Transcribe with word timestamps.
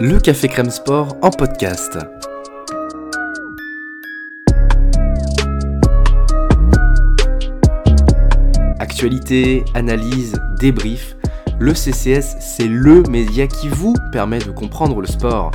le 0.00 0.18
Café 0.18 0.48
Crème 0.48 0.70
Sport 0.70 1.18
en 1.20 1.28
podcast. 1.28 1.98
Actualité, 8.78 9.62
analyse, 9.74 10.40
débrief, 10.58 11.16
le 11.58 11.74
CCS, 11.74 12.38
c'est 12.40 12.66
le 12.66 13.02
média 13.10 13.46
qui 13.46 13.68
vous 13.68 13.94
permet 14.10 14.38
de 14.38 14.50
comprendre 14.50 15.02
le 15.02 15.06
sport. 15.06 15.50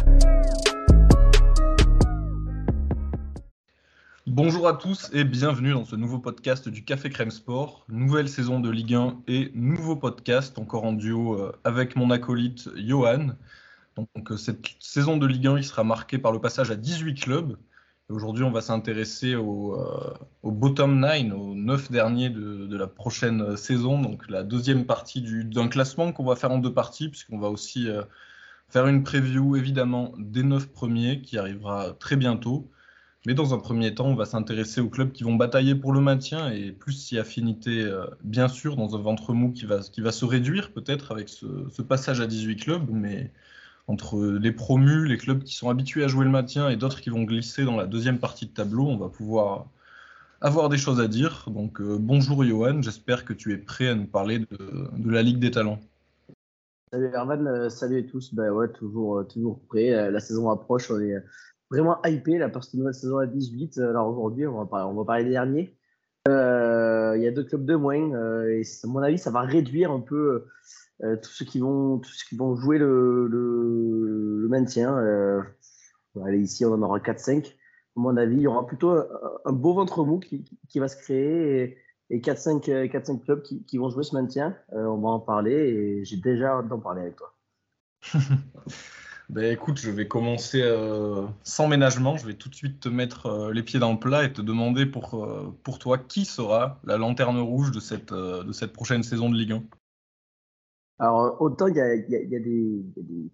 Bonjour 4.27 4.67
à 4.67 4.73
tous 4.73 5.09
et 5.11 5.23
bienvenue 5.23 5.71
dans 5.71 5.85
ce 5.85 5.95
nouveau 5.95 6.19
podcast 6.19 6.69
du 6.69 6.83
Café 6.83 7.09
Crème 7.09 7.31
Sport. 7.31 7.83
Nouvelle 7.89 8.29
saison 8.29 8.59
de 8.59 8.69
Ligue 8.69 8.93
1 8.93 9.21
et 9.27 9.51
nouveau 9.55 9.95
podcast, 9.95 10.59
encore 10.59 10.83
en 10.83 10.93
duo 10.93 11.33
euh, 11.33 11.51
avec 11.63 11.95
mon 11.95 12.11
acolyte 12.11 12.69
Johan. 12.75 13.29
Donc 13.97 14.31
euh, 14.31 14.37
cette 14.37 14.65
saison 14.79 15.17
de 15.17 15.25
Ligue 15.25 15.47
1 15.47 15.57
il 15.57 15.63
sera 15.63 15.83
marquée 15.83 16.17
par 16.17 16.31
le 16.31 16.39
passage 16.39 16.71
à 16.71 16.75
18 16.75 17.15
clubs. 17.15 17.57
Aujourd'hui, 18.09 18.43
on 18.43 18.51
va 18.51 18.61
s'intéresser 18.61 19.35
au, 19.35 19.79
euh, 19.79 20.13
bottom 20.43 20.99
9, 20.99 21.33
aux 21.33 21.55
9 21.55 21.91
derniers 21.91 22.29
de, 22.29 22.77
la 22.77 22.85
prochaine 22.85 23.57
saison, 23.57 23.99
donc 23.99 24.29
la 24.29 24.43
deuxième 24.43 24.85
partie 24.85 25.23
d'un 25.45 25.67
classement 25.67 26.11
qu'on 26.11 26.23
va 26.23 26.35
faire 26.35 26.51
en 26.51 26.59
deux 26.59 26.73
parties, 26.73 27.09
puisqu'on 27.09 27.39
va 27.39 27.49
aussi 27.49 27.89
euh, 27.89 28.03
faire 28.69 28.85
une 28.85 29.03
preview 29.03 29.55
évidemment 29.55 30.13
des 30.19 30.43
9 30.43 30.67
premiers 30.67 31.21
qui 31.21 31.39
arrivera 31.39 31.93
très 31.93 32.15
bientôt. 32.15 32.69
Mais 33.25 33.33
dans 33.33 33.55
un 33.55 33.57
premier 33.57 33.95
temps, 33.95 34.05
on 34.05 34.15
va 34.15 34.25
s'intéresser 34.25 34.81
aux 34.81 34.89
clubs 34.89 35.11
qui 35.11 35.23
vont 35.23 35.33
batailler 35.33 35.73
pour 35.73 35.91
le 35.91 35.99
maintien 35.99 36.51
et 36.51 36.71
plus 36.71 36.93
si 36.93 37.17
affinité, 37.17 37.91
bien 38.23 38.47
sûr, 38.47 38.75
dans 38.75 38.95
un 38.95 39.01
ventre 39.01 39.33
mou 39.33 39.51
qui 39.51 39.65
va, 39.65 39.79
qui 39.79 40.01
va 40.01 40.11
se 40.11 40.25
réduire 40.25 40.71
peut-être 40.73 41.11
avec 41.11 41.29
ce, 41.29 41.47
ce, 41.71 41.81
passage 41.81 42.21
à 42.21 42.27
18 42.27 42.57
clubs, 42.57 42.87
mais 42.91 43.31
entre 43.87 44.19
les 44.19 44.51
promus, 44.51 45.05
les 45.05 45.17
clubs 45.17 45.43
qui 45.43 45.53
sont 45.53 45.69
habitués 45.69 46.03
à 46.03 46.07
jouer 46.07 46.25
le 46.25 46.31
maintien 46.31 46.69
et 46.69 46.75
d'autres 46.75 47.01
qui 47.01 47.09
vont 47.09 47.23
glisser 47.23 47.65
dans 47.65 47.75
la 47.75 47.85
deuxième 47.85 48.19
partie 48.19 48.47
de 48.47 48.51
tableau, 48.51 48.87
on 48.87 48.97
va 48.97 49.09
pouvoir 49.09 49.67
avoir 50.41 50.69
des 50.69 50.77
choses 50.77 50.99
à 50.99 51.07
dire. 51.07 51.45
Donc 51.47 51.79
euh, 51.79 51.97
bonjour 51.99 52.43
Johan, 52.43 52.81
j'espère 52.81 53.25
que 53.25 53.33
tu 53.33 53.53
es 53.53 53.57
prêt 53.57 53.87
à 53.87 53.95
nous 53.95 54.07
parler 54.07 54.39
de, 54.39 55.11
la 55.11 55.21
Ligue 55.21 55.39
des 55.39 55.51
Talents. 55.51 55.79
Salut 56.91 57.11
Erwan, 57.13 57.47
euh, 57.47 57.69
salut 57.69 57.99
à 57.99 58.03
tous. 58.03 58.33
Ben 58.33 58.51
ouais, 58.51 58.69
toujours, 58.69 59.19
euh, 59.19 59.23
toujours 59.23 59.59
prêt. 59.67 60.11
La 60.11 60.19
saison 60.19 60.49
approche, 60.49 60.89
on 60.89 60.99
est 60.99 61.15
vraiment 61.69 62.01
hypé. 62.05 62.37
La 62.37 62.49
parce 62.49 62.73
nouvelle 62.73 62.93
saison 62.93 63.19
à 63.19 63.27
18. 63.27 63.77
Alors 63.79 64.07
aujourd'hui, 64.07 64.47
on 64.47 64.57
va 64.57 64.65
parler, 64.65 64.91
on 64.91 64.95
va 64.95 65.05
parler 65.05 65.25
des 65.25 65.31
derniers. 65.31 65.75
Il 66.27 67.21
y 67.21 67.27
a 67.27 67.31
deux 67.31 67.43
clubs 67.43 67.65
de 67.65 67.75
moins 67.75 68.47
et 68.47 68.63
à 68.83 68.87
mon 68.87 68.99
avis, 68.99 69.19
ça 69.19 69.29
va 69.29 69.41
réduire 69.41 69.91
un 69.91 69.99
peu 69.99 70.45
tous 71.01 71.29
ceux 71.29 71.45
qui 71.45 71.59
vont 71.59 71.99
tous 71.99 72.11
ceux 72.11 72.25
qui 72.29 72.35
vont 72.35 72.55
jouer 72.55 72.77
le, 72.77 74.47
maintien. 74.49 74.97
Euh, 74.97 75.41
allez, 76.23 76.39
ici, 76.39 76.65
on 76.65 76.73
en 76.73 76.81
aura 76.81 76.99
4-5. 76.99 77.47
À 77.47 77.51
mon 77.95 78.17
avis, 78.17 78.35
il 78.35 78.41
y 78.41 78.47
aura 78.47 78.65
plutôt 78.65 78.91
un, 78.91 79.51
beau 79.51 79.73
ventre 79.73 80.03
mou 80.03 80.19
qui, 80.19 80.79
va 80.79 80.87
se 80.87 80.97
créer 80.97 81.77
et, 82.09 82.15
et 82.15 82.19
4-5 82.19 83.23
clubs 83.23 83.41
qui, 83.41 83.77
vont 83.77 83.89
jouer 83.89 84.03
ce 84.03 84.15
maintien. 84.15 84.55
Euh, 84.73 84.85
on 84.85 84.97
va 84.97 85.09
en 85.09 85.19
parler 85.19 85.53
et 85.53 86.05
j'ai 86.05 86.17
déjà 86.17 86.57
hâte 86.57 86.67
d'en 86.67 86.79
parler 86.79 87.01
avec 87.01 87.15
toi. 87.15 87.33
ben 89.29 89.51
écoute, 89.51 89.79
je 89.79 89.89
vais 89.89 90.07
commencer 90.07 90.61
euh, 90.61 91.25
sans 91.43 91.67
ménagement. 91.67 92.17
Je 92.17 92.27
vais 92.27 92.33
tout 92.33 92.49
de 92.49 92.55
suite 92.55 92.81
te 92.81 92.89
mettre 92.89 93.27
euh, 93.27 93.53
les 93.53 93.63
pieds 93.63 93.79
dans 93.79 93.93
le 93.93 93.99
plat 93.99 94.23
et 94.25 94.33
te 94.33 94.41
demander 94.41 94.85
pour, 94.85 95.23
euh, 95.23 95.53
toi 95.79 95.97
qui 95.97 96.25
sera 96.25 96.79
la 96.83 96.97
lanterne 96.97 97.39
rouge 97.39 97.71
de 97.71 97.79
cette 97.79 98.73
prochaine 98.73 99.03
saison 99.03 99.29
de 99.29 99.35
Ligue 99.35 99.53
1. 99.53 99.63
Alors, 100.97 101.41
autant 101.41 101.67
il 101.67 101.75
y 101.75 101.81
a, 101.81 101.97
des 102.39 102.85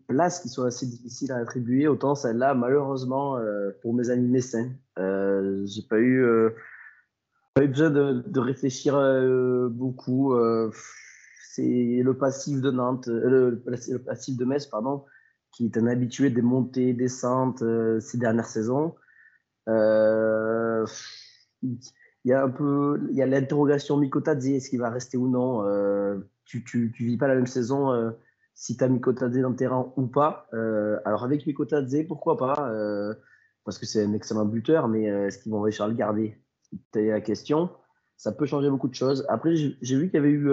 places 0.07 0.39
qui 0.39 0.49
sont 0.49 0.63
assez 0.63 0.87
difficiles 0.87 1.31
à 1.31 1.37
attribuer, 1.37 1.87
autant 1.87 2.15
celle-là, 2.15 2.55
malheureusement, 2.55 3.37
euh, 3.37 3.69
pour 3.81 3.93
mes 3.93 4.09
amis 4.09 4.27
messins, 4.27 4.71
euh, 4.97 5.63
j'ai 5.67 5.83
pas 5.83 5.99
eu, 5.99 6.23
euh, 6.23 6.49
besoin 7.55 7.91
de, 7.91 8.39
réfléchir 8.39 8.95
euh, 8.95 9.69
beaucoup. 9.69 10.33
Euh, 10.33 10.71
c'est 11.53 12.01
le 12.03 12.17
passif 12.17 12.61
de 12.61 12.71
Nantes, 12.71 13.07
euh, 13.09 13.61
le, 13.67 13.99
passif 13.99 14.37
de 14.37 14.45
Metz, 14.45 14.65
pardon, 14.65 15.05
qui 15.51 15.65
est 15.65 15.77
un 15.77 15.85
habitué 15.85 16.31
des 16.31 16.41
montées, 16.41 16.93
descentes 16.93 17.63
ces 17.99 18.17
dernières 18.17 18.47
saisons. 18.47 18.95
Y 22.29 22.33
a 22.33 22.43
un 22.43 22.49
peu, 22.49 23.01
il 23.09 23.15
y 23.15 23.21
a 23.21 23.25
l'interrogation 23.25 23.97
Mikotadze, 23.97 24.47
est-ce 24.47 24.69
qu'il 24.69 24.79
va 24.79 24.89
rester 24.89 25.17
ou 25.17 25.27
non 25.27 25.63
tu, 26.51 26.63
tu, 26.65 26.91
tu 26.93 27.05
vis 27.05 27.17
pas 27.17 27.27
la 27.27 27.35
même 27.35 27.47
saison 27.47 27.91
euh, 27.93 28.11
si 28.55 28.75
tu 28.75 28.83
as 28.83 28.89
Mikotadze 28.89 29.37
dans 29.39 29.49
le 29.49 29.55
terrain 29.55 29.93
ou 29.95 30.07
pas. 30.07 30.47
Euh, 30.53 30.99
alors 31.05 31.23
avec 31.23 31.47
Mikotadze, 31.47 32.05
pourquoi 32.07 32.37
pas 32.37 32.69
euh, 32.69 33.13
Parce 33.63 33.77
que 33.77 33.85
c'est 33.85 34.03
un 34.03 34.13
excellent 34.13 34.45
buteur, 34.45 34.89
mais 34.89 35.03
est-ce 35.03 35.39
qu'ils 35.39 35.51
vont 35.51 35.61
réussir 35.61 35.85
à 35.85 35.87
le 35.87 35.93
garder? 35.93 36.37
C'était 36.61 37.09
la 37.09 37.21
question. 37.21 37.69
Ça 38.17 38.33
peut 38.33 38.45
changer 38.45 38.69
beaucoup 38.69 38.89
de 38.89 38.95
choses. 38.95 39.25
Après, 39.29 39.55
j'ai 39.55 39.95
vu 39.97 40.09
qu'il 40.09 40.15
y 40.15 40.17
avait 40.17 40.29
eu 40.29 40.51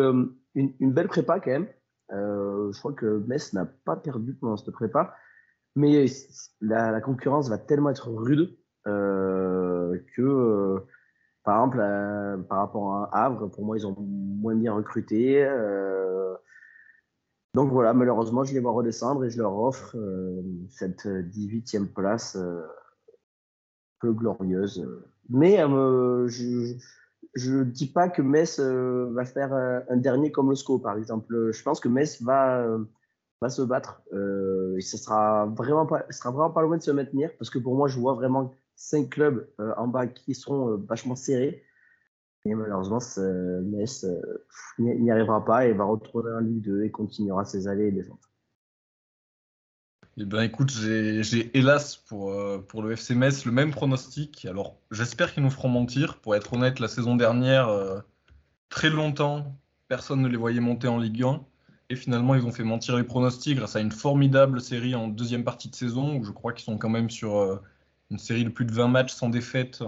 une, 0.54 0.92
belle 0.92 1.08
prépa 1.08 1.40
quand 1.40 1.50
même. 1.50 1.66
je 2.10 2.78
crois 2.78 2.92
que 2.92 3.24
Metz 3.26 3.52
n'a 3.52 3.66
pas 3.66 3.96
perdu 3.96 4.34
pendant 4.34 4.56
cette 4.56 4.72
prépa. 4.72 5.14
Mais 5.76 6.06
la 6.60 7.00
concurrence 7.00 7.50
va 7.50 7.58
tellement 7.58 7.90
être 7.90 8.08
rude 8.08 8.56
que 8.84 10.82
par 11.48 11.60
exemple, 11.60 11.78
euh, 11.80 12.36
par 12.36 12.58
rapport 12.58 12.94
à 12.94 13.24
Havre, 13.24 13.46
pour 13.46 13.64
moi, 13.64 13.78
ils 13.78 13.86
ont 13.86 13.96
moins 13.98 14.54
bien 14.54 14.74
recruté. 14.74 15.42
Euh, 15.42 16.34
donc 17.54 17.72
voilà, 17.72 17.94
malheureusement, 17.94 18.44
je 18.44 18.52
les 18.52 18.60
vois 18.60 18.72
redescendre 18.72 19.24
et 19.24 19.30
je 19.30 19.38
leur 19.38 19.58
offre 19.58 19.96
euh, 19.96 20.42
cette 20.68 21.06
18e 21.06 21.86
place 21.86 22.36
peu 23.98 24.12
glorieuse. 24.12 24.86
Mais 25.30 25.56
je 26.26 27.50
ne 27.50 27.64
dis 27.64 27.90
pas 27.90 28.10
que 28.10 28.20
Metz 28.20 28.60
va 28.60 29.24
faire 29.24 29.54
un 29.88 29.96
dernier 29.96 30.30
comme 30.30 30.50
le 30.50 30.54
SCO, 30.54 30.78
par 30.78 30.98
exemple. 30.98 31.50
Je 31.50 31.62
pense 31.62 31.80
que 31.80 31.88
Metz 31.88 32.20
va, 32.20 32.76
va 33.40 33.48
se 33.48 33.62
battre 33.62 34.02
et 34.12 34.82
ce 34.82 34.98
sera 34.98 35.50
sera 36.10 36.30
vraiment 36.30 36.50
pas 36.50 36.60
loin 36.60 36.76
de 36.76 36.82
se 36.82 36.90
maintenir 36.90 37.30
parce 37.38 37.48
que 37.48 37.58
pour 37.58 37.74
moi, 37.74 37.88
je 37.88 37.98
vois 37.98 38.12
vraiment 38.12 38.52
cinq 38.78 39.10
clubs 39.10 39.46
euh, 39.60 39.74
en 39.76 39.88
bas 39.88 40.06
qui 40.06 40.34
seront 40.34 40.70
euh, 40.70 40.76
vachement 40.88 41.16
serrés. 41.16 41.62
Et 42.44 42.54
malheureusement, 42.54 43.00
Metz 43.64 44.04
euh, 44.04 44.46
n'y 44.78 45.10
arrivera 45.10 45.44
pas 45.44 45.66
et 45.66 45.72
va 45.72 45.84
retourner 45.84 46.32
en 46.32 46.38
Ligue 46.38 46.62
2 46.62 46.84
et 46.84 46.90
continuera 46.90 47.44
ses 47.44 47.66
allées 47.66 47.88
et 47.88 47.92
descentes. 47.92 48.30
Eh 50.16 50.24
ben, 50.24 50.42
écoute, 50.42 50.70
j'ai 50.70 51.56
hélas 51.56 51.96
pour, 51.96 52.34
pour 52.66 52.82
le 52.82 52.92
FC 52.92 53.14
Metz 53.14 53.44
le 53.44 53.52
même 53.52 53.70
pronostic. 53.70 54.46
Alors, 54.46 54.80
j'espère 54.90 55.34
qu'ils 55.34 55.42
nous 55.42 55.50
feront 55.50 55.68
mentir. 55.68 56.20
Pour 56.20 56.34
être 56.34 56.54
honnête, 56.54 56.80
la 56.80 56.88
saison 56.88 57.16
dernière, 57.16 57.68
très 58.68 58.90
longtemps, 58.90 59.56
personne 59.86 60.22
ne 60.22 60.28
les 60.28 60.36
voyait 60.36 60.60
monter 60.60 60.88
en 60.88 60.98
Ligue 60.98 61.22
1. 61.22 61.44
Et 61.90 61.96
finalement, 61.96 62.34
ils 62.34 62.44
ont 62.44 62.50
fait 62.50 62.64
mentir 62.64 62.96
les 62.96 63.04
pronostics 63.04 63.58
grâce 63.58 63.76
à 63.76 63.80
une 63.80 63.92
formidable 63.92 64.60
série 64.60 64.94
en 64.94 65.06
deuxième 65.06 65.44
partie 65.44 65.68
de 65.68 65.76
saison 65.76 66.16
où 66.16 66.24
je 66.24 66.32
crois 66.32 66.52
qu'ils 66.52 66.64
sont 66.64 66.78
quand 66.78 66.90
même 66.90 67.10
sur 67.10 67.60
une 68.10 68.18
série 68.18 68.44
de 68.44 68.48
plus 68.50 68.64
de 68.64 68.72
20 68.72 68.88
matchs 68.88 69.12
sans 69.12 69.28
défaite 69.28 69.82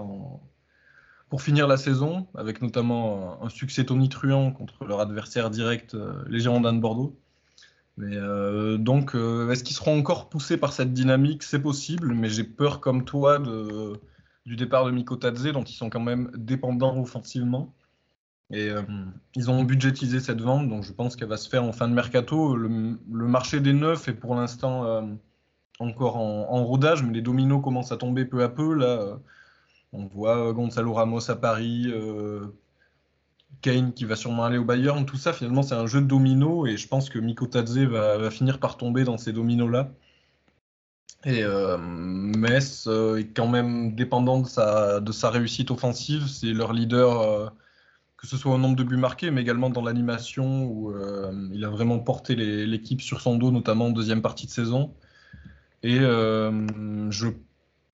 pour 1.31 1.43
finir 1.43 1.69
la 1.69 1.77
saison, 1.77 2.27
avec 2.35 2.61
notamment 2.61 3.43
un, 3.43 3.49
succès 3.49 3.85
tonitruant 3.85 4.51
contre 4.51 4.85
leur 4.85 5.01
adversaire 5.01 5.49
direct, 5.49 5.95
euh, 5.95 6.25
les 6.29 6.41
Girondins 6.41 6.73
de 6.73 6.81
Bordeaux. 6.81 7.17
Mais 7.97 8.17
euh, 8.17 8.79
donc, 8.79 9.15
euh, 9.15 9.49
est-ce 9.51 9.63
qu'ils 9.63 9.77
seront 9.77 9.97
encore 9.97 10.29
poussés 10.29 10.57
par 10.57 10.73
cette 10.73 10.93
dynamique? 10.93 11.45
C'est 11.45 11.63
possible, 11.63 12.15
mais 12.15 12.29
j'ai 12.29 12.43
peur, 12.43 12.81
comme 12.81 13.05
toi, 13.05 13.39
de, 13.39 13.93
du 14.45 14.57
départ 14.57 14.85
de 14.85 14.91
Mikotadze, 14.91 15.53
dont 15.53 15.63
ils 15.63 15.75
sont 15.75 15.89
quand 15.89 16.01
même 16.01 16.33
dépendants 16.35 16.99
offensivement. 17.01 17.73
Et 18.53 18.69
ils 19.37 19.49
ont 19.49 19.63
budgétisé 19.63 20.19
cette 20.19 20.41
vente, 20.41 20.69
donc 20.69 20.83
je 20.83 20.93
pense 20.93 21.15
qu'elle 21.15 21.29
va 21.29 21.37
se 21.37 21.49
faire 21.49 21.63
en 21.63 21.71
fin 21.71 21.87
de 21.87 21.95
mercato. 21.95 22.57
Le, 22.57 22.69
marché 23.09 23.61
des 23.61 23.73
neufs 23.73 24.09
est 24.09 24.13
pour 24.13 24.35
l'instant 24.35 25.09
encore 25.81 26.17
en, 26.17 26.65
rodage, 26.65 27.03
mais 27.03 27.13
les 27.13 27.23
dominos 27.23 27.63
commencent 27.63 27.93
à 27.93 27.97
tomber 27.97 28.25
peu 28.25 28.43
à 28.43 28.49
peu. 28.49 28.75
Là, 28.75 29.19
on 29.93 30.07
voit 30.07 30.53
Gonzalo 30.53 30.93
Ramos 30.93 31.31
à 31.31 31.37
Paris, 31.37 31.87
euh, 31.89 32.47
Kane 33.63 33.93
qui 33.93 34.05
va 34.05 34.17
sûrement 34.17 34.45
aller 34.45 34.59
au 34.59 34.65
Bayern. 34.65 35.05
Tout 35.07 35.17
ça, 35.17 35.33
finalement, 35.33 35.63
c'est 35.63 35.75
un 35.75 35.87
jeu 35.87 36.01
de 36.01 36.07
dominos 36.07 36.69
et 36.69 36.77
je 36.77 36.89
pense 36.89 37.11
que 37.11 37.19
Mikotadze 37.19 37.79
va, 37.79 38.19
va 38.19 38.31
finir 38.31 38.61
par 38.61 38.77
tomber 38.77 39.05
dans 39.05 39.19
ces 39.19 39.33
dominos-là. 39.33 39.91
Et 41.25 41.43
euh, 41.43 41.77
Metz 41.79 42.87
euh, 42.87 43.19
est 43.19 43.35
quand 43.35 43.49
même 43.49 43.95
dépendant 43.95 44.41
de 44.41 44.47
sa, 44.47 45.31
réussite 45.31 45.71
offensive. 45.71 46.27
C'est 46.27 46.53
leur 46.53 46.73
leader, 46.73 47.21
euh, 47.21 47.49
que 48.17 48.27
ce 48.27 48.37
soit 48.39 48.55
au 48.55 48.59
nombre 48.59 48.77
de 48.77 48.85
buts 48.85 48.97
marqués, 48.97 49.31
mais 49.31 49.43
également 49.43 49.69
dans 49.71 49.83
l'animation, 49.83 50.65
où 50.65 50.93
euh, 50.93 51.31
il 51.53 51.65
a 51.65 51.69
vraiment 51.69 51.99
porté 51.99 52.35
l'équipe 52.37 53.03
sur 53.03 53.21
son 53.21 53.37
dos, 53.37 53.51
notamment 53.51 53.87
en 53.87 53.91
deuxième 53.91 54.23
partie 54.23 54.47
de 54.47 54.53
saison. 54.53 54.95
Et 55.83 55.99
euh, 56.01 57.11
je 57.11 57.29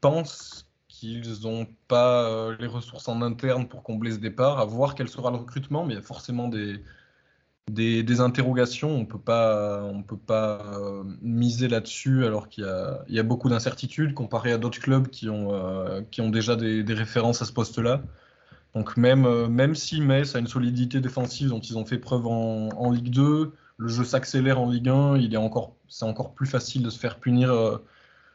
pense 0.00 0.68
qu'ils 0.88 1.42
n'ont 1.42 1.66
pas 1.88 2.28
euh, 2.28 2.56
les 2.58 2.66
ressources 2.66 3.08
en 3.08 3.22
interne 3.22 3.68
pour 3.68 3.82
combler 3.82 4.12
ce 4.12 4.18
départ, 4.18 4.58
à 4.58 4.64
voir 4.64 4.94
quel 4.94 5.08
sera 5.08 5.30
le 5.30 5.36
recrutement, 5.36 5.84
mais 5.84 5.94
il 5.94 5.96
y 5.96 6.00
a 6.00 6.02
forcément 6.02 6.48
des, 6.48 6.82
des, 7.70 8.20
interrogations. 8.20 8.90
On 8.90 9.00
on 9.02 9.04
peut 10.02 10.16
pas 10.16 10.60
euh, 10.80 11.04
miser 11.22 11.68
là-dessus 11.68 12.24
alors 12.24 12.48
qu'il 12.48 12.64
y, 13.08 13.18
a, 13.18 13.22
beaucoup 13.22 13.48
d'incertitudes 13.48 14.14
comparé 14.14 14.52
à 14.52 14.58
d'autres 14.58 14.80
clubs 14.80 15.08
qui 15.08 15.28
ont, 15.28 16.04
qui 16.10 16.20
ont 16.22 16.30
déjà 16.30 16.56
des, 16.56 16.82
références 16.94 17.42
à 17.42 17.44
ce 17.44 17.52
poste-là. 17.52 18.02
Donc 18.74 18.96
même, 18.96 19.46
même 19.46 19.74
si 19.74 20.00
Metz 20.00 20.34
a 20.34 20.38
une 20.38 20.48
solidité 20.48 21.00
défensive 21.00 21.48
dont 21.48 21.60
ils 21.60 21.78
ont 21.78 21.86
fait 21.86 21.98
preuve 21.98 22.26
en, 22.26 22.90
Ligue 22.90 23.10
2, 23.10 23.52
le 23.78 23.88
jeu 23.88 24.04
s'accélère 24.04 24.60
en 24.60 24.70
Ligue 24.70 24.88
1, 24.88 25.18
il 25.18 25.34
est 25.34 25.38
encore, 25.38 25.76
c'est 25.88 26.04
encore 26.04 26.34
plus 26.34 26.46
facile 26.46 26.82
de 26.82 26.90
se 26.90 26.98
faire 26.98 27.18
punir 27.20 27.80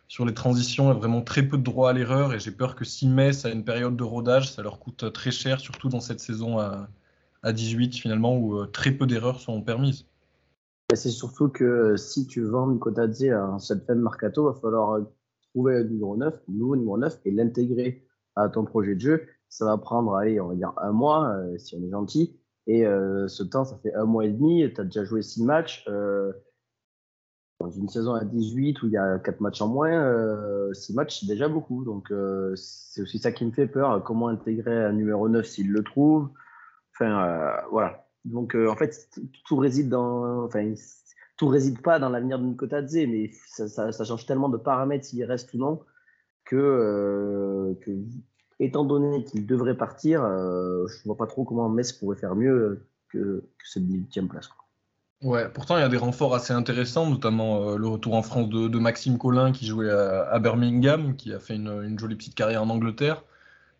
sur 0.08 0.26
les 0.26 0.34
transitions. 0.34 0.86
Il 0.86 0.88
y 0.88 0.92
a 0.92 1.00
vraiment 1.00 1.22
très 1.22 1.44
peu 1.44 1.58
de 1.58 1.64
droit 1.64 1.90
à 1.90 1.94
l'erreur 1.94 2.34
et 2.34 2.40
j'ai 2.40 2.52
peur 2.52 2.76
que 2.76 2.86
si 2.86 3.08
Metz 3.08 3.46
a 3.46 3.50
une 3.50 3.64
période 3.64 3.96
de 3.96 4.04
rodage, 4.04 4.52
ça 4.52 4.62
leur 4.62 4.80
coûte 4.80 5.12
très 5.14 5.32
cher, 5.32 5.60
surtout 5.60 5.90
dans 5.90 6.00
cette 6.00 6.20
saison 6.20 6.60
à, 6.60 6.88
à 7.44 7.54
18 7.54 7.96
finalement 7.96 8.38
où 8.38 8.58
euh, 8.58 8.68
très 8.68 8.92
peu 8.92 9.06
d'erreurs 9.06 9.40
sont 9.40 9.62
permises. 9.62 10.06
C'est 10.94 11.10
surtout 11.10 11.50
que 11.50 11.64
euh, 11.64 11.98
si 11.98 12.28
tu 12.28 12.44
vends 12.44 12.68
Mikotadze 12.68 13.30
à 13.30 13.58
fin 13.60 13.96
de 13.96 14.02
mercato, 14.02 14.50
il 14.50 14.54
va 14.54 14.60
falloir 14.60 14.92
euh, 14.92 15.04
trouver 15.52 15.78
un 15.78 15.84
numéro 15.84 16.18
9, 16.18 16.34
un 16.34 16.52
nouveau 16.52 16.76
numéro 16.76 16.98
9 16.98 17.20
et 17.26 17.32
l'intégrer 17.32 18.06
à 18.36 18.50
ton 18.50 18.66
projet 18.66 18.96
de 18.96 19.00
jeu. 19.00 19.28
Ça 19.50 19.66
va 19.66 19.78
prendre, 19.78 20.16
allez, 20.16 20.40
on 20.40 20.50
va 20.50 20.56
dire 20.56 20.74
un 20.78 20.92
mois 20.92 21.36
si 21.58 21.76
on 21.76 21.84
est 21.84 21.90
gentil. 21.90 22.38
Et 22.68 22.84
ce 22.84 23.44
temps, 23.44 23.66
ça 23.66 23.78
fait 23.82 23.94
un 23.96 24.06
mois 24.06 24.26
et 24.26 24.30
demi. 24.30 24.72
Tu 24.74 24.80
as 24.80 24.84
déjà 24.84 25.04
joué 25.04 25.22
six 25.22 25.44
matchs. 25.44 25.86
dans 27.60 27.70
une 27.70 27.90
saison 27.90 28.14
à 28.14 28.24
18 28.24 28.82
où 28.82 28.88
il 28.88 28.94
y 28.94 28.98
a 28.98 29.20
quatre 29.20 29.42
matchs 29.42 29.62
en 29.62 29.68
moins, 29.68 30.74
six 30.74 30.94
matchs, 30.94 31.22
c'est 31.22 31.28
déjà 31.28 31.48
beaucoup. 31.48 31.84
Donc 31.84 32.14
c'est 32.56 33.02
aussi 33.02 33.20
ça 33.20 33.32
qui 33.32 33.46
me 33.46 33.52
fait 33.52 33.68
peur. 33.68 34.04
Comment 34.04 34.28
intégrer 34.28 34.86
un 34.86 34.94
numéro 34.94 35.28
9 35.28 35.46
s'il 35.46 35.72
le 35.72 35.84
trouve 35.84 36.30
Enfin, 36.94 37.24
euh, 37.24 37.62
voilà. 37.72 38.08
Donc, 38.26 38.56
euh, 38.56 38.70
en 38.70 38.76
fait, 38.76 39.10
tout 39.46 39.58
réside 39.58 39.90
dans. 39.90 40.44
Enfin, 40.46 40.74
tout 41.38 41.48
réside 41.48 41.82
pas 41.82 42.00
dans 42.00 42.10
l'avenir 42.10 42.38
de 42.40 42.46
Nikotadze, 42.46 43.08
mais 43.08 43.32
ça, 43.48 43.92
change 44.04 44.26
tellement 44.26 44.50
de 44.50 44.58
paramètres 44.58 45.06
s'il 45.06 45.24
reste 45.24 45.54
ou 45.54 45.58
non 45.58 45.82
que, 46.46 46.56
euh, 46.56 47.74
étant 48.66 48.86
donné 48.86 49.24
qu'il 49.24 49.46
devrait 49.46 49.76
partir, 49.76 50.22
je 50.22 50.86
je 50.88 51.04
vois 51.06 51.18
pas 51.18 51.28
trop 51.28 51.44
comment 51.44 51.68
Metz 51.70 51.92
pourrait 51.92 52.18
faire 52.18 52.36
mieux 52.36 52.86
que, 53.10 53.44
cette 53.64 53.84
18e 53.84 54.28
place. 54.28 54.50
Ouais, 55.22 55.48
pourtant 55.54 55.78
il 55.78 55.82
y 55.82 55.84
a 55.84 55.90
des 55.90 55.98
renforts 55.98 56.34
assez 56.34 56.54
intéressants, 56.54 57.10
notamment 57.10 57.76
le 57.76 57.88
retour 57.88 58.16
en 58.16 58.24
France 58.24 58.50
de, 58.50 58.80
Maxime 58.80 59.18
Collin 59.18 59.52
qui 59.52 59.68
jouait 59.68 59.90
à, 59.90 60.40
Birmingham, 60.40 61.16
qui 61.16 61.34
a 61.34 61.40
fait 61.40 61.56
une, 61.56 61.98
jolie 62.00 62.16
petite 62.16 62.36
carrière 62.36 62.64
en 62.64 62.70
Angleterre. 62.70 63.24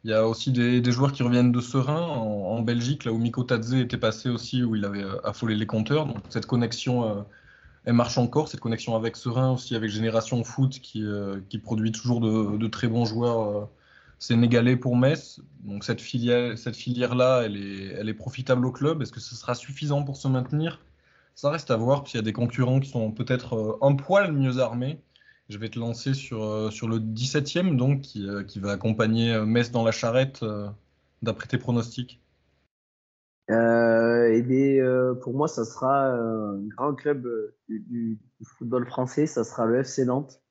Il 0.04 0.10
y 0.10 0.14
a 0.14 0.28
aussi 0.28 0.52
des, 0.52 0.92
joueurs 0.92 1.12
qui 1.12 1.22
reviennent 1.22 1.52
de 1.52 1.62
Serein 1.62 2.02
en, 2.02 2.62
Belgique, 2.62 3.06
là 3.06 3.12
où 3.12 3.18
Miko 3.20 3.44
Tadze 3.44 3.76
était 3.76 3.98
passé 3.98 4.30
aussi, 4.30 4.64
où 4.64 4.76
il 4.76 4.84
avait 4.84 5.04
euh, 5.04 5.20
affolé 5.24 5.56
les 5.56 5.68
compteurs. 5.68 6.08
Donc 6.08 6.18
cette 6.30 6.48
connexion, 6.48 7.08
euh, 7.08 7.22
elle 7.86 7.94
marche 7.94 8.18
encore. 8.18 8.48
Cette 8.48 8.60
connexion 8.60 8.96
avec 8.96 9.16
Serein 9.16 9.52
aussi, 9.52 9.76
avec 9.76 9.92
Génération 9.92 10.44
Foot, 10.44 10.82
euh, 10.96 11.40
qui 11.50 11.60
produit 11.60 11.92
toujours 11.92 12.20
de, 12.20 12.68
très 12.68 12.88
bons 12.88 13.06
joueurs 13.06 13.70
sénégalais 14.22 14.78
pour 14.78 14.96
Metz. 14.96 15.42
Donc 15.64 15.84
cette 15.84 16.00
filière, 16.00 16.58
filière-là, 16.58 17.42
elle 17.44 17.58
est, 17.58 18.14
profitable 18.14 18.66
au 18.66 18.72
club. 18.72 19.02
Est-ce 19.02 19.12
que 19.12 19.20
ce 19.20 19.36
sera 19.36 19.56
suffisant 19.56 20.04
pour 20.04 20.16
se 20.16 20.28
maintenir? 20.28 20.80
Ça 21.36 21.50
reste 21.50 21.72
à 21.72 21.76
voir. 21.76 22.04
Puis 22.04 22.14
il 22.14 22.18
y 22.18 22.20
a 22.20 22.24
des 22.24 22.32
concurrents 22.32 22.80
qui 22.80 22.90
sont 22.90 23.12
peut-être 23.12 23.80
un 23.82 23.96
poil 23.96 24.32
mieux 24.32 24.60
armés. 24.60 25.02
Je 25.50 25.58
vais 25.58 25.70
te 25.70 25.80
lancer 25.80 26.14
sur, 26.14 26.44
euh, 26.44 26.70
le 26.70 27.00
17e, 27.00 27.76
donc, 27.76 28.02
qui, 28.02 28.30
euh, 28.30 28.44
qui 28.44 28.60
va 28.60 28.72
accompagner 28.72 29.34
euh, 29.34 29.46
Metz 29.46 29.72
dans 29.72 29.84
la 29.84 29.92
charrette, 29.92 30.46
d'après 31.22 31.48
tes 31.48 31.58
pronostics. 31.58 32.22
et 33.50 34.42
bien, 34.44 35.16
pour 35.22 35.34
moi, 35.34 35.48
ça 35.48 35.66
sera 35.66 36.14
un 36.14 36.58
grand 36.68 36.94
club 36.94 37.28
du, 37.68 38.18
football 38.44 38.86
français, 38.86 39.26
ça 39.26 39.44
sera 39.44 39.66
le 39.66 39.80
FC 39.80 40.06
Nantes. 40.06 40.42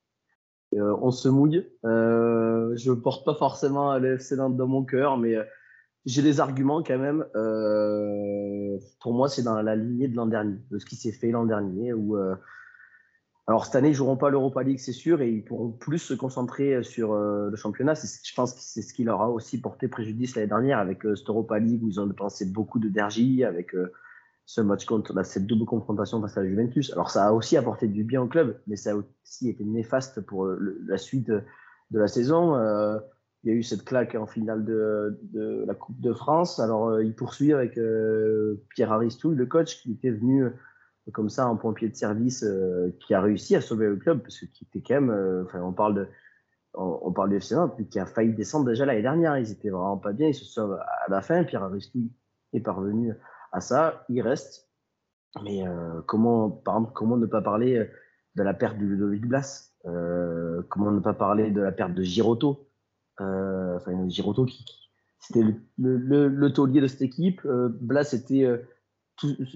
On 0.73 1.11
se 1.11 1.29
mouille. 1.29 1.67
je 1.85 2.91
ne 2.91 2.95
porte 2.95 3.25
pas 3.25 3.35
forcément 3.35 3.99
le 3.99 4.15
FC 4.15 4.37
Nantes 4.37 4.57
dans 4.57 4.69
mon 4.69 4.85
cœur, 4.85 5.19
mais 5.19 5.37
j'ai 6.07 6.23
des 6.23 6.41
arguments 6.41 6.83
quand 6.83 6.99
même. 6.99 7.25
pour 9.01 9.13
moi, 9.13 9.29
c'est 9.29 9.43
dans 9.43 9.61
la 9.63 9.77
lignée 9.77 10.09
de 10.09 10.17
l'an 10.17 10.27
dernier, 10.27 10.57
de 10.71 10.79
ce 10.79 10.87
qui 10.87 10.97
s'est 10.97 11.13
fait 11.13 11.31
l'an 11.31 11.45
dernier, 11.45 11.93
où 11.93 12.17
alors 13.51 13.65
cette 13.65 13.75
année, 13.75 13.89
ils 13.89 13.95
joueront 13.95 14.17
pas 14.17 14.31
l'Europa 14.31 14.63
League, 14.63 14.79
c'est 14.79 14.93
sûr, 14.93 15.23
et 15.23 15.29
ils 15.29 15.45
pourront 15.45 15.73
plus 15.73 15.99
se 15.99 16.15
concentrer 16.15 16.85
sur 16.85 17.15
euh, 17.15 17.51
le 17.51 17.57
championnat. 17.57 17.95
Je 17.95 18.35
pense 18.37 18.55
que 18.55 18.61
c'est 18.63 18.81
ce 18.81 18.95
qui 18.95 19.03
leur 19.03 19.23
a 19.23 19.29
aussi 19.29 19.61
porté 19.61 19.89
préjudice 19.89 20.37
l'année 20.37 20.47
dernière 20.47 20.79
avec 20.79 21.05
euh, 21.05 21.17
cette 21.17 21.29
Europa 21.29 21.59
League 21.59 21.83
où 21.83 21.89
ils 21.89 21.99
ont 21.99 22.07
dépensé 22.07 22.47
beaucoup 22.47 22.79
d'énergie, 22.79 23.43
avec 23.43 23.75
euh, 23.75 23.93
ce 24.51 24.61
match 24.61 24.85
contre 24.85 25.25
cette 25.25 25.47
double 25.47 25.65
confrontation 25.65 26.21
face 26.21 26.37
à 26.37 26.43
la 26.43 26.49
Juventus. 26.49 26.93
Alors 26.93 27.11
ça 27.11 27.29
a 27.29 27.33
aussi 27.33 27.57
apporté 27.57 27.87
du 27.87 28.03
bien 28.03 28.23
au 28.23 28.27
club, 28.27 28.59
mais 28.67 28.75
ça 28.75 28.91
a 28.91 28.95
aussi 28.95 29.49
été 29.49 29.65
néfaste 29.65 30.21
pour 30.23 30.47
la 30.47 30.99
suite 30.99 31.29
de, 31.29 31.43
la 31.93 32.09
saison. 32.09 32.57
il 33.45 33.49
y 33.49 33.53
a 33.53 33.55
eu 33.55 33.63
cette 33.63 33.85
claque 33.85 34.17
en 34.17 34.27
finale 34.27 34.65
de, 34.65 35.65
la 35.67 35.75
Coupe 35.75 36.01
de 36.01 36.13
France. 36.13 36.59
Alors 36.59 37.01
il 37.01 37.15
poursuit 37.15 37.53
avec 37.53 37.79
Pierre 38.75 38.91
Aristou, 38.91 39.31
le 39.31 39.47
coach, 39.47 39.83
qui 39.83 39.93
était 39.93 40.11
venu 40.11 40.51
comme 41.13 41.29
ça 41.29 41.47
un 41.47 41.57
pompier 41.57 41.89
de 41.89 41.97
service 41.97 42.45
euh, 42.45 42.95
qui 43.01 43.15
a 43.15 43.21
réussi 43.21 43.57
à 43.57 43.61
sauver 43.61 43.87
le 43.87 43.97
club 43.97 44.21
parce 44.21 44.39
qu'il 44.39 44.67
était 44.69 44.81
quand 44.81 45.01
même 45.01 45.11
euh, 45.11 45.45
enfin 45.45 45.61
on 45.61 45.73
parle 45.73 45.95
de 45.95 46.09
on, 46.75 47.11
parle 47.13 47.31
du 47.31 47.37
FC 47.37 47.57
Nantes 47.57 47.77
qui 47.91 47.99
a 47.99 48.07
failli 48.07 48.33
descendre 48.33 48.67
déjà 48.67 48.87
l'année 48.87 49.03
dernière 49.03 49.37
ils 49.37 49.51
étaient 49.51 49.71
vraiment 49.71 49.97
pas 49.97 50.13
bien 50.13 50.29
ils 50.29 50.35
se 50.35 50.45
sauvent 50.45 50.79
à 50.79 51.11
la 51.11 51.21
fin 51.21 51.43
Pierre 51.43 51.65
Aristide 51.65 52.11
est 52.53 52.61
parvenu 52.61 53.13
à 53.53 53.61
ça 53.61 54.05
il 54.09 54.23
reste. 54.23 54.69
Mais 55.43 55.67
euh, 55.67 56.01
comment 56.07 56.51
par 56.51 56.77
exemple 56.77 56.93
comment 56.95 57.17
ne 57.17 57.27
pas 57.27 57.43
parler 57.43 57.89
de 58.35 58.43
la 58.43 58.55
perte 58.55 58.79
de 58.79 58.85
Ludovic 58.85 59.27
Blas? 59.27 59.73
Comment 59.83 60.91
ne 60.91 61.01
pas 61.01 61.15
parler 61.15 61.51
de 61.51 61.61
la 61.61 61.73
perte 61.73 61.95
de 61.95 62.03
Giroto 62.03 62.69
enfin 63.19 64.09
Giroto 64.09 64.45
qui, 64.47 64.65
c'était 65.19 65.45
le, 65.79 66.49
taulier 66.49 66.81
de 66.81 66.87
cette 66.87 67.03
équipe. 67.03 67.47
Blas 67.47 68.13
était 68.13 68.47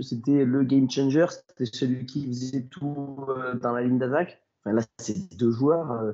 c'était 0.03 0.45
le 0.45 0.63
game 0.63 0.91
changer, 0.91 1.27
c'était 1.31 1.67
celui 1.67 2.07
qui 2.07 2.27
faisait 2.27 2.65
tout 2.65 3.25
euh, 3.29 3.55
dans 3.55 3.73
la 3.73 3.83
ligne 3.83 3.99
d'attaque. 3.99 4.43
Enfin, 4.61 4.75
là, 4.75 4.83
c'est 4.99 5.37
deux 5.37 5.51
joueurs 5.51 5.93
euh, 5.93 6.13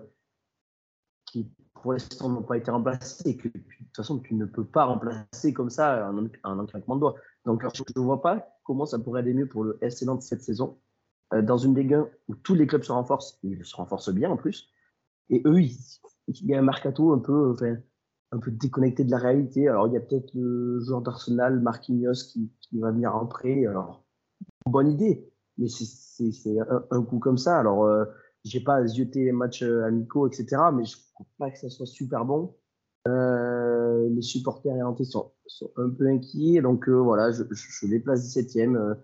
qui, 1.27 1.50
pour 1.75 1.93
l'instant, 1.93 2.29
n'ont 2.29 2.43
pas 2.43 2.56
été 2.56 2.71
remplacés 2.71 3.31
et 3.31 3.35
de 3.35 3.49
toute 3.49 3.97
façon, 3.97 4.19
tu 4.19 4.35
ne 4.35 4.44
peux 4.44 4.65
pas 4.65 4.85
remplacer 4.85 5.53
comme 5.53 5.71
ça 5.71 6.09
un 6.44 6.67
claquement 6.67 6.97
de 6.97 7.00
doigts. 7.00 7.17
Donc, 7.47 7.65
je 7.75 7.83
ne 7.97 8.05
vois 8.05 8.23
pas 8.23 8.59
comment 8.65 8.87
ça 8.87 8.99
pourrait 8.99 9.21
aller 9.21 9.35
mieux 9.35 9.49
pour 9.49 9.65
le 9.65 9.79
SC 9.89 10.03
Nantes 10.03 10.23
cette 10.23 10.43
saison. 10.43 10.79
Euh, 11.33 11.43
dans 11.43 11.57
une 11.57 11.75
Ligue 11.75 11.95
1 11.95 12.09
où 12.29 12.35
tous 12.35 12.55
les 12.55 12.67
clubs 12.67 12.83
se 12.83 12.93
renforcent, 12.93 13.39
ils 13.43 13.65
se 13.65 13.77
renforcent 13.77 14.13
bien 14.13 14.31
en 14.31 14.37
plus, 14.37 14.69
et 15.31 15.43
eux, 15.47 15.61
il 15.61 16.47
y 16.47 16.55
a 16.55 16.59
un 16.59 16.63
mercato 16.63 17.13
un 17.13 17.19
peu, 17.19 17.53
enfin, 17.53 17.77
un 18.32 18.39
peu 18.39 18.51
déconnecté 18.51 19.05
de 19.05 19.11
la 19.11 19.19
réalité. 19.19 19.69
Alors, 19.69 19.87
il 19.87 19.94
y 19.94 19.97
a 19.97 20.01
peut-être 20.01 20.35
le 20.35 20.81
joueur 20.81 21.03
d'Arsenal, 21.03 21.61
Marquinhos, 21.61 22.25
qui, 22.32 22.53
qui, 22.61 22.79
va 22.81 22.91
venir 22.91 23.13
rentrer. 23.13 23.67
Alors, 23.67 24.05
bonne 24.67 24.91
idée, 24.91 25.32
mais 25.56 25.69
c'est 25.69 26.59
un, 26.91 27.03
coup 27.03 27.20
comme 27.20 27.39
ça. 27.39 27.59
Alors, 27.59 27.85
euh, 27.85 28.05
j'ai 28.44 28.61
pas 28.61 28.85
zioté 28.87 29.25
les 29.25 29.32
matchs 29.32 29.63
euh, 29.63 29.85
amicaux, 29.85 30.27
etc., 30.27 30.47
mais 30.75 30.85
je 30.85 30.97
ne 30.97 31.03
crois 31.15 31.27
pas 31.39 31.51
que 31.51 31.59
ça 31.59 31.70
soit 31.70 31.87
super 31.87 32.25
bon. 32.25 32.56
Euh, 33.09 34.09
les 34.11 34.23
supporters 34.23 34.75
et 34.77 35.05
sont, 35.05 35.33
sont 35.47 35.71
un 35.77 35.91
peu 35.91 36.07
inquiets. 36.07 36.61
Donc, 36.61 36.89
euh, 36.89 36.93
voilà, 36.93 37.31
je, 37.31 37.87
les 37.87 38.01
place 38.01 38.27
17e. 38.37 38.77
Euh, 38.77 38.95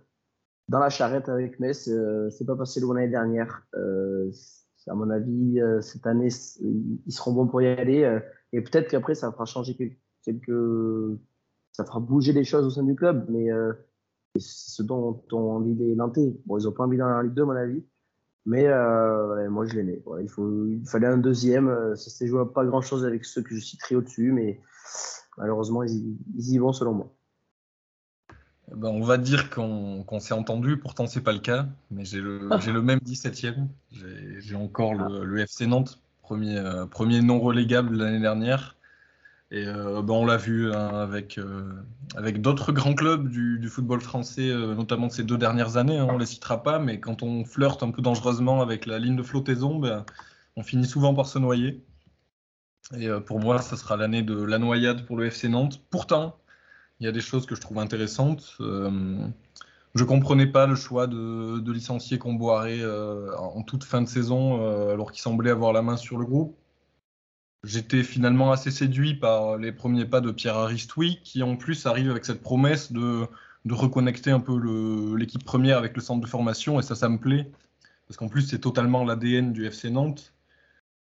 dans 0.68 0.80
la 0.80 0.90
charrette 0.90 1.28
avec 1.28 1.60
Metz, 1.60 1.88
c'est 2.30 2.44
pas 2.44 2.56
passé 2.56 2.80
loin 2.80 2.96
l'année 2.96 3.08
dernière. 3.08 3.66
à 3.74 4.94
mon 4.94 5.10
avis, 5.10 5.60
cette 5.80 6.06
année, 6.08 6.28
ils 6.60 7.12
seront 7.12 7.32
bons 7.32 7.46
pour 7.46 7.62
y 7.62 7.68
aller. 7.68 8.20
Et 8.52 8.60
peut-être 8.60 8.90
qu'après, 8.90 9.14
ça 9.14 9.30
fera 9.30 9.44
changer 9.44 9.76
quelques, 10.24 11.20
Ça 11.70 11.84
fera 11.84 12.00
bouger 12.00 12.32
les 12.32 12.42
choses 12.42 12.66
au 12.66 12.70
sein 12.70 12.82
du 12.82 12.96
club. 12.96 13.26
Mais 13.30 13.48
c'est 14.34 14.70
ce 14.70 14.82
dont 14.82 15.22
ont 15.30 15.52
envie 15.52 15.76
les 15.76 15.94
Nantais. 15.94 16.34
Bon, 16.46 16.58
ils 16.58 16.64
n'ont 16.64 16.72
pas 16.72 16.82
envie 16.82 16.98
dans 16.98 17.08
la 17.08 17.22
Ligue 17.22 17.34
2, 17.34 17.42
à 17.42 17.46
mon 17.46 17.52
avis. 17.52 17.84
Mais 18.46 18.66
euh, 18.68 19.50
moi, 19.50 19.66
je 19.66 19.74
l'aimais. 19.74 20.00
il, 20.22 20.28
faut, 20.28 20.66
il 20.66 20.86
fallait 20.86 21.08
un 21.08 21.18
deuxième. 21.18 21.68
Euh, 21.68 21.96
ça 21.96 22.10
s'est 22.10 22.28
joué 22.28 22.44
pas 22.54 22.64
grand-chose 22.64 23.04
avec 23.04 23.24
ceux 23.24 23.42
que 23.42 23.54
je 23.54 23.60
citerai 23.60 23.96
au-dessus. 23.96 24.30
Mais 24.32 24.60
malheureusement, 25.36 25.82
ils, 25.82 26.16
y 26.36 26.58
vont, 26.58 26.72
selon 26.72 26.94
moi. 26.94 27.12
Eh 28.70 28.74
ben, 28.76 28.88
on 28.88 29.02
va 29.02 29.18
dire 29.18 29.50
qu'on 29.50 30.20
s'est 30.20 30.34
entendu, 30.34 30.76
pourtant 30.76 31.06
c'est 31.06 31.20
pas 31.20 31.32
le 31.32 31.38
cas, 31.38 31.66
mais 31.90 32.04
j'ai 32.04 32.20
le, 32.20 32.48
le, 32.48 32.82
même 32.82 32.98
17e. 33.00 33.66
J'ai 33.90 34.56
encore 34.56 34.94
le, 34.94 35.24
le, 35.24 35.38
FC 35.38 35.66
Nantes 35.66 36.00
premier, 36.22 36.58
euh, 36.58 36.86
premier 36.86 37.22
non 37.22 37.40
relégable 37.40 37.96
l'année 37.96 38.20
dernière. 38.20 38.75
Et 39.52 39.64
euh, 39.66 40.02
ben, 40.02 40.14
on 40.14 40.26
l'a 40.26 40.36
vu 40.36 40.72
hein, 40.72 40.88
avec, 40.88 41.38
euh, 41.38 41.72
avec 42.16 42.40
d'autres 42.40 42.72
grands 42.72 42.94
clubs 42.94 43.28
du, 43.28 43.68
football 43.68 44.00
français, 44.00 44.52
notamment 44.52 45.08
ces 45.08 45.22
deux 45.22 45.38
dernières 45.38 45.76
années. 45.76 45.98
Hein, 45.98 46.08
on 46.10 46.14
ne 46.14 46.20
les 46.20 46.26
citera 46.26 46.62
pas, 46.62 46.78
mais 46.78 46.98
quand 47.00 47.22
on 47.22 47.44
flirte 47.44 47.82
un 47.82 47.90
peu 47.90 48.02
dangereusement 48.02 48.60
avec 48.60 48.86
la 48.86 48.98
ligne 48.98 49.16
de 49.16 49.22
flottaison, 49.22 49.78
ben, 49.78 50.04
on 50.56 50.62
finit 50.62 50.86
souvent 50.86 51.14
par 51.14 51.26
se 51.26 51.38
noyer. 51.38 51.84
Et 52.96 53.08
pour 53.26 53.40
moi, 53.40 53.60
ce 53.62 53.76
sera 53.76 53.96
l'année 53.96 54.22
de 54.22 54.40
la 54.42 54.58
noyade 54.58 55.06
pour 55.06 55.16
le 55.16 55.26
FC 55.26 55.48
Nantes. 55.48 55.80
Pourtant, 55.90 56.38
il 57.00 57.06
y 57.06 57.08
a 57.08 57.12
des 57.12 57.20
choses 57.20 57.46
que 57.46 57.54
je 57.54 57.60
trouve 57.60 57.78
intéressantes. 57.78 58.56
je 58.60 60.04
comprenais 60.04 60.46
pas 60.46 60.66
le 60.66 60.76
choix 60.76 61.06
de, 61.06 61.72
licencier 61.72 62.18
Comboiré 62.18 62.80
en 63.38 63.62
toute 63.62 63.84
fin 63.84 64.02
de 64.02 64.08
saison, 64.08 64.90
alors 64.90 65.12
qu'il 65.12 65.20
semblait 65.20 65.50
avoir 65.50 65.72
la 65.72 65.82
main 65.82 65.96
sur 65.96 66.16
le 66.18 66.24
groupe. 66.24 66.56
J'étais 67.66 68.04
finalement 68.04 68.52
assez 68.52 68.70
séduit 68.70 69.14
par 69.14 69.58
les 69.58 69.72
premiers 69.72 70.04
pas 70.04 70.20
de 70.20 70.30
Pierre 70.30 70.56
Aristoui, 70.56 71.20
qui 71.24 71.42
en 71.42 71.56
plus 71.56 71.86
arrive 71.86 72.10
avec 72.10 72.24
cette 72.24 72.40
promesse 72.40 72.92
de, 72.92 73.26
de 73.64 73.74
reconnecter 73.74 74.30
un 74.30 74.38
peu 74.38 75.16
l'équipe 75.16 75.44
première 75.44 75.78
avec 75.78 75.96
le 75.96 76.00
centre 76.00 76.20
de 76.20 76.28
formation, 76.28 76.78
et 76.78 76.82
ça, 76.82 76.94
ça 76.94 77.08
me 77.08 77.18
plaît. 77.18 77.50
Parce 78.06 78.16
qu'en 78.16 78.28
plus, 78.28 78.42
c'est 78.42 78.60
totalement 78.60 79.04
l'ADN 79.04 79.52
du 79.52 79.66
FC 79.66 79.90
Nantes. 79.90 80.32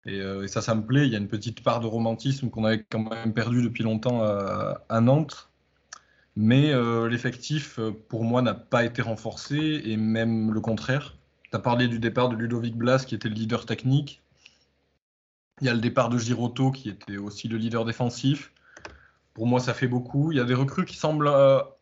Euh, 0.06 0.42
et, 0.42 0.48
ça, 0.48 0.60
ça 0.60 0.74
me 0.74 0.84
plaît. 0.84 1.06
Il 1.06 1.12
y 1.12 1.16
a 1.16 1.18
une 1.18 1.28
petite 1.28 1.62
part 1.62 1.80
de 1.80 1.86
romantisme 1.86 2.50
qu'on 2.50 2.64
avait 2.66 2.84
quand 2.90 3.08
même 3.08 3.32
perdu 3.32 3.62
depuis 3.62 3.82
longtemps 3.82 4.22
à, 4.22 5.00
Nantes. 5.00 5.48
Mais 6.36 6.72
euh, 6.72 7.08
l'effectif, 7.08 7.80
pour 8.08 8.24
moi, 8.24 8.42
n'a 8.42 8.54
pas 8.54 8.84
été 8.84 9.00
renforcé, 9.00 9.80
et 9.84 9.96
même 9.96 10.52
le 10.52 10.60
contraire. 10.60 11.16
Tu 11.50 11.56
as 11.56 11.60
parlé 11.60 11.88
du 11.88 11.98
départ 11.98 12.28
de 12.28 12.36
Ludovic 12.36 12.76
Blas, 12.76 13.04
qui 13.06 13.14
était 13.14 13.30
le 13.30 13.34
leader 13.34 13.64
technique. 13.64 14.22
Il 15.60 15.66
y 15.66 15.68
a 15.68 15.74
le 15.74 15.80
départ 15.80 16.08
de 16.08 16.18
Giroto, 16.18 16.70
qui 16.70 16.88
était 16.88 17.16
aussi 17.16 17.48
le 17.48 17.56
leader 17.56 17.84
défensif. 17.84 18.52
Pour 19.34 19.46
moi, 19.46 19.60
ça 19.60 19.74
fait 19.74 19.88
beaucoup. 19.88 20.32
Il 20.32 20.38
y 20.38 20.40
a 20.40 20.44
des 20.44 20.54
recrues 20.54 20.84
qui 20.84 20.96
semblent 20.96 21.30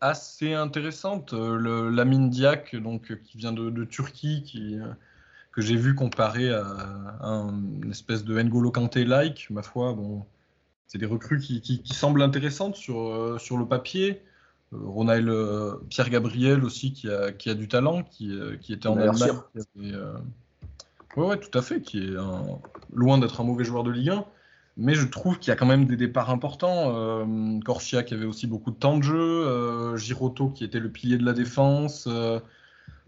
assez 0.00 0.52
intéressantes. 0.54 1.32
Le, 1.32 1.90
Lamine 1.90 2.30
Diak, 2.30 2.76
donc, 2.76 3.16
qui 3.22 3.38
vient 3.38 3.52
de, 3.52 3.70
de 3.70 3.84
Turquie, 3.84 4.42
qui, 4.42 4.78
que 5.58 5.64
j'ai 5.64 5.74
vu 5.74 5.96
comparé 5.96 6.50
à, 6.50 7.22
une 7.22 7.90
espèce 7.90 8.24
de 8.24 8.40
N'Golo 8.40 8.70
Kanté-like, 8.70 9.48
ma 9.50 9.62
foi, 9.62 9.92
bon, 9.92 10.24
c'est 10.86 10.98
des 10.98 11.06
recrues 11.06 11.40
qui, 11.40 11.82
semblent 11.84 12.22
intéressantes 12.22 12.76
sur, 12.76 13.00
euh, 13.00 13.38
sur 13.38 13.58
le 13.58 13.66
papier. 13.66 14.22
Euh, 14.72 14.78
Ronald 14.80 15.28
euh, 15.28 15.74
Pierre 15.88 16.10
Gabriel 16.10 16.64
aussi 16.64 16.92
qui 16.92 17.10
a, 17.10 17.32
qui 17.32 17.50
a 17.50 17.54
du 17.54 17.66
talent, 17.66 18.04
qui, 18.04 18.32
qui 18.60 18.72
était 18.72 18.86
en 18.86 18.96
Allemagne. 18.96 19.32
Oui, 21.16 21.26
ouais, 21.26 21.38
tout 21.38 21.56
à 21.56 21.62
fait, 21.62 21.80
qui 21.80 21.98
est 21.98 22.16
loin 22.92 23.18
d'être 23.18 23.40
un 23.40 23.44
mauvais 23.44 23.64
joueur 23.64 23.82
de 23.84 23.90
Ligue 23.90 24.10
1. 24.10 24.24
Mais 24.76 24.94
je 24.94 25.06
trouve 25.06 25.38
qu'il 25.40 25.48
y 25.48 25.52
a 25.52 25.56
quand 25.56 25.66
même 25.66 25.86
des 25.86 25.96
départs 25.96 26.30
importants. 26.30 27.26
Corsia 27.64 28.04
qui 28.04 28.14
avait 28.14 28.26
aussi 28.26 28.46
beaucoup 28.46 28.70
de 28.70 28.76
temps 28.76 28.96
de 28.96 29.02
jeu, 29.02 29.96
Giroto 29.96 30.50
qui 30.50 30.64
était 30.64 30.78
le 30.78 30.90
pilier 30.90 31.18
de 31.18 31.24
la 31.24 31.32
défense. 31.32 32.08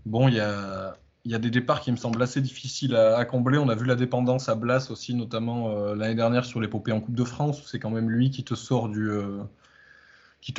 bon, 0.04 0.28
il 0.28 0.34
y 0.34 0.40
a, 0.40 1.38
des 1.38 1.50
départs 1.50 1.80
qui 1.80 1.92
me 1.92 1.96
semblent 1.96 2.22
assez 2.22 2.40
difficiles 2.40 2.96
à, 2.96 3.24
combler. 3.24 3.58
On 3.58 3.68
a 3.68 3.76
vu 3.76 3.86
la 3.86 3.94
dépendance 3.94 4.48
à 4.48 4.56
Blas 4.56 4.88
aussi, 4.90 5.14
notamment 5.14 5.70
euh, 5.70 5.94
l'année 5.94 6.16
dernière 6.16 6.44
sur 6.44 6.60
l'épopée 6.60 6.92
en 6.92 7.00
Coupe 7.00 7.14
de 7.14 7.24
France, 7.24 7.62
où 7.62 7.68
c'est 7.68 7.78
quand 7.78 7.90
même 7.90 8.10
lui 8.10 8.30
qui 8.30 8.42
te 8.42 8.56
sort 8.56 8.88
du, 8.88 9.08
euh, 9.08 9.44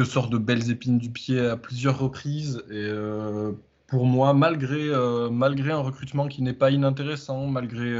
sort 0.05 0.29
de 0.29 0.37
belles 0.37 0.71
épines 0.71 0.97
du 0.97 1.09
pied 1.09 1.39
à 1.39 1.57
plusieurs 1.57 1.99
reprises. 1.99 2.63
Euh, 2.71 3.51
pour 3.91 4.07
moi, 4.07 4.33
malgré, 4.33 4.89
malgré 5.29 5.71
un 5.71 5.79
recrutement 5.79 6.27
qui 6.27 6.41
n'est 6.41 6.53
pas 6.53 6.71
inintéressant, 6.71 7.45
malgré 7.45 7.93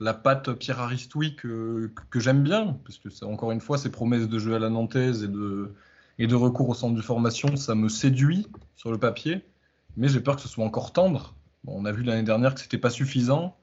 la 0.00 0.12
patte 0.12 0.52
Pierre 0.52 0.80
Aristoui 0.80 1.36
que, 1.36 1.90
que 2.10 2.20
j'aime 2.20 2.42
bien, 2.42 2.76
parce 2.84 2.98
que 2.98 3.24
encore 3.24 3.52
une 3.52 3.60
fois, 3.60 3.78
ses 3.78 3.90
promesses 3.90 4.28
de 4.28 4.38
jeu 4.38 4.54
à 4.54 4.58
la 4.58 4.68
nantaise 4.68 5.22
et 5.22 5.28
de, 5.28 5.72
et 6.18 6.26
de 6.26 6.34
recours 6.34 6.68
au 6.68 6.74
centre 6.74 6.94
de 6.94 7.00
formation, 7.00 7.56
ça 7.56 7.74
me 7.74 7.88
séduit 7.88 8.46
sur 8.76 8.90
le 8.90 8.98
papier 8.98 9.42
mais 9.96 10.08
j'ai 10.08 10.20
peur 10.20 10.36
que 10.36 10.42
ce 10.42 10.48
soit 10.48 10.64
encore 10.64 10.92
tendre. 10.92 11.34
on 11.66 11.84
a 11.84 11.92
vu 11.92 12.02
l'année 12.02 12.22
dernière 12.22 12.54
que 12.54 12.60
c'était 12.60 12.78
pas 12.78 12.90
suffisant. 12.90 13.56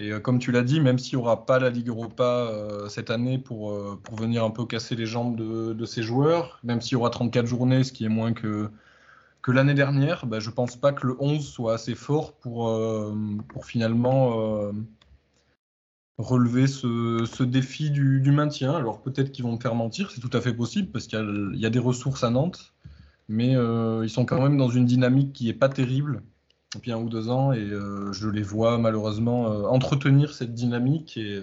Et 0.00 0.10
euh, 0.10 0.20
comme 0.20 0.38
tu 0.38 0.52
l'as 0.52 0.62
dit, 0.62 0.80
même 0.80 0.98
s'il 0.98 1.18
n'y 1.18 1.24
aura 1.24 1.44
pas 1.44 1.58
la 1.58 1.70
Ligue 1.70 1.88
Europa 1.88 2.24
euh, 2.24 2.88
cette 2.88 3.10
année 3.10 3.38
pour, 3.38 3.72
euh, 3.72 4.00
pour 4.02 4.16
venir 4.16 4.44
un 4.44 4.50
peu 4.50 4.64
casser 4.64 4.96
les 4.96 5.06
jambes 5.06 5.36
de, 5.36 5.72
de 5.74 5.84
ces 5.84 6.02
joueurs, 6.02 6.60
même 6.64 6.80
s'il 6.80 6.92
y 6.92 6.96
aura 6.96 7.10
34 7.10 7.46
journées, 7.46 7.84
ce 7.84 7.92
qui 7.92 8.04
est 8.04 8.08
moins 8.08 8.32
que, 8.32 8.70
que 9.42 9.50
l'année 9.50 9.74
dernière, 9.74 10.26
bah, 10.26 10.40
je 10.40 10.50
ne 10.50 10.54
pense 10.54 10.76
pas 10.76 10.92
que 10.92 11.06
le 11.06 11.16
11 11.18 11.44
soit 11.46 11.74
assez 11.74 11.94
fort 11.94 12.34
pour, 12.34 12.72
pour 13.48 13.66
finalement 13.66 14.70
relever 16.18 16.66
ce, 16.68 17.24
ce 17.30 17.42
défi 17.42 17.90
du, 17.90 18.20
du, 18.20 18.30
maintien. 18.30 18.72
Alors 18.74 19.02
peut-être 19.02 19.32
qu'ils 19.32 19.44
vont 19.44 19.52
me 19.56 19.60
faire 19.60 19.74
mentir, 19.74 20.10
c'est 20.12 20.20
tout 20.20 20.30
à 20.32 20.40
fait 20.40 20.54
possible, 20.54 20.90
parce 20.92 21.08
qu'il 21.08 21.52
y, 21.54 21.66
a 21.66 21.70
des 21.70 21.78
ressources 21.80 22.22
à 22.22 22.30
Nantes 22.30 22.72
mais 23.28 23.56
euh, 23.56 24.04
ils 24.04 24.10
sont 24.10 24.24
quand 24.24 24.40
même 24.42 24.56
dans 24.56 24.68
une 24.68 24.84
dynamique 24.84 25.32
qui 25.32 25.46
n'est 25.46 25.54
pas 25.54 25.68
terrible 25.68 26.22
depuis 26.74 26.92
un 26.92 26.98
ou 26.98 27.08
deux 27.08 27.28
ans 27.28 27.52
et 27.52 27.60
euh, 27.60 28.12
je 28.12 28.28
les 28.28 28.42
vois 28.42 28.78
malheureusement 28.78 29.50
euh, 29.50 29.62
entretenir 29.64 30.34
cette 30.34 30.54
dynamique 30.54 31.16
et, 31.16 31.42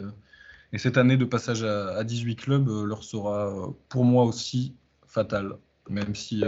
cette 0.78 0.98
année 0.98 1.18
de 1.18 1.26
passage 1.26 1.64
à, 1.64 2.04
18 2.04 2.36
clubs 2.36 2.70
leur 2.86 3.04
sera 3.04 3.74
pour 3.90 4.06
moi 4.06 4.24
aussi 4.24 4.76
fatale, 5.08 5.58
même 5.90 6.14
si 6.14 6.44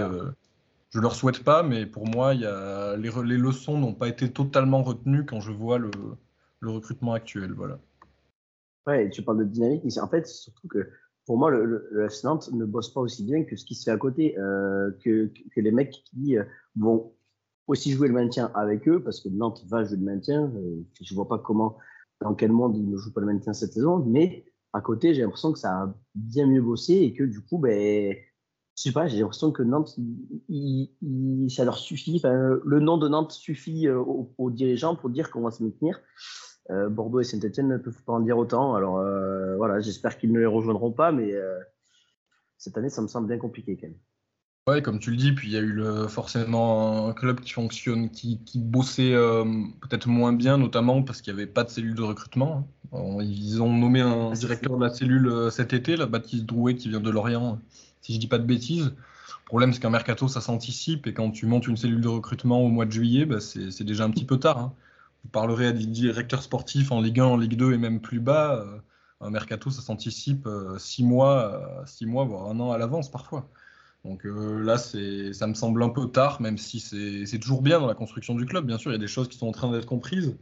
je 0.91 0.99
leur 0.99 1.15
souhaite 1.15 1.43
pas, 1.43 1.63
mais 1.63 1.85
pour 1.85 2.07
moi 2.07 2.33
les, 2.33 3.37
leçons 3.37 3.77
n'ont 3.77 3.93
pas 3.93 4.09
été 4.09 4.31
totalement 4.31 4.83
retenues 4.83 5.25
quand 5.25 5.39
je 5.39 5.51
vois 5.51 5.79
le, 5.79 5.91
recrutement 6.61 7.13
actuel. 7.13 7.53
Voilà. 7.53 7.79
Ouais, 8.85 9.09
tu 9.09 9.21
parles 9.21 9.39
de 9.39 9.43
dynamique, 9.45 9.83
en 9.97 10.07
fait, 10.07 10.27
surtout 10.27 10.67
que 10.67 10.89
pour 11.25 11.37
moi, 11.37 11.51
le, 11.51 11.87
le, 11.91 12.05
FC 12.05 12.25
Nantes 12.25 12.51
ne 12.51 12.65
bosse 12.65 12.93
pas 12.93 12.99
aussi 12.99 13.23
bien 13.23 13.43
que 13.43 13.55
ce 13.55 13.63
qui 13.63 13.75
se 13.75 13.83
fait 13.83 13.91
à 13.91 13.97
côté, 13.97 14.37
euh, 14.37 14.91
que, 15.03 15.31
que, 15.55 15.61
les 15.61 15.71
mecs 15.71 16.03
qui 16.03 16.37
euh, 16.37 16.43
vont 16.75 17.13
aussi 17.67 17.91
jouer 17.91 18.07
le 18.07 18.13
maintien 18.13 18.51
avec 18.55 18.87
eux, 18.87 19.01
parce 19.01 19.21
que 19.21 19.29
Nantes 19.29 19.63
va 19.67 19.83
jouer 19.83 19.97
le 19.97 20.03
maintien. 20.03 20.51
Euh, 20.55 20.81
je 20.99 21.15
vois 21.15 21.27
pas 21.27 21.37
comment, 21.37 21.77
dans 22.19 22.33
quel 22.33 22.51
monde 22.51 22.75
ils 22.75 22.89
ne 22.89 22.97
jouent 22.97 23.13
pas 23.13 23.21
le 23.21 23.27
maintien 23.27 23.53
cette 23.53 23.73
saison, 23.73 24.03
mais 24.05 24.45
à 24.73 24.81
côté, 24.81 25.13
j'ai 25.13 25.21
l'impression 25.21 25.53
que 25.53 25.59
ça 25.59 25.83
a 25.83 25.95
bien 26.15 26.47
mieux 26.47 26.61
bossé 26.61 26.93
et 26.95 27.13
que 27.13 27.23
du 27.23 27.41
coup, 27.41 27.59
ben, 27.59 28.15
je 28.81 28.89
sais 28.89 28.93
pas, 28.93 29.05
j'ai 29.05 29.19
l'impression 29.19 29.51
que 29.51 29.61
Nantes, 29.61 29.95
il, 30.49 30.89
ça 31.49 31.65
leur 31.65 31.77
suffit, 31.77 32.19
le 32.23 32.79
nom 32.79 32.97
de 32.97 33.07
Nantes 33.07 33.31
suffit 33.31 33.87
euh, 33.87 33.99
aux, 33.99 34.33
aux 34.39 34.49
dirigeants 34.49 34.95
pour 34.95 35.11
dire 35.11 35.29
qu'on 35.29 35.41
va 35.41 35.51
se 35.51 35.61
maintenir. 35.61 35.99
Euh, 36.71 36.89
Bordeaux 36.89 37.19
et 37.19 37.23
Saint-Etienne 37.23 37.67
ne 37.67 37.77
peuvent 37.77 38.01
pas 38.03 38.13
en 38.13 38.19
dire 38.21 38.37
autant. 38.37 38.75
Alors 38.75 38.97
euh, 38.97 39.55
voilà, 39.57 39.81
j'espère 39.81 40.17
qu'ils 40.17 40.31
ne 40.31 40.39
les 40.39 40.45
rejoindront 40.45 40.91
pas, 40.91 41.11
mais 41.11 41.33
euh, 41.33 41.59
cette 42.57 42.77
année, 42.77 42.89
ça 42.89 43.01
me 43.01 43.07
semble 43.07 43.27
bien 43.27 43.37
compliqué 43.37 43.77
quand 43.79 43.87
même. 43.87 43.97
Ouais, 44.67 44.81
comme 44.81 44.99
tu 44.99 45.09
le 45.11 45.17
dis, 45.17 45.31
puis 45.31 45.49
il 45.49 45.53
y 45.53 45.57
a 45.57 45.59
eu 45.59 45.71
le, 45.71 46.07
forcément 46.07 47.07
un 47.07 47.13
club 47.13 47.39
qui 47.39 47.51
fonctionne, 47.51 48.09
qui, 48.11 48.39
bossait 48.55 49.13
peut-être 49.81 50.07
moins 50.07 50.33
bien, 50.33 50.59
notamment 50.59 51.01
parce 51.01 51.21
qu'il 51.21 51.33
n'y 51.33 51.41
avait 51.41 51.51
pas 51.51 51.63
de 51.63 51.69
cellule 51.69 51.95
de 51.95 52.03
recrutement. 52.03 52.67
Ils 52.93 53.59
ont 53.59 53.75
nommé 53.75 54.01
un 54.01 54.29
ah, 54.31 54.35
directeur 54.35 54.77
de 54.77 54.83
la 54.83 54.93
cellule 54.93 55.49
cet 55.51 55.73
été, 55.73 55.97
la 55.97 56.05
Baptiste 56.05 56.45
Drouet, 56.45 56.75
qui 56.75 56.89
vient 56.89 56.99
de 56.99 57.09
Lorient, 57.09 57.57
si 58.01 58.13
je 58.13 58.19
dis 58.19 58.27
pas 58.27 58.37
de 58.37 58.45
bêtises. 58.45 58.85
Le 58.85 59.45
problème, 59.45 59.73
c'est 59.73 59.79
qu'un 59.79 59.89
mercato, 59.89 60.27
ça 60.27 60.41
s'anticipe, 60.41 61.07
et 61.07 61.13
quand 61.13 61.31
tu 61.31 61.45
montes 61.45 61.67
une 61.67 61.77
cellule 61.77 62.01
de 62.01 62.07
recrutement 62.07 62.61
au 62.61 62.69
mois 62.69 62.85
de 62.85 62.91
juillet, 62.91 63.25
bah, 63.25 63.39
c'est 63.39 63.83
déjà 63.83 64.05
un 64.05 64.09
petit 64.09 64.25
peu 64.25 64.37
tard. 64.37 64.57
Hein 64.57 64.73
vous 65.23 65.29
parlerez 65.29 65.67
à 65.67 65.71
des 65.71 65.85
directeurs 65.85 66.43
sportifs 66.43 66.91
en 66.91 67.01
Ligue 67.01 67.19
1, 67.19 67.25
en 67.25 67.37
Ligue 67.37 67.55
2 67.55 67.73
et 67.73 67.77
même 67.77 67.99
plus 68.01 68.19
bas. 68.19 68.55
Euh, 68.55 68.79
un 69.21 69.29
mercato, 69.29 69.69
ça 69.69 69.81
s'anticipe 69.81 70.47
euh, 70.47 70.77
six 70.79 71.03
mois, 71.03 71.83
six 71.85 72.05
mois, 72.05 72.25
voire 72.25 72.49
un 72.49 72.59
an 72.59 72.71
à 72.71 72.77
l'avance 72.77 73.11
parfois. 73.11 73.47
Donc 74.03 74.25
euh, 74.25 74.63
là, 74.63 74.77
ça 74.79 75.47
me 75.47 75.53
semble 75.53 75.83
un 75.83 75.89
peu 75.89 76.07
tard, 76.07 76.41
même 76.41 76.57
si 76.57 76.79
c'est 76.79 77.39
toujours 77.39 77.61
bien 77.61 77.79
dans 77.79 77.87
la 77.87 77.93
construction 77.93 78.33
du 78.35 78.45
club. 78.45 78.65
Bien 78.65 78.77
sûr, 78.77 78.91
il 78.91 78.95
y 78.95 78.97
a 78.97 78.99
des 78.99 79.07
choses 79.07 79.27
qui 79.27 79.37
sont 79.37 79.47
en 79.47 79.51
train 79.51 79.71
d'être 79.71 79.85
comprises. 79.85 80.35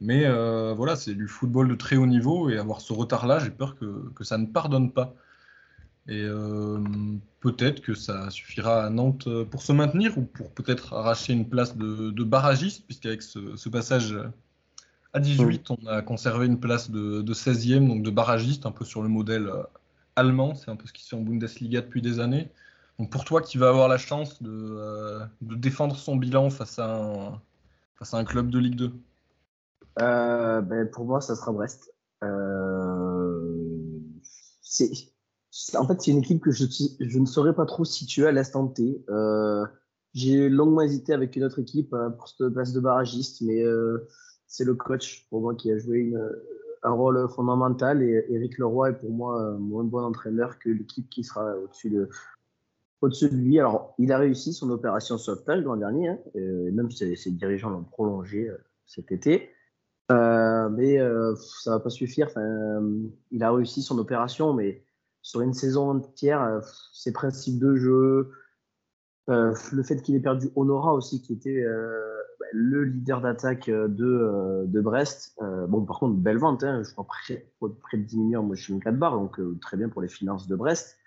Mais 0.00 0.26
voilà, 0.74 0.96
c'est 0.96 1.14
du 1.14 1.28
football 1.28 1.68
de 1.68 1.74
très 1.74 1.96
haut 1.96 2.06
niveau 2.06 2.50
et 2.50 2.58
avoir 2.58 2.80
ce 2.80 2.92
retard-là, 2.92 3.38
j'ai 3.38 3.50
peur 3.50 3.76
que, 3.76 4.24
ça 4.24 4.38
ne 4.38 4.46
pardonne 4.46 4.90
pas. 4.90 5.14
Et 6.06 6.22
euh, 6.22 6.78
peut-être 7.40 7.80
que 7.80 7.94
ça 7.94 8.28
suffira 8.28 8.84
à 8.84 8.90
Nantes 8.90 9.28
pour 9.44 9.62
se 9.62 9.72
maintenir 9.72 10.18
ou 10.18 10.22
pour 10.22 10.50
peut-être 10.50 10.92
arracher 10.92 11.32
une 11.32 11.48
place 11.48 11.76
de, 11.76 12.24
barragiste, 12.24 12.84
puisqu'avec 12.84 13.22
ce, 13.22 13.56
ce, 13.56 13.68
passage 13.70 14.14
à 15.14 15.20
18, 15.20 15.70
on 15.70 15.86
a 15.86 16.02
conservé 16.02 16.46
une 16.46 16.60
place 16.60 16.90
de, 16.90 17.22
16e, 17.22 17.88
donc 17.88 18.02
de 18.02 18.10
barragiste, 18.10 18.66
un 18.66 18.70
peu 18.70 18.84
sur 18.84 19.02
le 19.02 19.08
modèle 19.08 19.46
euh, 19.46 19.62
allemand. 20.14 20.54
C'est 20.54 20.70
un 20.70 20.76
peu 20.76 20.86
ce 20.86 20.92
qui 20.92 21.02
se 21.04 21.10
fait 21.10 21.16
en 21.16 21.22
Bundesliga 21.22 21.80
depuis 21.80 22.02
des 22.02 22.20
années. 22.20 22.50
Donc 22.98 23.10
pour 23.10 23.24
toi 23.24 23.40
qui 23.40 23.56
va 23.56 23.70
avoir 23.70 23.88
la 23.88 23.98
chance 23.98 24.42
de, 24.42 24.50
euh, 24.50 25.24
défendre 25.40 25.96
son 25.96 26.16
bilan 26.16 26.50
face 26.50 26.78
à 26.78 26.96
un, 26.96 27.40
face 27.94 28.12
à 28.12 28.18
un 28.18 28.24
club 28.24 28.50
de 28.50 28.58
Ligue 28.58 28.76
2 28.76 28.92
ben 29.96 30.88
Pour 30.92 31.06
moi, 31.06 31.22
ça 31.22 31.34
sera 31.34 31.52
Brest. 31.52 31.94
c'est 34.60 35.13
en 35.76 35.86
fait, 35.86 36.00
c'est 36.00 36.10
une 36.10 36.18
équipe 36.18 36.42
que 36.42 36.50
je, 36.50 37.18
ne 37.18 37.26
saurais 37.26 37.54
pas 37.54 37.66
trop 37.66 37.84
situer 37.84 38.26
à 38.26 38.32
l'instant 38.32 38.68
T. 38.68 39.04
Euh, 39.08 39.64
j'ai 40.12 40.48
longuement 40.48 40.82
hésité 40.82 41.12
avec 41.12 41.36
une 41.36 41.44
autre 41.44 41.58
équipe 41.58 41.92
euh, 41.94 42.10
pour 42.10 42.28
cette 42.28 42.48
place 42.48 42.72
de 42.72 42.80
barragiste, 42.80 43.42
mais 43.42 43.62
euh, 43.62 44.08
c'est 44.46 44.64
le 44.64 44.74
coach 44.74 45.26
pour 45.30 45.40
moi 45.40 45.54
qui 45.54 45.70
a 45.70 45.78
joué 45.78 46.12
un 46.82 46.92
rôle 46.92 47.28
fondamental. 47.28 48.02
Et 48.02 48.26
Eric 48.30 48.58
Leroy 48.58 48.90
est 48.90 48.94
pour 48.94 49.10
moi 49.10 49.40
un 49.40 49.58
moins 49.58 49.84
bon 49.84 50.04
entraîneur 50.04 50.58
que 50.58 50.70
l'équipe 50.70 51.08
qui 51.08 51.24
sera 51.24 51.56
au-dessus 51.56 51.90
de, 51.90 52.08
lui. 53.36 53.58
Alors, 53.58 53.94
il 53.98 54.12
a 54.12 54.18
réussi 54.18 54.52
son 54.52 54.70
opération 54.70 55.18
sauvetage 55.18 55.62
l'an 55.62 55.76
dernier, 55.76 56.08
hein, 56.08 56.18
et 56.34 56.70
même 56.70 56.90
ses, 56.90 57.16
ses 57.16 57.30
dirigeants 57.30 57.70
l'ont 57.70 57.84
prolongé 57.84 58.50
cet 58.86 59.12
été. 59.12 59.50
Euh, 60.10 60.68
mais 60.68 60.98
euh, 60.98 61.34
ça 61.36 61.72
va 61.72 61.80
pas 61.80 61.90
suffire. 61.90 62.28
Il 63.30 63.42
a 63.42 63.52
réussi 63.52 63.82
son 63.82 63.98
opération, 63.98 64.52
mais 64.52 64.82
sur 65.24 65.40
une 65.40 65.54
saison 65.54 65.90
entière, 65.90 66.42
euh, 66.42 66.60
ses 66.92 67.12
principes 67.12 67.58
de 67.58 67.74
jeu, 67.74 68.30
le 69.26 69.82
fait 69.82 70.02
qu'il 70.02 70.14
ait 70.14 70.20
perdu 70.20 70.50
Honora 70.54 70.92
aussi, 70.92 71.22
qui 71.22 71.32
était 71.32 71.64
bah, 71.64 72.46
le 72.52 72.84
leader 72.84 73.22
d'attaque 73.22 73.70
de, 73.70 74.64
de 74.66 74.80
Brest. 74.82 75.34
bon, 75.40 75.82
par 75.86 75.98
contre, 75.98 76.16
belle 76.16 76.36
vente, 76.36 76.62
hein, 76.62 76.82
je 76.82 76.92
crois 76.92 77.06
près, 77.06 77.48
de 77.62 78.02
10 78.02 78.18
millions. 78.18 78.42
Moi, 78.42 78.54
je 78.54 78.64
suis 78.64 78.74
une 78.74 78.80
4 78.80 78.98
barres, 78.98 79.18
donc 79.18 79.40
très 79.62 79.78
bien 79.78 79.88
pour 79.88 80.02
les 80.02 80.08
finances 80.08 80.46
de 80.46 80.54
Brest. 80.54 80.98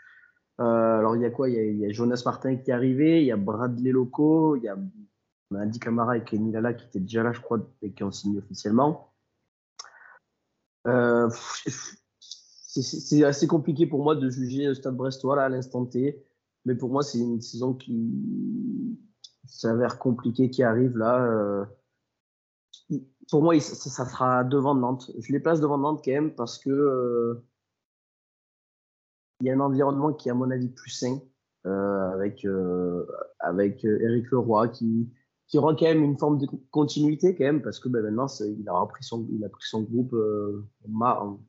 alors, 0.58 1.16
il 1.16 1.22
y 1.22 1.26
a 1.26 1.30
quoi? 1.30 1.48
Il 1.48 1.78
y 1.78 1.86
a, 1.86 1.92
Jonas 1.92 2.24
Martin 2.26 2.56
qui 2.56 2.72
est 2.72 2.74
arrivé, 2.74 3.22
il 3.22 3.28
y 3.28 3.32
a 3.32 3.38
Bradley 3.38 3.92
Loco, 3.92 4.56
il 4.56 4.64
y 4.64 4.68
a 4.68 4.78
a 5.56 5.60
Andy 5.60 5.80
Camara 5.80 6.18
et 6.18 6.24
Kenny 6.24 6.52
Lala 6.52 6.74
qui 6.74 6.86
étaient 6.86 7.00
déjà 7.00 7.24
là, 7.24 7.32
je 7.32 7.42
crois, 7.42 7.60
et 7.82 7.92
qui 7.94 8.04
ont 8.04 8.12
signé 8.12 8.40
officiellement. 8.40 9.14
Euh, 10.88 11.30
c'est 12.82 13.24
assez 13.24 13.48
compliqué 13.48 13.88
pour 13.88 14.04
moi 14.04 14.16
de 14.16 14.30
juger 14.30 14.66
le 14.66 14.74
Stade 14.74 14.96
Brestois 14.96 15.42
à 15.42 15.50
l'instant 15.50 15.86
T, 15.86 16.24
mais 16.66 16.76
pour 16.76 16.90
moi 16.90 17.04
c'est 17.04 17.20
une 17.20 17.42
saison 17.42 17.74
qui 17.74 19.00
s'avère 19.46 20.00
compliquée 20.00 20.50
qui 20.50 20.64
arrive 20.64 20.98
là. 20.98 21.24
Euh, 21.24 21.66
pour 23.30 23.44
moi, 23.44 23.60
ça, 23.60 24.06
sera 24.06 24.46
devant 24.46 24.74
Nantes. 24.74 25.12
Je 25.20 25.34
les 25.34 25.42
place 25.42 25.60
devant 25.60 25.78
Nantes 25.78 26.02
quand 26.04 26.12
même 26.12 26.34
parce 26.34 26.58
que 26.58 26.70
euh, 26.70 27.44
y 29.42 29.50
a 29.50 29.54
un 29.54 29.60
environnement 29.60 30.14
qui 30.14 30.30
est 30.30 30.32
à 30.32 30.36
mon 30.36 30.50
avis 30.52 30.70
plus 30.70 30.92
sain 30.92 31.20
avec 31.66 32.48
avec 33.40 33.84
Eric 33.84 34.32
Leroy 34.32 34.70
qui 34.70 35.10
qui 35.48 35.58
aura 35.58 35.74
quand 35.76 35.86
même 35.86 36.04
une 36.04 36.18
forme 36.18 36.38
de 36.38 36.48
continuité 36.72 37.36
quand 37.36 37.46
même 37.46 37.62
parce 37.62 37.80
que 37.80 37.90
ben, 37.90 38.04
maintenant 38.04 38.28
il 38.42 38.68
a 38.68 38.86
pris 38.86 39.04
son 39.04 39.28
il 39.32 39.44
a 39.44 39.50
pris 39.50 39.64
son 39.66 39.82
groupe 39.82 40.14
euh, 40.14 40.66
en 41.02 41.40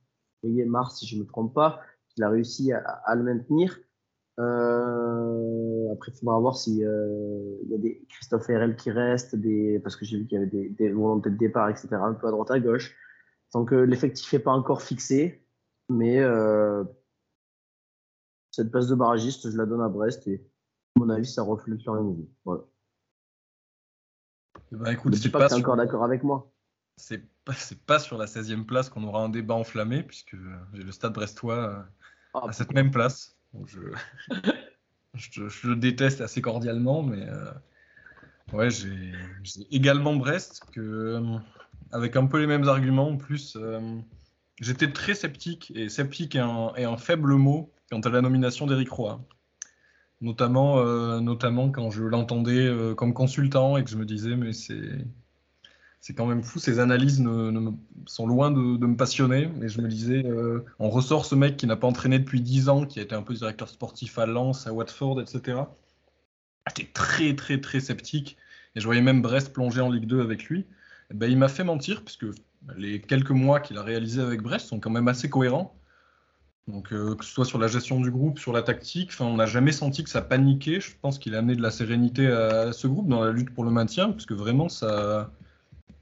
mars 0.42 0.99
si 0.99 1.07
je 1.07 1.18
me 1.18 1.25
trompe 1.25 1.54
pas 1.54 1.80
il 2.16 2.25
a 2.25 2.28
réussi 2.30 2.73
à, 2.73 2.80
à 2.80 3.14
le 3.14 3.23
maintenir. 3.23 3.78
Euh, 4.38 5.92
après 5.92 6.12
il 6.12 6.18
faudra 6.18 6.38
voir 6.38 6.57
si 6.57 6.85
euh, 6.85 7.57
y 7.68 7.75
a 7.75 7.78
des 7.78 8.07
Christophe 8.09 8.47
RL 8.47 8.76
qui 8.76 8.90
reste 8.92 9.35
des 9.35 9.80
parce 9.80 9.97
que 9.97 10.04
j'ai 10.04 10.16
vu 10.16 10.26
qu'il 10.26 10.38
y 10.38 10.42
avait 10.42 10.50
des, 10.50 10.68
des 10.68 10.90
volontés 10.90 11.30
de 11.30 11.37
départ 11.37 11.68
etc 11.68 11.88
un 11.92 12.14
peu 12.14 12.28
à 12.28 12.30
droite 12.30 12.50
à 12.52 12.61
gauche. 12.61 12.95
Donc 13.52 13.73
l'effectif 13.73 14.33
n'est 14.33 14.38
pas 14.38 14.52
encore 14.52 14.83
fixé 14.83 15.45
mais 15.88 16.21
euh, 16.21 16.85
cette 18.52 18.71
place 18.71 18.87
de 18.87 18.95
barragiste 18.95 19.50
je 19.50 19.57
la 19.57 19.66
donne 19.66 19.80
à 19.80 19.88
Brest 19.88 20.28
et 20.28 20.47
à 20.97 21.00
mon 21.00 21.09
avis 21.09 21.26
ça 21.26 21.42
reflète 21.42 21.80
sur 21.80 21.97
une 21.97 22.25
voilà. 22.45 22.62
Bah, 24.71 24.92
écoute, 24.92 25.14
c'est 25.14 25.30
pas, 25.30 25.49
pas 25.49 25.57
encore 25.57 25.76
d'accord 25.76 26.04
avec 26.04 26.23
moi. 26.23 26.50
C'est 26.99 27.25
pas, 27.45 27.55
pas 27.87 27.99
sur 27.99 28.19
la 28.19 28.26
16e 28.26 28.64
place 28.64 28.88
qu'on 28.90 29.05
aura 29.05 29.23
un 29.23 29.28
débat 29.28 29.55
enflammé, 29.55 30.02
puisque 30.02 30.37
j'ai 30.75 30.83
le 30.83 30.93
stade 30.93 31.14
brestois 31.14 31.87
oh, 32.35 32.49
à 32.49 32.52
cette 32.52 32.73
même 32.73 32.90
place. 32.90 33.37
je... 33.67 35.49
je, 35.49 35.69
le 35.69 35.76
déteste 35.76 36.21
assez 36.21 36.43
cordialement, 36.43 37.02
mais 37.02 37.26
euh, 37.28 37.50
ouais, 38.52 38.71
j'ai 38.71 39.14
également 39.71 40.17
Brest, 40.17 40.62
que, 40.73 40.81
euh, 40.81 41.38
avec 41.93 42.17
un 42.17 42.26
peu 42.26 42.38
les 42.38 42.47
mêmes 42.47 42.69
arguments. 42.69 43.09
En 43.09 43.17
plus, 43.17 43.57
euh, 43.57 43.99
j'étais 44.61 44.93
très 44.93 45.14
sceptique, 45.14 45.73
et 45.75 45.88
sceptique 45.88 46.35
est 46.35 46.40
un, 46.40 46.75
est 46.76 46.85
un 46.85 46.97
faible 46.99 47.35
mot 47.35 47.73
quant 47.90 48.00
à 48.00 48.11
la 48.11 48.21
nomination 48.21 48.67
d'Eric 48.67 48.90
Roy 48.90 49.21
notamment, 50.21 50.78
euh, 50.78 51.21
notamment 51.21 51.71
quand 51.71 51.90
je 51.90 52.02
l'entendais 52.02 52.67
euh, 52.67 52.95
comme 52.95 53.14
consultant 53.14 53.76
et 53.76 53.85
que 53.85 53.90
je 53.90 53.97
me 53.97 54.05
disais, 54.05 54.37
mais 54.37 54.52
c'est. 54.52 55.05
C'est 56.00 56.14
quand 56.14 56.26
même 56.26 56.43
fou, 56.43 56.59
ces 56.59 56.78
analyses 56.78 57.21
ne, 57.21 57.71
sont 58.07 58.26
loin 58.26 58.50
de, 58.50 58.59
me 58.59 58.97
passionner. 58.97 59.50
Et 59.62 59.69
je 59.69 59.81
me 59.81 59.88
disais, 59.88 60.25
euh, 60.25 60.64
on 60.78 60.90
ressort 60.90 61.25
ce 61.25 61.35
mec 61.35 61.57
qui 61.57 61.67
n'a 61.67 61.76
pas 61.76 61.88
entraîné 61.88 62.19
depuis 62.19 62.40
10 62.40 62.69
ans, 62.69 62.87
qui 62.87 63.00
a 63.00 63.02
été 63.02 63.14
un 63.14 63.23
peu 63.23 63.35
directeur 63.35 63.69
sportif 63.69 64.19
à 64.19 64.26
Lens, 64.26 64.67
à 64.67 64.73
Watford, 64.73 65.21
etc. 65.21 65.62
J'étais 66.69 66.90
très, 66.93 67.35
très, 67.35 67.61
très 67.61 67.81
sceptique. 67.81 68.37
Et 68.76 68.81
je 68.81 68.85
voyais 68.85 69.02
même 69.02 69.23
Brest 69.23 69.52
plonger 69.52 69.81
en 69.81 69.90
Ligue 69.90 70.07
2 70.07 70.21
avec 70.21 70.45
lui. 70.45 70.67
Et 71.11 71.14
ben, 71.14 71.31
il 71.31 71.37
m'a 71.37 71.49
fait 71.49 71.64
mentir, 71.64 72.05
puisque 72.05 72.26
les 72.76 73.00
quelques 73.00 73.31
mois 73.31 73.61
qu'il 73.61 73.76
a 73.78 73.83
réalisés 73.83 74.21
avec 74.21 74.43
Brest 74.43 74.69
sont 74.69 74.78
quand 74.78 74.90
même 74.90 75.09
assez 75.09 75.28
cohérents. 75.28 75.75
Donc, 76.69 76.92
euh, 76.92 77.14
que 77.14 77.25
ce 77.25 77.33
soit 77.33 77.46
sur 77.46 77.59
la 77.59 77.66
gestion 77.66 77.99
du 78.01 78.11
groupe, 78.11 78.38
sur 78.38 78.53
la 78.53 78.62
tactique, 78.62 79.11
on 79.20 79.37
n'a 79.37 79.46
jamais 79.46 79.72
senti 79.72 80.05
que 80.05 80.11
ça 80.11 80.20
paniquait. 80.20 80.81
Je 80.81 80.92
pense 81.01 81.18
qu'il 81.18 81.35
a 81.35 81.38
amené 81.38 81.57
de 81.57 81.62
la 81.62 81.70
sérénité 81.70 82.27
à 82.27 82.72
ce 82.72 82.87
groupe 82.87 83.09
dans 83.09 83.25
la 83.25 83.33
lutte 83.33 83.51
pour 83.55 83.64
le 83.64 83.70
maintien, 83.70 84.11
parce 84.11 84.27
que 84.27 84.35
vraiment, 84.35 84.68
ça. 84.68 85.33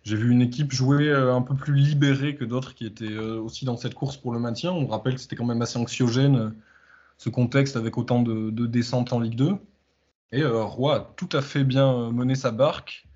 J'ai 0.06 0.14
vu 0.16 0.30
une 0.30 0.40
équipe 0.40 0.70
jouer 0.70 1.08
euh, 1.08 1.34
un 1.34 1.42
peu 1.42 1.56
plus 1.56 1.74
libérée 1.74 2.36
que 2.36 2.44
d'autres 2.44 2.74
qui 2.74 2.86
étaient 2.86 3.04
euh, 3.10 3.40
aussi 3.40 3.64
dans 3.64 3.76
cette 3.76 3.94
course 3.94 4.16
pour 4.16 4.32
le 4.32 4.38
maintien. 4.38 4.70
On 4.70 4.86
rappelle 4.86 5.16
que 5.16 5.20
c'était 5.20 5.34
quand 5.34 5.44
même 5.44 5.60
assez 5.62 5.78
anxiogène 5.80 6.54
ce 7.18 7.28
contexte 7.28 7.76
avec 7.76 7.98
autant 7.98 8.22
de, 8.22 8.50
de 8.50 8.66
descentes 8.66 9.12
en 9.12 9.18
Ligue 9.18 9.34
2. 9.34 9.56
Et 10.30 10.44
Roy 10.44 10.94
a 10.94 11.00
tout 11.16 11.28
à 11.32 11.42
fait 11.42 11.64
bien 11.64 12.12
mené 12.12 12.36
sa 12.36 12.52
barque. 12.52 13.06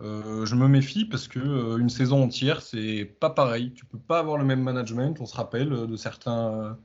je 0.00 0.54
me 0.54 0.68
méfie 0.68 1.04
parce 1.04 1.28
que 1.28 1.78
une 1.78 1.90
saison 1.90 2.22
entière, 2.22 2.62
c'est 2.62 3.04
pas 3.04 3.30
pareil. 3.30 3.72
Tu 3.74 3.84
peux 3.84 3.98
pas 3.98 4.18
avoir 4.18 4.38
le 4.38 4.44
même 4.44 4.62
management. 4.62 5.20
On 5.20 5.26
se 5.26 5.36
rappelle 5.36 5.68
de 5.68 5.96
certains 5.96 6.78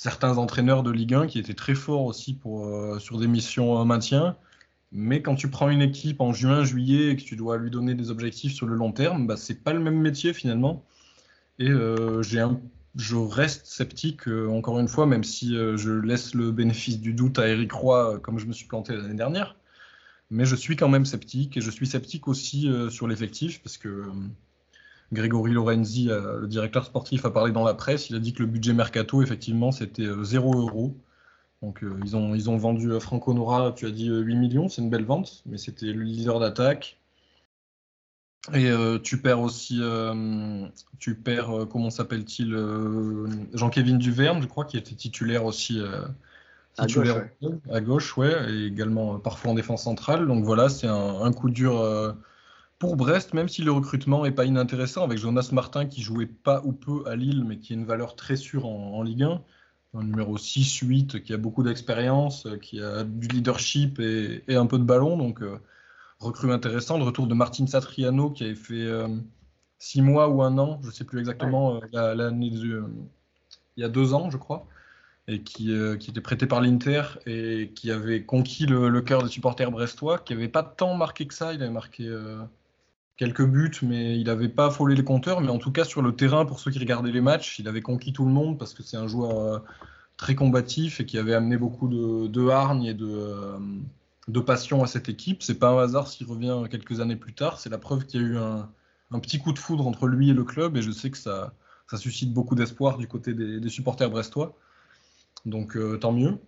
certains 0.00 0.38
entraîneurs 0.38 0.82
de 0.82 0.90
Ligue 0.90 1.12
1 1.12 1.26
qui 1.26 1.38
étaient 1.38 1.52
très 1.52 1.74
forts 1.74 2.06
aussi 2.06 2.32
pour, 2.32 2.66
euh, 2.66 2.98
sur 2.98 3.18
des 3.18 3.26
missions 3.26 3.84
maintien. 3.84 4.34
Mais 4.92 5.22
quand 5.22 5.36
tu 5.36 5.48
prends 5.48 5.68
une 5.68 5.82
équipe 5.82 6.20
en 6.20 6.32
juin, 6.32 6.64
juillet 6.64 7.10
et 7.10 7.16
que 7.16 7.22
tu 7.22 7.36
dois 7.36 7.58
lui 7.58 7.70
donner 7.70 7.94
des 7.94 8.10
objectifs 8.10 8.54
sur 8.54 8.66
le 8.66 8.74
long 8.74 8.92
terme, 8.92 9.26
bah, 9.26 9.36
c'est 9.36 9.62
pas 9.62 9.72
le 9.72 9.80
même 9.80 9.98
métier 10.00 10.32
finalement. 10.32 10.84
Et 11.58 11.68
euh, 11.68 12.22
je 12.22 13.16
reste 13.16 13.66
sceptique, 13.66 14.26
euh, 14.28 14.48
encore 14.48 14.80
une 14.80 14.88
fois, 14.88 15.06
même 15.06 15.24
si 15.24 15.54
je 15.54 15.90
laisse 15.90 16.34
le 16.34 16.50
bénéfice 16.50 17.00
du 17.00 17.14
doute 17.14 17.38
à 17.38 17.48
Eric 17.48 17.72
Roy, 17.72 18.18
comme 18.20 18.38
je 18.38 18.46
me 18.46 18.52
suis 18.52 18.66
planté 18.66 18.96
l'année 18.96 19.14
dernière. 19.14 19.56
Mais 20.30 20.44
je 20.44 20.56
suis 20.56 20.76
quand 20.76 20.88
même 20.88 21.06
sceptique 21.06 21.56
et 21.56 21.60
je 21.60 21.70
suis 21.70 21.86
sceptique 21.86 22.28
aussi 22.28 22.70
sur 22.90 23.08
l'effectif 23.08 23.62
parce 23.62 23.76
que 23.78 24.04
Grégory 25.12 25.52
Lorenzi, 25.52 26.08
euh, 26.08 26.40
le 26.40 26.46
directeur 26.46 26.84
sportif, 26.84 27.24
a 27.24 27.30
parlé 27.30 27.52
dans 27.52 27.64
la 27.64 27.74
presse. 27.74 28.10
Il 28.10 28.16
a 28.16 28.18
dit 28.18 28.32
que 28.32 28.42
le 28.42 28.48
budget 28.48 28.72
mercato, 28.72 29.22
effectivement, 29.22 29.72
c'était 29.72 30.06
0 30.22 30.54
euh, 30.54 30.60
euros. 30.60 30.96
Donc 31.62 31.82
euh, 31.82 31.98
ils, 32.04 32.16
ont, 32.16 32.34
ils 32.34 32.48
ont 32.48 32.56
vendu 32.56 32.98
Franco 33.00 33.34
Nora, 33.34 33.72
tu 33.72 33.86
as 33.86 33.90
dit 33.90 34.08
8 34.08 34.36
millions, 34.36 34.68
c'est 34.68 34.82
une 34.82 34.90
belle 34.90 35.04
vente, 35.04 35.42
mais 35.46 35.58
c'était 35.58 35.92
le 35.92 36.02
leader 36.02 36.40
d'attaque. 36.40 36.98
Et 38.54 38.72
tu 39.02 39.20
perds 39.20 39.42
aussi, 39.42 39.82
tu 40.98 41.14
perds, 41.14 41.66
comment 41.70 41.90
s'appelle-t-il, 41.90 42.56
Jean-Kévin 43.52 43.96
Duverne, 43.96 44.40
je 44.40 44.46
crois, 44.46 44.64
qui 44.64 44.78
était 44.78 44.94
titulaire 44.94 45.44
aussi. 45.44 45.78
titulaire 46.72 47.28
à 47.70 47.82
gauche, 47.82 48.16
ouais. 48.16 48.32
et 48.50 48.64
également 48.64 49.18
parfois 49.18 49.50
en 49.50 49.54
défense 49.54 49.82
centrale. 49.82 50.26
Donc 50.26 50.42
voilà, 50.42 50.70
c'est 50.70 50.86
un, 50.86 51.20
un, 51.20 51.32
coup 51.34 51.50
dur 51.50 51.84
pour 52.80 52.96
Brest, 52.96 53.34
même 53.34 53.48
si 53.48 53.62
le 53.62 53.70
recrutement 53.70 54.24
n'est 54.24 54.32
pas 54.32 54.46
inintéressant, 54.46 55.04
avec 55.04 55.18
Jonas 55.18 55.50
Martin 55.52 55.84
qui 55.84 56.00
jouait 56.00 56.26
pas 56.26 56.62
ou 56.64 56.72
peu 56.72 57.04
à 57.06 57.14
Lille, 57.14 57.44
mais 57.46 57.58
qui 57.58 57.74
a 57.74 57.76
une 57.76 57.84
valeur 57.84 58.16
très 58.16 58.36
sûre 58.36 58.66
en, 58.66 59.02
Ligue 59.02 59.22
1, 59.22 59.42
un 59.94 60.04
numéro 60.04 60.36
6-8, 60.36 61.22
qui 61.22 61.32
a 61.32 61.36
beaucoup 61.36 61.62
d'expérience, 61.62 62.46
qui 62.62 62.80
a 62.80 63.04
du 63.04 63.28
leadership 63.28 63.98
et, 63.98 64.42
un 64.48 64.66
peu 64.66 64.78
de 64.78 64.84
ballon, 64.84 65.16
donc 65.16 65.42
euh, 65.42 65.58
recrue 66.18 66.52
intéressant. 66.52 66.98
Le 66.98 67.04
retour 67.04 67.26
de 67.26 67.34
Martin 67.34 67.66
Satriano, 67.66 68.30
qui 68.30 68.44
avait 68.44 68.54
fait 68.54 68.88
6 69.78 70.00
euh, 70.00 70.02
mois 70.02 70.28
ou 70.28 70.42
un 70.42 70.58
an, 70.58 70.78
je 70.82 70.88
ne 70.88 70.92
sais 70.92 71.04
plus 71.04 71.18
exactement, 71.18 71.80
euh, 71.94 72.14
l'année 72.14 72.50
il 73.76 73.80
y 73.82 73.84
a 73.84 73.88
deux 73.88 74.14
ans, 74.14 74.30
je 74.30 74.36
crois, 74.36 74.66
et 75.26 75.42
qui, 75.42 75.72
était 75.72 76.20
prêté 76.20 76.46
par 76.46 76.60
l'Inter 76.60 77.02
et 77.26 77.72
qui 77.74 77.90
avait 77.90 78.24
conquis 78.24 78.66
le, 78.66 78.88
le 78.88 79.00
cœur 79.00 79.22
des 79.22 79.28
supporters 79.28 79.70
brestois, 79.70 80.18
qui 80.18 80.34
n'avait 80.34 80.48
pas 80.48 80.62
tant 80.62 80.94
marqué 80.94 81.26
que 81.26 81.34
ça, 81.34 81.52
il 81.52 81.62
avait 81.62 81.72
marqué 81.72 82.08
quelques 83.20 83.44
buts, 83.44 83.70
mais 83.82 84.18
il 84.18 84.24
n'avait 84.24 84.48
pas 84.48 84.68
affolé 84.68 84.94
les 84.94 85.04
compteurs. 85.04 85.42
Mais 85.42 85.50
en 85.50 85.58
tout 85.58 85.70
cas, 85.70 85.84
sur 85.84 86.00
le 86.00 86.16
terrain, 86.16 86.46
pour 86.46 86.58
ceux 86.58 86.70
qui 86.70 86.78
regardaient 86.78 87.12
les 87.12 87.20
matchs, 87.20 87.58
il 87.58 87.68
avait 87.68 87.82
conquis 87.82 88.14
tout 88.14 88.24
le 88.24 88.32
monde 88.32 88.58
parce 88.58 88.72
que 88.72 88.82
c'est 88.82 88.96
un 88.96 89.06
joueur 89.06 89.38
euh, 89.38 89.58
très 90.16 90.34
combatif 90.34 91.00
et 91.00 91.04
qui 91.04 91.18
avait 91.18 91.34
amené 91.34 91.58
beaucoup 91.58 91.86
de, 91.86 92.48
hargne 92.48 92.84
et 92.84 92.96
euh, 92.98 93.58
de, 94.26 94.40
passion 94.40 94.82
à 94.82 94.86
cette 94.86 95.10
équipe. 95.10 95.42
C'est 95.42 95.58
pas 95.58 95.68
un 95.68 95.78
hasard 95.80 96.08
s'il 96.08 96.26
revient 96.26 96.62
quelques 96.70 97.00
années 97.00 97.16
plus 97.16 97.34
tard. 97.34 97.60
C'est 97.60 97.68
la 97.68 97.76
preuve 97.76 98.06
qu'il 98.06 98.22
y 98.22 98.24
a 98.24 98.26
eu 98.26 98.38
un, 98.38 98.70
petit 99.20 99.38
coup 99.38 99.52
de 99.52 99.58
foudre 99.58 99.86
entre 99.86 100.06
lui 100.06 100.30
et 100.30 100.34
le 100.34 100.44
club 100.44 100.78
et 100.78 100.82
je 100.82 100.90
sais 100.90 101.10
que 101.10 101.18
ça, 101.18 101.52
suscite 101.98 102.32
beaucoup 102.32 102.54
d'espoir 102.54 102.96
du 102.96 103.06
côté 103.06 103.34
des, 103.34 103.68
supporters 103.68 104.08
brestois. 104.08 104.56
Donc 105.44 105.76
euh, 105.76 105.98
tant 105.98 106.12
mieux. 106.12 106.38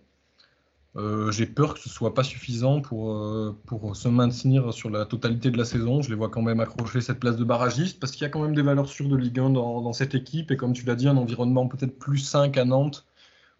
Euh, 0.95 1.31
j'ai 1.31 1.47
peur 1.47 1.73
que 1.73 1.79
ce 1.79 1.89
soit 1.89 2.13
pas 2.13 2.23
suffisant 2.23 2.79
pour, 2.79 3.13
euh, 3.13 3.57
pour 3.65 3.95
se 3.95 4.07
maintenir 4.07 4.71
sur 4.73 4.91
la 4.91 5.05
totalité 5.05 5.49
de 5.49 5.57
la 5.57 5.65
saison. 5.65 6.03
Je 6.03 6.09
les 6.09 6.15
vois 6.15 6.29
quand 6.29 6.43
même 6.43 6.59
accrocher 6.59 7.01
cette 7.01 7.19
place 7.19 7.35
de 7.35 7.43
barragiste 7.43 7.99
parce 7.99 8.11
qu'il 8.11 8.21
y 8.21 8.25
a 8.25 8.29
quand 8.29 8.41
même 8.41 8.53
des 8.53 8.61
valeurs 8.61 8.87
sûres 8.87 9.09
de 9.09 9.15
Ligue 9.15 9.39
1 9.39 9.49
dans, 9.51 9.93
cette 9.93 10.13
équipe. 10.13 10.51
Et 10.51 10.57
comme 10.57 10.73
tu 10.73 10.85
l'as 10.85 10.95
dit, 10.95 11.07
un 11.07 11.17
environnement 11.17 11.67
peut-être 11.67 11.97
plus 11.97 12.19
5 12.19 12.57
à 12.57 12.65
Nantes. 12.65 13.05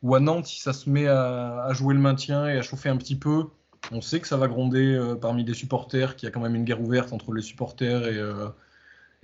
Ou 0.04 0.16
à 0.16 0.20
Nantes, 0.20 0.46
si 0.48 0.62
ça 0.62 0.74
se 0.74 0.90
met 0.90 1.08
à, 1.08 1.70
jouer 1.74 1.96
le 1.96 2.02
maintien 2.02 2.48
et 2.48 2.58
à 2.58 2.62
chauffer 2.62 2.90
un 2.90 2.98
petit 2.98 3.16
peu, 3.16 3.46
on 3.92 4.02
sait 4.02 4.20
que 4.20 4.28
ça 4.28 4.38
va 4.38 4.48
gronder 4.48 4.94
euh, 4.94 5.16
parmi 5.16 5.44
les 5.44 5.54
supporters, 5.54 6.16
qu'il 6.16 6.28
y 6.28 6.30
a 6.30 6.32
quand 6.32 6.42
même 6.42 6.56
une 6.56 6.66
guerre 6.66 6.82
ouverte 6.82 7.14
entre 7.14 7.34
les 7.34 7.42
supporters 7.42 8.08
et, 8.08 8.20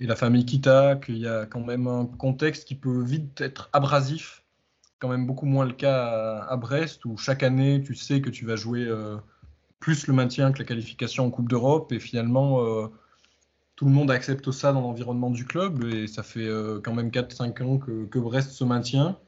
et 0.00 0.06
la 0.06 0.16
famille 0.16 0.46
Kita, 0.46 0.96
qu'il 0.96 1.18
y 1.18 1.28
a 1.28 1.46
quand 1.46 1.64
même 1.64 1.86
un 1.86 2.06
contexte 2.06 2.66
qui 2.66 2.74
peut 2.74 3.02
vite 3.02 3.40
être 3.40 3.70
abrasif 3.72 4.39
quand 5.00 5.08
même 5.08 5.26
beaucoup 5.26 5.46
moins 5.46 5.64
le 5.64 5.72
cas 5.72 6.44
à, 6.48 6.56
Brest, 6.56 7.04
où 7.06 7.16
chaque 7.16 7.42
année, 7.42 7.82
tu 7.82 7.94
sais 7.94 8.20
que 8.20 8.30
tu 8.30 8.44
vas 8.44 8.54
jouer 8.54 8.84
euh, 8.84 9.16
plus 9.80 10.06
le 10.06 10.12
maintien 10.12 10.52
que 10.52 10.58
la 10.58 10.64
qualification 10.64 11.26
en 11.26 11.30
Coupe 11.30 11.48
d'Europe. 11.48 11.90
Et 11.90 11.98
finalement, 11.98 12.62
euh, 12.62 12.86
tout 13.76 13.86
le 13.86 13.90
monde 13.90 14.10
accepte 14.10 14.50
ça 14.52 14.72
dans 14.72 14.82
l'environnement 14.82 15.30
du 15.30 15.46
club. 15.46 15.82
Et 15.84 16.06
ça 16.06 16.22
fait 16.22 16.46
euh, 16.46 16.80
quand 16.84 16.92
même 16.92 17.08
4-5 17.08 17.62
ans 17.62 17.78
que, 17.78 18.18
Brest 18.18 18.50
se 18.50 18.62
maintient. 18.62 19.18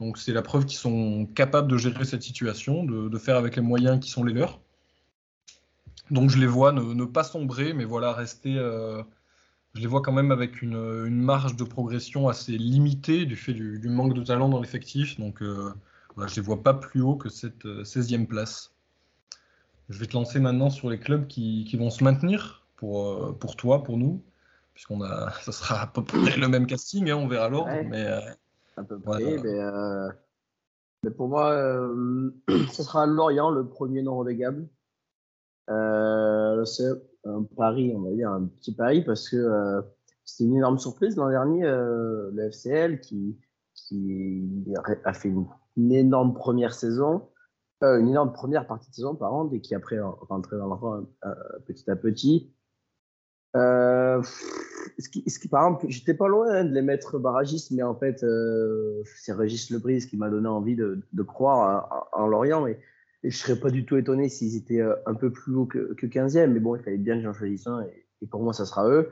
Donc 0.00 0.18
c'est 0.18 0.32
la 0.32 0.42
preuve 0.42 0.66
qu'ils 0.66 0.78
sont 0.78 1.26
capables 1.34 1.68
de 1.68 1.78
gérer 1.78 2.04
cette 2.04 2.22
situation, 2.22 2.84
de, 2.84 3.18
faire 3.18 3.36
avec 3.36 3.56
les 3.56 3.62
moyens 3.62 4.00
qui 4.00 4.10
sont 4.10 4.24
les 4.24 4.34
leurs. 4.34 4.60
Donc 6.10 6.28
je 6.28 6.38
les 6.38 6.46
vois 6.46 6.72
ne, 6.72 7.04
pas 7.04 7.24
sombrer, 7.24 7.72
mais 7.72 7.84
voilà, 7.84 8.12
rester. 8.12 8.58
Euh, 9.74 9.78
je 9.78 9.80
les 9.80 9.86
vois 9.86 10.02
quand 10.02 10.12
même 10.12 10.30
avec 10.30 10.62
une, 10.62 11.10
marge 11.10 11.56
de 11.56 11.64
progression 11.64 12.28
assez 12.28 12.52
limitée 12.52 13.26
du 13.26 13.36
fait 13.36 13.52
du, 13.54 13.88
manque 13.88 14.14
de 14.14 14.22
talent 14.22 14.48
dans 14.48 14.60
l'effectif. 14.60 15.18
Donc 15.18 15.42
voilà, 15.42 16.28
je 16.28 16.32
ne 16.32 16.36
les 16.36 16.42
vois 16.42 16.62
pas 16.62 16.74
plus 16.74 17.00
haut 17.00 17.16
que 17.16 17.28
cette 17.28 17.64
16e 17.64 18.26
place. 18.26 18.72
Je 19.92 19.98
vais 19.98 20.06
te 20.06 20.14
lancer 20.14 20.40
maintenant 20.40 20.70
sur 20.70 20.88
les 20.88 20.98
clubs 20.98 21.26
qui, 21.26 21.76
vont 21.76 21.90
se 21.90 22.02
maintenir 22.02 22.64
pour, 22.76 23.06
euh, 23.06 23.32
pour 23.38 23.56
toi, 23.56 23.82
pour 23.82 23.98
nous, 23.98 24.22
puisqu'on 24.74 25.02
a, 25.02 25.30
ça 25.42 25.52
sera 25.52 25.82
à 25.82 25.86
peu 25.86 26.02
près 26.02 26.36
le 26.36 26.48
même 26.48 26.66
casting, 26.66 27.10
hein, 27.10 27.16
on 27.16 27.28
verra 27.28 27.48
l'ordre. 27.48 27.70
Mais, 27.88 28.06
euh, 28.06 28.20
à 28.76 28.84
peu 28.84 28.98
près, 28.98 29.22
euh, 29.22 30.08
mais, 31.02 31.10
pour 31.10 31.28
moi, 31.28 31.52
ce 32.48 32.82
sera 32.82 33.06
Lorient, 33.06 33.50
le 33.50 33.66
premier 33.66 34.02
non 34.02 34.16
relégable. 34.16 34.66
C'est 36.64 36.88
un 37.24 37.42
pari, 37.56 37.92
on 37.94 38.00
va 38.00 38.10
dire, 38.10 38.30
un 38.30 38.46
petit 38.46 38.74
pari, 38.74 39.02
parce 39.02 39.28
que 39.28 39.82
c'était 40.24 40.48
une 40.48 40.56
énorme 40.56 40.78
surprise 40.78 41.16
l'an 41.16 41.30
dernier, 41.30 41.62
le 41.62 42.50
FCL, 42.50 43.00
qui, 43.00 43.38
a 45.04 45.12
fait 45.12 45.32
une 45.76 45.92
énorme 45.92 46.34
première 46.34 46.72
saison 46.72 47.22
euh, 47.82 47.98
une 47.98 48.08
énorme 48.10 48.32
première 48.32 48.66
partie 48.66 48.90
de 48.90 48.94
saison, 48.94 49.16
par 49.16 49.34
an, 49.34 49.50
et 49.52 49.60
qui 49.60 49.74
après 49.74 49.98
rentrait 49.98 50.56
dans 50.56 50.68
le 50.68 50.74
rang 50.74 51.04
euh, 51.24 51.34
petit 51.66 51.90
à 51.90 51.96
petit. 51.96 52.52
Euh, 53.56 54.22
par 55.50 55.66
exemple, 55.66 55.86
j'étais 55.88 56.14
pas 56.14 56.28
loin 56.28 56.48
hein, 56.48 56.64
de 56.64 56.72
les 56.72 56.82
mettre 56.82 57.18
barragistes, 57.18 57.72
mais 57.72 57.82
en 57.82 57.96
fait, 57.96 58.24
c'est 59.16 59.32
Régis 59.32 59.70
Lebris 59.70 60.06
qui 60.06 60.16
m'a 60.16 60.30
donné 60.30 60.48
envie 60.48 60.76
de, 60.76 61.22
croire 61.26 62.08
en, 62.12 62.26
Lorient. 62.28 62.66
Et, 63.22 63.30
je 63.30 63.36
serais 63.36 63.58
pas 63.58 63.70
du 63.70 63.84
tout 63.84 63.96
étonné 63.96 64.28
s'ils 64.28 64.56
étaient 64.56 64.82
un 65.06 65.14
peu 65.14 65.30
plus 65.30 65.54
haut 65.54 65.66
que, 65.66 65.94
que 65.94 66.06
15e, 66.06 66.48
mais 66.48 66.60
bon, 66.60 66.76
il 66.76 66.82
fallait 66.82 66.98
bien 66.98 67.16
que 67.16 67.22
j'en 67.22 67.32
choisisse 67.32 67.66
un, 67.66 67.82
et, 68.20 68.26
pour 68.26 68.42
moi, 68.42 68.52
ça 68.52 68.64
sera 68.64 68.88
eux. 68.88 69.10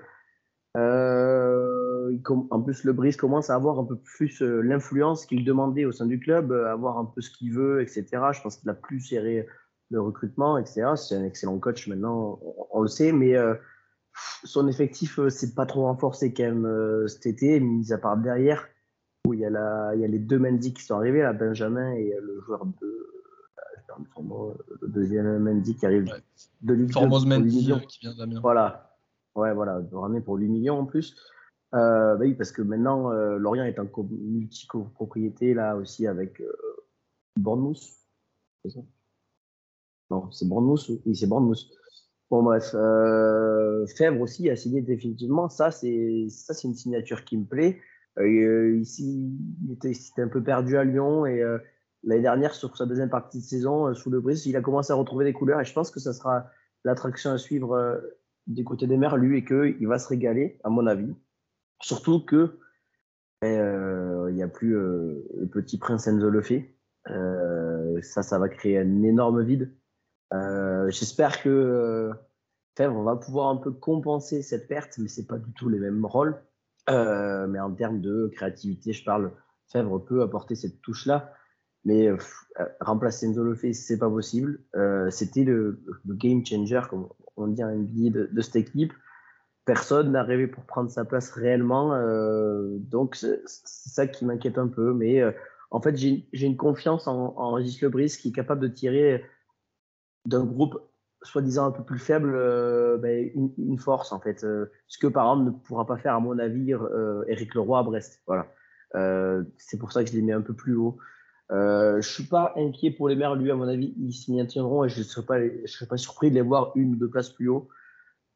Euh, 0.77 2.16
en 2.51 2.62
plus, 2.62 2.85
le 2.85 2.92
Brice 2.92 3.16
commence 3.16 3.51
à 3.51 3.55
avoir 3.55 3.79
un 3.79 3.85
peu 3.85 3.96
plus 3.96 4.42
euh, 4.42 4.61
l'influence 4.61 5.27
qu'il 5.27 5.44
demandait 5.44 5.85
au 5.85 5.92
sein 5.92 6.07
du 6.07 6.18
club, 6.18 6.53
euh, 6.53 6.70
avoir 6.70 6.99
un 6.99 7.05
peu 7.05 7.20
ce 7.20 7.31
qu'il 7.31 7.53
veut, 7.53 7.83
etc. 7.83 8.07
Je 8.33 8.40
pense 8.40 8.57
qu'il 8.57 8.68
a 8.70 8.75
plus 8.75 9.01
géré 9.01 9.46
le 9.90 10.01
recrutement, 10.01 10.59
etc. 10.59 10.92
C'est 10.96 11.16
un 11.16 11.25
excellent 11.25 11.59
coach 11.59 11.88
maintenant, 11.88 12.38
on, 12.70 12.81
le 12.81 12.88
sait, 12.88 13.12
mais 13.12 13.37
euh, 13.37 13.55
son 14.44 14.68
effectif, 14.68 15.18
c'est 15.29 15.55
pas 15.55 15.66
trop 15.66 15.83
renforcé 15.83 16.33
quand 16.33 16.44
même 16.44 17.09
cet 17.09 17.27
été, 17.27 17.59
mis 17.59 17.92
à 17.92 17.99
part 17.99 18.16
derrière, 18.16 18.68
où 19.27 19.35
il 19.35 19.40
y, 19.40 19.44
a 19.44 19.92
les 19.94 20.18
deux 20.18 20.38
Mendy 20.38 20.73
qui 20.73 20.85
sont 20.85 20.94
arrivés, 20.94 21.29
Benjamin 21.38 21.92
et 21.94 22.14
le 22.20 22.40
joueur 22.40 22.66
de. 22.66 23.10
Le 24.81 24.89
deuxième 24.89 25.39
Mendy 25.39 25.77
qui 25.77 25.87
arrive 25.87 26.13
de 26.63 26.75
Ligue 26.75 26.93
2. 26.93 27.07
Mendy 27.27 27.73
qui 27.89 28.01
vient 28.01 28.15
d'Amiens. 28.15 28.41
Voilà. 28.41 28.97
Ouais, 29.35 29.55
voilà, 29.55 29.81
de 29.81 29.95
ramener 29.95 30.21
pour 30.21 30.37
8 30.37 30.49
millions 30.49 30.81
en 30.81 30.87
plus. 30.87 31.15
Euh, 31.75 32.17
bah 32.17 32.25
oui, 32.25 32.35
parce 32.35 32.51
que 32.51 32.63
maintenant, 32.63 33.13
euh, 33.13 33.39
Lorient 33.39 33.65
est 33.65 33.79
en 33.79 33.87
multi-propriété, 34.11 35.55
là 35.55 35.77
aussi, 35.77 36.07
avec 36.07 36.41
euh, 36.41 36.53
Bournemouth. 37.37 37.81
C'est 38.65 38.71
ça? 38.71 38.81
Non, 40.11 40.31
c'est 40.33 40.49
Bournemouth 40.49 40.91
Oui, 41.07 41.15
c'est 41.15 41.29
Bournemouth. 41.29 41.61
Bon, 42.29 42.43
bref. 42.43 42.75
Euh, 42.75 43.87
Fèvre 43.87 44.21
aussi 44.21 44.51
a 44.51 44.57
signé 44.57 44.83
définitivement. 44.83 45.49
Ça, 45.49 45.71
c'est 45.71 45.87
une 46.65 46.75
signature 46.75 47.25
qui 47.25 47.37
me 47.37 47.45
plaît. 47.45 47.81
Euh, 48.19 48.77
ici, 48.81 49.33
il 49.65 49.73
était, 49.73 49.93
un 50.19 50.29
peu 50.29 50.43
perdu 50.43 50.77
à 50.77 50.85
Lyon 50.85 51.25
et 51.27 51.43
l'année 52.03 52.23
dernière, 52.23 52.55
sur 52.55 52.77
sa 52.77 52.87
deuxième 52.87 53.11
partie 53.11 53.39
de 53.39 53.45
saison, 53.45 53.95
sous 53.95 54.11
le 54.11 54.21
brise, 54.21 54.47
il 54.47 54.57
a 54.57 54.61
commencé 54.61 54.93
à 54.93 54.97
retrouver 54.97 55.25
des 55.25 55.33
couleurs 55.33 55.61
et 55.61 55.65
je 55.65 55.73
pense 55.73 55.91
que 55.91 56.01
ça 56.01 56.13
sera 56.13 56.47
l'attraction 56.85 57.31
à 57.31 57.39
suivre 57.39 58.01
des 58.47 58.65
côtés 58.65 58.87
des 58.87 58.97
Merlus 58.97 59.37
et 59.37 59.45
qu'il 59.45 59.87
va 59.87 59.99
se 59.99 60.09
régaler, 60.09 60.59
à 60.65 60.71
mon 60.71 60.87
avis. 60.87 61.15
Surtout 61.83 62.25
que 62.25 62.59
euh, 63.45 64.27
il 64.29 64.35
n'y 64.35 64.43
a 64.43 64.49
plus 64.49 64.77
euh, 64.77 65.27
le 65.39 65.47
petit 65.47 65.79
prince 65.79 66.07
Enzo 66.07 66.29
le. 66.29 66.43
Euh, 67.09 68.03
ça, 68.03 68.23
ça 68.23 68.39
va 68.39 68.49
créer 68.49 68.79
un 68.79 69.03
énorme 69.03 69.43
vide. 69.43 69.73
J'espère 70.89 71.43
que 71.43 72.11
Fèvre 72.77 73.03
va 73.03 73.17
pouvoir 73.17 73.49
un 73.49 73.57
peu 73.57 73.73
compenser 73.73 74.43
cette 74.43 74.69
perte, 74.69 74.99
mais 74.99 75.09
c'est 75.09 75.27
pas 75.27 75.39
du 75.39 75.53
tout 75.53 75.69
les 75.69 75.79
mêmes 75.79 76.05
rôles. 76.05 76.41
mais 76.89 77.61
en 77.61 77.75
termes 77.75 78.01
de 78.01 78.31
créativité, 78.35 78.93
je 78.93 79.05
parle, 79.05 79.33
Fèvre 79.73 79.99
peut 79.99 80.23
apporter 80.23 80.55
cette 80.55 80.81
touche-là. 80.83 81.33
Mais 81.85 82.11
remplacer 82.81 83.27
Enzo 83.27 83.43
le 83.43 83.55
fait, 83.55 83.73
c'est 83.73 83.99
pas 83.99 84.11
possible. 84.11 84.61
C'était 85.11 85.45
le, 85.45 85.83
game 86.07 86.45
changer, 86.45 86.83
comme 86.90 87.09
on 87.37 87.47
dit 87.47 87.64
en 87.64 87.75
NBA 87.75 88.11
de, 88.11 88.40
cette 88.43 88.57
équipe 88.57 88.93
personne 89.71 90.11
n'a 90.11 90.25
rêvé 90.25 90.49
pour 90.49 90.64
prendre 90.64 90.90
sa 90.90 91.05
place 91.05 91.31
réellement. 91.31 91.95
Euh, 91.95 92.79
donc, 92.79 93.14
c'est 93.14 93.40
ça 93.47 94.07
qui 94.09 94.25
m'inquiète 94.25 94.59
un 94.59 94.66
peu. 94.66 94.93
Mais 94.93 95.21
euh, 95.21 95.31
en 95.71 95.81
fait, 95.81 95.97
j'ai 95.97 96.27
une 96.33 96.57
confiance 96.57 97.07
en, 97.07 97.35
en 97.37 97.53
Régis 97.53 97.81
Lebris 97.81 98.16
qui 98.21 98.31
est 98.31 98.33
capable 98.33 98.61
de 98.61 98.66
tirer 98.66 99.25
d'un 100.27 100.45
groupe 100.45 100.77
soi-disant 101.23 101.66
un 101.66 101.71
peu 101.71 101.85
plus 101.85 102.01
faible 102.01 102.33
euh, 102.35 102.97
ben, 102.99 103.31
une, 103.59 103.79
force, 103.79 104.11
en 104.11 104.19
fait. 104.19 104.40
ce 104.40 104.99
que, 104.99 105.07
par 105.07 105.31
exemple, 105.31 105.53
ne 105.53 105.57
pourra 105.57 105.87
pas 105.87 105.99
faire, 105.99 106.14
à 106.14 106.21
mon 106.21 106.38
avis, 106.40 106.73
Eric 107.29 107.55
Leroy 107.55 107.79
à 107.79 107.83
Brest. 107.85 108.23
Voilà. 108.27 108.49
c'est 109.57 109.79
pour 109.79 109.93
ça 109.93 110.03
que 110.03 110.11
je 110.11 110.16
les 110.16 110.23
mets 110.23 110.33
un 110.33 110.43
peu 110.43 110.55
plus 110.55 110.75
haut. 110.75 110.99
Euh, 111.51 112.01
je 112.01 112.09
suis 112.09 112.25
pas 112.25 112.53
inquiet 112.57 112.93
pour 112.93 113.09
les 113.09 113.17
maires, 113.17 113.35
lui, 113.35 113.51
à 113.51 113.57
mon 113.57 113.67
avis, 113.67 113.95
ils 113.99 114.13
s'y 114.13 114.33
maintiendront 114.33 114.85
et 114.85 114.89
je 114.89 114.99
ne 114.99 115.05
serais, 115.05 115.27
pas, 115.27 115.97
surpris 115.97 116.31
de 116.31 116.37
les 116.37 116.43
voir 116.43 116.73
une 116.77 116.93
ou 116.93 116.97
deux 116.97 117.11
places 117.11 117.31
plus 117.31 117.49
haut. 117.49 117.69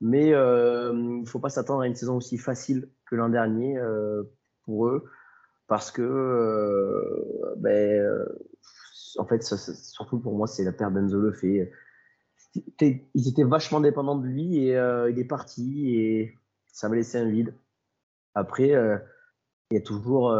Mais 0.00 0.34
euh, 0.34 0.92
il 0.92 1.20
ne 1.20 1.26
faut 1.26 1.38
pas 1.38 1.48
s'attendre 1.48 1.82
à 1.82 1.86
une 1.86 1.94
saison 1.94 2.16
aussi 2.16 2.38
facile 2.38 2.90
que 3.06 3.14
l'an 3.14 3.28
dernier 3.28 3.78
euh, 3.78 4.24
pour 4.64 4.88
eux, 4.88 5.04
parce 5.68 5.90
que, 5.90 6.02
euh, 6.02 7.54
ben, 7.56 8.26
en 9.18 9.24
fait, 9.24 9.42
surtout 9.42 10.18
pour 10.18 10.36
moi, 10.36 10.46
c'est 10.46 10.64
la 10.64 10.72
perte 10.72 10.92
d'Enzo 10.92 11.20
Lefebvre. 11.20 11.70
Ils 12.80 13.28
étaient 13.28 13.44
vachement 13.44 13.80
dépendants 13.80 14.18
de 14.18 14.26
lui 14.26 14.58
et 14.58 14.72
il 15.10 15.18
est 15.18 15.24
parti 15.24 15.94
et 15.96 16.38
ça 16.66 16.88
va 16.88 16.96
laisser 16.96 17.18
un 17.18 17.28
vide. 17.28 17.54
Après, 18.34 18.68
il 19.70 19.74
y 19.74 19.76
a 19.76 19.80
toujours, 19.80 20.36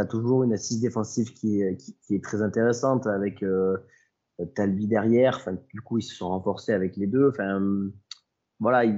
as 0.00 0.06
toujours 0.06 0.44
une 0.44 0.52
assise 0.52 0.80
défensive 0.80 1.32
qui, 1.32 1.62
est 1.62 2.24
très 2.24 2.42
intéressante 2.42 3.06
avec 3.06 3.44
Talbi 4.54 4.86
derrière. 4.86 5.46
Du 5.72 5.80
coup, 5.80 5.98
ils 5.98 6.02
se 6.02 6.14
sont 6.14 6.28
renforcés 6.28 6.72
avec 6.72 6.96
les 6.96 7.06
deux. 7.06 7.28
Enfin, 7.28 7.60
voilà, 8.60 8.92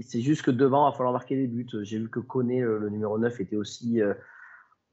c'est 0.00 0.20
juste 0.20 0.42
que 0.42 0.50
devant, 0.50 0.88
il 0.88 0.92
va 0.92 0.96
falloir 0.96 1.12
marquer 1.12 1.36
des 1.36 1.46
buts. 1.46 1.68
J'ai 1.82 1.98
vu 1.98 2.08
que 2.08 2.20
Koné, 2.20 2.60
le, 2.60 2.88
numéro 2.88 3.18
9, 3.18 3.40
était 3.40 3.56
aussi 3.56 4.00
euh, 4.00 4.14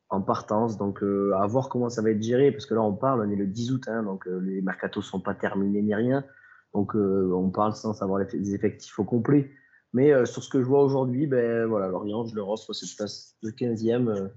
en 0.10 0.22
partance. 0.22 0.78
Donc, 0.78 1.02
euh, 1.04 1.34
à 1.38 1.48
voir 1.48 1.70
comment 1.70 1.90
ça 1.90 2.02
va 2.02 2.12
être 2.12 2.22
géré. 2.22 2.52
Parce 2.52 2.66
que 2.66 2.74
là, 2.74 2.82
on 2.82 2.94
parle, 2.94 3.26
on 3.26 3.32
est 3.32 3.36
le 3.38 3.48
10 3.48 3.72
août. 3.72 3.84
Hein, 3.88 4.04
donc, 4.04 4.28
euh, 4.28 4.40
les 4.40 4.62
mercatos 4.62 5.02
sont 5.02 5.22
pas 5.22 5.36
terminés 5.36 5.82
ni 5.82 5.96
rien. 5.96 6.26
Donc, 6.74 6.94
on 6.94 7.50
parle 7.50 7.74
sans 7.74 7.94
savoir 7.94 8.20
les, 8.20 8.54
effectifs 8.54 9.00
au 9.00 9.04
complet. 9.04 9.50
Mais 9.92 10.24
sur 10.28 10.44
ce 10.44 10.50
que 10.50 10.62
je 10.62 10.68
vois 10.68 10.84
aujourd'hui, 10.84 11.26
ben, 11.26 11.66
voilà, 11.66 11.88
Lorient, 11.88 12.26
je 12.26 12.36
le 12.36 12.42
offre 12.42 12.74
cette 12.74 12.96
place 12.96 13.36
de 13.42 13.50
15e 13.50 14.30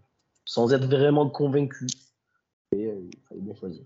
sans 0.44 0.72
être 0.72 0.86
vraiment 0.86 1.28
convaincu. 1.28 1.86
Et 2.72 2.84
il 2.84 3.18
fallait 3.28 3.40
bien 3.40 3.54
choisir. 3.54 3.84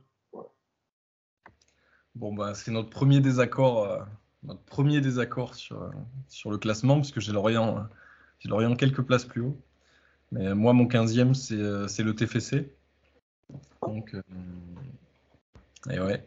Bon, 2.14 2.32
bah, 2.32 2.54
c'est 2.54 2.70
notre 2.70 2.90
premier 2.90 3.20
désaccord 3.20 4.06
notre 4.46 4.62
premier 4.62 5.00
désaccord 5.00 5.54
sur, 5.54 5.90
sur 6.28 6.50
le 6.50 6.58
classement, 6.58 7.00
puisque 7.00 7.20
j'ai 7.20 7.32
Lorient, 7.32 7.86
j'ai 8.38 8.48
Lorient 8.48 8.76
quelques 8.76 9.02
places 9.02 9.24
plus 9.24 9.42
haut. 9.42 9.58
Mais 10.32 10.54
moi, 10.54 10.72
mon 10.72 10.86
15e, 10.86 11.34
c'est, 11.34 12.02
le 12.02 12.14
TFC. 12.14 12.72
Donc, 13.82 14.14
euh, 14.14 14.22
et 15.90 16.00
ouais. 16.00 16.26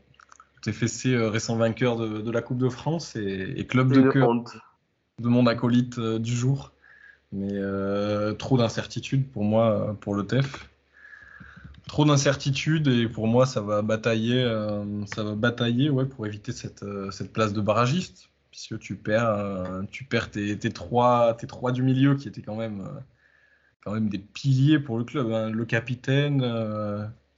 TFC, 0.62 1.10
euh, 1.10 1.30
récent 1.30 1.56
vainqueur 1.56 1.98
de, 1.98 2.32
la 2.32 2.42
Coupe 2.42 2.58
de 2.58 2.70
France 2.70 3.16
et, 3.16 3.66
club 3.68 3.92
de 3.92 4.10
cœur 4.10 4.30
de 5.20 5.28
mon 5.28 5.48
acolyte 5.48 6.00
euh, 6.00 6.20
du 6.20 6.34
jour. 6.34 6.72
Mais 7.32 7.54
trop 8.38 8.58
d'incertitudes 8.58 9.30
pour 9.30 9.44
moi, 9.44 9.96
pour 10.02 10.16
le 10.16 10.26
TEF 10.26 10.70
trop 11.90 12.06
d'incertitudes 12.06 12.88
et 12.88 13.10
pour 13.10 13.28
moi 13.28 13.46
ça 13.46 13.60
va 13.60 13.82
batailler 13.82 14.42
euh, 14.42 15.06
ça 15.08 15.24
va 15.24 15.36
batailler 15.36 15.90
ouais 15.90 16.06
pour 16.06 16.26
éviter 16.26 16.54
cette, 16.54 16.84
euh, 16.84 17.12
cette 17.12 17.34
place 17.34 17.52
de 17.52 17.60
barragiste 17.60 18.30
puisque 18.52 18.80
tu 18.80 18.96
perds 18.96 19.28
euh, 19.28 19.82
tu 19.92 20.06
perds 20.06 20.32
tes, 20.32 20.58
tes, 20.58 20.70
trois 20.70 21.34
tes 21.34 21.48
trois 21.48 21.74
du 21.74 21.84
milieu 21.84 22.16
qui 22.16 22.30
étaient 22.30 22.44
quand 22.44 22.56
même 22.56 22.88
quand 23.84 23.92
même 23.92 24.08
des 24.08 24.20
piliers 24.20 24.80
pour 24.80 24.98
le 24.98 25.04
club 25.04 25.32
hein. 25.34 25.50
le 25.50 25.66
capitaine 25.66 26.42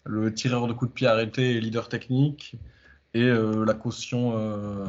le 0.04 0.34
tireur 0.34 0.68
de 0.68 0.74
coups 0.74 0.92
de 0.92 0.96
pied 0.96 1.08
arrêté 1.08 1.56
et 1.56 1.62
leader 1.62 1.88
technique 1.88 2.56
et 3.14 3.30
la 3.30 3.74
caution 3.74 4.86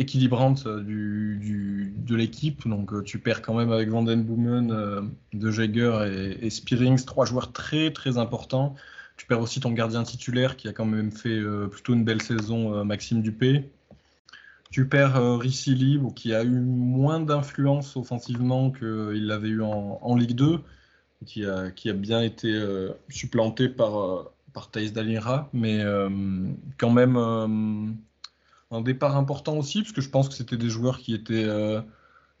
équilibrante 0.00 0.66
du, 0.66 1.94
de 1.96 2.16
l'équipe. 2.16 2.66
Donc 2.66 3.04
tu 3.04 3.18
perds 3.18 3.42
quand 3.42 3.54
même 3.54 3.70
avec 3.70 3.88
Vanden 3.88 4.22
Boomen, 4.22 5.10
De 5.32 5.50
Jaeger 5.50 6.04
et, 6.42 6.50
Spearings, 6.50 7.04
trois 7.04 7.26
joueurs 7.26 7.52
très 7.52 7.92
très 7.92 8.18
importants. 8.18 8.74
Tu 9.16 9.26
perds 9.26 9.40
aussi 9.40 9.60
ton 9.60 9.70
gardien 9.70 10.02
titulaire 10.02 10.56
qui 10.56 10.66
a 10.66 10.72
quand 10.72 10.86
même 10.86 11.12
fait 11.12 11.40
plutôt 11.70 11.94
une 11.94 12.04
belle 12.04 12.22
saison, 12.22 12.84
Maxime 12.84 13.22
Dupé. 13.22 13.70
Tu 14.70 14.86
perds 14.86 15.16
euh, 15.16 15.38
qui 16.14 16.32
a 16.32 16.44
eu 16.44 16.60
moins 16.60 17.20
d'influence 17.20 17.96
offensivement 17.96 18.70
qu'il 18.70 19.26
l'avait 19.26 19.48
eu 19.48 19.62
en, 19.62 20.16
Ligue 20.16 20.36
2, 20.36 20.60
qui 21.26 21.44
a, 21.44 21.92
bien 21.92 22.22
été 22.22 22.52
euh, 22.52 22.92
supplanté 23.08 23.68
par, 23.68 23.98
euh, 23.98 24.32
par 24.52 24.70
Thais 24.70 24.90
Dalira, 24.90 25.48
mais 25.52 25.80
euh, 25.80 26.08
quand 26.78 26.90
même 26.90 27.96
un 28.70 28.80
départ 28.80 29.16
important 29.16 29.56
aussi, 29.56 29.82
parce 29.82 29.92
que 29.92 30.00
je 30.00 30.10
pense 30.10 30.28
que 30.28 30.34
c'était 30.34 30.56
des 30.56 30.70
joueurs 30.70 30.98
qui 30.98 31.14
étaient 31.14 31.46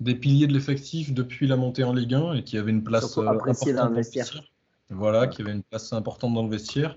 des 0.00 0.14
piliers 0.14 0.46
de 0.46 0.52
l'effectif 0.52 1.12
depuis 1.12 1.46
la 1.46 1.56
montée 1.56 1.84
en 1.84 1.92
Ligue 1.92 2.14
1 2.14 2.34
et 2.34 2.44
qui 2.44 2.56
avaient 2.56 2.70
une 2.70 2.82
place 2.82 3.16
importante 3.18 3.74
dans 3.74 3.88
le 3.88 3.94
vestiaire. 3.94 4.42
Voilà, 4.88 5.28
qui 5.28 5.42
avait 5.42 5.52
une 5.52 5.62
place 5.62 5.92
importante 5.92 6.34
dans 6.34 6.42
le 6.42 6.50
vestiaire. 6.50 6.96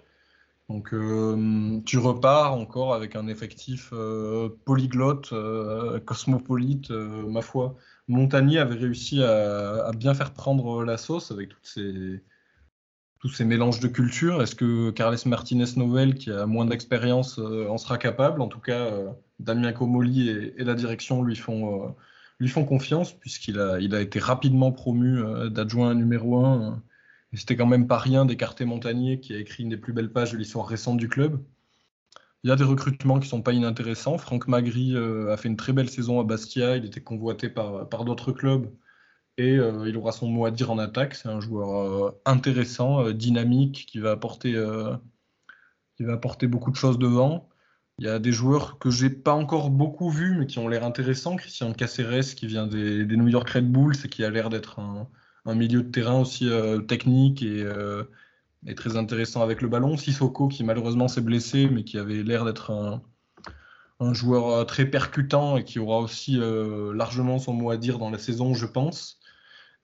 Donc 0.70 0.94
euh, 0.94 1.82
tu 1.86 1.98
repars 1.98 2.54
encore 2.54 2.94
avec 2.94 3.16
un 3.16 3.28
effectif 3.28 3.90
euh, 3.92 4.50
polyglotte, 4.66 5.34
euh, 5.34 6.00
cosmopolite, 6.00 6.90
ma 6.92 7.42
foi. 7.42 7.76
Montagnier 8.08 8.60
avait 8.60 8.76
réussi 8.76 9.22
à, 9.22 9.92
bien 9.96 10.14
faire 10.14 10.34
prendre 10.34 10.84
la 10.84 10.98
sauce 10.98 11.32
avec 11.32 11.50
toutes 11.50 11.66
ces, 11.66 12.24
tous 13.24 13.30
ces 13.30 13.46
mélanges 13.46 13.80
de 13.80 13.88
cultures. 13.88 14.44
Est-ce 14.44 14.54
que 14.54 14.92
Carles 14.92 15.18
Martinez 15.26 15.66
Novel, 15.78 16.16
qui 16.16 16.30
a 16.30 16.46
moins 16.46 16.66
d'expérience, 16.66 17.40
en 17.40 17.78
sera 17.78 17.98
capable? 17.98 18.42
En 18.42 18.50
tout 18.50 18.60
cas, 18.60 18.92
Damien 19.40 19.72
Comoli 19.72 20.30
et, 20.30 20.64
la 20.66 20.76
direction 20.76 21.24
lui 21.24 21.38
font, 21.38 21.96
lui 22.40 22.50
font 22.50 22.66
confiance, 22.66 23.14
puisqu'il 23.14 23.60
a, 23.60 23.80
il 23.80 23.96
a 23.96 24.02
été 24.02 24.20
rapidement 24.20 24.74
promu 24.74 25.24
d'adjoint 25.50 25.96
numéro 25.96 26.46
1 26.46 26.84
c'était 27.36 27.56
quand 27.56 27.66
même 27.66 27.88
pas 27.88 27.98
rien 27.98 28.26
d'écarter 28.26 28.66
Montagnier 28.66 29.20
qui 29.20 29.34
a 29.34 29.40
écrit 29.40 29.64
une 29.64 29.70
des 29.70 29.78
plus 29.78 29.94
belles 29.94 30.12
pages 30.12 30.32
de 30.32 30.38
l'histoire 30.38 30.68
récente 30.68 30.98
du 30.98 31.10
club. 31.10 31.44
Il 32.44 32.50
y 32.50 32.52
a 32.52 32.56
des 32.56 32.64
recrutements 32.64 33.20
qui 33.20 33.28
sont 33.28 33.42
pas 33.42 33.54
inintéressants. 33.54 34.18
Franck 34.18 34.48
Magri 34.48 34.96
euh, 34.96 35.32
a 35.32 35.38
fait 35.38 35.48
une 35.48 35.56
très 35.56 35.74
belle 35.74 35.90
saison 35.90 36.20
à 36.20 36.24
Bastia. 36.24 36.76
Il 36.76 36.86
était 36.86 37.02
convoité 37.02 37.50
par, 37.50 37.88
par 37.88 38.04
d'autres 38.04 38.34
clubs 38.34 38.70
et 39.38 39.58
euh, 39.58 39.88
il 39.88 39.98
aura 39.98 40.12
son 40.12 40.28
mot 40.28 40.46
à 40.46 40.52
dire 40.52 40.72
en 40.72 40.78
attaque. 40.78 41.16
C'est 41.16 41.30
un 41.30 41.40
joueur 41.40 41.76
euh, 41.76 42.22
intéressant, 42.26 43.12
dynamique, 43.12 43.86
qui 43.88 44.00
va, 44.00 44.12
apporter, 44.12 44.52
qui 45.98 46.04
va 46.04 46.14
apporter 46.14 46.48
beaucoup 46.48 46.72
de 46.72 46.76
choses 46.76 47.00
devant. 47.00 47.50
Il 48.00 48.06
y 48.06 48.10
a 48.10 48.20
des 48.20 48.32
joueurs 48.32 48.80
que 48.80 48.90
j'ai 48.90 49.10
pas 49.10 49.34
encore 49.34 49.70
beaucoup 49.70 50.10
vus, 50.10 50.36
mais 50.38 50.48
qui 50.48 50.58
ont 50.60 50.68
l'air 50.68 50.84
intéressants. 50.84 51.36
Christian 51.36 51.74
Caceres, 51.74 52.36
qui 52.36 52.48
vient 52.48 52.66
des, 52.66 53.06
New 53.06 53.28
York 53.28 53.48
Red 53.50 53.72
Bulls 53.72 53.96
et 54.04 54.10
qui 54.10 54.24
a 54.24 54.30
l'air 54.32 54.50
d'être 54.50 54.80
un, 54.80 55.56
milieu 55.56 55.84
de 55.84 55.90
terrain 55.90 56.20
aussi 56.20 56.50
euh, 56.50 56.80
technique 56.80 57.44
euh, 57.44 58.06
et, 58.66 58.74
très 58.76 58.98
intéressant 58.98 59.44
avec 59.44 59.62
le 59.62 59.68
ballon. 59.68 59.96
Sissoko 59.96 60.48
qui 60.48 60.64
malheureusement 60.64 61.08
s'est 61.08 61.22
blessé, 61.22 61.70
mais 61.70 61.84
qui 61.84 62.00
avait 62.00 62.24
l'air 62.24 62.46
d'être 62.46 62.72
un, 62.72 64.14
joueur 64.14 64.50
euh, 64.50 64.64
très 64.66 64.86
percutant 64.86 65.58
et 65.58 65.64
qui 65.64 65.78
aura 65.80 66.00
aussi 66.00 66.40
largement 66.94 67.38
son 67.38 67.54
mot 67.54 67.70
à 67.70 67.78
dire 67.78 68.00
dans 68.00 68.10
la 68.10 68.18
saison, 68.18 68.54
je 68.56 68.66
pense. 68.66 69.20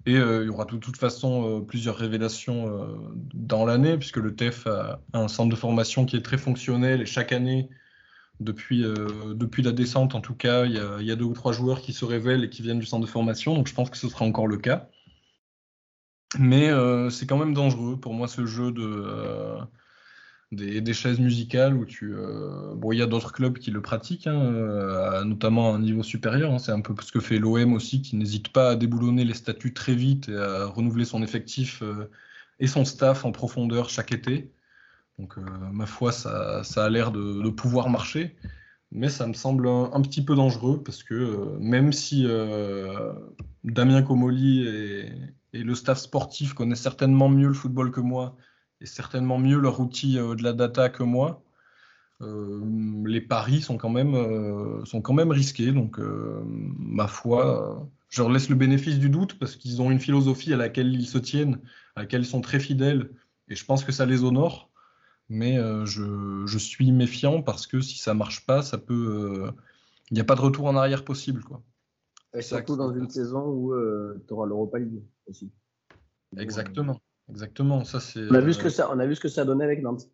Et 0.06 0.14
il 0.14 0.46
y 0.46 0.50
aura 0.50 0.66
de 0.66 0.78
toute 0.78 0.98
façon 0.98 1.64
plusieurs 1.68 1.98
révélations 1.98 2.88
dans 3.34 3.66
l'année, 3.66 3.98
puisque 3.98 4.18
le 4.18 4.34
TEF 4.36 4.66
a 4.66 5.02
un 5.14 5.28
centre 5.28 5.50
de 5.50 5.56
formation 5.56 6.06
qui 6.06 6.16
est 6.16 6.22
très 6.22 6.38
fonctionnel 6.38 7.02
et 7.02 7.06
chaque 7.06 7.32
année, 7.32 7.70
depuis, 8.40 8.82
depuis 8.82 9.62
la 9.62 9.74
descente 9.74 10.16
en 10.16 10.22
tout 10.22 10.36
cas, 10.36 10.66
il 10.66 10.72
y, 10.72 10.80
a, 10.80 10.98
il 11.02 11.06
y, 11.06 11.12
a, 11.12 11.16
deux 11.18 11.26
ou 11.26 11.34
trois 11.34 11.52
joueurs 11.52 11.82
qui 11.82 11.92
se 11.92 12.06
révèlent 12.06 12.46
et 12.46 12.50
qui 12.50 12.62
viennent 12.62 12.80
du 12.80 12.86
centre 12.86 13.06
de 13.06 13.12
formation. 13.12 13.54
Donc 13.54 13.68
je 13.68 13.74
pense 13.74 13.90
que 13.90 13.98
ce 13.98 14.08
sera 14.08 14.24
encore 14.24 14.48
le 14.48 14.58
cas. 14.58 14.90
Mais 16.38 16.70
euh, 16.70 17.10
c'est 17.10 17.26
quand 17.26 17.38
même 17.38 17.54
dangereux 17.54 18.00
pour 18.00 18.14
moi 18.14 18.28
ce 18.28 18.46
jeu 18.46 18.72
de, 18.72 19.58
euh, 20.54 20.82
des, 20.82 20.94
chaises 20.94 21.20
musicales 21.20 21.76
où 21.76 21.86
tu. 21.86 22.14
Euh, 22.16 22.74
bon, 22.76 22.92
il 22.92 22.98
y 22.98 23.02
a 23.02 23.08
d'autres 23.08 23.32
clubs 23.32 23.58
qui 23.58 23.72
le 23.72 23.82
pratiquent, 23.82 24.28
hein, 24.28 25.24
notamment 25.26 25.74
à 25.74 25.76
un 25.76 25.80
niveau 25.80 26.04
supérieur. 26.04 26.54
Hein. 26.54 26.60
c'est 26.60 26.72
un 26.72 26.82
peu 26.82 26.96
ce 27.02 27.12
que 27.12 27.20
fait 27.20 27.38
l'OM 27.40 27.74
aussi, 27.74 28.02
qui 28.02 28.16
n'hésite 28.16 28.50
pas 28.50 28.72
à 28.72 28.76
déboulonner 28.76 29.26
les 29.26 29.34
statuts 29.34 29.74
très 29.74 29.96
vite 29.96 30.30
et 30.30 30.38
à 30.38 30.66
renouveler 30.66 31.06
son 31.06 31.24
effectif 31.24 31.84
et 32.60 32.68
son 32.68 32.86
staff 32.86 33.26
en 33.26 33.32
profondeur 33.32 33.90
chaque 33.90 34.12
été. 34.12 34.52
Donc, 35.20 35.38
ma 35.38 35.86
foi, 35.86 36.12
ça, 36.12 36.64
ça 36.64 36.86
a 36.86 36.90
l'air 36.90 37.12
de, 37.12 37.50
pouvoir 37.50 37.90
marcher. 37.90 38.36
Mais 38.92 39.10
ça 39.10 39.28
me 39.28 39.34
semble 39.34 39.68
un, 39.68 40.02
petit 40.02 40.24
peu 40.24 40.36
dangereux 40.36 40.82
parce 40.84 41.04
que 41.04 41.58
même 41.60 41.94
si 41.94 42.26
Damien 43.64 44.02
Comoli 44.02 44.68
est, 44.68 45.12
et 45.54 45.64
le 45.64 45.76
staff 45.76 46.00
sportif 46.00 46.54
connaît 46.54 46.76
certainement 46.76 47.30
mieux 47.30 47.48
le 47.48 47.54
football 47.54 47.92
que 47.92 48.00
moi 48.00 48.36
et 48.82 48.86
certainement 48.86 49.38
mieux 49.38 49.60
leur 49.60 49.80
outil 49.80 50.18
euh, 50.18 50.36
de 50.36 50.44
la 50.44 50.54
data 50.54 50.90
que 50.90 51.04
moi. 51.04 51.42
Euh, 52.22 52.62
les 53.06 53.22
paris 53.22 53.62
sont 53.62 53.78
quand 53.78 53.90
même, 53.90 54.14
euh, 54.14 54.84
sont 54.86 55.02
quand 55.02 55.14
même 55.14 55.32
risqués. 55.32 55.72
Donc, 55.72 56.00
ma 56.00 57.08
foi, 57.08 57.88
je 58.10 58.22
leur 58.22 58.32
laisse 58.32 58.50
le 58.50 58.56
bénéfice 58.56 59.00
du 59.00 59.10
doute 59.10 59.40
parce 59.40 59.56
qu'ils 59.56 59.82
ont 59.82 59.90
une 59.90 60.00
philosophie 60.00 60.54
à 60.54 60.58
laquelle 60.58 60.94
ils 60.94 61.08
se 61.08 61.18
tiennent, 61.18 61.60
à 61.96 62.02
laquelle 62.02 62.22
ils 62.22 62.26
sont 62.26 62.42
très 62.42 62.60
fidèles. 62.60 63.10
Et 63.48 63.56
je 63.56 63.66
pense 63.66 63.84
que 63.84 63.92
ça 63.92 64.06
les 64.06 64.24
honore. 64.24 64.70
Mais 65.32 65.58
je, 65.86 66.44
je, 66.48 66.58
suis 66.58 66.92
méfiant 66.92 67.44
parce 67.44 67.68
que 67.68 67.82
si 67.82 68.00
ça 68.00 68.16
marche 68.16 68.48
pas, 68.48 68.64
ça 68.64 68.80
peut. 68.80 69.52
Il 70.10 70.16
n'y 70.16 70.22
a 70.22 70.24
pas 70.24 70.34
de 70.34 70.42
retour 70.42 70.66
en 70.66 70.76
arrière 70.76 71.06
possible. 71.06 71.44
Quoi. 71.44 71.62
surtout 72.42 72.76
dans 72.76 72.92
une 72.92 73.10
saison 73.10 73.46
où 73.46 73.74
tu 74.28 74.34
auras 74.34 74.48
l'Europa 74.48 74.80
League 74.80 75.04
aussi. 75.28 75.52
Exactement, 76.36 77.00
exactement. 77.30 77.84
Ça, 77.84 78.00
c'est, 78.00 78.30
on, 78.30 78.34
a 78.34 78.42
vu 78.42 78.54
ce 78.54 78.60
que 78.60 78.70
ça, 78.70 78.90
on 78.92 79.00
a 79.00 79.06
vu 79.06 79.16
ce 79.16 79.20
que 79.20 79.28
ça 79.28 79.46
donnait 79.46 79.64
avec 79.64 79.82
Nantes. 79.82 80.10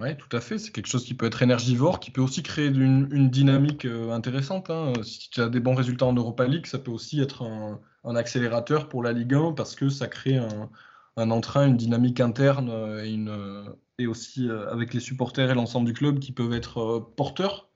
Oui, 0.00 0.16
tout 0.16 0.34
à 0.34 0.40
fait. 0.40 0.58
C'est 0.58 0.70
quelque 0.70 0.86
chose 0.86 1.04
qui 1.04 1.14
peut 1.14 1.26
être 1.26 1.42
énergivore, 1.42 2.00
qui 2.00 2.10
peut 2.10 2.22
aussi 2.22 2.42
créer 2.42 2.66
une, 2.66 3.08
une 3.12 3.30
dynamique 3.30 3.84
euh, 3.84 4.10
intéressante. 4.10 4.70
Hein. 4.70 4.92
Si 5.02 5.30
tu 5.30 5.40
as 5.40 5.48
des 5.48 5.60
bons 5.60 5.74
résultats 5.74 6.06
en 6.06 6.14
Europa 6.14 6.46
League, 6.46 6.66
ça 6.66 6.78
peut 6.78 6.90
aussi 6.90 7.20
être 7.20 7.42
un, 7.42 7.80
un 8.04 8.16
accélérateur 8.16 8.88
pour 8.88 9.02
la 9.02 9.12
Ligue 9.12 9.34
1 9.34 9.52
parce 9.52 9.74
que 9.74 9.90
ça 9.90 10.08
crée 10.08 10.38
un, 10.38 10.70
un 11.16 11.30
entrain, 11.30 11.66
une 11.68 11.76
dynamique 11.76 12.20
interne 12.20 12.70
euh, 12.70 13.04
et, 13.04 13.12
une, 13.12 13.28
euh, 13.28 13.64
et 13.98 14.06
aussi 14.06 14.48
avec 14.70 14.94
les 14.94 15.00
supporters 15.00 15.50
et 15.50 15.54
l'ensemble 15.54 15.86
du 15.86 15.92
club 15.92 16.18
qui 16.18 16.32
peuvent 16.32 16.54
être 16.54 17.10
porteurs 17.16 17.68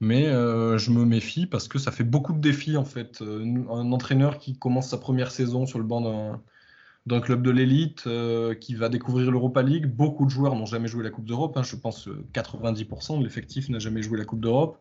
mais 0.00 0.26
euh, 0.26 0.78
je 0.78 0.90
me 0.90 1.04
méfie 1.04 1.46
parce 1.46 1.68
que 1.68 1.78
ça 1.78 1.90
fait 1.90 2.04
beaucoup 2.04 2.32
de 2.32 2.40
défis 2.40 2.76
en 2.76 2.84
fait. 2.84 3.22
Euh, 3.22 3.64
un 3.70 3.92
entraîneur 3.92 4.38
qui 4.38 4.58
commence 4.58 4.90
sa 4.90 4.98
première 4.98 5.30
saison 5.30 5.66
sur 5.66 5.78
le 5.78 5.84
banc 5.84 6.00
d'un 6.00 6.42
club 7.20 7.42
de 7.42 7.50
l'élite, 7.50 8.04
euh, 8.06 8.54
qui 8.54 8.74
va 8.74 8.88
découvrir 8.88 9.30
l'Europa 9.30 9.62
League. 9.62 9.86
Beaucoup 9.86 10.24
de 10.24 10.30
joueurs 10.30 10.54
n'ont 10.54 10.66
jamais 10.66 10.88
joué 10.88 11.02
la 11.02 11.10
Coupe 11.10 11.26
d'Europe. 11.26 11.56
Hein. 11.56 11.62
Je 11.62 11.76
pense 11.76 12.08
90% 12.34 13.18
de 13.18 13.24
l'effectif 13.24 13.68
n'a 13.68 13.78
jamais 13.78 14.02
joué 14.02 14.18
la 14.18 14.24
Coupe 14.24 14.40
d'Europe. 14.40 14.78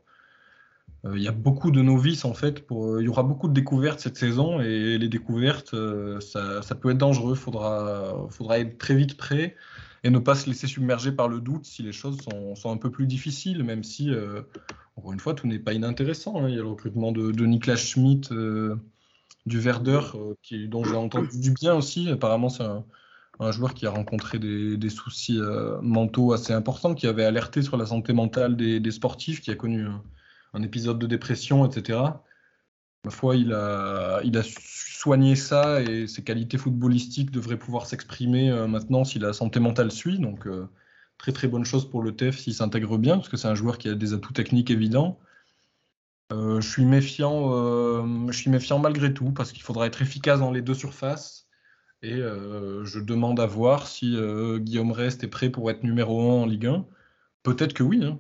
Il 1.14 1.22
y 1.22 1.28
a 1.28 1.32
beaucoup 1.32 1.70
de 1.70 1.84
novices 1.84 2.26
en 2.26 2.34
fait. 2.34 2.66
Il 2.72 3.04
y 3.04 3.08
aura 3.08 3.22
beaucoup 3.22 3.48
de 3.48 3.54
découvertes 3.54 4.00
cette 4.00 4.18
saison 4.18 4.60
et 4.60 4.98
les 4.98 5.08
découvertes, 5.08 5.76
ça, 6.20 6.64
ça, 6.64 6.74
peut 6.74 6.90
être 6.90 6.98
dangereux. 6.98 7.36
Il 7.36 7.40
faudra, 7.40 8.28
faudra 8.32 8.58
être 8.58 8.80
très 8.80 8.96
vite 8.96 9.16
prêt 9.16 9.56
et 10.04 10.10
ne 10.10 10.18
pas 10.18 10.34
se 10.34 10.48
laisser 10.48 10.66
submerger 10.66 11.12
par 11.12 11.28
le 11.28 11.42
doute 11.42 11.66
si 11.66 11.84
les 11.84 11.92
choses 11.92 12.20
sont, 12.22 12.56
sont 12.56 12.72
un 12.72 12.78
peu 12.78 12.90
plus 12.90 13.06
difficiles, 13.06 13.64
même 13.64 13.84
si 13.84 14.12
encore 14.98 15.12
une 15.12 15.20
fois, 15.20 15.34
tout 15.34 15.48
n'est 15.48 15.60
pas 15.60 15.74
inintéressant. 15.74 16.38
Hein. 16.38 16.50
Il 16.50 16.56
y 16.56 16.60
a 16.60 16.62
le 16.62 16.70
recrutement 16.70 17.12
de, 17.12 17.32
Niklas 17.46 17.78
Schmidt 17.78 18.34
euh, 18.34 18.76
du 19.46 19.60
Werder, 19.60 20.02
euh, 20.16 20.34
qui, 20.42 20.68
dont 20.68 20.84
j'ai 20.84 20.96
entendu 20.96 21.40
du 21.40 21.52
bien 21.52 21.76
aussi. 21.76 22.10
Apparemment, 22.10 22.50
c'est 22.50 22.64
un, 22.64 23.52
joueur 23.52 23.74
qui 23.74 23.86
a 23.86 23.92
rencontré 23.92 24.40
des, 24.40 24.90
soucis 24.90 25.40
euh, 25.40 25.80
mentaux 25.82 26.34
assez 26.34 26.54
importants, 26.54 26.96
qui 26.96 27.08
avait 27.08 27.26
alerté 27.26 27.62
sur 27.62 27.78
la 27.78 27.86
santé 27.86 28.14
mentale 28.14 28.56
des, 28.56 28.92
sportifs, 28.92 29.42
qui 29.42 29.52
a 29.52 29.56
connu 29.56 29.86
un, 30.54 30.64
épisode 30.64 31.00
de 31.00 31.08
dépression, 31.08 31.66
etc. 31.66 32.00
Ma 33.04 33.12
foi, 33.12 33.36
il 33.36 33.54
a, 33.54 34.22
soigné 34.44 35.36
ça 35.36 35.82
et 35.82 36.08
ses 36.08 36.24
qualités 36.24 36.58
footballistiques 36.58 37.30
devraient 37.30 37.60
pouvoir 37.60 37.86
s'exprimer 37.86 38.52
maintenant 38.68 39.04
si 39.04 39.20
la 39.20 39.34
santé 39.34 39.60
mentale 39.60 39.92
suit. 39.92 40.18
Donc, 40.18 40.48
très 41.18 41.32
très 41.32 41.48
bonne 41.48 41.66
chose 41.66 41.90
pour 41.90 42.02
le 42.02 42.16
TEF 42.16 42.40
s'il 42.40 42.54
s'intègre 42.56 42.98
bien, 42.98 43.18
parce 43.18 43.30
que 43.30 43.38
c'est 43.38 43.48
un 43.48 43.56
joueur 43.56 43.78
qui 43.78 43.90
a 43.90 43.96
des 43.96 44.14
atouts 44.14 44.34
techniques 44.34 44.72
évidents. 44.72 45.20
Euh, 46.32 46.60
je 46.60 46.70
suis 46.70 46.86
méfiant, 46.86 47.52
euh, 47.54 48.28
je 48.32 48.38
suis 48.38 48.50
méfiant 48.50 48.80
malgré 48.80 49.14
tout 49.14 49.32
parce 49.32 49.52
qu'il 49.52 49.62
faudra 49.62 49.86
être 49.86 50.02
efficace 50.02 50.40
dans 50.40 50.52
les 50.52 50.62
deux 50.62 50.74
surfaces. 50.74 51.48
Et 52.02 52.14
euh, 52.14 52.86
je 52.86 53.00
demande 53.00 53.40
à 53.40 53.46
voir 53.46 53.88
si 53.88 54.18
Guillaume 54.60 54.92
Rest 54.92 55.24
est 55.24 55.28
prêt 55.28 55.50
pour 55.50 55.70
être 55.72 55.84
numéro 55.84 56.22
1 56.22 56.44
en 56.44 56.46
Ligue 56.46 56.68
1. 56.68 56.86
Peut-être 57.44 57.74
que 57.74 57.84
oui. 57.84 58.04
Hein. 58.04 58.20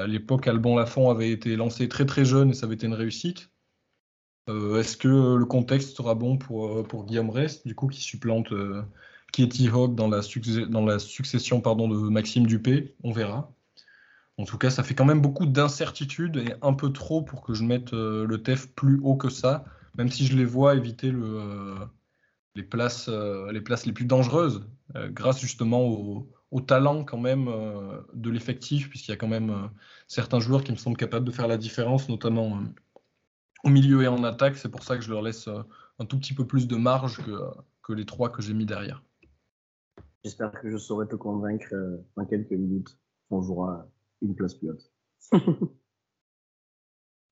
à 0.00 0.06
l'époque, 0.06 0.48
Alban 0.48 0.76
Lafont 0.76 1.10
avait 1.10 1.30
été 1.30 1.56
lancé 1.56 1.88
très 1.88 2.06
très 2.06 2.24
jeune 2.24 2.50
et 2.50 2.54
ça 2.54 2.66
avait 2.66 2.74
été 2.74 2.86
une 2.86 2.94
réussite. 2.94 3.50
Est-ce 4.48 4.96
que 4.96 5.36
le 5.36 5.44
contexte 5.44 5.96
sera 5.96 6.14
bon 6.14 6.38
pour, 6.38 7.04
Guillaume 7.04 7.30
Rest, 7.30 7.66
du 7.66 7.74
coup, 7.74 7.86
qui 7.88 8.00
supplante 8.00 8.52
Katie 9.32 9.68
Hawk 9.68 9.94
dans 9.94 10.08
la, 10.08 10.20
dans 10.68 10.84
la 10.86 10.98
succession 10.98 11.60
pardon, 11.60 11.88
de 11.88 11.96
Maxime 11.96 12.46
Dupé, 12.46 12.94
on 13.04 13.12
verra. 13.12 13.52
En 14.38 14.44
tout 14.44 14.56
cas, 14.56 14.70
ça 14.70 14.82
fait 14.82 14.94
quand 14.94 15.04
même 15.04 15.20
beaucoup 15.20 15.46
d'incertitudes 15.46 16.36
et 16.36 16.54
un 16.62 16.72
peu 16.72 16.92
trop 16.92 17.22
pour 17.22 17.42
que 17.42 17.54
je 17.54 17.64
mette 17.64 17.92
le 17.92 18.36
TEF 18.36 18.72
plus 18.72 19.00
haut 19.02 19.16
que 19.16 19.28
ça, 19.28 19.64
même 19.96 20.08
si 20.10 20.26
je 20.26 20.36
les 20.36 20.44
vois 20.44 20.76
éviter 20.76 21.12
les, 22.54 22.62
places, 22.62 23.08
les 23.08 23.60
places 23.60 23.84
les 23.84 23.92
plus 23.92 24.04
dangereuses, 24.04 24.64
grâce 25.10 25.40
justement 25.40 25.84
au, 26.52 26.60
talent 26.60 27.04
quand 27.04 27.18
même 27.18 27.50
de 28.14 28.30
l'effectif, 28.30 28.88
puisqu'il 28.88 29.10
y 29.10 29.14
a 29.14 29.16
quand 29.16 29.26
même 29.26 29.70
certains 30.06 30.38
joueurs 30.38 30.62
qui 30.62 30.70
me 30.70 30.76
semblent 30.76 30.96
capables 30.96 31.26
de 31.26 31.32
faire 31.32 31.48
la 31.48 31.56
différence, 31.56 32.08
notamment 32.08 32.60
au 33.64 33.70
milieu 33.70 34.02
et 34.02 34.08
en 34.08 34.22
attaque. 34.22 34.56
C'est 34.56 34.70
pour 34.70 34.84
ça 34.84 34.96
que 34.96 35.02
je 35.02 35.10
leur 35.10 35.22
laisse 35.22 35.48
un 35.98 36.04
tout 36.04 36.18
petit 36.18 36.34
peu 36.34 36.46
plus 36.46 36.68
de 36.68 36.76
marge 36.76 37.20
que, 37.82 37.92
les 37.92 38.04
trois 38.04 38.28
que 38.28 38.42
j'ai 38.42 38.54
mis 38.54 38.66
derrière. 38.66 39.02
J'espère 40.24 40.52
que 40.52 40.70
je 40.70 40.76
saurai 40.76 41.06
te 41.08 41.16
convaincre 41.16 41.72
euh, 41.72 41.96
dans 42.16 42.26
quelques 42.26 42.50
minutes 42.50 42.98
qu'on 43.30 43.40
jouera 43.40 43.88
une 44.22 44.34
place 44.34 44.54
plus 44.54 44.70
haute. 44.70 44.92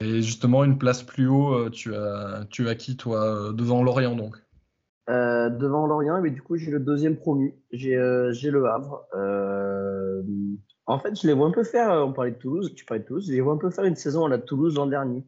Et 0.00 0.20
justement, 0.20 0.62
une 0.64 0.78
place 0.78 1.02
plus 1.02 1.26
haut, 1.26 1.54
euh, 1.54 1.70
tu 1.70 1.94
as, 1.94 2.46
tu 2.50 2.68
as 2.68 2.74
qui, 2.74 2.96
toi, 2.96 3.24
euh, 3.24 3.52
devant 3.52 3.82
Lorient, 3.82 4.14
donc? 4.14 4.36
Devant 5.08 5.86
Lorient, 5.86 6.20
mais 6.20 6.32
du 6.32 6.42
coup, 6.42 6.56
j'ai 6.56 6.70
le 6.72 6.80
deuxième 6.80 7.16
promu. 7.16 7.54
J'ai 7.70 7.94
le 7.94 8.66
Havre. 8.66 9.06
en 10.86 10.98
fait, 10.98 11.20
je 11.20 11.26
les 11.26 11.32
vois 11.32 11.46
un 11.46 11.52
peu 11.52 11.62
faire, 11.62 11.90
on 12.04 12.12
parlait 12.12 12.32
de 12.32 12.38
Toulouse, 12.38 12.74
tu 12.74 12.84
parlais 12.84 13.02
de 13.02 13.06
Toulouse, 13.06 13.26
je 13.28 13.32
les 13.32 13.40
vois 13.40 13.52
un 13.52 13.58
peu 13.58 13.70
faire 13.70 13.84
une 13.84 13.94
saison 13.94 14.26
à 14.26 14.28
la 14.28 14.38
Toulouse 14.38 14.74
l'an 14.74 14.86
dernier. 14.86 15.24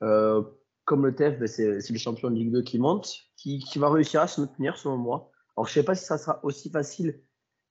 comme 0.00 1.04
le 1.04 1.14
TF, 1.14 1.40
ben, 1.40 1.48
c'est 1.48 1.90
le 1.90 1.98
champion 1.98 2.30
de 2.30 2.36
Ligue 2.36 2.52
2 2.52 2.62
qui 2.62 2.78
monte, 2.78 3.12
qui, 3.36 3.58
qui 3.58 3.80
va 3.80 3.90
réussir 3.90 4.20
à 4.20 4.28
se 4.28 4.40
maintenir, 4.40 4.78
selon 4.78 4.96
moi. 4.96 5.32
Alors, 5.56 5.66
je 5.66 5.72
ne 5.72 5.74
sais 5.74 5.84
pas 5.84 5.96
si 5.96 6.04
ça 6.04 6.16
sera 6.16 6.38
aussi 6.44 6.70
facile 6.70 7.20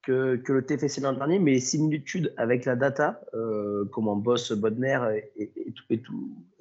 que, 0.08 0.52
le 0.52 0.66
TFC 0.66 1.02
l'an 1.02 1.14
dernier, 1.14 1.40
mais 1.40 1.52
les 1.52 1.60
similitudes 1.60 2.34
avec 2.38 2.66
la 2.66 2.76
data, 2.76 3.22
euh, 3.34 3.86
comme 3.92 4.08
en 4.08 4.16
boss 4.16 4.54
Bodmer 4.54 5.00
et, 5.36 5.74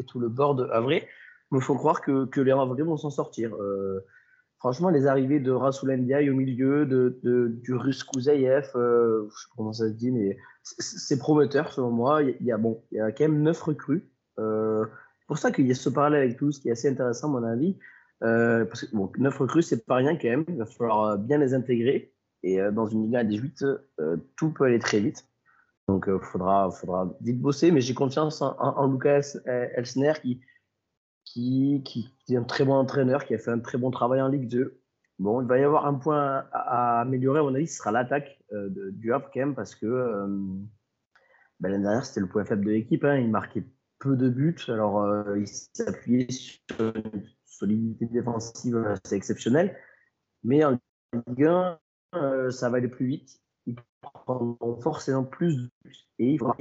tout, 0.06 0.20
le 0.20 0.28
board 0.28 0.68
Havrais, 0.72 1.06
me 1.52 1.60
font 1.60 1.76
croire 1.76 2.00
que, 2.00 2.40
les 2.40 2.50
Havrais 2.50 2.82
vont 2.82 2.96
s'en 2.96 3.10
sortir. 3.10 3.54
Euh, 3.54 4.00
franchement, 4.58 4.90
les 4.90 5.06
arrivées 5.06 5.38
de 5.38 5.52
Rasoul 5.52 5.92
Ndiaye 5.96 6.30
au 6.30 6.34
milieu, 6.34 6.86
de, 6.86 7.18
du 7.62 7.74
Russe 7.74 8.02
Kouzaïev, 8.02 8.70
euh, 8.74 9.28
sais 9.30 9.48
pas 9.48 9.54
comment 9.56 9.72
ça 9.72 9.88
se 9.88 9.94
dit, 9.94 10.10
mais 10.10 10.36
c'est 10.62 11.18
prometteur 11.18 11.72
selon 11.72 11.90
moi. 11.90 12.22
Il 12.22 12.44
y, 12.44 12.50
a, 12.50 12.58
bon, 12.58 12.82
il 12.90 12.98
y 12.98 13.00
a 13.00 13.12
quand 13.12 13.24
même 13.24 13.42
neuf 13.42 13.62
recrues. 13.62 14.10
Euh, 14.38 14.84
c'est 15.20 15.26
pour 15.28 15.38
ça 15.38 15.52
qu'il 15.52 15.66
y 15.66 15.70
a 15.70 15.74
ce 15.74 15.88
parallèle 15.88 16.22
avec 16.22 16.36
tous 16.36 16.58
qui 16.58 16.68
est 16.68 16.72
assez 16.72 16.88
intéressant, 16.88 17.28
à 17.28 17.40
mon 17.40 17.46
avis. 17.46 17.78
Parce 18.20 18.86
que 18.86 18.96
bon, 18.96 19.12
9 19.18 19.38
recrues, 19.38 19.62
c'est 19.62 19.86
pas 19.86 19.96
rien 19.96 20.16
quand 20.16 20.28
même. 20.28 20.44
Il 20.48 20.56
va 20.56 20.66
falloir 20.66 21.18
bien 21.18 21.38
les 21.38 21.54
intégrer. 21.54 22.15
Et 22.46 22.60
euh, 22.60 22.70
dans 22.70 22.86
une 22.86 23.02
Ligue 23.02 23.16
à 23.16 23.24
18, 23.24 23.64
tout 24.36 24.52
peut 24.52 24.64
aller 24.64 24.78
très 24.78 25.00
vite. 25.00 25.28
Donc, 25.88 26.06
il 26.08 26.18
faudra, 26.22 26.70
faudra 26.70 27.12
vite 27.20 27.40
bosser. 27.40 27.72
Mais 27.72 27.80
j'ai 27.80 27.92
confiance 27.92 28.40
en, 28.40 28.86
Lucas 28.86 29.36
Elsner 29.44 30.12
qui, 31.24 31.82
est 32.28 32.36
un 32.36 32.44
très 32.44 32.64
bon 32.64 32.74
entraîneur, 32.74 33.24
qui 33.24 33.34
a 33.34 33.38
fait 33.38 33.50
un 33.50 33.58
très 33.58 33.78
bon 33.78 33.90
travail 33.90 34.22
en 34.22 34.28
Ligue 34.28 34.48
2. 34.48 34.80
Bon, 35.18 35.40
il 35.40 35.48
va 35.48 35.58
y 35.58 35.64
avoir 35.64 35.86
un 35.86 35.94
point 35.94 36.44
à, 36.52 37.00
améliorer, 37.00 37.40
à 37.40 37.42
mon 37.42 37.54
avis, 37.54 37.66
ce 37.66 37.78
sera 37.78 37.90
l'attaque 37.90 38.38
du 38.92 39.12
Havre 39.12 39.30
parce 39.54 39.74
que 39.74 39.86
ben, 41.60 41.68
l'année 41.70 41.84
dernière, 41.84 42.04
c'était 42.04 42.20
le 42.20 42.28
point 42.28 42.44
faible 42.44 42.64
de 42.64 42.70
l'équipe. 42.70 43.04
Hein. 43.04 43.16
Il 43.16 43.30
marquait 43.30 43.64
peu 43.98 44.16
de 44.16 44.28
buts. 44.28 44.56
Alors, 44.68 45.36
il 45.36 45.48
s'appuyait 45.48 46.30
sur 46.30 46.92
solidité 47.44 48.06
défensive, 48.06 48.94
c'est 49.04 49.16
exceptionnel. 49.16 49.76
Mais 50.44 50.64
en 50.64 50.78
Ligue 51.12 51.44
1, 51.44 51.78
euh, 52.16 52.50
ça 52.50 52.68
va 52.68 52.78
aller 52.78 52.88
plus 52.88 53.06
vite. 53.06 53.40
Ils 53.66 53.76
prendront 54.00 54.76
forcément 54.80 55.24
plus 55.24 55.56
de 55.56 55.70
et 56.18 56.32
il 56.32 56.38
faudra 56.38 56.56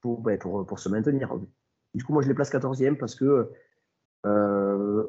pour, 0.00 0.22
pour, 0.40 0.66
pour, 0.66 0.78
se 0.78 0.88
maintenir. 0.88 1.36
Du 1.94 2.04
coup, 2.04 2.12
moi, 2.12 2.22
je 2.22 2.28
les 2.28 2.34
place 2.34 2.50
14e 2.50 2.96
parce 2.96 3.14
que 3.14 3.50
euh, 4.26 5.06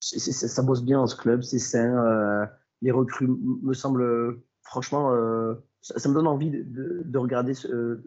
ça 0.00 0.62
bosse 0.62 0.84
bien 0.84 0.98
dans 0.98 1.06
ce 1.06 1.16
club, 1.16 1.42
c'est 1.42 1.58
sain. 1.58 1.96
Euh, 2.04 2.46
les 2.82 2.90
recrues 2.90 3.28
me 3.28 3.74
semblent, 3.74 4.40
franchement, 4.62 5.10
ça, 5.80 6.08
me 6.08 6.14
donne 6.14 6.26
envie 6.26 6.50
de, 6.50 7.02
de, 7.04 7.18
regarder 7.18 7.54
ce, 7.54 8.00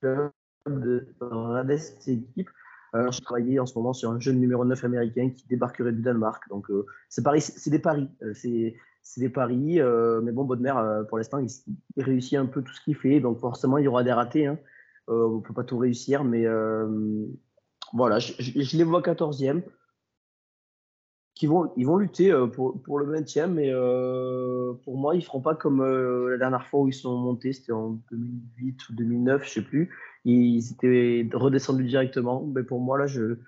club, 0.00 0.30
de, 0.66 1.06
regarder 1.20 1.78
cette 1.78 2.08
équipe. 2.08 2.50
Je 2.94 3.20
travaille 3.20 3.60
en 3.60 3.66
ce 3.66 3.78
moment 3.78 3.92
sur 3.92 4.10
un 4.10 4.18
jeune 4.18 4.40
numéro 4.40 4.64
9 4.64 4.82
américain 4.84 5.30
qui 5.30 5.46
débarquerait 5.46 5.92
du 5.92 6.02
Danemark. 6.02 6.48
Donc, 6.48 6.68
c'est 7.08 7.22
pareil, 7.22 7.42
c'est 7.42 7.70
des 7.70 7.78
paris. 7.78 8.08
Des 9.16 9.28
paris. 9.28 9.80
mais 10.22 10.32
bon, 10.32 10.44
Bodmer, 10.44 10.74
pour 11.08 11.18
l'instant, 11.18 11.38
il, 11.38 12.02
réussit 12.02 12.38
un 12.38 12.46
peu 12.46 12.62
tout 12.62 12.72
ce 12.72 12.80
qu'il 12.82 12.96
fait. 12.96 13.20
Donc, 13.20 13.38
forcément, 13.38 13.78
il 13.78 13.84
y 13.84 13.88
aura 13.88 14.04
des 14.04 14.12
ratés. 14.12 14.46
Hein. 14.46 14.58
on 15.08 15.36
ne 15.36 15.40
peut 15.40 15.54
pas 15.54 15.64
tout 15.64 15.78
réussir. 15.78 16.24
Mais 16.24 16.46
voilà, 17.92 18.18
je, 18.18 18.76
les 18.76 18.84
vois 18.84 19.00
14e. 19.00 19.62
Qui 21.34 21.46
vont, 21.46 21.70
ils 21.76 21.86
vont 21.86 21.98
lutter 21.98 22.32
pour, 22.54 22.82
pour 22.82 22.98
le 22.98 23.04
maintien, 23.04 23.46
mais 23.46 23.70
pour 24.84 24.96
moi, 24.96 25.14
ils 25.14 25.18
ne 25.18 25.24
feront 25.24 25.42
pas 25.42 25.54
comme 25.54 25.84
la 25.84 26.38
dernière 26.38 26.66
fois 26.66 26.80
où 26.80 26.88
ils 26.88 26.94
sont 26.94 27.16
montés, 27.16 27.52
c'était 27.52 27.72
en 27.72 28.00
2008 28.10 28.88
ou 28.88 28.94
2009, 28.94 29.42
je 29.44 29.48
ne 29.48 29.52
sais 29.52 29.68
plus 29.68 29.90
ils 30.26 30.72
étaient 30.72 31.28
redescendus 31.32 31.84
directement. 31.84 32.44
Mais 32.54 32.62
pour 32.62 32.80
moi, 32.80 32.98
là, 32.98 33.06
je, 33.06 33.38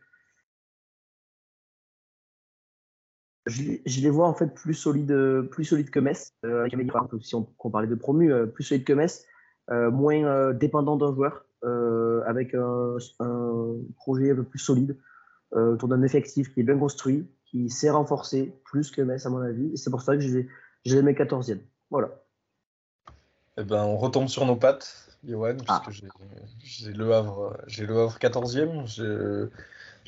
je, 3.48 4.00
les 4.00 4.10
vois 4.10 4.28
en 4.28 4.34
fait 4.34 4.54
plus 4.54 4.74
solides, 4.74 5.42
plus 5.50 5.64
solides 5.64 5.90
que 5.90 6.00
Metz, 6.00 6.32
euh, 6.44 6.68
si 7.20 7.34
on, 7.34 7.44
parlait 7.70 7.88
de 7.88 7.94
promu, 7.94 8.32
euh, 8.32 8.46
plus 8.46 8.64
solides 8.64 8.84
que 8.84 8.92
Metz, 8.92 9.24
euh, 9.70 9.90
moins 9.90 10.24
euh, 10.24 10.52
dépendant 10.52 10.96
d'un 10.96 11.14
joueur, 11.14 11.44
avec 12.26 12.54
un, 12.54 12.96
projet 13.96 14.30
un 14.30 14.36
peu 14.36 14.44
plus 14.44 14.58
solide, 14.58 14.96
autour 15.52 15.88
d'un 15.88 16.02
effectif 16.02 16.52
qui 16.52 16.60
est 16.60 16.62
bien 16.62 16.78
construit, 16.78 17.26
qui 17.46 17.70
s'est 17.70 17.90
renforcé 17.90 18.52
plus 18.64 18.90
que 18.90 19.02
Metz 19.02 19.24
à 19.26 19.30
mon 19.30 19.40
avis. 19.40 19.72
Et 19.72 19.76
c'est 19.76 19.90
pour 19.90 20.02
ça 20.02 20.16
que 20.16 20.22
je 20.22 20.46
les 20.84 21.02
mets 21.02 21.14
14e. 21.14 21.58
Voilà. 21.90 22.10
Eh 23.56 23.64
ben, 23.64 23.82
on 23.82 23.96
retombe 23.96 24.28
sur 24.28 24.46
nos 24.46 24.56
pattes. 24.56 25.08
Johan, 25.24 25.56
ah. 25.66 25.82
puisque 25.84 26.06
j'ai 26.62 26.92
le 26.92 27.12
Havre, 27.12 27.56
j'ai 27.66 27.86
le 27.86 27.98
Havre 27.98 28.18
14e. 28.18 29.50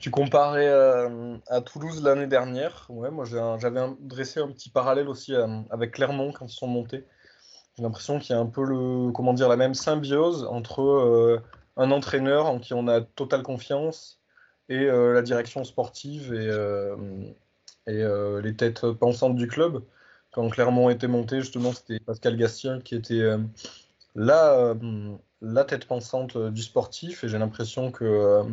Tu 0.01 0.11
comparais 0.11 0.67
euh, 0.67 1.37
à 1.49 1.61
Toulouse 1.61 2.03
l'année 2.03 2.27
dernière. 2.27 2.87
Ouais, 2.89 3.11
moi 3.11 3.27
j'avais 3.27 3.81
dressé 4.01 4.41
un 4.41 4.49
petit 4.49 4.71
parallèle 4.71 5.09
aussi 5.09 5.35
euh, 5.35 5.47
avec 5.71 5.93
Clermont 5.93 6.33
quand 6.33 6.47
ils 6.47 6.57
sont 6.57 6.67
montés. 6.67 7.05
J'ai 7.77 7.83
l'impression 7.83 8.19
qu'il 8.19 8.35
y 8.35 8.39
a 8.39 8.41
un 8.41 8.47
peu 8.47 8.65
le, 8.65 9.13
comment 9.13 9.35
dire, 9.35 9.49
la 9.49 9.57
même 9.57 9.75
symbiose 9.75 10.45
entre 10.45 10.81
euh, 10.83 11.43
un 11.77 11.91
entraîneur 11.91 12.47
en 12.47 12.59
qui 12.59 12.73
on 12.73 12.89
a 12.89 13.03
totale 13.03 13.43
confiance 13.43 14.21
et 14.71 14.87
la 14.87 15.23
direction 15.23 15.65
sportive 15.65 16.33
et, 16.33 16.49
les 17.87 18.57
têtes 18.57 18.87
pensantes 18.93 19.35
du 19.35 19.49
club. 19.49 19.83
Quand 20.31 20.49
Clermont 20.49 20.91
était 20.91 21.09
monté, 21.09 21.41
justement, 21.41 21.73
c'était 21.73 21.99
Pascal 21.99 22.37
Gastien 22.37 22.81
qui 22.81 22.95
était 22.95 23.25
la, 24.15 24.77
tête 25.67 25.87
pensante 25.87 26.37
du 26.37 26.63
sportif 26.63 27.25
et 27.25 27.29
j'ai 27.29 27.39
l'impression 27.39 27.91
que 27.91 28.45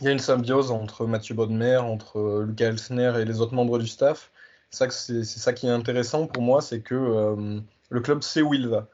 il 0.00 0.06
y 0.06 0.08
a 0.08 0.12
une 0.12 0.18
symbiose 0.18 0.70
entre 0.70 1.06
Mathieu 1.06 1.34
Bodmer, 1.34 1.76
entre 1.76 2.42
Lucas 2.46 2.66
Elsner 2.66 3.12
et 3.20 3.24
les 3.24 3.40
autres 3.40 3.54
membres 3.54 3.78
du 3.78 3.86
staff. 3.86 4.30
C'est 4.70 4.90
ça 5.24 5.52
qui 5.52 5.66
est 5.66 5.70
intéressant 5.70 6.26
pour 6.26 6.42
moi, 6.42 6.62
c'est 6.62 6.80
que 6.80 7.62
le 7.90 8.00
club 8.00 8.22
sait 8.22 8.40
où 8.42 8.54
il 8.54 8.68
va. 8.68 8.88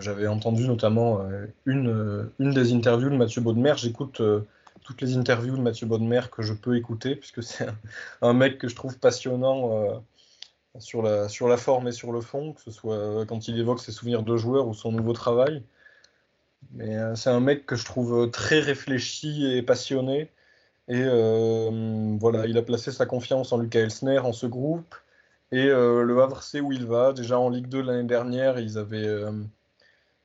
J'avais 0.00 0.26
entendu 0.26 0.66
notamment 0.66 1.20
une, 1.66 2.30
une 2.40 2.50
des 2.52 2.72
interviews 2.72 3.10
de 3.10 3.16
Mathieu 3.16 3.40
Bodmer. 3.40 3.74
J'écoute 3.76 4.20
toutes 4.82 5.00
les 5.02 5.16
interviews 5.16 5.56
de 5.56 5.62
Mathieu 5.62 5.86
Bodmer 5.86 6.22
que 6.32 6.42
je 6.42 6.52
peux 6.52 6.76
écouter, 6.76 7.14
puisque 7.14 7.42
c'est 7.44 7.68
un, 7.68 7.76
un, 8.22 8.32
mec 8.32 8.58
que 8.58 8.66
je 8.66 8.74
trouve 8.74 8.98
passionnant 8.98 10.02
sur 10.78 11.02
la, 11.02 11.28
sur 11.28 11.48
la 11.48 11.56
forme 11.56 11.88
et 11.88 11.92
sur 11.92 12.12
le 12.12 12.20
fond, 12.20 12.52
que 12.52 12.60
ce 12.60 12.70
soit 12.70 13.24
quand 13.26 13.48
il 13.48 13.58
évoque 13.58 13.80
ses 13.80 13.92
souvenirs 13.92 14.22
de 14.22 14.36
joueur 14.36 14.68
ou 14.68 14.74
son 14.74 14.92
nouveau 14.92 15.12
travail. 15.12 15.62
Mais 16.72 16.96
euh, 16.96 17.14
c'est 17.14 17.30
un 17.30 17.40
mec 17.40 17.66
que 17.66 17.76
je 17.76 17.84
trouve 17.84 18.30
très 18.30 18.60
réfléchi 18.60 19.46
et 19.46 19.62
passionné. 19.62 20.30
Et 20.88 21.02
euh, 21.02 22.16
voilà, 22.20 22.46
il 22.46 22.56
a 22.58 22.62
placé 22.62 22.92
sa 22.92 23.06
confiance 23.06 23.52
en 23.52 23.58
Lucas 23.58 23.80
Elsner, 23.80 24.18
en 24.20 24.32
ce 24.32 24.46
groupe. 24.46 24.94
Et 25.52 25.66
euh, 25.66 26.02
le 26.02 26.22
Havre 26.22 26.42
sait 26.42 26.60
où 26.60 26.72
il 26.72 26.86
va. 26.86 27.12
Déjà 27.12 27.38
en 27.38 27.50
Ligue 27.50 27.68
2 27.68 27.82
l'année 27.82 28.08
dernière, 28.08 28.58
ils 28.58 28.78
avaient, 28.78 29.08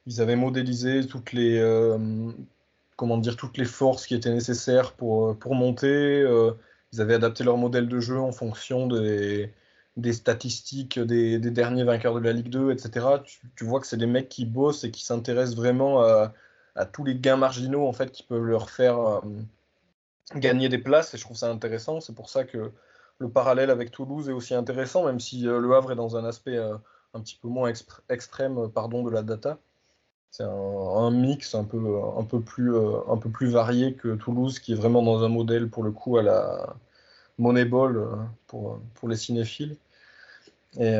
ils 0.06 0.22
avaient 0.22 0.36
modélisé 0.36 1.06
toutes 1.08 1.34
les, 1.34 1.60
comment 2.96 3.18
dire, 3.18 3.38
toutes 3.38 3.58
les 3.58 3.66
forces 3.66 4.06
qui 4.08 4.16
étaient 4.16 4.34
nécessaires 4.34 4.94
pour, 4.94 5.38
pour 5.38 5.56
monter. 5.56 6.22
ils 6.94 7.02
avaient 7.02 7.16
adapté 7.16 7.44
leur 7.44 7.58
modèle 7.58 7.88
de 7.88 8.00
jeu 8.00 8.20
en 8.20 8.32
fonction 8.32 8.88
des, 8.88 9.52
des 10.02 10.14
statistiques 10.14 10.99
des, 10.99 11.39
derniers 11.39 11.84
vainqueurs 11.84 12.16
de 12.16 12.20
la 12.20 12.34
Ligue 12.34 12.49
2, 12.49 12.72
etc., 12.72 13.08
tu, 13.56 13.66
vois 13.66 13.80
que 13.80 13.88
c'est 13.88 13.97
des 13.97 14.08
mecs 14.08 14.30
qui 14.30 14.45
bossent 14.45 14.84
et 14.84 14.91
qui 14.91 15.06
s'intéressent 15.06 15.56
vraiment 15.56 16.02
à, 16.02 16.34
tous 16.91 17.04
les 17.04 17.16
gains 17.16 17.38
marginaux 17.38 17.86
en 17.88 17.93
fait 17.93 18.12
qui 18.12 18.24
peuvent 18.24 18.43
leur 18.43 18.70
faire 18.70 18.99
euh, 18.99 19.22
gagner 20.36 20.70
des 20.70 20.78
places. 20.78 21.14
Et 21.14 21.18
je 21.18 21.24
trouve 21.24 21.38
ça 21.38 21.49
intéressant. 21.49 21.99
C'est 21.99 22.16
pour 22.16 22.30
ça 22.30 22.43
que 22.43 22.72
le 23.20 23.30
parallèle 23.30 23.70
avec 23.70 23.91
Toulouse 23.91 24.30
est 24.30 24.34
aussi 24.34 24.56
intéressant, 24.56 25.06
même 25.06 25.20
si 25.20 25.47
euh, 25.47 25.60
le 25.60 25.74
Havre 25.74 25.91
est 25.91 25.95
dans 25.95 26.18
un 26.18 26.26
aspect 26.26 26.58
euh, 26.58 26.76
un 27.14 27.20
petit 27.22 27.38
peu 27.41 27.47
moins 27.47 27.72
extrême, 28.10 28.70
pardon, 28.70 29.04
de 29.04 29.12
la 29.12 29.22
data. 29.22 29.60
C'est 30.32 30.43
un, 30.43 31.12
mix 31.12 31.56
un 31.56 31.66
peu, 31.66 31.99
un, 32.18 32.24
peu 32.24 32.39
plus, 32.39 32.74
un 32.78 33.18
peu 33.18 33.30
plus 33.30 33.49
varié 33.49 33.95
que 33.95 34.16
Toulouse, 34.16 34.60
qui 34.60 34.72
est 34.72 34.76
vraiment 34.76 35.02
dans 35.02 35.26
un 35.26 35.28
modèle, 35.28 35.70
pour 35.70 35.84
le 35.84 35.91
coup, 35.91 36.18
à 36.18 36.24
la 36.24 36.74
Moneyball 37.38 38.08
pour, 38.47 38.80
pour 38.93 39.10
les 39.10 39.18
cinéphiles. 39.18 39.76
Et 40.80 40.96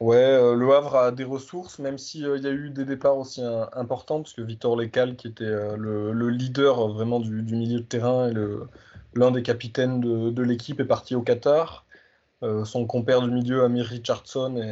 ouais, 0.00 0.54
le 0.56 0.74
Havre 0.74 0.96
a 0.96 1.12
des 1.12 1.24
ressources, 1.24 1.78
même 1.78 1.98
s'il 1.98 2.22
y 2.22 2.46
a 2.46 2.50
eu 2.50 2.70
des 2.70 2.84
départs 2.84 3.18
aussi 3.18 3.42
importants, 3.72 4.22
parce 4.22 4.34
que 4.34 4.42
Victor 4.42 4.76
Lecal, 4.76 5.16
qui 5.16 5.28
était 5.28 5.76
le, 5.76 6.12
le, 6.12 6.28
leader 6.30 6.88
vraiment 6.88 7.20
du, 7.20 7.42
milieu 7.42 7.80
de 7.80 7.84
terrain 7.84 8.30
et 8.30 8.34
l'un 9.14 9.30
des 9.30 9.42
capitaines 9.42 10.00
de, 10.00 10.42
l'équipe, 10.42 10.80
est 10.80 10.84
parti 10.84 11.14
au 11.14 11.22
Qatar. 11.22 11.84
Euh, 12.44 12.64
son 12.64 12.86
compère 12.86 13.20
du 13.22 13.30
milieu, 13.30 13.64
Amir 13.64 13.86
Richardson, 13.86 14.62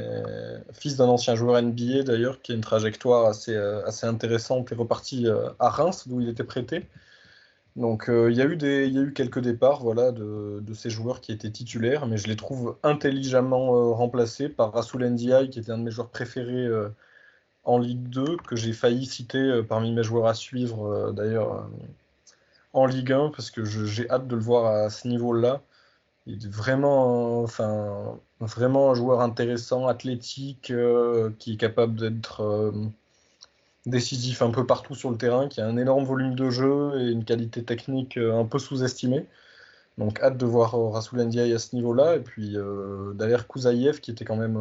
fils 0.73 0.97
d'un 0.97 1.07
ancien 1.07 1.35
joueur 1.35 1.61
NBA 1.61 2.05
d'ailleurs, 2.05 2.41
qui 2.41 2.53
a 2.53 2.55
une 2.55 2.61
trajectoire 2.61 3.27
assez, 3.27 3.55
euh, 3.55 3.83
intéressante, 4.03 4.71
est 4.71 4.77
reparti 4.77 5.27
euh, 5.27 5.51
à 5.59 5.69
Reims, 5.69 6.07
d'où 6.07 6.21
il 6.21 6.29
était 6.29 6.45
prêté. 6.45 6.87
Donc 7.77 8.07
il 8.09 8.33
y, 8.35 8.41
a 8.41 8.47
eu 8.47 8.57
des, 8.57 8.89
y 8.89 8.99
a 8.99 9.03
eu 9.03 9.13
quelques 9.13 9.41
départs 9.41 9.83
voilà, 9.83 10.11
de, 10.11 10.61
de, 10.63 10.75
ces 10.75 10.89
joueurs 10.91 11.21
qui 11.21 11.31
étaient 11.33 11.51
titulaires, 11.51 12.07
mais 12.07 12.17
je 12.17 12.27
les 12.27 12.37
trouve 12.37 12.77
intelligemment 12.83 13.93
remplacés 13.95 14.49
par 14.49 14.73
Rasoul 14.73 15.05
Ndiaye, 15.05 15.51
qui 15.51 15.59
était 15.59 15.73
un 15.73 15.79
de 15.79 15.83
mes 15.83 15.91
joueurs 15.91 16.09
préférés 16.09 16.67
en 17.65 17.79
Ligue 17.79 18.09
2, 18.09 18.39
que 18.39 18.57
j'ai 18.57 18.73
failli 18.73 19.05
citer 19.05 19.61
parmi 19.69 19.93
mes 19.93 20.03
joueurs 20.03 20.27
à 20.27 20.35
suivre 20.35 21.13
d'ailleurs 21.13 21.69
en 22.77 22.87
Ligue 22.87 23.13
1, 23.13 23.31
parce 23.31 23.51
que 23.51 23.65
j'ai 23.65 24.09
hâte 24.11 24.29
de 24.29 24.37
le 24.37 24.43
voir 24.43 24.67
à 24.67 24.91
ce 24.91 25.09
niveau-là. 25.09 25.63
Il 26.27 26.45
est 26.45 26.49
vraiment, 26.49 27.43
enfin, 27.43 28.19
vraiment 28.41 28.91
un 28.91 28.95
joueur 28.95 29.21
intéressant, 29.21 29.87
athlétique, 29.87 30.71
euh, 30.71 31.31
qui 31.39 31.55
est 31.55 31.57
capable 31.57 31.97
d'être 31.97 32.43
euh, 32.43 32.73
décisif 33.87 34.43
un 34.43 34.51
peu 34.51 34.67
partout 34.67 34.95
sur 34.95 35.11
le 35.11 35.17
terrain, 35.17 35.49
qui 35.49 35.61
a 35.61 35.67
un 35.67 35.77
énorme 35.77 36.05
volume 36.05 36.35
de 36.35 36.51
jeu 36.51 36.93
et 37.01 37.11
une 37.11 37.25
qualité 37.25 37.63
technique 37.65 38.17
euh, 38.19 38.39
un 38.39 38.45
peu 38.45 38.59
sous-estimée. 38.59 39.27
Donc 39.99 40.21
hâte 40.21 40.37
de 40.37 40.45
voir 40.45 40.79
Rasoul 40.93 41.23
Ndiaye 41.23 41.55
à 41.55 41.59
ce 41.59 41.75
niveau-là. 41.75 42.17
Et 42.17 42.21
puis 42.21 42.55
d'ailleurs 43.15 43.47
Kouzaïev, 43.47 44.01
qui 44.01 44.11
était 44.11 44.27
quand 44.27 44.37
même 44.37 44.59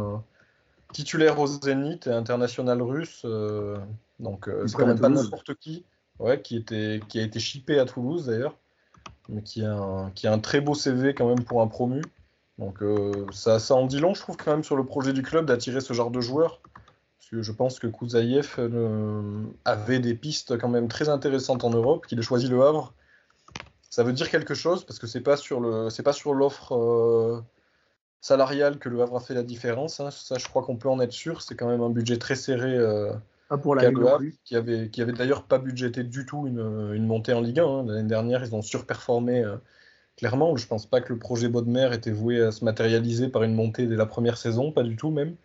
titulaire 0.94 1.38
au 1.40 1.48
Zénith 1.48 2.08
et 2.08 2.12
international 2.12 2.82
russe. 2.82 3.26
donc 4.22 4.50
c'est 4.66 4.78
quand 4.78 4.88
même 4.88 5.00
pas 5.00 5.10
n'importe 5.10 5.56
qui. 5.56 5.84
Ouais, 6.20 6.42
qui, 6.42 6.56
était, 6.56 7.02
qui 7.10 7.20
a 7.20 7.24
été 7.24 7.40
chippé 7.40 7.78
à 7.80 7.84
Toulouse 7.84 8.28
d'ailleurs 8.28 8.56
mais 9.30 9.42
qui 9.42 9.64
a, 9.64 9.74
un, 9.74 10.12
qui 10.12 10.28
a 10.28 10.34
un 10.34 10.40
très 10.40 10.62
beau 10.62 10.74
CV 10.74 11.14
quand 11.14 11.28
même 11.28 11.44
pour 11.44 11.62
un 11.62 11.68
promu. 11.68 12.02
Donc 12.58 12.82
euh, 12.82 13.26
ça, 13.32 13.60
ça 13.60 13.76
en 13.76 13.86
dit 13.86 14.00
long, 14.00 14.14
je 14.14 14.22
trouve, 14.22 14.38
quand 14.38 14.52
même, 14.52 14.64
sur 14.64 14.76
le 14.76 14.86
projet 14.86 15.14
du 15.14 15.24
club 15.24 15.46
d'attirer 15.46 15.82
ce 15.82 15.94
genre 15.94 16.12
de 16.12 16.22
joueurs. 16.22 16.62
Parce 17.26 17.42
que 17.42 17.42
je 17.42 17.52
pense 17.52 17.80
que 17.80 17.88
Kouzaïev 17.88 18.56
euh, 18.60 19.42
avait 19.66 19.98
des 19.98 20.14
pistes 20.14 20.60
quand 20.60 20.70
même 20.70 20.88
très 20.88 21.10
intéressantes 21.10 21.64
en 21.64 21.72
Europe, 21.72 22.06
qu'il 22.06 22.20
ait 22.20 22.22
choisi 22.22 22.48
le 22.48 22.62
Havre. 22.62 22.94
Ça 23.90 24.04
veut 24.04 24.14
dire 24.14 24.30
quelque 24.30 24.54
chose, 24.54 24.86
parce 24.86 25.00
que 25.00 25.08
c'est 25.08 25.22
pas 25.22 25.36
sur 25.36 25.60
le, 25.60 25.90
c'est 25.90 26.04
pas 26.04 26.14
sur 26.14 26.36
l'offre 26.36 26.76
euh, 26.76 27.42
salariale 28.22 28.78
que 28.78 28.90
le 28.90 29.02
Havre 29.02 29.16
a 29.16 29.20
fait 29.22 29.34
la 29.34 29.42
différence. 29.42 30.00
Hein. 30.00 30.12
Ça, 30.12 30.38
je 30.38 30.48
crois 30.48 30.62
qu'on 30.62 30.76
peut 30.76 30.90
en 30.90 31.00
être 31.00 31.14
sûr. 31.14 31.42
C'est 31.42 31.56
quand 31.56 31.68
même 31.68 31.82
un 31.82 31.90
budget 31.90 32.18
très 32.18 32.36
serré 32.36 32.78
pas 33.50 33.58
pour 33.58 33.76
la 33.76 33.92
qui 34.44 34.56
avait, 34.56 34.90
qui 34.90 35.02
avait 35.02 35.14
d'ailleurs 35.14 35.44
pas 35.44 35.58
budgété 35.58 36.04
du 36.04 36.26
tout 36.26 36.46
une, 36.48 36.94
une 36.94 37.06
montée 37.06 37.34
en 37.34 37.42
Ligue 37.42 37.60
1. 37.60 37.66
Hein. 37.66 37.86
L'année 37.88 38.08
dernière, 38.08 38.44
ils 38.44 38.54
ont 38.56 38.62
surperformé 38.62 39.44
euh, 39.44 39.56
clairement. 40.16 40.56
Je 40.58 40.68
pense 40.68 40.86
pas 40.86 41.02
que 41.02 41.14
le 41.14 41.20
projet 41.20 41.48
Bodmer 41.48 41.90
était 41.94 42.12
voué 42.12 42.42
à 42.42 42.52
se 42.52 42.64
matérialiser 42.64 43.30
par 43.30 43.42
une 43.44 43.56
montée 43.56 43.88
dès 43.88 43.96
la 43.96 44.06
première 44.06 44.38
saison, 44.38 44.72
pas 44.72 44.84
du 44.84 44.96
tout 44.96 45.10
même. 45.10 45.36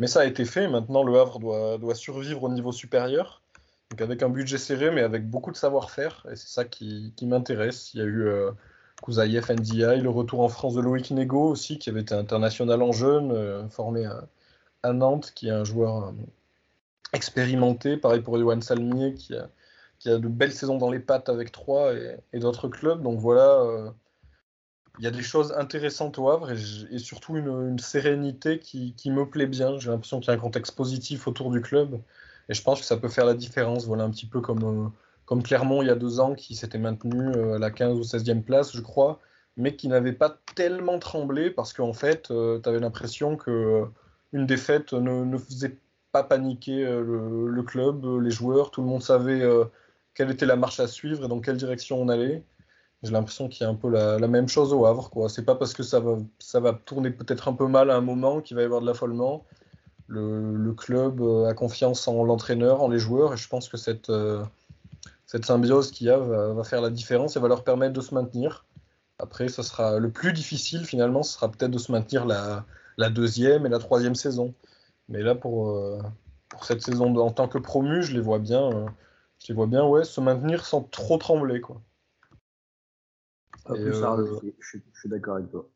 Mais 0.00 0.08
ça 0.08 0.20
a 0.20 0.24
été 0.24 0.44
fait. 0.44 0.66
Maintenant, 0.66 1.04
le 1.04 1.16
Havre 1.20 1.38
doit, 1.38 1.78
doit 1.78 1.94
survivre 1.94 2.42
au 2.42 2.48
niveau 2.48 2.72
supérieur. 2.72 3.42
Donc 3.90 4.00
avec 4.00 4.22
un 4.22 4.30
budget 4.30 4.56
serré, 4.56 4.90
mais 4.90 5.02
avec 5.02 5.28
beaucoup 5.28 5.50
de 5.50 5.56
savoir-faire. 5.56 6.26
Et 6.32 6.36
c'est 6.36 6.48
ça 6.48 6.64
qui, 6.64 7.12
m'intéresse. 7.22 7.92
Il 7.94 7.98
y 7.98 8.02
a 8.02 8.06
eu 8.06 8.22
euh, 8.22 8.50
NDI, 9.06 10.00
le 10.00 10.08
retour 10.08 10.40
en 10.40 10.48
France 10.48 10.74
de 10.74 10.80
Loïc 10.80 11.10
Nego 11.10 11.50
aussi, 11.50 11.78
qui 11.78 11.90
avait 11.90 12.00
été 12.00 12.14
international 12.14 12.82
en 12.82 12.92
jeune, 12.92 13.30
euh, 13.32 13.68
formé 13.68 14.06
à, 14.82 14.92
Nantes, 14.92 15.32
qui 15.34 15.48
est 15.48 15.52
un 15.52 15.64
joueur 15.64 16.08
euh, 16.08 16.12
expérimenté. 17.12 17.98
Pareil 17.98 18.22
pour 18.22 18.38
Johan 18.38 18.62
Salmier 18.62 19.12
qui 19.14 19.34
a, 19.36 19.48
a, 20.06 20.16
de 20.16 20.28
belles 20.28 20.52
saisons 20.52 20.78
dans 20.78 20.90
les 20.90 21.00
pattes 21.00 21.28
avec 21.28 21.52
Troyes 21.52 21.92
et, 22.32 22.38
d'autres 22.38 22.68
clubs. 22.68 23.02
Donc 23.02 23.18
voilà, 23.18 23.60
euh, 23.60 23.90
il 24.98 25.04
y 25.04 25.06
a 25.06 25.10
des 25.10 25.22
choses 25.22 25.52
intéressantes 25.56 26.18
au 26.18 26.28
Havre 26.30 26.50
et, 26.50 26.98
surtout 26.98 27.36
une, 27.36 27.78
sérénité 27.78 28.58
qui, 28.58 28.94
me 29.10 29.24
plaît 29.24 29.46
bien. 29.46 29.78
J'ai 29.78 29.90
l'impression 29.90 30.20
qu'il 30.20 30.28
y 30.28 30.30
a 30.30 30.34
un 30.34 30.40
contexte 30.40 30.74
positif 30.76 31.26
autour 31.26 31.50
du 31.50 31.60
club 31.60 32.00
et 32.48 32.54
je 32.54 32.62
pense 32.62 32.80
que 32.80 32.86
ça 32.86 32.96
peut 32.96 33.08
faire 33.08 33.24
la 33.24 33.34
différence. 33.34 33.86
Voilà 33.86 34.04
un 34.04 34.10
petit 34.10 34.26
peu 34.26 34.40
comme, 34.40 34.92
euh, 35.30 35.40
Clermont 35.42 35.82
il 35.82 35.86
y 35.86 35.90
a 35.90 35.94
deux 35.94 36.18
ans 36.20 36.34
qui 36.34 36.56
s'était 36.56 36.78
maintenu 36.78 37.30
euh, 37.36 37.54
à 37.54 37.58
la 37.58 37.70
15 37.70 37.98
ou 37.98 38.02
16e 38.02 38.42
place, 38.42 38.74
je 38.74 38.80
crois, 38.80 39.20
mais 39.56 39.76
qui 39.76 39.88
n'avait 39.88 40.12
pas 40.12 40.38
tellement 40.54 40.98
tremblé 40.98 41.50
parce 41.50 41.72
qu'en 41.72 41.92
fait, 41.92 42.24
tu 42.28 42.68
avais 42.68 42.80
l'impression 42.80 43.36
que 43.36 43.86
une 44.32 44.46
défaite 44.46 44.92
ne, 44.92 45.38
faisait 45.38 45.76
pas 46.12 46.22
paniquer 46.22 46.84
euh, 46.84 47.48
le, 47.48 47.62
club, 47.62 48.04
euh, 48.04 48.20
les 48.20 48.30
joueurs, 48.30 48.70
tout 48.70 48.82
le 48.82 48.88
monde 48.88 49.02
savait 49.02 49.42
euh, 49.42 49.64
quelle 50.14 50.30
était 50.30 50.46
la 50.46 50.56
marche 50.56 50.80
à 50.80 50.86
suivre 50.86 51.24
et 51.24 51.28
dans 51.28 51.40
quelle 51.40 51.56
direction 51.56 52.00
on 52.00 52.08
allait. 52.08 52.42
J'ai 53.02 53.12
l'impression 53.12 53.48
qu'il 53.48 53.62
y 53.62 53.66
a 53.66 53.70
un 53.70 53.74
peu 53.74 53.88
la, 53.88 54.18
même 54.28 54.48
chose 54.48 54.72
au 54.72 54.84
Havre. 54.86 55.10
Quoi. 55.10 55.28
C'est 55.28 55.44
pas 55.44 55.54
parce 55.54 55.72
que 55.72 55.82
ça 55.82 56.00
va, 56.00 56.18
ça 56.38 56.60
va 56.60 56.74
tourner 56.74 57.10
peut-être 57.10 57.48
un 57.48 57.54
peu 57.54 57.66
mal 57.66 57.90
à 57.90 57.96
un 57.96 58.02
moment 58.02 58.40
qu'il 58.40 58.56
va 58.56 58.62
y 58.62 58.64
avoir 58.66 58.80
de 58.82 58.86
l'affolement. 58.86 59.44
Le, 60.06 60.72
club 60.74 61.22
a 61.48 61.54
confiance 61.54 62.08
en 62.08 62.24
l'entraîneur, 62.24 62.82
en 62.82 62.88
les 62.88 62.98
joueurs, 62.98 63.32
et 63.34 63.36
je 63.36 63.48
pense 63.48 63.68
que 63.68 63.76
cette, 63.76 64.10
cette 65.30 65.44
symbiose 65.44 65.92
qu'il 65.92 66.08
y 66.08 66.10
a 66.10 66.18
va, 66.18 66.64
faire 66.64 66.80
la 66.80 66.90
différence 66.90 67.36
et 67.36 67.40
va 67.40 67.46
leur 67.46 67.62
permettre 67.62 67.92
de 67.92 68.00
se 68.00 68.12
maintenir. 68.12 68.64
Après, 69.20 69.48
ce 69.48 69.62
sera 69.62 70.00
le 70.00 70.10
plus 70.10 70.32
difficile 70.32 70.84
finalement, 70.84 71.22
ce 71.22 71.34
sera 71.34 71.48
peut-être 71.48 71.70
de 71.70 71.78
se 71.78 71.92
maintenir 71.92 72.26
la, 72.26 72.64
deuxième 73.10 73.64
et 73.64 73.68
la 73.68 73.78
troisième 73.78 74.16
saison. 74.16 74.54
Mais 75.08 75.22
là, 75.22 75.36
pour, 75.36 75.70
euh, 75.70 76.00
pour 76.48 76.64
cette 76.64 76.82
saison 76.82 77.14
en 77.16 77.30
tant 77.30 77.46
que 77.46 77.58
promu, 77.58 78.02
je 78.02 78.12
les 78.12 78.20
vois 78.20 78.40
bien, 78.40 78.72
euh, 78.72 78.86
je 79.38 79.46
les 79.48 79.54
vois 79.54 79.68
bien 79.68 79.86
ouais, 79.86 80.02
se 80.02 80.20
maintenir 80.20 80.64
sans 80.64 80.82
trop 80.82 81.16
trembler. 81.16 81.60
Quoi. 81.60 81.80
Euh, 83.70 84.40
je, 84.58 84.78
suis 84.94 85.08
d'accord 85.08 85.36
avec 85.36 85.50
toi. 85.50 85.68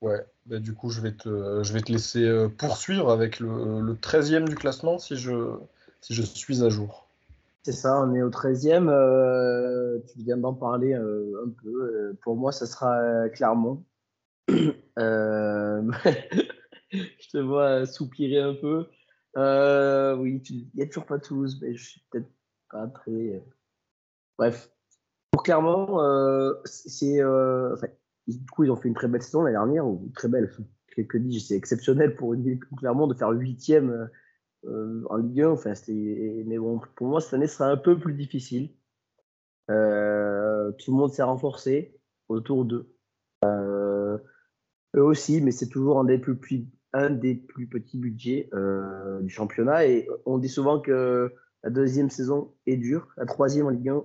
Ouais, 0.00 0.24
bah, 0.46 0.58
du 0.58 0.74
coup, 0.74 0.90
je 0.90 1.00
vais 1.00 1.12
te, 1.12 1.62
je 1.62 1.72
vais 1.72 1.80
te 1.80 1.92
laisser 1.92 2.48
poursuivre 2.58 3.10
avec 3.10 3.40
le, 3.40 3.80
le 3.80 3.94
13e 3.94 4.48
du 4.48 4.54
classement 4.54 4.98
si 4.98 5.16
je, 5.16 5.56
si 6.00 6.14
je 6.14 6.22
suis 6.22 6.64
à 6.64 6.68
jour. 6.68 7.08
C'est 7.62 7.72
ça, 7.72 8.00
on 8.00 8.12
est 8.14 8.22
au 8.22 8.30
13e. 8.30 10.02
tu 10.12 10.18
viens 10.18 10.36
d'en 10.36 10.54
parler 10.54 10.94
un 10.94 11.50
peu. 11.62 12.16
pour 12.22 12.36
moi, 12.36 12.52
ça 12.52 12.66
sera 12.66 13.28
Clermont. 13.30 13.84
je 16.92 17.28
te 17.30 17.38
vois 17.38 17.86
soupirer 17.86 18.40
un 18.40 18.54
peu. 18.54 18.86
Euh, 19.36 20.14
oui, 20.16 20.42
il 20.50 20.68
n'y 20.74 20.82
a 20.82 20.86
toujours 20.86 21.06
pas 21.06 21.18
Toulouse, 21.18 21.58
mais 21.62 21.74
je 21.74 21.90
suis 21.90 22.02
peut-être 22.10 22.30
pas 22.70 22.86
très. 22.88 23.10
Euh, 23.10 23.40
bref. 24.38 24.70
Clairement, 25.44 26.02
euh, 26.02 26.52
c'est. 26.64 27.22
Enfin, 27.24 27.88
du 28.26 28.46
coup, 28.46 28.64
ils 28.64 28.70
ont 28.70 28.76
fait 28.76 28.88
une 28.88 28.94
très 28.94 29.08
belle 29.08 29.22
saison 29.22 29.42
l'année 29.42 29.56
dernière, 29.56 29.86
ou 29.86 30.10
très 30.14 30.28
belle. 30.28 30.50
Quelque 30.94 31.18
dit, 31.18 31.40
c'est 31.40 31.56
exceptionnel 31.56 32.16
pour 32.16 32.34
une 32.34 32.42
ville 32.42 32.60
clairement 32.78 33.06
de 33.06 33.14
faire 33.14 33.30
huitième 33.30 34.08
en 34.64 35.16
Ligue 35.16 35.42
1. 35.42 35.50
Enfin, 35.50 35.72
mais 35.88 36.58
bon, 36.58 36.80
pour 36.96 37.08
moi, 37.08 37.20
cette 37.20 37.34
année 37.34 37.46
sera 37.46 37.66
un 37.68 37.76
peu 37.76 37.98
plus 37.98 38.14
difficile. 38.14 38.70
tout 39.68 39.72
le 39.72 40.92
monde 40.92 41.12
s'est 41.12 41.22
renforcé 41.22 41.98
autour 42.28 42.64
d'eux. 42.64 42.94
eux 43.44 45.02
aussi, 45.02 45.40
mais 45.40 45.50
c'est 45.50 45.68
toujours 45.68 45.98
un 46.00 46.04
des 46.04 46.18
plus, 46.18 47.66
petits 47.66 47.98
budgets 47.98 48.48
euh, 48.54 49.20
du 49.20 49.30
championnat. 49.30 49.86
Et 49.86 50.08
on 50.26 50.38
dit 50.38 50.48
souvent 50.48 50.80
que 50.80 51.32
la 51.62 51.70
deuxième 51.70 52.10
saison 52.10 52.54
est 52.66 52.76
dure, 52.76 53.08
la 53.16 53.26
troisième 53.26 53.66
en 53.66 53.70
Ligue 53.70 53.88
1 53.88 53.94
euh, 53.96 54.00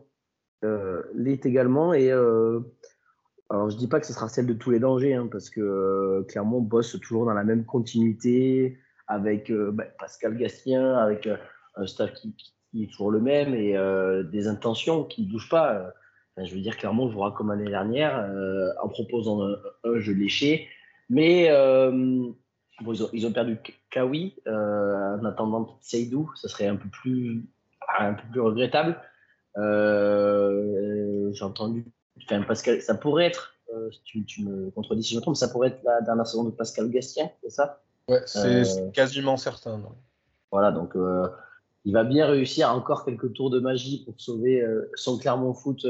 l'est 0.62 1.46
également. 1.46 1.94
Et 1.94 2.12
euh, 2.12 2.60
alors, 3.50 3.70
je 3.70 3.78
dis 3.78 3.88
pas 3.88 4.00
que 4.00 4.06
ce 4.06 4.14
sera 4.14 4.30
celle 4.30 4.48
de 4.48 4.54
tous 4.54 4.72
les 4.72 4.80
dangers, 4.80 5.14
hein, 5.14 5.28
parce 5.32 5.50
que 5.50 6.26
clairement, 6.30 6.58
on 6.58 6.62
bosse 6.62 7.00
toujours 7.02 7.26
dans 7.26 7.34
la 7.34 7.44
même 7.44 7.66
continuité 7.66 8.78
avec 9.08 9.52
bah, 9.52 9.86
Pascal 10.00 10.38
Gastien, 10.38 10.98
avec 10.98 11.30
un 11.76 11.88
staff 11.88 12.14
qui, 12.14 12.36
est 12.76 12.92
toujours 12.92 13.12
le 13.12 13.22
même 13.22 13.56
et 13.56 13.76
des 14.32 14.48
intentions 14.48 15.06
qui 15.06 15.26
ne 15.26 15.32
bougent 15.32 15.50
pas. 15.50 15.94
je 16.38 16.54
veux 16.54 16.62
dire, 16.62 16.76
clairement, 16.76 17.06
on 17.06 17.12
jouera 17.12 17.32
comme 17.32 17.50
l'année 17.50 17.70
dernière 17.70 18.30
en 18.84 18.90
proposant 18.90 19.42
un, 19.86 20.00
jeu 20.00 20.14
léché. 20.14 20.68
Mais 21.10 21.50
ils, 23.14 23.26
ont, 23.26 23.32
perdu 23.32 23.58
Kawi 23.90 24.36
euh, 24.48 25.18
en 25.18 25.26
attendant 25.26 25.78
Seydou, 25.82 26.30
ça 26.36 26.48
serait 26.48 26.68
un 26.68 26.76
peu 26.76 26.90
plus, 26.90 27.44
un 27.98 28.14
peu 28.14 28.24
plus 28.32 28.42
regrettable. 28.42 29.00
Euh, 29.58 31.32
j'ai 31.34 31.44
entendu, 31.44 31.86
enfin, 32.24 32.42
Pascal, 32.44 32.82
ça 32.82 32.96
pourrait 32.96 33.26
être, 33.26 33.56
euh, 33.74 33.90
tu, 34.04 34.24
tu, 34.26 34.44
me 34.44 34.70
contredis 34.72 35.04
si 35.04 35.14
je 35.14 35.18
me 35.18 35.22
trompe, 35.22 35.36
ça 35.36 35.48
pourrait 35.48 35.70
être 35.70 35.84
la 35.84 36.02
dernière 36.02 36.28
saison 36.28 36.44
de 36.44 36.52
Pascal 36.52 36.90
Gastien, 36.90 37.30
c'est 37.44 37.50
ça? 37.50 37.82
Ouais, 38.08 38.22
c'est 38.26 38.92
quasiment 38.94 39.36
certain. 39.36 39.82
Voilà, 40.52 40.72
donc 40.72 40.96
il 41.84 41.94
va 41.94 42.04
bien 42.04 42.26
réussir 42.28 42.72
encore 42.72 43.04
quelques 43.04 43.34
tours 43.34 43.50
de 43.50 43.60
magie 43.60 44.06
pour 44.06 44.14
sauver 44.18 44.64
son 44.96 45.18
Clermont 45.18 45.54
Foot 45.54 45.86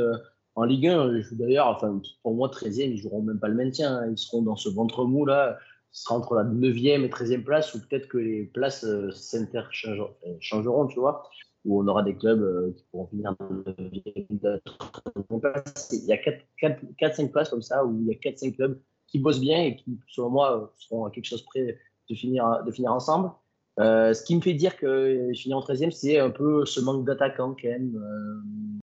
en 0.55 0.63
Ligue 0.63 0.87
1. 0.87 1.21
D'ailleurs, 1.33 1.67
enfin, 1.67 2.01
pour 2.23 2.33
moi, 2.33 2.49
13e, 2.49 2.89
ils 2.89 2.97
joueront 2.97 3.21
même 3.21 3.39
pas 3.39 3.49
le 3.49 3.53
maintien. 3.53 3.97
Hein. 3.97 4.09
Ils 4.09 4.17
seront 4.17 4.41
dans 4.41 4.55
ce 4.55 4.69
ventre 4.69 5.05
mou 5.05 5.25
là. 5.25 5.59
Ce 5.91 6.03
sera 6.03 6.15
entre 6.15 6.33
la 6.35 6.43
9e 6.43 7.05
et 7.05 7.09
13e 7.09 7.43
place, 7.43 7.73
ou 7.75 7.79
peut-être 7.79 8.07
que 8.07 8.17
les 8.17 8.43
places 8.43 8.85
s'interchangeront, 9.11 10.87
tu 10.87 10.99
vois 10.99 11.29
où 11.67 11.81
on 11.81 11.87
aura 11.87 12.01
des 12.01 12.15
clubs 12.15 12.41
euh, 12.41 12.71
qui 12.75 12.85
pourront 12.89 13.07
finir 13.07 13.35
Il 15.91 16.05
y 16.05 16.13
a 16.13 16.17
4-5 16.17 17.31
places 17.31 17.49
comme 17.49 17.61
ça, 17.61 17.85
où 17.85 17.99
il 18.01 18.07
y 18.07 18.11
a 18.11 18.17
4-5 18.17 18.55
clubs 18.55 18.79
qui 19.07 19.19
bossent 19.19 19.41
bien 19.41 19.61
et 19.63 19.75
qui, 19.75 19.99
selon 20.07 20.29
moi, 20.29 20.73
seront 20.77 21.05
à 21.05 21.11
quelque 21.11 21.25
chose 21.25 21.43
près 21.43 21.77
de 22.09 22.15
finir, 22.15 22.63
de 22.65 22.71
finir 22.71 22.93
ensemble. 22.93 23.31
Euh, 23.79 24.13
ce 24.13 24.23
qui 24.23 24.35
me 24.35 24.41
fait 24.41 24.53
dire 24.53 24.77
que 24.77 25.29
finir 25.35 25.57
en 25.57 25.61
13e, 25.61 25.91
c'est 25.91 26.17
un 26.17 26.31
peu 26.31 26.65
ce 26.65 26.79
manque 26.79 27.05
d'attaquants 27.05 27.55
quand 27.61 27.69
même. 27.69 27.95
Euh. 27.95 28.79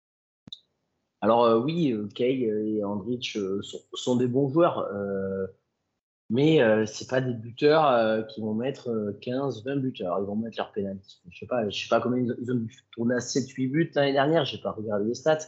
alors 1.21 1.65
oui, 1.65 1.95
Kay 2.15 2.43
et 2.43 2.85
Andrich 2.85 3.39
sont, 3.95 4.17
des 4.17 4.27
bons 4.27 4.49
joueurs 4.49 4.87
mais 6.33 6.63
euh, 6.63 6.87
c'est 6.87 7.11
pas 7.11 7.21
des 7.21 7.35
buteurs 7.35 7.87
euh, 7.87 8.23
qui 8.23 8.41
vont 8.41 8.55
mettre 8.55 9.15
15, 9.21 9.59
euh, 9.67 9.75
20 9.75 9.77
buteurs. 9.83 10.19
Ils 10.19 10.25
vont 10.25 10.35
mettre 10.35 10.57
leur 10.57 10.73
pénalty. 10.73 11.21
Je 11.29 11.41
sais 11.41 11.47
pas, 11.47 11.69
je 11.69 11.79
sais 11.79 11.91
pas 11.91 12.01
combien 12.01 12.21
ils 12.23 12.51
ont, 12.51 12.67
tourné 12.91 13.17
à 13.17 13.21
7, 13.21 13.47
8 13.51 13.69
buts 13.69 13.93
l'année 13.95 14.15
dernière. 14.15 14.47
J'ai 14.47 14.57
pas 14.57 14.71
regardé 14.71 15.09
les 15.09 15.15
stats. 15.15 15.41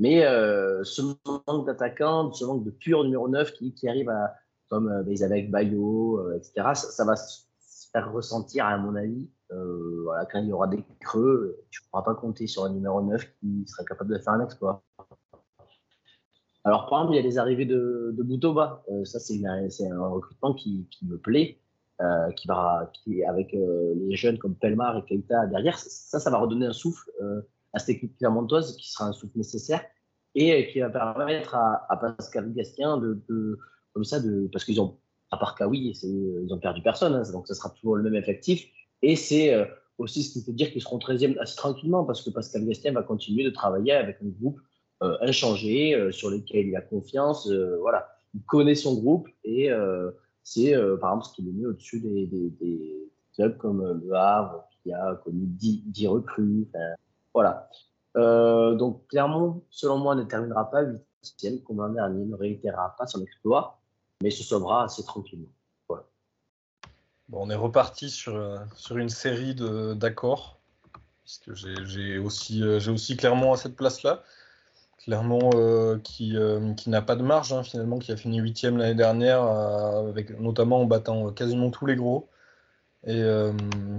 Mais 0.00 0.22
ce 0.22 1.02
manque 1.46 1.66
d'attaquants, 1.66 2.32
ce 2.32 2.44
manque 2.44 2.64
de 2.64 2.70
pur 2.70 3.04
numéro 3.04 3.28
9 3.28 3.52
qui, 3.52 3.72
qui 3.74 3.88
arrive 3.88 4.10
à, 4.10 4.34
comme 4.68 4.88
bah, 4.88 5.10
ils 5.10 5.22
avaient 5.22 5.42
Bayo, 5.42 6.32
etc., 6.32 6.70
ça, 6.74 7.04
va 7.04 7.14
se 7.14 7.42
faire 7.92 8.12
ressentir, 8.12 8.66
à 8.66 8.76
mon 8.76 8.96
avis. 8.96 9.28
voilà, 9.50 10.26
quand 10.26 10.40
il 10.40 10.48
y 10.48 10.52
aura 10.52 10.66
des 10.66 10.84
creux, 11.00 11.64
tu 11.70 11.82
pourras 11.90 12.02
pas 12.02 12.14
compter 12.14 12.48
sur 12.48 12.64
un 12.64 12.70
numéro 12.70 13.00
9 13.02 13.24
qui 13.38 13.64
sera 13.68 13.84
capable 13.84 14.14
de 14.14 14.18
faire 14.18 14.32
un 14.32 14.44
exploit. 14.44 14.82
Alors, 16.68 16.86
par 16.86 16.98
exemple, 16.98 17.14
il 17.14 17.16
y 17.16 17.20
a 17.20 17.22
des 17.22 17.38
arrivées 17.38 17.64
de, 17.64 18.14
de 18.14 18.22
Boutoba. 18.22 18.84
Euh, 18.92 19.02
ça, 19.06 19.18
c'est 19.18 19.42
un 19.42 20.06
recrutement 20.06 20.52
qui, 20.52 20.86
me 21.00 21.16
plaît, 21.16 21.58
euh, 22.02 22.30
qui 22.32 22.46
va, 22.46 22.92
avec 23.26 23.54
euh, 23.54 23.94
les 23.96 24.16
jeunes 24.16 24.36
comme 24.36 24.54
Pelmar 24.54 24.98
et 24.98 25.02
Keita 25.06 25.46
derrière. 25.46 25.78
Ça, 25.78 26.20
ça 26.20 26.28
va 26.28 26.36
redonner 26.36 26.66
un 26.66 26.74
souffle 26.74 27.10
à 27.72 27.78
cette 27.78 27.96
équipe 27.96 28.18
clermontoise 28.18 28.76
qui 28.76 28.90
sera 28.90 29.06
un 29.06 29.12
souffle 29.12 29.38
nécessaire 29.38 29.80
et 30.34 30.68
qui 30.70 30.80
va 30.80 30.90
permettre 30.90 31.54
à, 31.54 31.98
Pascal 31.98 32.52
Gastien 32.52 32.98
de, 32.98 33.58
comme 33.94 34.04
ça, 34.04 34.18
parce 34.52 34.66
qu'ils 34.66 34.78
ont, 34.78 34.98
à 35.30 35.38
part 35.38 35.54
Kawi, 35.54 35.98
ils 36.02 36.52
ont 36.52 36.58
perdu 36.58 36.82
personne, 36.82 37.14
hein, 37.14 37.22
donc 37.32 37.48
ça 37.48 37.54
sera 37.54 37.70
toujours 37.70 37.96
le 37.96 38.02
même 38.02 38.14
effectif. 38.14 38.66
Et 39.00 39.16
c'est 39.16 39.54
aussi 39.96 40.22
ce 40.22 40.34
qui 40.34 40.44
veut 40.44 40.52
dire 40.52 40.70
qu'ils 40.70 40.82
seront 40.82 40.98
13e 40.98 41.38
assez 41.38 41.56
tranquillement 41.56 42.04
parce 42.04 42.20
que 42.20 42.28
Pascal 42.28 42.66
Gastien 42.66 42.92
va 42.92 43.02
continuer 43.02 43.44
de 43.44 43.50
travailler 43.50 43.92
avec 43.92 44.18
un 44.22 44.28
groupe 44.38 44.60
euh, 45.00 45.16
inchangé, 45.20 45.94
euh, 45.94 46.10
sur 46.10 46.28
lesquels 46.28 46.66
il 46.66 46.74
a 46.74 46.80
confiance. 46.80 47.48
Euh, 47.48 47.76
voilà, 47.80 48.08
il 48.34 48.42
connaît 48.42 48.74
son 48.74 48.94
groupe 48.94 49.28
et 49.44 49.70
c'est 50.42 50.74
par 51.00 51.10
exemple 51.10 51.26
ce 51.26 51.32
qui 51.34 51.48
est 51.48 51.52
mis 51.52 51.66
au-dessus 51.66 52.00
des, 52.00 52.26
des, 52.26 53.10
clubs 53.34 53.56
comme 53.58 54.00
le 54.04 54.12
Havre 54.14 54.64
qui 54.82 54.92
a 54.92 55.14
connu 55.22 55.46
10, 55.46 56.08
recrues. 56.08 56.68
voilà. 57.32 57.70
donc 58.16 59.06
Clermont, 59.08 59.62
selon 59.70 59.98
moi, 59.98 60.16
ne 60.16 60.24
terminera 60.24 60.68
pas 60.68 60.82
huitième 61.22 61.60
comme 61.62 61.78
l'an 61.78 61.90
dernier, 61.90 62.24
ne 62.24 62.34
réitérera 62.34 62.96
pas 62.98 63.06
son 63.06 63.22
exploit, 63.22 63.80
mais 64.22 64.30
se 64.30 64.42
sauvera 64.42 64.84
assez 64.84 65.04
tranquillement. 65.04 65.52
Voilà. 65.88 66.04
On 67.32 67.48
est 67.50 67.54
reparti 67.54 68.10
sur, 68.10 68.60
sur 68.74 68.96
une 68.96 69.10
série 69.10 69.54
d'accords, 69.94 70.58
puisque 71.22 71.54
j'ai 71.54 72.18
aussi, 72.18 72.64
aussi 72.64 73.16
Clermont 73.16 73.52
à 73.52 73.56
cette 73.56 73.76
place-là. 73.76 74.24
Clermont 75.08 75.52
euh, 75.54 75.98
qui, 76.04 76.36
euh, 76.36 76.74
qui 76.74 76.90
n'a 76.90 77.00
pas 77.00 77.16
de 77.16 77.22
marge 77.22 77.54
hein, 77.54 77.62
finalement, 77.62 77.98
qui 77.98 78.12
a 78.12 78.16
fini 78.18 78.40
huitième 78.40 78.76
l'année 78.76 78.94
dernière, 78.94 79.42
euh, 79.42 80.10
avec, 80.10 80.38
notamment 80.38 80.82
en 80.82 80.84
battant 80.84 81.30
quasiment 81.30 81.70
tous 81.70 81.86
les 81.86 81.96
gros, 81.96 82.28
et 83.06 83.22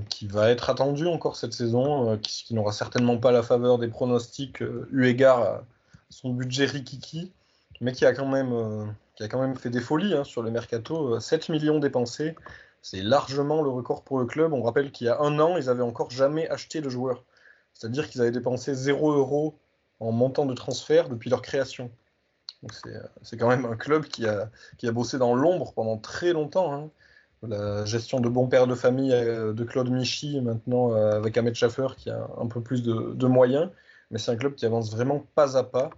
qui 0.09 0.27
va 0.27 0.51
être 0.51 0.69
attendu 0.69 1.07
encore 1.07 1.35
cette 1.35 1.53
saison, 1.53 2.19
qui, 2.19 2.53
n'aura 2.53 2.73
certainement 2.73 3.17
pas 3.17 3.31
la 3.31 3.41
faveur 3.41 3.79
des 3.79 3.87
pronostics 3.87 4.61
eu 4.61 5.05
égard 5.07 5.41
à 5.41 5.63
son 6.11 6.29
budget 6.31 6.65
rikiki, 6.65 7.31
mais 7.81 7.93
qui 7.93 8.05
a 8.05 8.13
quand 8.13 8.27
même, 8.27 8.93
qui 9.15 9.23
a 9.23 9.27
quand 9.27 9.41
même 9.41 9.55
fait 9.55 9.71
des 9.71 9.79
folies 9.79 10.13
hein, 10.13 10.25
sur 10.25 10.43
le 10.43 10.51
mercato, 10.51 11.19
7 11.19 11.49
millions 11.49 11.79
dépensés. 11.79 12.35
C'est 12.83 13.01
largement 13.01 13.63
le 13.63 13.69
record 13.69 14.03
pour 14.03 14.19
le 14.19 14.25
club. 14.25 14.53
On 14.53 14.61
rappelle 14.61 14.91
qu'il 14.91 15.07
y 15.07 15.09
a 15.09 15.19
un 15.21 15.39
an, 15.39 15.57
ils 15.57 15.65
n'avaient 15.65 15.81
encore 15.81 16.11
jamais 16.11 16.47
acheté 16.49 16.81
de 16.81 16.89
joueurs. 16.89 17.23
C'est-à-dire 17.73 18.09
qu'ils 18.09 18.21
avaient 18.21 18.31
dépensé 18.31 18.75
0 18.75 19.13
euros 19.13 19.57
en 19.99 20.11
montant 20.11 20.45
de 20.45 20.53
transfert 20.53 21.09
depuis 21.09 21.29
leur 21.29 21.41
création. 21.41 21.91
Euh, 22.63 22.99
c'est 23.21 23.37
quand 23.37 23.47
même 23.47 23.65
un 23.65 23.75
club 23.75 24.05
qui 24.05 24.25
a, 24.27 24.49
qui 24.77 24.87
a 24.87 24.91
bossé 24.91 25.17
dans 25.17 25.33
l'ombre 25.35 25.73
pendant 25.73 25.97
très 25.97 26.33
longtemps. 26.33 26.73
Hein. 26.73 26.89
La 27.41 27.85
gestion 27.85 28.19
de 28.19 28.27
bon 28.27 28.47
père 28.47 28.67
de 28.67 28.75
famille 28.75 29.13
euh, 29.13 29.53
de 29.53 29.63
Claude 29.63 29.89
Michy, 29.89 30.41
maintenant 30.41 30.93
euh, 30.93 31.11
avec 31.11 31.37
Ahmed 31.37 31.55
Schaffer 31.55 31.87
qui 31.97 32.09
a 32.09 32.27
un 32.37 32.47
peu 32.47 32.61
plus 32.61 32.83
de, 32.83 33.27
moyens. 33.27 33.69
Mais 34.11 34.19
c'est 34.19 34.31
un 34.31 34.35
club 34.35 34.55
qui 34.55 34.65
avance 34.65 34.91
vraiment 34.91 35.25
pas 35.35 35.57
à 35.57 35.63
pas. 35.63 35.91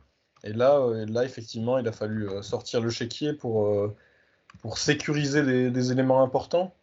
Et 0.44 0.54
là, 0.54 0.80
là 1.08 1.24
effectivement, 1.24 1.78
il 1.78 1.88
a 1.88 1.92
fallu 1.92 2.28
sortir 2.42 2.82
le 2.82 2.90
chéquier 2.90 3.34
pour, 3.34 3.94
pour 4.60 4.78
sécuriser 4.78 5.44
des, 5.72 5.92
éléments 5.92 6.24
importants. 6.24 6.74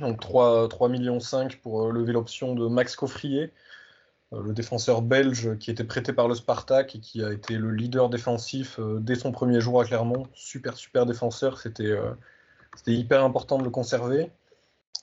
Donc 0.00 0.20
3, 0.20 0.68
3 0.68 0.88
millions 0.88 1.20
5 1.20 1.60
pour 1.60 1.90
lever 1.90 2.12
l'option 2.12 2.54
de 2.54 2.68
Max 2.68 2.96
Coffrier, 2.96 3.52
le 4.32 4.52
défenseur 4.52 5.02
belge 5.02 5.58
qui 5.58 5.70
était 5.70 5.84
prêté 5.84 6.12
par 6.12 6.28
le 6.28 6.34
Spartak 6.34 6.94
et 6.94 7.00
qui 7.00 7.24
a 7.24 7.32
été 7.32 7.56
le 7.56 7.72
leader 7.72 8.08
défensif 8.08 8.78
euh, 8.78 8.98
dès 9.00 9.16
son 9.16 9.32
premier 9.32 9.60
jour 9.60 9.80
à 9.80 9.84
Clermont. 9.84 10.26
Super, 10.34 10.76
super 10.76 11.04
défenseur. 11.04 11.58
C'était 11.58 11.90
euh, 11.90 12.12
hyper 12.86 13.24
important 13.24 13.58
de 13.58 13.64
le 13.64 13.70
conserver. 13.70 14.30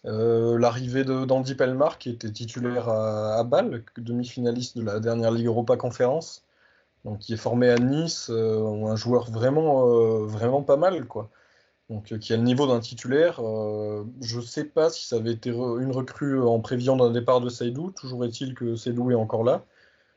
L'arrivée 0.03 1.03
d'Andy 1.03 1.55
Pelmar, 1.55 1.97
qui 1.97 2.11
était 2.11 2.31
titulaire 2.31 2.87
à, 2.87 3.43
Bâle, 3.43 3.83
demi-finaliste 3.97 4.77
de 4.77 4.83
la 4.83 5.01
dernière 5.01 5.31
Ligue 5.31 5.47
Europa 5.47 5.75
Conférence, 5.75 6.45
donc 7.03 7.19
qui 7.19 7.33
est 7.33 7.37
formé 7.37 7.69
à 7.69 7.77
Nice, 7.77 8.29
un 8.29 8.95
joueur 8.95 9.29
vraiment, 9.29 9.85
vraiment 10.25 10.61
pas 10.61 10.77
mal, 10.77 11.07
quoi 11.07 11.29
donc 11.89 12.11
euh, 12.11 12.17
qui 12.17 12.33
a 12.33 12.37
le 12.37 12.43
niveau 12.43 12.67
d'un 12.67 12.79
titulaire. 12.79 13.39
Euh, 13.41 14.05
je 14.21 14.37
ne 14.37 14.45
sais 14.45 14.65
pas 14.65 14.89
si 14.89 15.07
ça 15.07 15.17
avait 15.17 15.31
été 15.31 15.49
une 15.51 15.91
recrue 15.91 16.41
en 16.41 16.59
prévision 16.59 16.97
d'un 16.97 17.11
départ 17.11 17.41
de 17.41 17.49
Seydou. 17.49 17.91
Toujours 17.91 18.25
est-il 18.25 18.55
que 18.55 18.75
Seydou 18.75 19.11
est 19.11 19.15
encore 19.15 19.43
là. 19.43 19.65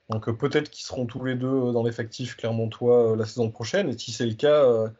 Donc 0.08 0.28
euh, 0.28 0.32
peut-être 0.32 0.70
qu'ils 0.70 0.84
seront 0.84 1.06
tous 1.06 1.24
les 1.24 1.36
deux 1.36 1.72
dans 1.72 1.84
l'effectif 1.84 2.36
clermontois 2.36 3.16
la 3.16 3.24
saison 3.24 3.50
prochaine. 3.50 3.88
Et 3.88 3.98
si 3.98 4.12
c'est 4.12 4.26
le 4.26 4.34
cas, 4.34 4.90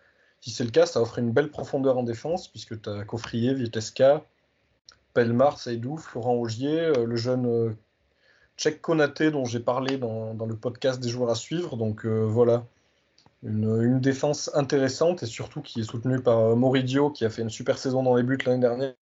si 0.41 0.51
c'est 0.51 0.65
le 0.65 0.71
cas, 0.71 0.87
ça 0.87 1.01
offre 1.03 1.19
une 1.19 1.33
belle 1.33 1.51
profondeur 1.51 1.99
en 1.99 2.05
défense 2.05 2.49
puisque 2.49 2.81
tu 2.81 2.89
as 2.89 3.05
Coffrier, 3.05 3.55
Vieteska, 3.55 4.25
Pelmar, 5.15 5.59
Seydou, 5.59 5.97
Florent 5.97 6.37
Augier, 6.37 6.93
le 6.95 7.17
jeune 7.17 7.77
Tchèque 8.57 8.81
Konaté 8.81 9.33
dont 9.33 9.45
j'ai 9.45 9.61
parlé 9.61 9.99
dans, 9.99 10.35
le 10.35 10.57
podcast 10.57 11.01
des 11.01 11.09
joueurs 11.09 11.31
à 11.31 11.35
suivre. 11.35 11.77
Donc 11.77 12.07
voilà 12.07 12.65
une, 13.43 14.01
défense 14.01 14.51
intéressante 14.55 15.23
et 15.23 15.27
surtout 15.27 15.63
qui 15.63 15.81
est 15.81 15.85
soutenue 15.85 16.21
par 16.21 16.39
euh, 16.39 16.55
Moridio 16.55 17.11
qui 17.11 17.25
a 17.25 17.31
fait 17.31 17.43
une 17.43 17.51
super 17.51 17.79
saison 17.79 18.03
dans 18.03 18.15
les 18.15 18.23
buts 18.23 18.39
l'année 18.45 18.61
dernière. 18.61 18.95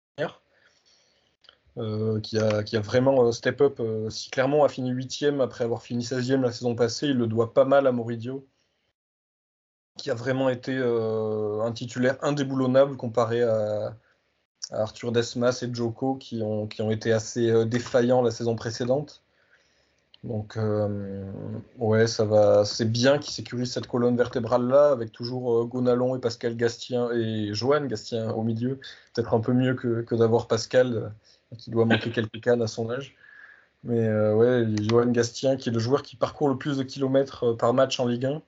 Euh, 1.79 2.21
qui, 2.21 2.39
a, 2.39 2.81
vraiment 2.81 3.27
euh, 3.27 3.33
step 3.33 3.61
up. 3.61 3.83
si 4.09 4.31
Clermont 4.31 4.65
a 4.65 4.69
fini 4.71 4.91
8 4.91 5.27
après 5.43 5.65
avoir 5.65 5.83
fini 5.83 6.05
16e 6.05 6.41
la 6.41 6.51
saison 6.51 6.75
passée, 6.75 7.09
il 7.09 7.19
le 7.19 7.27
doit 7.27 7.53
pas 7.53 7.67
mal 7.67 7.87
à 7.87 7.93
Moridio, 7.93 8.49
qui 9.99 10.11
a 10.11 10.15
vraiment 10.15 10.49
été 10.49 10.75
un 10.75 11.73
titulaire 11.73 12.17
indéboulonnable 12.23 12.97
comparé 12.97 13.43
à, 13.43 13.97
Arthur 14.71 15.13
Desmas 15.13 15.63
et 15.63 15.73
Joko 15.73 16.17
qui 16.17 16.43
ont 16.43 16.91
été 16.91 17.13
assez 17.13 17.67
défaillants 17.67 18.23
la 18.23 18.31
saison 18.31 18.57
précédente. 18.57 19.23
Donc, 20.27 20.57
euh, 20.57 21.25
ouais, 21.79 22.09
ça 22.09 22.25
va. 22.25 22.65
C'est 22.65 22.91
bien 22.91 23.19
qu'ils 23.19 23.33
sécurisent 23.33 23.73
cette 23.73 23.87
colonne 23.87 24.17
vertébrale 24.17 24.67
là, 24.67 24.91
avec 24.91 25.13
toujours 25.13 25.61
euh, 25.61 25.65
Gonalon 25.65 26.17
et 26.17 26.21
Pascal 26.21 26.57
Gastien 26.57 27.11
et 27.13 27.55
Joanne 27.55 27.87
Gastien 27.87 28.31
au 28.33 28.43
milieu. 28.43 28.81
Peut-être 29.15 29.35
un 29.35 29.41
peu 29.41 29.53
mieux 29.53 29.75
que, 29.75 30.15
d'avoir 30.17 30.49
Pascal, 30.49 30.97
euh, 30.97 31.57
qui 31.59 31.71
doit 31.71 31.85
manquer 31.85 32.11
quelques 32.13 32.41
cannes 32.41 32.63
à 32.63 32.67
son 32.67 32.91
âge. 32.91 33.15
Mais 33.85 34.09
ouais, 34.33 34.67
Joanne 34.81 35.13
Gastien, 35.13 35.57
qui 35.57 35.69
est 35.69 35.73
le 35.73 35.79
joueur 35.79 36.03
qui 36.03 36.17
parcourt 36.17 36.49
le 36.49 36.59
plus 36.59 36.77
de 36.77 36.83
kilomètres 36.83 37.53
par 37.53 37.73
match 37.73 38.01
en 38.01 38.07
Ligue 38.07 38.27
1, 38.27 38.43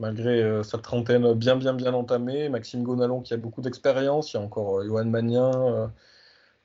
malgré 0.00 0.62
sa 0.64 0.76
trentaine 0.76 1.32
bien, 1.32 1.56
bien, 1.56 1.72
bien 1.72 1.94
entamée. 1.94 2.50
Maxime 2.50 2.82
Gonalon, 2.82 3.22
qui 3.22 3.32
a 3.32 3.38
beaucoup 3.38 3.62
d'expérience. 3.62 4.34
Il 4.34 4.36
y 4.36 4.40
a 4.40 4.42
encore 4.42 4.84
Johan 4.84 5.06
Magnin 5.06 5.90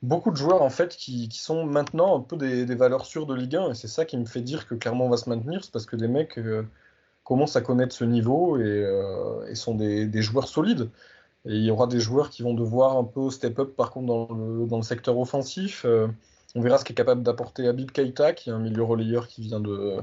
beaucoup 0.02 0.30
de 0.30 0.36
joueurs 0.36 0.62
en 0.62 0.70
fait 0.70 0.96
qui, 0.96 1.28
sont 1.32 1.64
maintenant 1.64 2.18
un 2.18 2.20
peu 2.20 2.36
des, 2.36 2.64
valeurs 2.74 3.06
sûres 3.06 3.26
de 3.26 3.34
Ligue 3.34 3.56
1 3.56 3.70
et 3.70 3.74
c'est 3.74 3.88
ça 3.88 4.04
qui 4.04 4.16
me 4.16 4.26
fait 4.26 4.40
dire 4.40 4.66
que 4.66 4.74
clairement 4.74 5.06
on 5.06 5.10
va 5.10 5.16
se 5.16 5.28
maintenir, 5.28 5.64
c'est 5.64 5.72
parce 5.72 5.86
que 5.86 5.96
des 5.96 6.08
mecs 6.08 6.38
euh, 6.38 6.62
commencent 7.24 7.56
à 7.56 7.60
connaître 7.60 7.94
ce 7.94 8.04
niveau 8.04 8.58
et, 8.58 8.62
euh, 8.62 9.54
sont 9.54 9.74
des, 9.74 10.22
joueurs 10.22 10.48
solides. 10.48 10.90
Et 11.46 11.54
il 11.54 11.62
y 11.64 11.70
aura 11.70 11.86
des 11.86 12.00
joueurs 12.00 12.30
qui 12.30 12.42
vont 12.42 12.54
devoir 12.54 12.96
un 12.96 13.04
peu 13.04 13.30
step 13.30 13.58
up 13.60 13.76
par 13.76 13.90
contre 13.92 14.06
dans 14.06 14.78
le, 14.78 14.82
secteur 14.82 15.18
offensif. 15.18 15.84
Euh, 15.84 16.08
On 16.54 16.60
verra 16.60 16.78
ce 16.78 16.84
qu'est 16.84 16.94
capable 16.94 17.22
d'apporter 17.22 17.68
Habib 17.68 17.90
Keita, 17.90 18.32
qui 18.32 18.50
est 18.50 18.52
un 18.52 18.58
milieu 18.58 18.82
relayeur 18.82 19.28
qui 19.28 19.42
vient 19.42 19.60
de, 19.60 19.96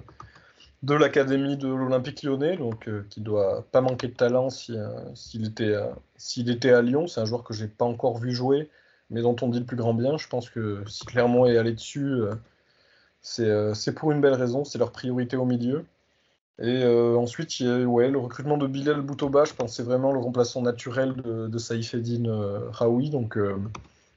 de 0.83 0.93
l'académie 0.93 1.57
de 1.57 1.67
l'Olympique 1.67 2.23
lyonnais, 2.23 2.57
donc 2.57 2.89
qui 3.09 3.21
doit 3.21 3.65
pas 3.71 3.81
manquer 3.81 4.07
de 4.07 4.13
talent 4.13 4.49
s'il 4.49 4.79
si, 5.15 5.43
était, 5.43 5.75
s'il 6.15 6.49
était 6.49 6.71
à 6.71 6.81
Lyon. 6.81 7.07
C'est 7.07 7.21
un 7.21 7.25
joueur 7.25 7.43
que 7.43 7.53
j'ai 7.53 7.67
pas 7.67 7.85
encore 7.85 8.19
vu 8.19 8.31
jouer, 8.31 8.69
mais 9.13 9.21
dont 9.21 9.35
on 9.41 9.49
dit 9.49 9.59
le 9.59 9.65
plus 9.65 9.77
grand 9.77 9.93
bien. 9.93 10.17
Je 10.17 10.27
pense 10.27 10.49
que 10.49 10.83
si 10.87 11.05
Clermont 11.05 11.45
est 11.45 11.57
allé 11.57 11.73
dessus, 11.73 12.21
c'est 13.21 13.95
pour 13.95 14.11
une 14.11 14.21
belle 14.21 14.33
raison, 14.33 14.65
c'est 14.65 14.77
leur 14.77 14.91
priorité 14.91 15.37
au 15.37 15.45
milieu. 15.45 15.85
Et 16.59 16.85
ensuite, 16.85 17.59
il 17.59 17.67
y 17.67 17.69
a 17.69 17.77
le 17.77 18.19
recrutement 18.19 18.57
de 18.57 18.67
Bilal 18.67 19.01
Boutoba, 19.01 19.45
je 19.45 19.53
pense 19.53 19.75
c'est 19.75 19.83
vraiment 19.83 20.11
le 20.11 20.19
remplaçant 20.19 20.61
naturel 20.61 21.13
de, 21.15 21.47
de 21.47 21.57
Saïf 21.57 21.93
Eddin 21.93 22.69
Raoui. 22.71 23.09
Donc, 23.09 23.37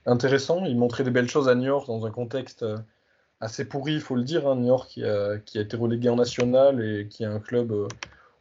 intéressant. 0.07 0.65
Il 0.65 0.77
montrait 0.77 1.03
des 1.03 1.11
belles 1.11 1.29
choses 1.29 1.49
à 1.49 1.55
Niort 1.55 1.85
dans 1.85 2.05
un 2.05 2.11
contexte 2.11 2.63
euh, 2.63 2.77
assez 3.39 3.65
pourri, 3.65 3.93
il 3.93 4.01
faut 4.01 4.15
le 4.15 4.23
dire. 4.23 4.47
Hein. 4.47 4.55
Niort 4.55 4.87
qui 4.87 5.03
a, 5.03 5.35
été 5.53 5.77
relégué 5.77 6.09
en 6.09 6.15
national 6.15 6.83
et 6.83 7.07
qui 7.07 7.23
est 7.23 7.27
un 7.27 7.39
club 7.39 7.71
euh, 7.71 7.87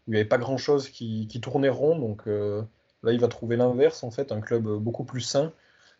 où 0.07 0.13
il 0.13 0.13
n'y 0.13 0.17
avait 0.17 0.29
pas 0.29 0.39
grand-chose 0.39 0.89
qui, 0.89 1.29
tournait 1.43 1.69
rond. 1.69 1.99
Donc 1.99 2.23
euh, 2.27 2.63
là, 3.03 3.13
il 3.13 3.21
va 3.21 3.29
trouver 3.29 3.57
l'inverse, 3.57 4.03
en 4.05 4.11
fait, 4.11 4.33
un 4.33 4.41
club 4.41 4.69
beaucoup 4.79 5.05
plus 5.05 5.21
sain. 5.21 5.53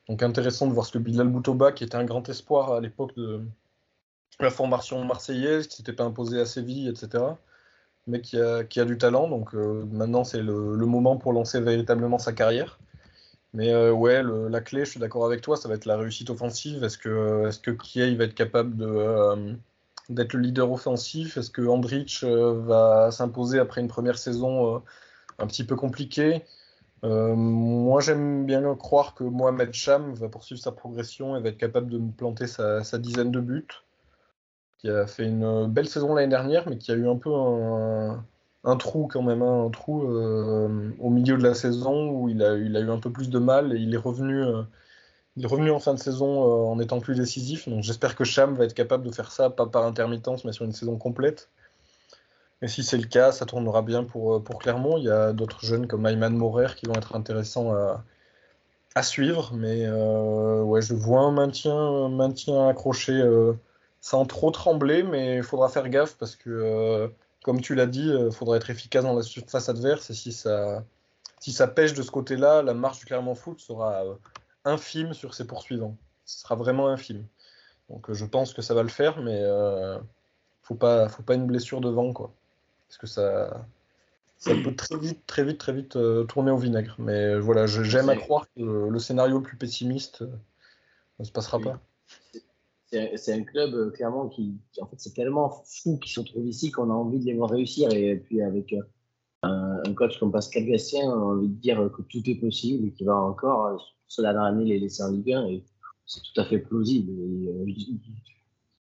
Donc 0.09 0.23
intéressant 0.23 0.67
de 0.67 0.73
voir 0.73 0.87
ce 0.87 0.93
que 0.93 0.99
Bilal 0.99 1.29
Boutoba, 1.29 1.73
qui 1.73 1.85
était 1.85 1.97
un 1.97 2.05
grand 2.05 2.29
espoir 2.29 2.73
à 2.73 2.81
l'époque 2.81 3.15
de 3.17 3.43
la 4.41 4.51
formation 4.51 5.05
marseillaise, 5.05 5.67
qui 5.67 5.77
s'était 5.77 5.93
pas 5.93 6.05
imposé 6.05 6.41
à 6.41 6.47
Séville, 6.47 6.89
etc., 6.89 7.25
mais 8.07 8.21
qui 8.21 8.39
a, 8.39 8.85
du 8.85 8.99
talent. 8.99 9.29
Donc 9.29 9.53
maintenant, 9.55 10.25
c'est 10.25 10.43
le, 10.43 10.77
moment 10.87 11.17
pour 11.17 11.33
lancer 11.33 11.61
véritablement 11.61 12.19
sa 12.19 12.33
carrière. 12.33 12.79
Mais 13.57 13.73
euh, 13.73 13.91
ouais, 13.91 14.23
la 14.23 14.61
clé, 14.61 14.85
je 14.85 14.91
suis 14.91 15.01
d'accord 15.01 15.25
avec 15.25 15.41
toi, 15.41 15.57
ça 15.57 15.67
va 15.67 15.77
être 15.77 15.87
la 15.87 15.97
réussite 15.97 16.29
offensive. 16.31 16.85
Est-ce 16.85 16.99
que, 16.99 17.51
que 17.63 17.71
Kiei 17.71 18.15
va 18.15 18.25
être 18.25 18.35
capable 18.35 18.77
de, 18.77 18.87
euh, 18.87 19.55
d'être 20.11 20.35
le 20.35 20.41
leader 20.41 20.71
offensif? 20.71 21.39
Est-ce 21.39 21.51
que 21.51 21.67
Andrich 21.67 22.23
euh, 22.23 22.53
va 22.67 23.11
s'imposer 23.11 23.59
après 23.59 23.81
une 23.81 23.89
première 23.89 24.19
saison 24.19 24.83
un 25.39 25.47
petit 25.47 25.65
peu 25.65 25.75
compliquée? 25.75 26.45
Moi, 27.03 28.01
j'aime 28.01 28.47
bien 28.47 28.75
croire 28.75 29.15
que 29.15 29.25
Mohamed 29.25 29.73
Cham 29.73 30.13
va 30.15 30.29
poursuivre 30.29 30.61
sa 30.61 30.73
progression 30.73 31.37
et 31.37 31.41
va 31.41 31.51
être 31.51 31.59
capable 31.59 31.91
de 31.91 31.99
me 31.99 32.11
planter 32.11 32.47
sa, 32.47 32.99
dizaine 32.99 33.31
de 33.31 33.41
buts. 33.41 33.67
Qui 34.79 34.91
a 34.91 35.07
fait 35.07 35.25
une 35.25 35.67
belle 35.69 35.89
saison 35.89 36.15
l'année 36.15 36.29
dernière, 36.29 36.69
mais 36.69 36.79
qui 36.79 36.93
a 36.93 36.95
eu 36.95 37.09
un 37.09 37.17
peu 37.17 37.31
un 38.67 38.77
trou 38.77 39.09
quand 39.11 39.23
même, 39.23 39.43
hein, 39.43 39.67
un 39.67 39.71
trou 39.71 40.05
euh, 40.05 40.91
au 40.99 41.09
milieu 41.09 41.39
de 41.39 41.43
la 41.43 41.55
saison 41.55 42.11
où 42.11 42.29
il 42.29 42.43
a, 42.43 42.55
eu 42.55 42.91
un 42.91 42.99
peu 42.99 43.11
plus 43.11 43.31
de 43.31 43.39
mal 43.39 43.73
et 43.73 43.79
il 43.79 43.95
est 43.95 43.99
revenu, 43.99 44.43
euh, 44.43 44.63
il 45.37 45.45
est 45.45 45.47
revenu 45.47 45.71
en 45.71 45.79
fin 45.79 45.95
de 45.95 46.01
saison 46.01 46.43
euh, 46.43 46.73
en 46.73 46.81
étant 46.81 46.99
plus 47.01 47.15
décisif. 47.15 47.69
Donc 47.69 47.85
j'espère 47.85 48.17
que 48.17 48.25
Cham 48.25 48.55
va 48.55 48.65
être 48.65 48.75
capable 48.75 49.07
de 49.07 49.13
faire 49.13 49.31
ça, 49.31 49.51
pas 49.51 49.67
par 49.67 49.85
intermittence, 49.85 50.45
mais 50.45 50.53
sur 50.53 50.65
une 50.65 50.73
saison 50.73 50.97
complète. 50.99 51.49
Et 52.63 52.69
si 52.69 52.83
c'est 52.83 52.97
le 52.97 53.07
cas, 53.07 53.33
ça 53.33 53.47
tournera 53.47 53.83
bien 53.83 54.05
pour, 54.05 54.43
pour 54.43 54.59
Clermont. 54.59 54.97
Il 54.99 55.05
y 55.05 55.11
a 55.11 55.33
d'autres 55.33 55.65
jeunes 55.65 55.87
comme 55.87 56.07
Ayman 56.07 56.35
Morer 56.35 56.75
qui 56.77 56.87
vont 56.87 56.95
être 56.95 57.15
intéressants 57.15 57.73
à, 57.75 58.03
à 58.95 59.03
suivre. 59.03 59.53
Mais 59.55 59.89
ouais, 59.91 60.83
je 60.83 60.95
vois 60.95 61.21
un 61.21 61.33
maintien, 61.33 62.09
maintien 62.09 62.69
accroché 62.69 63.23
sans 64.01 64.25
trop 64.25 64.51
trembler, 64.51 65.03
mais 65.03 65.37
il 65.37 65.43
faudra 65.43 65.69
faire 65.69 65.89
gaffe 65.89 66.17
parce 66.17 66.37
que 66.37 67.11
comme 67.47 67.61
tu 67.61 67.77
l'as 67.77 67.87
dit, 67.87 68.09
il 68.09 68.11
euh, 68.11 68.31
faudra 68.33 68.57
être 68.57 68.71
efficace 68.71 69.05
dans 69.05 69.15
la 69.15 69.23
surface 69.23 69.69
adverse. 69.69 70.11
Et 70.11 70.15
si 70.15 70.33
ça, 70.33 70.85
si 71.39 71.53
ça 71.53 71.69
pêche 71.69 71.95
de 71.95 72.03
ce 72.03 72.11
côté-là, 72.11 72.61
la 72.63 72.75
marche 72.75 72.99
du 72.99 73.07
Clermont 73.07 73.37
Foot 73.37 73.61
sera 73.61 74.05
euh, 74.05 74.15
infime 74.65 75.15
sur 75.15 75.33
ses 75.33 75.47
poursuivants. 75.47 75.97
Ce 76.25 76.41
sera 76.41 76.57
vraiment 76.57 76.89
infime. 76.89 77.25
Donc 77.89 78.11
euh, 78.11 78.15
je 78.15 78.25
pense 78.25 78.53
que 78.53 78.63
ça 78.63 78.75
va 78.75 78.83
le 78.83 78.89
faire, 78.89 79.23
mais 79.23 79.39
euh, 79.43 79.97
faut 80.63 80.75
pas, 80.75 81.09
faut 81.09 81.23
pas 81.23 81.37
une 81.37 81.47
blessure 81.47 81.81
devant, 81.81 82.13
quoi. 82.13 82.33
Parce 82.89 82.99
que 82.99 83.07
ça, 83.07 83.67
ça 84.39 84.53
peut 84.63 84.75
très 84.75 84.97
vite, 84.99 85.27
très 85.27 85.45
vite, 85.45 85.59
très 85.59 85.73
vite 85.73 85.99
tourner 86.29 86.51
au 86.51 86.57
vinaigre. 86.57 86.97
Mais 86.99 87.39
voilà, 87.39 87.67
j'aime 87.67 88.09
à 88.09 88.17
croire 88.17 88.47
que 88.57 88.63
le, 88.63 88.99
scénario 88.99 89.39
le 89.39 89.43
plus 89.43 89.57
pessimiste 89.57 90.25
ne 91.19 91.25
se 91.25 91.33
passera 91.33 91.59
pas 91.59 91.81
c'est 92.91 93.33
un 93.33 93.43
club 93.43 93.75
euh, 93.75 93.91
clairement 93.91 94.29
qui, 94.29 94.55
en 94.81 94.87
fait, 94.87 94.97
c'est 94.99 95.15
tellement 95.15 95.63
fou 95.65 95.99
qu'ils 95.99 96.13
se 96.13 96.21
trouvent 96.21 96.47
ici 96.47 96.71
qu'on 96.71 96.91
a 96.91 96.95
envie 96.95 97.19
de 97.19 97.25
les 97.25 97.35
voir 97.35 97.51
réussir. 97.51 97.93
Et 97.93 98.17
puis 98.17 98.43
avec 98.43 98.73
euh, 98.73 98.83
un, 99.43 99.95
coach 99.95 100.19
comme 100.19 100.33
Pascal 100.33 100.67
Gastien, 100.67 101.05
on 101.09 101.13
a 101.13 101.35
envie 101.35 101.49
de 101.49 101.61
dire 101.61 101.91
que 101.97 102.03
tout 102.03 102.23
est 102.29 102.37
possible 102.37 102.87
et 102.87 102.93
qu'il 102.93 103.07
va 103.07 103.17
encore, 103.17 103.67
euh, 103.67 103.77
sur 104.09 104.23
la 104.23 104.33
dernière 104.33 104.53
année, 104.53 104.65
les 104.65 104.79
laisser 104.79 105.03
en 105.03 105.11
Ligue 105.11 105.33
1. 105.33 105.47
Et 105.47 105.65
c'est 106.07 106.21
tout 106.21 106.41
à 106.41 106.45
fait 106.45 106.59
plausible. 106.59 107.13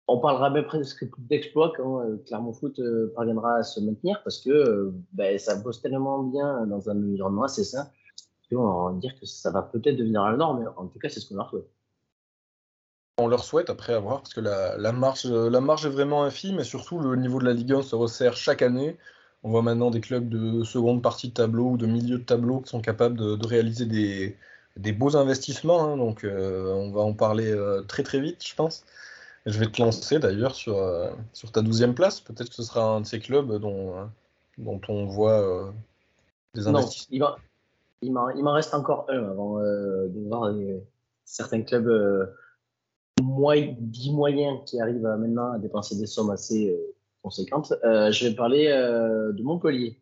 On 0.07 0.19
parlera 0.19 0.49
même 0.49 0.65
presque 0.65 1.05
d'exploit 1.17 1.73
quand 1.77 2.01
Clermont 2.25 2.53
Foot 2.53 2.81
parviendra 3.15 3.55
à 3.55 3.63
se 3.63 3.79
maintenir 3.79 4.21
parce 4.23 4.41
que 4.41 4.91
ben, 5.13 5.39
ça 5.39 5.55
bosse 5.55 5.81
tellement 5.81 6.23
bien 6.23 6.65
dans 6.67 6.89
un 6.89 6.97
environnement 6.97 7.43
assez 7.43 7.63
sain 7.63 7.87
qu'on 8.53 8.89
va 8.89 8.99
dire 8.99 9.13
que 9.19 9.25
ça 9.25 9.51
va 9.51 9.61
peut-être 9.61 9.97
devenir 9.97 10.23
la 10.23 10.37
norme. 10.37 10.61
Mais 10.61 10.67
en 10.77 10.87
tout 10.87 10.99
cas, 10.99 11.09
c'est 11.09 11.19
ce 11.19 11.29
qu'on 11.29 11.35
leur 11.35 11.49
souhaite. 11.49 11.69
On 13.19 13.27
leur 13.27 13.43
souhaite 13.43 13.69
après 13.69 13.93
avoir, 13.93 14.21
parce 14.21 14.33
que 14.33 14.41
la, 14.41 14.91
marge, 14.91 15.25
la 15.25 15.61
marge 15.61 15.85
est 15.85 15.89
vraiment 15.89 16.23
infime, 16.23 16.59
et 16.59 16.63
surtout 16.63 16.99
le 16.99 17.15
niveau 17.15 17.39
de 17.39 17.45
la 17.45 17.53
Ligue 17.53 17.73
1 17.73 17.83
se 17.83 17.95
resserre 17.95 18.35
chaque 18.35 18.63
année. 18.63 18.97
On 19.43 19.51
voit 19.51 19.61
maintenant 19.61 19.91
des 19.91 20.01
clubs 20.01 20.27
de 20.27 20.63
seconde 20.63 21.03
partie 21.03 21.29
de 21.29 21.33
tableau 21.33 21.71
ou 21.71 21.77
de 21.77 21.85
milieu 21.85 22.17
de 22.17 22.23
tableau 22.23 22.61
qui 22.61 22.69
sont 22.69 22.81
capables 22.81 23.17
de, 23.17 23.45
réaliser 23.45 23.85
des, 23.85 24.91
beaux 24.93 25.15
investissements. 25.15 25.83
Hein. 25.83 25.97
donc 25.97 26.23
euh, 26.23 26.73
on 26.73 26.91
va 26.91 27.01
en 27.01 27.13
parler 27.13 27.51
euh, 27.51 27.83
très 27.83 28.01
très 28.01 28.19
vite, 28.19 28.43
je 28.43 28.55
pense. 28.55 28.83
Je 29.45 29.59
vais 29.59 29.67
te 29.67 29.81
lancer 29.81 30.19
d'ailleurs 30.19 30.55
sur, 30.55 30.77
euh, 30.77 31.11
sur 31.33 31.51
ta 31.51 31.61
douzième 31.61 31.95
place. 31.95 32.21
Peut-être 32.21 32.49
que 32.49 32.55
ce 32.55 32.63
sera 32.63 32.83
un 32.83 33.01
de 33.01 33.05
ces 33.05 33.19
clubs 33.19 33.59
dont, 33.59 34.09
dont 34.57 34.81
on 34.87 35.05
voit 35.05 35.73
des 36.53 36.67
investissements. 36.67 37.35
il 38.01 38.13
m'en 38.13 38.53
reste 38.53 38.73
encore 38.73 39.05
un 39.09 39.29
avant 39.29 39.59
de 39.59 40.27
voir 40.27 40.53
certains 41.25 41.61
clubs 41.61 41.89
dix 43.77 44.11
moyens 44.11 44.59
qui 44.65 44.79
arrivent 44.79 45.01
maintenant 45.01 45.53
à 45.53 45.59
dépenser 45.59 45.95
des 45.97 46.05
sommes 46.05 46.31
assez 46.31 46.69
euh, 46.69 46.93
conséquentes. 47.21 47.73
Euh, 47.83 48.11
je 48.11 48.27
vais 48.27 48.35
parler 48.35 48.67
euh, 48.67 49.31
de 49.31 49.43
Montpellier. 49.43 49.99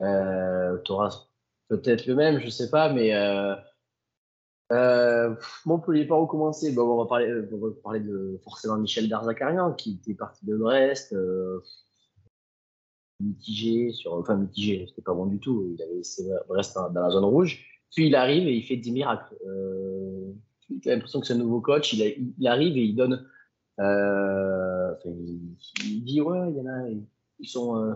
tu 0.00 0.92
auras 0.92 1.26
peut-être 1.68 2.06
le 2.06 2.14
même, 2.14 2.40
je 2.40 2.48
sais 2.48 2.70
pas, 2.70 2.92
mais 2.92 3.12
Montpellier, 5.66 6.06
par 6.06 6.20
où 6.20 6.26
commencer 6.26 6.72
bon, 6.72 6.82
on, 6.82 7.02
va 7.02 7.08
parler, 7.08 7.32
on 7.52 7.56
va 7.58 7.68
parler 7.82 8.00
de 8.00 8.40
forcément 8.44 8.76
Michel 8.76 9.08
Darzakarian 9.08 9.74
qui 9.74 9.98
était 10.00 10.14
parti 10.14 10.46
de 10.46 10.56
Brest, 10.56 11.14
mitigé, 13.20 13.92
sur, 13.92 14.14
enfin 14.14 14.36
mitigé, 14.36 14.86
c'était 14.88 15.02
pas 15.02 15.14
bon 15.14 15.26
du 15.26 15.38
tout, 15.38 15.74
il 15.76 15.82
avait 15.82 15.96
laissé 15.96 16.28
Brest 16.48 16.74
dans, 16.74 17.00
la 17.00 17.10
zone 17.10 17.24
rouge. 17.24 17.64
Puis 17.94 18.06
il 18.06 18.14
arrive 18.14 18.48
et 18.48 18.54
il 18.54 18.62
fait 18.62 18.76
10 18.76 18.92
miracles 18.92 19.36
j'ai 20.80 20.90
l'impression 20.90 21.20
que 21.20 21.26
c'est 21.26 21.34
un 21.34 21.38
nouveau 21.38 21.60
coach, 21.60 21.92
il, 21.92 22.46
arrive 22.46 22.76
et 22.76 22.84
il 22.84 22.94
donne. 22.94 23.26
Euh, 23.80 24.94
il, 25.04 26.04
dit 26.04 26.20
ouais, 26.20 26.50
il 26.50 26.56
y 26.56 26.60
en 26.60 26.66
a, 26.66 26.88
ils 27.38 27.48
sont 27.48 27.76
euh, 27.76 27.94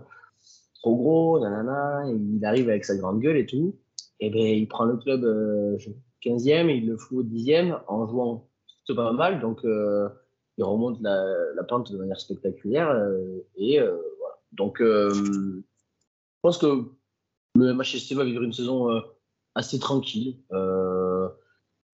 trop 0.75 0.97
gros, 0.97 1.39
il 1.39 2.45
arrive 2.45 2.69
avec 2.69 2.85
sa 2.85 2.97
grande 2.97 3.21
gueule 3.21 3.37
et 3.37 3.47
tout. 3.47 3.77
Et 4.19 4.31
ben 4.31 4.41
il 4.41 4.67
prend 4.67 4.85
le 4.85 4.97
club 4.97 5.25
euh, 5.25 5.77
15e 6.27 6.69
et 6.69 6.77
il 6.77 6.87
le 6.87 6.97
fout 6.97 7.19
au 7.19 7.23
10e 7.23 7.81
en 7.89 8.07
jouant 8.07 8.49
plutôt 8.85 8.95
pas 8.95 9.13
mal. 9.13 9.41
Donc 9.41 9.65
euh, 9.65 10.09
il 10.59 10.65
remonte 10.65 11.01
la, 11.01 11.63
pente 11.69 11.93
de 11.93 11.99
manière 11.99 12.21
spectaculaire. 12.21 12.91
Euh, 12.91 13.39
et 13.57 13.79
voilà. 13.81 14.39
Donc 14.53 14.79
je 14.81 15.63
pense 16.43 16.59
que 16.59 16.85
le 17.55 17.73
MHSC 17.73 18.15
va 18.15 18.25
vivre 18.25 18.43
une 18.43 18.53
saison 18.53 19.03
assez 19.55 19.79
tranquille. 19.79 20.39
Euh, 20.53 21.29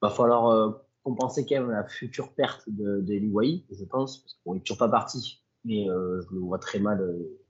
va 0.02 0.10
falloir 0.10 0.48
euh, 0.48 0.70
compenser 1.04 1.46
quand 1.46 1.60
même 1.60 1.70
la 1.70 1.84
future 1.84 2.32
perte 2.34 2.64
de, 2.66 3.00
de 3.00 3.14
je 3.14 3.84
pense, 3.84 4.18
parce 4.18 4.38
qu'on 4.44 4.54
n'est 4.54 4.60
toujours 4.60 4.78
pas 4.78 4.88
parti, 4.88 5.42
mais 5.64 5.88
euh, 5.88 6.20
je 6.22 6.34
le 6.34 6.40
vois 6.40 6.58
très 6.58 6.80
mal 6.80 7.00
euh, 7.00 7.40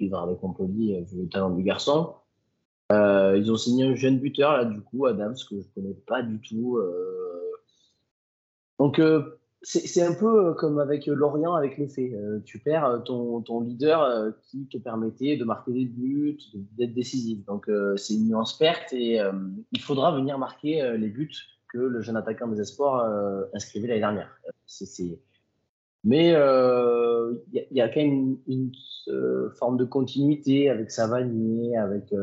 vivre 0.00 0.18
avec 0.18 0.42
Montpellier 0.42 1.02
vu 1.02 1.22
le 1.22 1.28
talent 1.28 1.50
du 1.50 1.62
garçon. 1.62 2.14
Ils 2.90 3.50
ont 3.50 3.56
signé 3.56 3.84
un 3.84 3.94
jeune 3.94 4.18
buteur, 4.18 4.52
là, 4.52 4.64
du 4.64 4.80
coup, 4.80 5.06
Adams, 5.06 5.34
que 5.34 5.56
je 5.56 5.66
ne 5.66 5.74
connais 5.74 5.96
pas 6.06 6.22
du 6.22 6.40
tout. 6.40 6.78
Donc, 8.78 9.00
c'est 9.62 10.02
un 10.02 10.14
peu 10.14 10.54
comme 10.54 10.78
avec 10.78 11.06
Lorient, 11.06 11.54
avec 11.54 11.76
l'effet. 11.78 12.12
tu 12.44 12.58
perds 12.58 13.02
ton, 13.04 13.60
leader 13.60 14.32
qui 14.42 14.66
te 14.68 14.78
permettait 14.78 15.36
de 15.36 15.44
marquer 15.44 15.72
des 15.72 15.86
buts, 15.86 16.38
d'être 16.78 16.94
décisif. 16.94 17.44
Donc, 17.46 17.70
c'est 17.96 18.14
une 18.14 18.28
nuance 18.28 18.56
perte 18.56 18.92
et 18.92 19.20
il 19.72 19.80
faudra 19.80 20.14
venir 20.14 20.38
marquer 20.38 20.96
les 20.96 21.08
buts 21.08 21.56
que 21.72 21.78
le 21.78 22.00
jeune 22.00 22.16
attaquant 22.16 22.48
des 22.48 22.60
espoirs 22.60 23.04
euh, 23.04 23.44
inscrivait 23.54 23.88
l'année 23.88 24.00
dernière. 24.00 24.30
Mais 26.04 26.28
il 26.28 26.36
euh, 26.36 27.34
y, 27.52 27.80
a 27.80 27.88
quand 27.88 28.00
même 28.00 28.38
une, 28.46 28.70
euh, 29.08 29.50
forme 29.58 29.76
de 29.76 29.84
continuité 29.84 30.70
avec 30.70 30.90
Savanier, 30.90 31.76
avec 31.76 32.14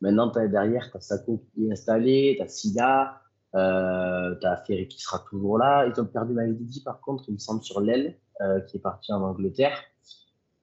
maintenant 0.00 0.30
as, 0.32 0.46
derrière, 0.48 0.90
tu 0.90 0.96
as 0.96 1.00
Sako 1.00 1.42
qui 1.52 1.66
est 1.66 1.72
installé, 1.72 2.34
tu 2.36 2.42
as 2.42 2.48
Sida, 2.48 3.16
Euh, 3.56 4.36
tu 4.40 4.46
as 4.46 4.58
Ferry 4.58 4.86
qui 4.86 5.02
sera 5.02 5.18
toujours 5.28 5.58
là. 5.58 5.84
Ils 5.86 6.00
ont 6.00 6.06
perdu 6.06 6.34
Mavididi, 6.34 6.82
par 6.82 7.00
contre, 7.00 7.24
il 7.28 7.34
me 7.34 7.38
semble, 7.38 7.62
sur 7.62 7.80
l'aile, 7.80 8.16
euh, 8.40 8.60
qui 8.60 8.76
est 8.76 8.80
parti 8.80 9.12
en 9.12 9.22
Angleterre. 9.22 9.76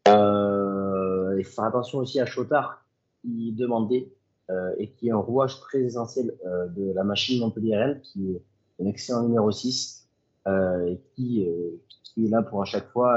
Euh, 0.07 1.43
faut 1.43 1.51
faire 1.51 1.65
attention 1.65 1.99
aussi 1.99 2.19
à 2.19 2.25
Chotard, 2.25 2.85
qui 3.21 3.51
demandait 3.51 4.11
euh, 4.49 4.73
et 4.77 4.91
qui 4.91 5.09
est 5.09 5.11
un 5.11 5.17
rouage 5.17 5.59
très 5.59 5.79
essentiel 5.79 6.33
euh, 6.45 6.67
de 6.67 6.93
la 6.93 7.03
machine 7.03 7.39
montpelliéraine, 7.41 7.99
qui 8.01 8.31
est 8.31 8.41
un 8.81 8.85
excellent 8.85 9.23
numéro 9.23 9.51
6 9.51 10.07
euh, 10.47 10.85
et 10.85 11.01
qui, 11.15 11.43
est 11.43 12.29
là 12.29 12.41
pour 12.41 12.61
à 12.61 12.65
chaque 12.65 12.89
fois 12.91 13.15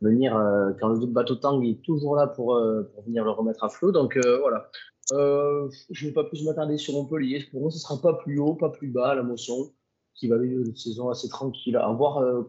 venir, 0.00 0.32
quand 0.80 0.88
le 0.88 1.06
bateau 1.06 1.34
tangue, 1.34 1.64
il 1.64 1.72
est 1.72 1.82
toujours 1.82 2.16
là 2.16 2.26
pour, 2.26 2.58
pour 2.94 3.04
venir 3.04 3.24
le 3.24 3.30
remettre 3.30 3.64
à 3.64 3.68
flot. 3.68 3.92
Donc 3.92 4.16
voilà. 4.40 4.70
Euh, 5.12 5.68
je 5.90 6.04
ne 6.04 6.10
vais 6.10 6.14
pas 6.14 6.24
plus 6.24 6.44
m'attarder 6.44 6.78
sur 6.78 6.94
Montpellier. 6.94 7.44
Pour 7.50 7.60
moi, 7.60 7.70
ce 7.70 7.76
ne 7.76 7.80
sera 7.80 8.00
pas 8.00 8.14
plus 8.14 8.38
haut, 8.38 8.54
pas 8.54 8.70
plus 8.70 8.88
bas, 8.88 9.14
la 9.14 9.22
motion, 9.22 9.72
qui 10.14 10.28
va 10.28 10.38
vivre 10.38 10.62
une 10.62 10.76
saison 10.76 11.10
assez 11.10 11.28
tranquille. 11.28 11.76
À 11.76 11.88
voir 11.92 12.18
euh, 12.18 12.42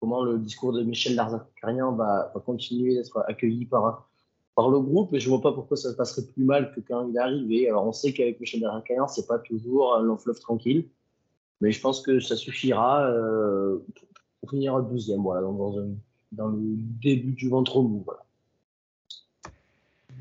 comment 0.00 0.22
le 0.22 0.38
discours 0.38 0.72
de 0.72 0.82
Michel 0.82 1.14
Larzakarian 1.14 1.92
va, 1.92 2.30
va 2.34 2.40
continuer 2.40 2.94
d'être 2.94 3.24
accueilli 3.26 3.66
par, 3.66 4.08
le 4.56 4.80
groupe. 4.80 5.14
Et 5.14 5.20
je 5.20 5.30
ne 5.30 5.34
vois 5.34 5.42
pas 5.42 5.52
pourquoi 5.52 5.76
ça 5.76 5.90
se 5.90 5.96
passerait 5.96 6.26
plus 6.26 6.44
mal 6.44 6.72
que 6.74 6.80
quand 6.80 7.08
il 7.08 7.16
est 7.16 7.20
arrivé. 7.20 7.68
Alors, 7.68 7.86
on 7.86 7.92
sait 7.92 8.12
qu'avec 8.12 8.38
Michel 8.40 8.60
Larzakarian, 8.60 9.08
ce 9.08 9.20
n'est 9.20 9.26
pas 9.26 9.38
toujours 9.38 9.96
un 9.96 10.02
long 10.02 10.18
fleuve 10.18 10.40
tranquille. 10.40 10.88
Mais 11.60 11.70
je 11.70 11.80
pense 11.80 12.02
que 12.02 12.20
ça 12.20 12.36
suffira 12.36 13.06
euh, 13.08 13.78
pour 14.40 14.50
finir 14.50 14.74
12e, 14.80 15.22
voilà, 15.22 15.42
dans, 15.42 15.52
dans, 15.52 15.78
un, 15.78 15.90
dans 16.32 16.48
le 16.48 16.58
début 16.60 17.32
du 17.32 17.48
ventre 17.48 17.80
mou. 17.80 18.02
Voilà. 18.04 18.24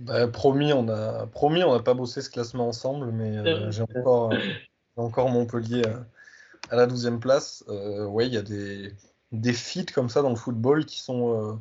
Bah, 0.01 0.27
promis, 0.27 0.73
on 0.73 0.87
a 0.89 1.27
promis, 1.27 1.63
on 1.63 1.73
n'a 1.73 1.83
pas 1.83 1.93
bossé 1.93 2.21
ce 2.21 2.29
classement 2.29 2.67
ensemble, 2.67 3.11
mais 3.11 3.37
euh, 3.37 3.71
j'ai 3.71 3.83
encore, 3.83 4.33
j'ai 4.33 4.61
encore 4.95 5.29
Montpellier 5.29 5.83
à, 5.85 6.73
à 6.73 6.75
la 6.75 6.87
12e 6.87 7.19
place. 7.19 7.63
Euh, 7.69 8.05
ouais, 8.05 8.27
il 8.27 8.33
y 8.33 8.37
a 8.37 8.41
des, 8.41 8.93
des 9.31 9.53
feats 9.53 9.91
comme 9.93 10.09
ça 10.09 10.21
dans 10.21 10.29
le 10.29 10.35
football 10.35 10.85
qui 10.85 10.99
sont, 10.99 11.51
euh, 11.51 11.53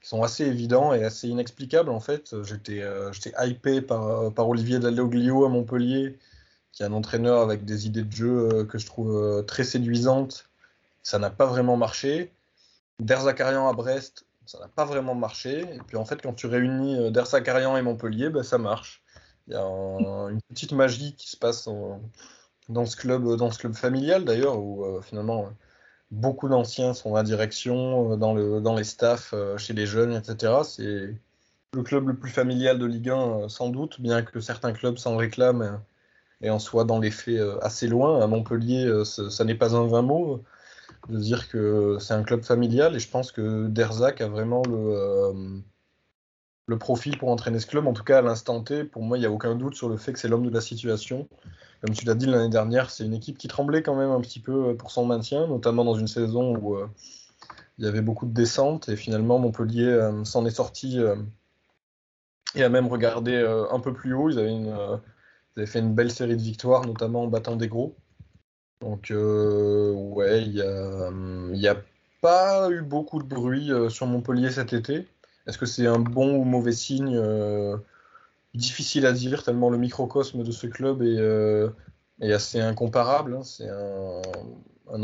qui 0.00 0.08
sont 0.08 0.22
assez 0.22 0.44
évidents 0.44 0.92
et 0.92 1.04
assez 1.04 1.28
inexplicables 1.28 1.90
en 1.90 2.00
fait. 2.00 2.34
J'étais 2.42 2.82
euh, 2.82 3.12
j'étais 3.12 3.32
hypé 3.38 3.80
par, 3.80 4.32
par 4.32 4.48
Olivier 4.48 4.78
Dalloglio 4.78 5.44
à 5.44 5.48
Montpellier, 5.48 6.18
qui 6.72 6.82
est 6.82 6.86
un 6.86 6.92
entraîneur 6.92 7.40
avec 7.40 7.64
des 7.64 7.86
idées 7.86 8.04
de 8.04 8.12
jeu 8.12 8.48
euh, 8.52 8.64
que 8.64 8.78
je 8.78 8.86
trouve 8.86 9.16
euh, 9.16 9.42
très 9.42 9.64
séduisantes. 9.64 10.48
Ça 11.02 11.18
n'a 11.18 11.30
pas 11.30 11.46
vraiment 11.46 11.76
marché. 11.76 12.32
Derzakarian 13.00 13.68
à 13.68 13.72
Brest, 13.72 14.26
ça 14.50 14.58
n'a 14.58 14.66
pas 14.68 14.84
vraiment 14.84 15.14
marché. 15.14 15.60
Et 15.60 15.78
puis 15.86 15.96
en 15.96 16.04
fait, 16.04 16.20
quand 16.20 16.32
tu 16.32 16.46
réunis 16.48 16.96
euh, 16.98 17.10
Derzakarian 17.10 17.76
et 17.76 17.82
Montpellier, 17.82 18.30
ben, 18.30 18.42
ça 18.42 18.58
marche. 18.58 19.02
Il 19.46 19.52
y 19.52 19.56
a 19.56 19.62
un- 19.62 20.28
une 20.28 20.40
petite 20.42 20.72
magie 20.72 21.14
qui 21.14 21.28
se 21.30 21.36
passe 21.36 21.68
dans 22.68 22.84
ce 22.86 22.96
club, 22.96 23.36
dans 23.36 23.50
ce 23.52 23.58
club 23.58 23.74
familial 23.74 24.24
d'ailleurs, 24.24 24.58
où 24.58 24.84
euh, 24.84 25.00
finalement 25.02 25.44
euh, 25.44 25.50
beaucoup 26.10 26.48
d'anciens 26.48 26.94
sont 26.94 27.14
à 27.14 27.22
direction, 27.22 28.12
euh, 28.12 28.16
dans, 28.16 28.34
le, 28.34 28.60
dans 28.60 28.74
les 28.74 28.84
staffs, 28.84 29.32
euh, 29.34 29.56
chez 29.56 29.72
les 29.72 29.86
jeunes, 29.86 30.12
etc. 30.14 30.64
C'est 30.64 31.14
le 31.72 31.82
club 31.84 32.08
le 32.08 32.16
plus 32.16 32.30
familial 32.30 32.78
de 32.78 32.86
Ligue 32.86 33.10
1, 33.10 33.42
euh, 33.44 33.48
sans 33.48 33.68
doute, 33.68 34.00
bien 34.00 34.22
que 34.22 34.40
certains 34.40 34.72
clubs 34.72 34.96
s'en 34.98 35.16
réclament 35.16 35.62
euh, 35.62 35.76
et 36.42 36.50
en 36.50 36.58
soient 36.58 36.84
dans 36.84 36.98
les 36.98 37.12
faits 37.12 37.38
euh, 37.38 37.58
assez 37.62 37.86
loin. 37.86 38.20
À 38.20 38.26
Montpellier, 38.26 38.84
euh, 38.84 39.04
ça 39.04 39.44
n'est 39.44 39.54
pas 39.54 39.76
un 39.76 39.86
vain 39.86 40.02
mot 40.02 40.42
de 41.08 41.18
dire 41.18 41.48
que 41.48 41.96
c'est 42.00 42.14
un 42.14 42.22
club 42.22 42.42
familial 42.42 42.94
et 42.94 42.98
je 42.98 43.08
pense 43.08 43.32
que 43.32 43.66
Derzac 43.68 44.20
a 44.20 44.28
vraiment 44.28 44.62
le, 44.68 44.76
euh, 44.76 45.32
le 46.66 46.78
profil 46.78 47.18
pour 47.18 47.28
entraîner 47.30 47.58
ce 47.58 47.66
club. 47.66 47.86
En 47.86 47.92
tout 47.92 48.04
cas, 48.04 48.18
à 48.18 48.22
l'instant 48.22 48.62
T, 48.62 48.84
pour 48.84 49.02
moi, 49.02 49.18
il 49.18 49.20
n'y 49.20 49.26
a 49.26 49.30
aucun 49.30 49.54
doute 49.56 49.74
sur 49.74 49.88
le 49.88 49.96
fait 49.96 50.12
que 50.12 50.18
c'est 50.18 50.28
l'homme 50.28 50.46
de 50.46 50.54
la 50.54 50.60
situation. 50.60 51.28
Comme 51.80 51.94
tu 51.94 52.04
l'as 52.04 52.14
dit 52.14 52.26
l'année 52.26 52.50
dernière, 52.50 52.90
c'est 52.90 53.04
une 53.04 53.14
équipe 53.14 53.38
qui 53.38 53.48
tremblait 53.48 53.82
quand 53.82 53.96
même 53.96 54.10
un 54.10 54.20
petit 54.20 54.40
peu 54.40 54.76
pour 54.76 54.90
son 54.90 55.06
maintien, 55.06 55.46
notamment 55.46 55.84
dans 55.84 55.94
une 55.94 56.08
saison 56.08 56.56
où 56.56 56.76
euh, 56.76 56.86
il 57.78 57.84
y 57.84 57.88
avait 57.88 58.02
beaucoup 58.02 58.26
de 58.26 58.34
descentes 58.34 58.88
et 58.90 58.96
finalement 58.96 59.38
Montpellier 59.38 59.86
euh, 59.86 60.24
s'en 60.24 60.44
est 60.44 60.50
sorti 60.50 60.98
euh, 60.98 61.16
et 62.54 62.62
a 62.62 62.68
même 62.68 62.86
regardé 62.86 63.32
euh, 63.32 63.64
un 63.70 63.80
peu 63.80 63.92
plus 63.92 64.12
haut. 64.14 64.28
Ils 64.28 64.38
avaient, 64.38 64.50
euh, 64.50 64.96
ils 65.56 65.60
avaient 65.60 65.66
fait 65.66 65.78
une 65.78 65.94
belle 65.94 66.10
série 66.10 66.36
de 66.36 66.42
victoires, 66.42 66.86
notamment 66.86 67.22
en 67.22 67.26
battant 67.26 67.56
des 67.56 67.68
gros. 67.68 67.96
Donc, 68.80 69.10
euh, 69.10 69.92
ouais, 69.92 70.42
il 70.42 70.52
n'y 70.52 70.62
a, 70.62 71.08
hum, 71.08 71.54
y 71.54 71.68
a 71.68 71.76
pas 72.20 72.70
eu 72.70 72.82
beaucoup 72.82 73.22
de 73.22 73.28
bruit 73.28 73.72
euh, 73.72 73.88
sur 73.88 74.06
Montpellier 74.06 74.50
cet 74.50 74.72
été. 74.72 75.06
Est-ce 75.46 75.58
que 75.58 75.66
c'est 75.66 75.86
un 75.86 75.98
bon 75.98 76.36
ou 76.36 76.44
mauvais 76.44 76.72
signe 76.72 77.16
euh, 77.16 77.76
Difficile 78.54 79.06
à 79.06 79.12
dire, 79.12 79.44
tellement 79.44 79.70
le 79.70 79.78
microcosme 79.78 80.42
de 80.42 80.50
ce 80.50 80.66
club 80.66 81.02
est, 81.02 81.18
euh, 81.18 81.70
assez 82.22 82.60
incomparable. 82.60 83.36
hein. 83.36 83.42
C'est 83.44 83.68
un, 83.68 84.22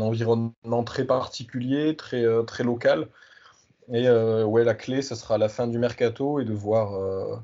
environnement 0.01 0.83
très 0.83 1.05
particulier, 1.05 1.95
très, 1.95 2.25
très 2.45 2.63
local. 2.65 3.07
Et 3.89 4.09
ouais, 4.09 4.65
la 4.65 4.75
clé, 4.75 5.01
ce 5.01 5.15
sera 5.15 5.37
la 5.37 5.47
fin 5.49 5.67
du 5.67 5.79
mercato 5.79 6.41
et 6.41 6.45
de 6.45 6.53
voir 6.53 7.41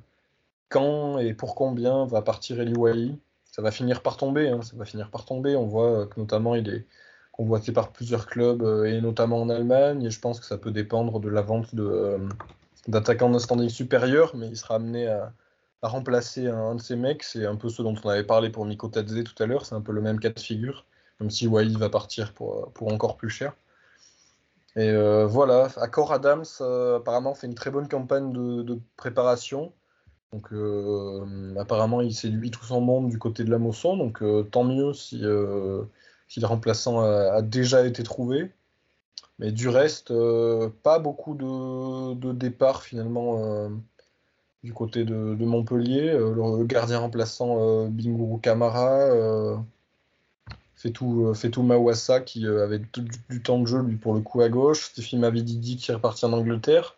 quand 0.68 1.20
et 1.20 1.34
pour 1.34 1.56
combien 1.56 2.06
va 2.06 2.22
partir 2.22 2.60
Eli 2.60 2.76
Wahi 2.76 3.18
ça 3.54 3.62
va 3.62 3.72
finir 3.72 4.02
par 4.02 4.18
tomber. 4.18 4.50
hein, 4.50 4.62
ça 4.64 4.76
va 4.76 4.86
finir 4.86 5.10
par 5.12 5.26
tomber. 5.26 5.56
On 5.56 5.68
voit 5.68 5.92
euh, 6.02 6.06
que 6.08 6.20
notamment 6.20 6.56
il 6.56 6.68
est 6.70 6.86
convoité 7.32 7.72
par 7.72 7.92
plusieurs 7.92 8.26
clubs 8.28 8.64
euh, 8.64 8.86
et 8.86 9.00
notamment 9.02 9.40
en 9.42 9.50
Allemagne. 9.50 10.04
Et 10.04 10.12
je 10.12 10.20
pense 10.20 10.40
que 10.40 10.46
ça 10.46 10.58
peut 10.58 10.72
dépendre 10.72 11.20
de 11.20 11.30
la 11.30 11.42
vente 11.42 11.76
de, 11.76 11.84
euh, 11.84 12.18
d'attaquants 12.88 13.30
de 13.32 13.40
standing 13.40 13.70
supérieur, 13.70 14.36
mais 14.36 14.48
il 14.50 14.58
sera 14.58 14.76
amené 14.76 15.08
à, 15.08 15.34
à 15.84 15.88
remplacer 15.88 16.48
un, 16.48 16.76
de 16.76 16.82
ces 16.82 16.96
mecs. 16.96 17.24
C'est 17.24 17.46
un 17.46 17.56
peu 17.56 17.70
ce 17.70 17.82
dont 17.84 17.96
on 18.04 18.10
avait 18.10 18.24
parlé 18.26 18.50
pour 18.50 18.66
Miko 18.66 18.88
Tadze 18.90 19.24
tout 19.24 19.44
à 19.44 19.46
l'heure. 19.48 19.66
C'est 19.66 19.76
un 19.76 19.82
peu 19.82 19.92
le 19.94 20.02
même 20.02 20.20
cas 20.20 20.30
de 20.32 20.40
figure, 20.40 20.86
même 21.20 21.30
si 21.32 21.48
Wai 21.48 21.68
va 21.78 21.90
partir 21.90 22.34
pour, 22.34 22.72
pour 22.74 22.92
encore 22.94 23.18
plus 23.18 23.30
cher. 23.30 23.54
Et 24.76 24.90
euh, 24.90 25.28
voilà, 25.28 25.68
Accor 25.78 26.12
Adams 26.14 26.46
euh, 26.62 26.98
apparemment 26.98 27.36
fait 27.36 27.48
une 27.48 27.56
très 27.56 27.70
bonne 27.72 27.88
campagne 27.88 28.32
de, 28.34 28.64
de 28.64 28.80
préparation. 28.98 29.72
Donc 30.34 30.52
euh, 30.52 31.56
apparemment 31.58 32.02
il 32.02 32.14
séduit 32.14 32.52
tout 32.52 32.66
son 32.66 32.82
monde 32.82 33.10
du 33.10 33.20
côté 33.20 33.44
de 33.44 33.52
la 33.52 33.60
Mosson, 33.60 33.96
donc 33.96 34.22
euh, 34.22 34.44
tant 34.44 34.64
mieux 34.64 34.94
si, 34.94 35.24
euh, 35.24 35.84
le 36.36 36.46
remplaçant 36.46 37.02
a, 37.02 37.42
déjà 37.42 37.86
été 37.86 38.04
trouvé. 38.04 38.52
Mais 39.40 39.52
du 39.52 39.70
reste, 39.70 40.14
pas 40.84 41.00
beaucoup 41.00 41.36
de, 41.36 42.14
de 42.16 42.32
départs 42.34 42.84
finalement 42.84 43.70
du 44.64 44.74
côté 44.74 45.04
de, 45.04 45.46
Montpellier. 45.46 46.12
Le 46.18 46.64
gardien 46.64 47.00
remplaçant 47.00 47.58
euh, 47.60 47.88
Binguru 47.88 48.40
Kamara, 48.40 49.02
euh, 49.12 49.58
Fetou, 50.76 51.64
Mawassa 51.64 52.22
qui 52.22 52.48
avait 52.48 52.82
du, 53.30 53.44
temps 53.44 53.60
de 53.60 53.68
jeu 53.68 53.82
lui 53.82 53.96
pour 53.96 54.14
le 54.14 54.22
coup 54.22 54.42
à 54.42 54.50
gauche, 54.50 54.86
Stéphie 54.86 55.18
Mavididi 55.18 55.78
qui 55.78 55.92
est 55.92 55.96
en 55.96 56.34
Angleterre 56.34 56.96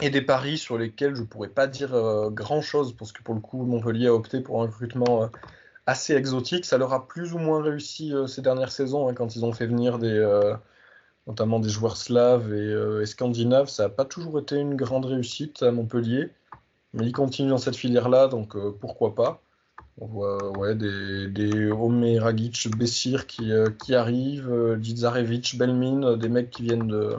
et 0.00 0.10
des 0.10 0.22
paris 0.22 0.58
sur 0.58 0.78
lesquels 0.78 1.14
je 1.14 1.22
pourrais 1.22 1.48
pas 1.48 1.66
dire 1.66 1.94
euh, 1.94 2.30
grand 2.30 2.62
chose 2.62 2.94
parce 2.96 3.12
que 3.12 3.22
pour 3.22 3.34
le 3.34 3.40
coup 3.40 3.64
Montpellier 3.64 4.06
a 4.06 4.14
opté 4.14 4.40
pour 4.40 4.62
un 4.62 4.66
recrutement 4.66 5.24
euh, 5.24 5.26
assez 5.86 6.14
exotique. 6.14 6.64
Ça 6.64 6.78
leur 6.78 6.92
a 6.92 7.08
plus 7.08 7.34
ou 7.34 7.38
moins 7.38 7.62
réussi 7.62 8.14
euh, 8.14 8.26
ces 8.26 8.42
dernières 8.42 8.70
saisons 8.70 9.08
hein, 9.08 9.14
quand 9.14 9.34
ils 9.36 9.44
ont 9.44 9.52
fait 9.52 9.66
venir 9.66 9.98
des 9.98 10.18
notamment 11.26 11.60
des 11.60 11.68
joueurs 11.68 11.98
slaves 11.98 12.54
et, 12.54 13.04
scandinaves. 13.04 13.68
Ça 13.68 13.84
n'a 13.84 13.88
pas 13.90 14.06
toujours 14.06 14.38
été 14.38 14.56
une 14.56 14.76
grande 14.76 15.04
réussite 15.04 15.62
à 15.62 15.70
Montpellier, 15.70 16.30
mais 16.94 17.04
ils 17.04 17.12
continuent 17.12 17.50
dans 17.50 17.58
cette 17.58 17.76
filière-là, 17.76 18.28
donc 18.28 18.56
pourquoi 18.78 19.14
pas? 19.14 19.42
On 20.00 20.06
voit 20.06 20.56
ouais, 20.56 20.74
des, 20.74 21.28
des 21.28 21.70
Bessir 22.78 23.26
qui, 23.26 23.52
qui 23.84 23.94
arrivent, 23.94 24.78
Djidzarevic, 24.80 25.58
Belmin, 25.58 26.16
des 26.16 26.30
mecs 26.30 26.48
qui 26.48 26.62
viennent 26.62 26.88
de, 26.88 27.18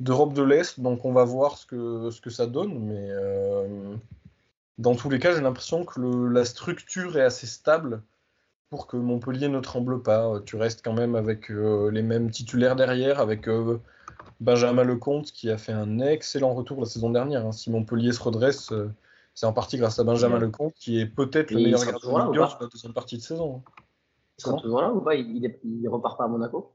d'Europe 0.00 0.32
de 0.34 0.42
l'Est, 0.42 0.80
donc 0.80 1.04
on 1.04 1.12
va 1.12 1.24
voir 1.24 1.56
ce 1.58 1.66
que, 1.66 2.10
ce 2.10 2.20
que 2.20 2.30
ça 2.30 2.46
donne, 2.46 2.78
mais 2.78 3.08
euh, 3.10 3.96
dans 4.78 4.94
tous 4.94 5.08
les 5.08 5.18
cas, 5.18 5.32
j'ai 5.34 5.40
l'impression 5.40 5.84
que 5.84 6.00
le- 6.00 6.28
la 6.28 6.44
structure 6.44 7.16
est 7.16 7.22
assez 7.22 7.46
stable 7.46 8.02
pour 8.70 8.86
que 8.88 8.96
Montpellier 8.96 9.48
ne 9.48 9.60
tremble 9.60 10.02
pas. 10.02 10.40
Tu 10.44 10.56
restes 10.56 10.84
quand 10.84 10.94
même 10.94 11.14
avec 11.14 11.50
euh, 11.50 11.90
les 11.90 12.02
mêmes 12.02 12.30
titulaires 12.30 12.74
derrière, 12.76 13.20
avec 13.20 13.48
euh, 13.48 13.78
Benjamin 14.40 14.82
Lecomte 14.84 15.30
qui 15.32 15.48
a 15.50 15.58
fait 15.58 15.72
un 15.72 16.00
excellent 16.00 16.54
retour 16.54 16.80
la 16.80 16.86
saison 16.86 17.10
dernière. 17.10 17.46
hein. 17.46 17.52
Si 17.52 17.70
Montpellier 17.70 18.12
se 18.12 18.22
redresse, 18.22 18.72
c'est 19.34 19.46
en 19.46 19.52
partie 19.52 19.78
grâce 19.78 19.98
à 20.00 20.04
Benjamin. 20.04 20.38
Lecomte 20.40 20.74
qui 20.74 20.98
est 21.00 21.06
peut-être 21.06 21.52
le 21.52 21.60
meilleur 21.60 21.80
gardien 21.84 22.08
de 22.24 22.28
ou 22.28 22.32
Ligue 22.32 22.38
1 22.38 22.42
pas 22.42 22.48
sur 22.50 22.62
la 22.62 22.68
deuxième 22.68 22.92
partie 22.92 23.16
de 23.16 23.22
saison. 23.22 23.62
hein. 23.66 23.70
Il 24.38 24.42
sera 24.42 24.56
toujours 24.60 24.80
là 24.82 24.92
ou 24.92 25.00
pas? 25.00 25.14
Il, 25.14 25.36
il, 25.36 25.44
est- 25.44 25.60
il 25.62 25.88
repart 25.88 26.18
pas 26.18 26.24
à 26.24 26.28
Monaco? 26.28 26.72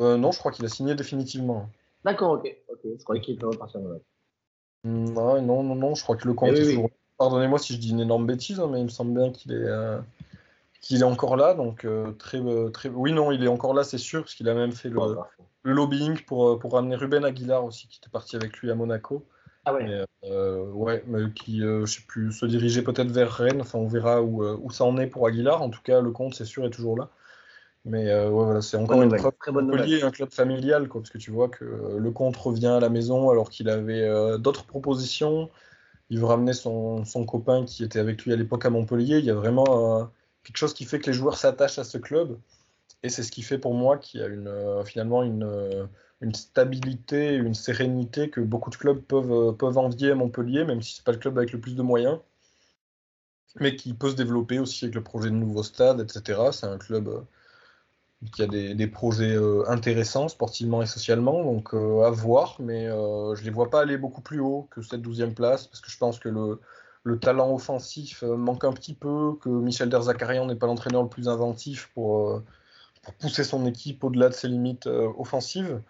Non, 0.00 0.32
je 0.32 0.38
crois 0.40 0.50
qu'il 0.50 0.64
a 0.64 0.68
signé 0.68 0.96
définitivement. 0.96 1.68
D'accord, 2.04 2.32
ok. 2.32 2.56
ok. 2.68 2.80
Je 2.98 3.02
croyais 3.02 3.20
qu'il 3.22 3.34
était 3.34 3.46
reparti 3.46 3.76
à 3.76 3.80
Monaco. 3.80 4.04
Non, 4.84 5.40
non, 5.40 5.62
non, 5.62 5.74
non, 5.74 5.94
je 5.94 6.02
crois 6.02 6.16
que 6.16 6.28
Lecomte 6.28 6.50
Eh 6.52 6.52
oui, 6.52 6.58
est 6.58 6.66
oui. 6.66 6.74
toujours 6.74 6.90
Pardonnez-moi 7.16 7.58
si 7.58 7.74
je 7.74 7.78
dis 7.78 7.90
une 7.90 8.00
énorme 8.00 8.26
bêtise, 8.26 8.58
hein, 8.60 8.68
mais 8.70 8.80
il 8.80 8.84
me 8.84 8.88
semble 8.88 9.14
bien 9.14 9.30
qu'il 9.30 9.52
est, 9.52 9.66
euh, 9.66 10.00
qu'il 10.80 11.00
est 11.00 11.04
encore 11.04 11.36
là. 11.36 11.54
Donc, 11.54 11.84
euh, 11.84 12.12
très, 12.12 12.38
euh, 12.38 12.70
très... 12.70 12.88
Oui, 12.88 13.12
non, 13.12 13.30
il 13.30 13.42
est 13.44 13.48
encore 13.48 13.72
là, 13.72 13.84
c'est 13.84 13.98
sûr, 13.98 14.22
parce 14.22 14.34
qu'il 14.34 14.48
a 14.48 14.54
même 14.54 14.72
fait 14.72 14.88
le, 14.88 15.00
le 15.62 15.72
lobbying 15.72 16.20
pour, 16.24 16.58
pour 16.58 16.72
ramener 16.72 16.96
Ruben 16.96 17.24
Aguilar 17.24 17.64
aussi, 17.64 17.86
qui 17.88 17.98
était 17.98 18.10
parti 18.10 18.36
avec 18.36 18.58
lui 18.58 18.70
à 18.70 18.74
Monaco. 18.74 19.24
Ah 19.64 19.72
ouais. 19.72 20.04
ouais, 20.22 21.04
mais 21.06 21.32
qui, 21.34 21.60
je 21.60 21.86
sais 21.86 22.02
plus, 22.06 22.32
se 22.32 22.44
diriger 22.44 22.82
peut-être 22.82 23.10
vers 23.10 23.30
Rennes. 23.30 23.62
Enfin, 23.62 23.78
on 23.78 23.86
verra 23.86 24.20
où, 24.20 24.44
où 24.44 24.70
ça 24.70 24.84
en 24.84 24.98
est 24.98 25.06
pour 25.06 25.26
Aguilar. 25.26 25.62
En 25.62 25.70
tout 25.70 25.80
cas, 25.82 26.02
le 26.02 26.10
compte, 26.10 26.34
c'est 26.34 26.44
sûr, 26.44 26.66
est 26.66 26.70
toujours 26.70 26.98
là. 26.98 27.08
Mais 27.84 28.06
ouais, 28.06 28.30
voilà, 28.30 28.62
c'est 28.62 28.76
encore 28.76 29.02
une 29.02 29.14
preuve. 29.14 29.32
Très 29.38 29.52
bonne 29.52 29.66
Montpellier 29.66 30.02
un 30.02 30.10
club 30.10 30.32
familial, 30.32 30.88
quoi, 30.88 31.02
parce 31.02 31.10
que 31.10 31.18
tu 31.18 31.30
vois 31.30 31.48
que 31.48 31.64
le 31.98 32.10
compte 32.10 32.36
revient 32.36 32.68
à 32.68 32.80
la 32.80 32.88
maison 32.88 33.28
alors 33.30 33.50
qu'il 33.50 33.68
avait 33.68 34.08
d'autres 34.38 34.64
propositions. 34.64 35.50
Il 36.08 36.18
veut 36.18 36.26
ramener 36.26 36.54
son, 36.54 37.04
son, 37.04 37.26
copain 37.26 37.64
qui 37.64 37.84
était 37.84 37.98
avec 37.98 38.24
lui 38.24 38.32
à 38.32 38.36
l'époque 38.36 38.64
à 38.64 38.70
Montpellier. 38.70 39.18
Il 39.18 39.24
y 39.24 39.30
a 39.30 39.34
vraiment 39.34 40.10
quelque 40.44 40.56
chose 40.56 40.72
qui 40.72 40.84
fait 40.84 40.98
que 40.98 41.06
les 41.06 41.12
joueurs 41.12 41.36
s'attachent 41.36 41.78
à 41.78 41.84
ce 41.84 41.98
club. 41.98 42.38
Et 43.02 43.10
c'est 43.10 43.22
ce 43.22 43.30
qui 43.30 43.42
fait 43.42 43.58
pour 43.58 43.74
moi 43.74 43.98
qu'il 43.98 44.20
y 44.20 44.22
a 44.22 44.28
une, 44.28 44.50
finalement 44.86 45.22
une, 45.22 45.88
une 46.24 46.34
stabilité, 46.34 47.34
une 47.34 47.54
sérénité 47.54 48.30
que 48.30 48.40
beaucoup 48.40 48.70
de 48.70 48.76
clubs 48.76 49.00
peuvent, 49.00 49.54
peuvent 49.56 49.78
envier 49.78 50.12
à 50.12 50.14
Montpellier, 50.14 50.64
même 50.64 50.80
si 50.80 50.94
ce 50.94 51.00
n'est 51.00 51.04
pas 51.04 51.12
le 51.12 51.18
club 51.18 51.36
avec 51.36 51.52
le 51.52 51.60
plus 51.60 51.76
de 51.76 51.82
moyens, 51.82 52.18
mais 53.60 53.76
qui 53.76 53.92
peut 53.94 54.10
se 54.10 54.16
développer 54.16 54.58
aussi 54.58 54.86
avec 54.86 54.94
le 54.94 55.02
projet 55.02 55.30
de 55.30 55.34
nouveau 55.34 55.62
stade, 55.62 56.00
etc. 56.00 56.40
C'est 56.52 56.66
un 56.66 56.78
club 56.78 57.08
euh, 57.08 57.20
qui 58.32 58.42
a 58.42 58.46
des, 58.46 58.74
des 58.74 58.86
projets 58.86 59.36
euh, 59.36 59.64
intéressants 59.68 60.28
sportivement 60.28 60.82
et 60.82 60.86
socialement, 60.86 61.44
donc 61.44 61.74
euh, 61.74 62.02
à 62.04 62.10
voir, 62.10 62.56
mais 62.58 62.86
je 62.86 63.40
ne 63.40 63.44
les 63.44 63.50
vois 63.50 63.70
pas 63.70 63.80
aller 63.80 63.98
beaucoup 63.98 64.22
plus 64.22 64.40
haut 64.40 64.68
que 64.70 64.82
cette 64.82 65.02
12e 65.02 65.34
place, 65.34 65.66
parce 65.66 65.80
que 65.80 65.90
je 65.90 65.98
pense 65.98 66.18
que 66.18 66.28
le, 66.28 66.60
le 67.04 67.18
talent 67.18 67.52
offensif 67.52 68.22
manque 68.22 68.64
un 68.64 68.72
petit 68.72 68.94
peu, 68.94 69.34
que 69.40 69.48
Michel 69.48 69.88
Derzakarian 69.90 70.46
n'est 70.46 70.56
pas 70.56 70.66
l'entraîneur 70.66 71.02
le 71.02 71.08
plus 71.08 71.28
inventif 71.28 71.90
pour, 71.94 72.42
pour 73.02 73.14
pousser 73.14 73.44
son 73.44 73.66
équipe 73.66 74.02
au-delà 74.04 74.28
de 74.30 74.34
ses 74.34 74.48
limites 74.48 74.86
offensives. 74.86 75.80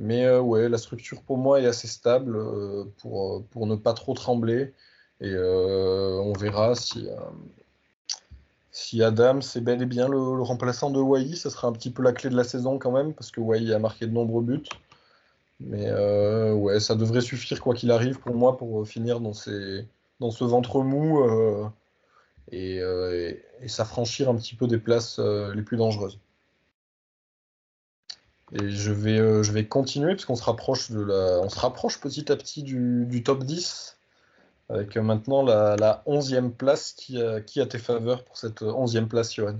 Mais 0.00 0.24
euh, 0.24 0.40
ouais, 0.40 0.70
la 0.70 0.78
structure 0.78 1.22
pour 1.22 1.36
moi 1.36 1.60
est 1.60 1.66
assez 1.66 1.86
stable 1.86 2.34
euh, 2.36 2.84
pour, 2.98 3.36
euh, 3.36 3.46
pour 3.50 3.66
ne 3.66 3.76
pas 3.76 3.92
trop 3.92 4.14
trembler. 4.14 4.72
Et 5.20 5.36
on 5.36 6.32
verra 6.32 6.74
si, 6.74 7.06
si 8.72 9.02
Adam 9.02 9.40
c'est 9.40 9.60
bel 9.60 9.82
et 9.82 9.86
bien 9.86 10.08
le, 10.08 10.18
remplaçant 10.42 10.90
de 10.90 11.00
Wai. 11.00 11.36
Ça 11.36 11.50
sera 11.50 11.68
un 11.68 11.72
petit 11.72 11.90
peu 11.90 12.02
la 12.02 12.12
clé 12.12 12.30
de 12.30 12.36
la 12.36 12.44
saison 12.44 12.78
quand 12.78 12.92
même, 12.92 13.14
parce 13.14 13.30
que 13.30 13.40
Wai 13.40 13.72
a 13.72 13.78
marqué 13.78 14.06
de 14.06 14.12
nombreux 14.12 14.42
buts. 14.42 14.68
Mais 15.60 15.92
ouais, 16.52 16.80
ça 16.80 16.94
devrait 16.94 17.20
suffire 17.20 17.60
quoi 17.60 17.74
qu'il 17.74 17.90
arrive 17.90 18.18
pour 18.20 18.34
moi 18.34 18.56
pour 18.56 18.86
finir 18.88 19.20
dans, 19.20 19.34
ces, 19.34 19.86
dans 20.18 20.30
ce 20.30 20.44
ventre 20.44 20.82
mou 20.82 21.22
et, 22.50 22.76
et 22.76 23.68
s'affranchir 23.68 24.30
un 24.30 24.36
petit 24.36 24.54
peu 24.54 24.66
des 24.66 24.78
places 24.78 25.18
les 25.18 25.62
plus 25.62 25.76
dangereuses. 25.76 26.18
Et 28.52 28.70
je 28.70 28.92
vais, 28.92 29.18
euh, 29.18 29.42
je 29.42 29.52
vais 29.52 29.66
continuer 29.66 30.14
parce 30.14 30.24
qu'on 30.24 30.34
se 30.34 30.42
rapproche 30.42 30.90
de 30.90 31.00
la, 31.00 31.40
on 31.40 31.48
se 31.48 31.58
rapproche 31.58 32.00
petit 32.00 32.30
à 32.32 32.36
petit 32.36 32.62
du, 32.62 33.06
du 33.06 33.22
top 33.22 33.44
10 33.44 33.96
avec 34.70 34.96
maintenant 34.96 35.42
la, 35.42 35.76
la 35.76 36.02
11e 36.06 36.52
place 36.52 36.92
qui 36.92 37.20
a, 37.20 37.40
qui 37.40 37.60
a 37.60 37.66
tes 37.66 37.78
faveurs 37.78 38.24
pour 38.24 38.36
cette 38.36 38.62
11e 38.62 39.08
place, 39.08 39.34
Johan. 39.34 39.58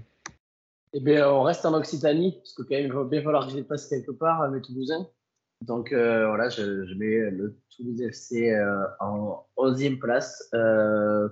Eh 0.93 1.01
bien, 1.01 1.29
on 1.29 1.43
reste 1.43 1.65
en 1.67 1.75
Occitanie 1.75 2.33
parce 2.33 2.55
que 2.55 2.93
va 2.93 3.05
bien 3.05 3.23
falloir 3.23 3.47
que 3.47 3.53
je 3.53 3.57
les 3.57 3.63
passe 3.63 3.87
quelque 3.87 4.11
part, 4.11 4.49
mes 4.51 4.61
Toulousains. 4.61 5.07
Donc 5.63 5.93
euh, 5.93 6.27
voilà, 6.27 6.49
je, 6.49 6.95
mets 6.95 7.31
le 7.31 7.57
Toulouse 7.77 8.01
FC 8.01 8.51
euh, 8.51 8.85
en 8.99 9.47
11e 9.57 9.99
place. 9.99 10.49
Euh, 10.55 11.29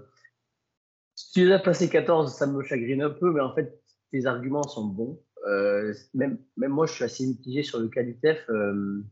si 1.15 1.33
tu 1.33 1.47
les 1.47 1.53
as 1.53 1.59
passé 1.59 1.89
14, 1.89 2.33
ça 2.33 2.47
me 2.47 2.63
chagrine 2.63 3.03
un 3.03 3.11
peu, 3.11 3.33
mais 3.33 3.41
en 3.41 3.53
fait, 3.53 3.83
tes 4.13 4.27
arguments 4.27 4.63
sont 4.63 4.85
bons. 4.85 5.21
Euh, 5.47 5.93
même, 6.15 6.39
même 6.57 6.71
moi, 6.71 6.87
je 6.87 6.93
suis 6.93 7.05
assez 7.05 7.27
mitigé 7.27 7.63
sur 7.63 7.81
le 7.81 7.89
Qualitef. 7.89 8.49
Euh, 8.51 9.03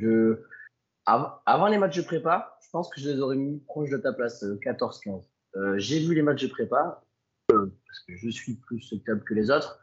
je, 0.00 0.38
avant 1.46 1.66
les 1.68 1.78
matchs 1.78 1.96
de 1.96 2.02
prépa, 2.02 2.58
je 2.60 2.68
pense 2.70 2.90
que 2.90 3.00
je 3.00 3.10
les 3.10 3.20
aurais 3.20 3.36
mis 3.36 3.58
proche 3.60 3.90
de 3.90 3.96
ta 3.96 4.12
place, 4.12 4.44
14-15. 4.44 5.22
Euh, 5.56 5.78
j'ai 5.78 6.00
vu 6.00 6.14
les 6.14 6.22
matchs 6.22 6.42
de 6.42 6.48
prépa, 6.48 7.02
parce 7.48 8.00
que 8.06 8.16
je 8.16 8.28
suis 8.28 8.54
plus 8.54 8.94
club 9.04 9.24
que 9.24 9.34
les 9.34 9.50
autres. 9.50 9.80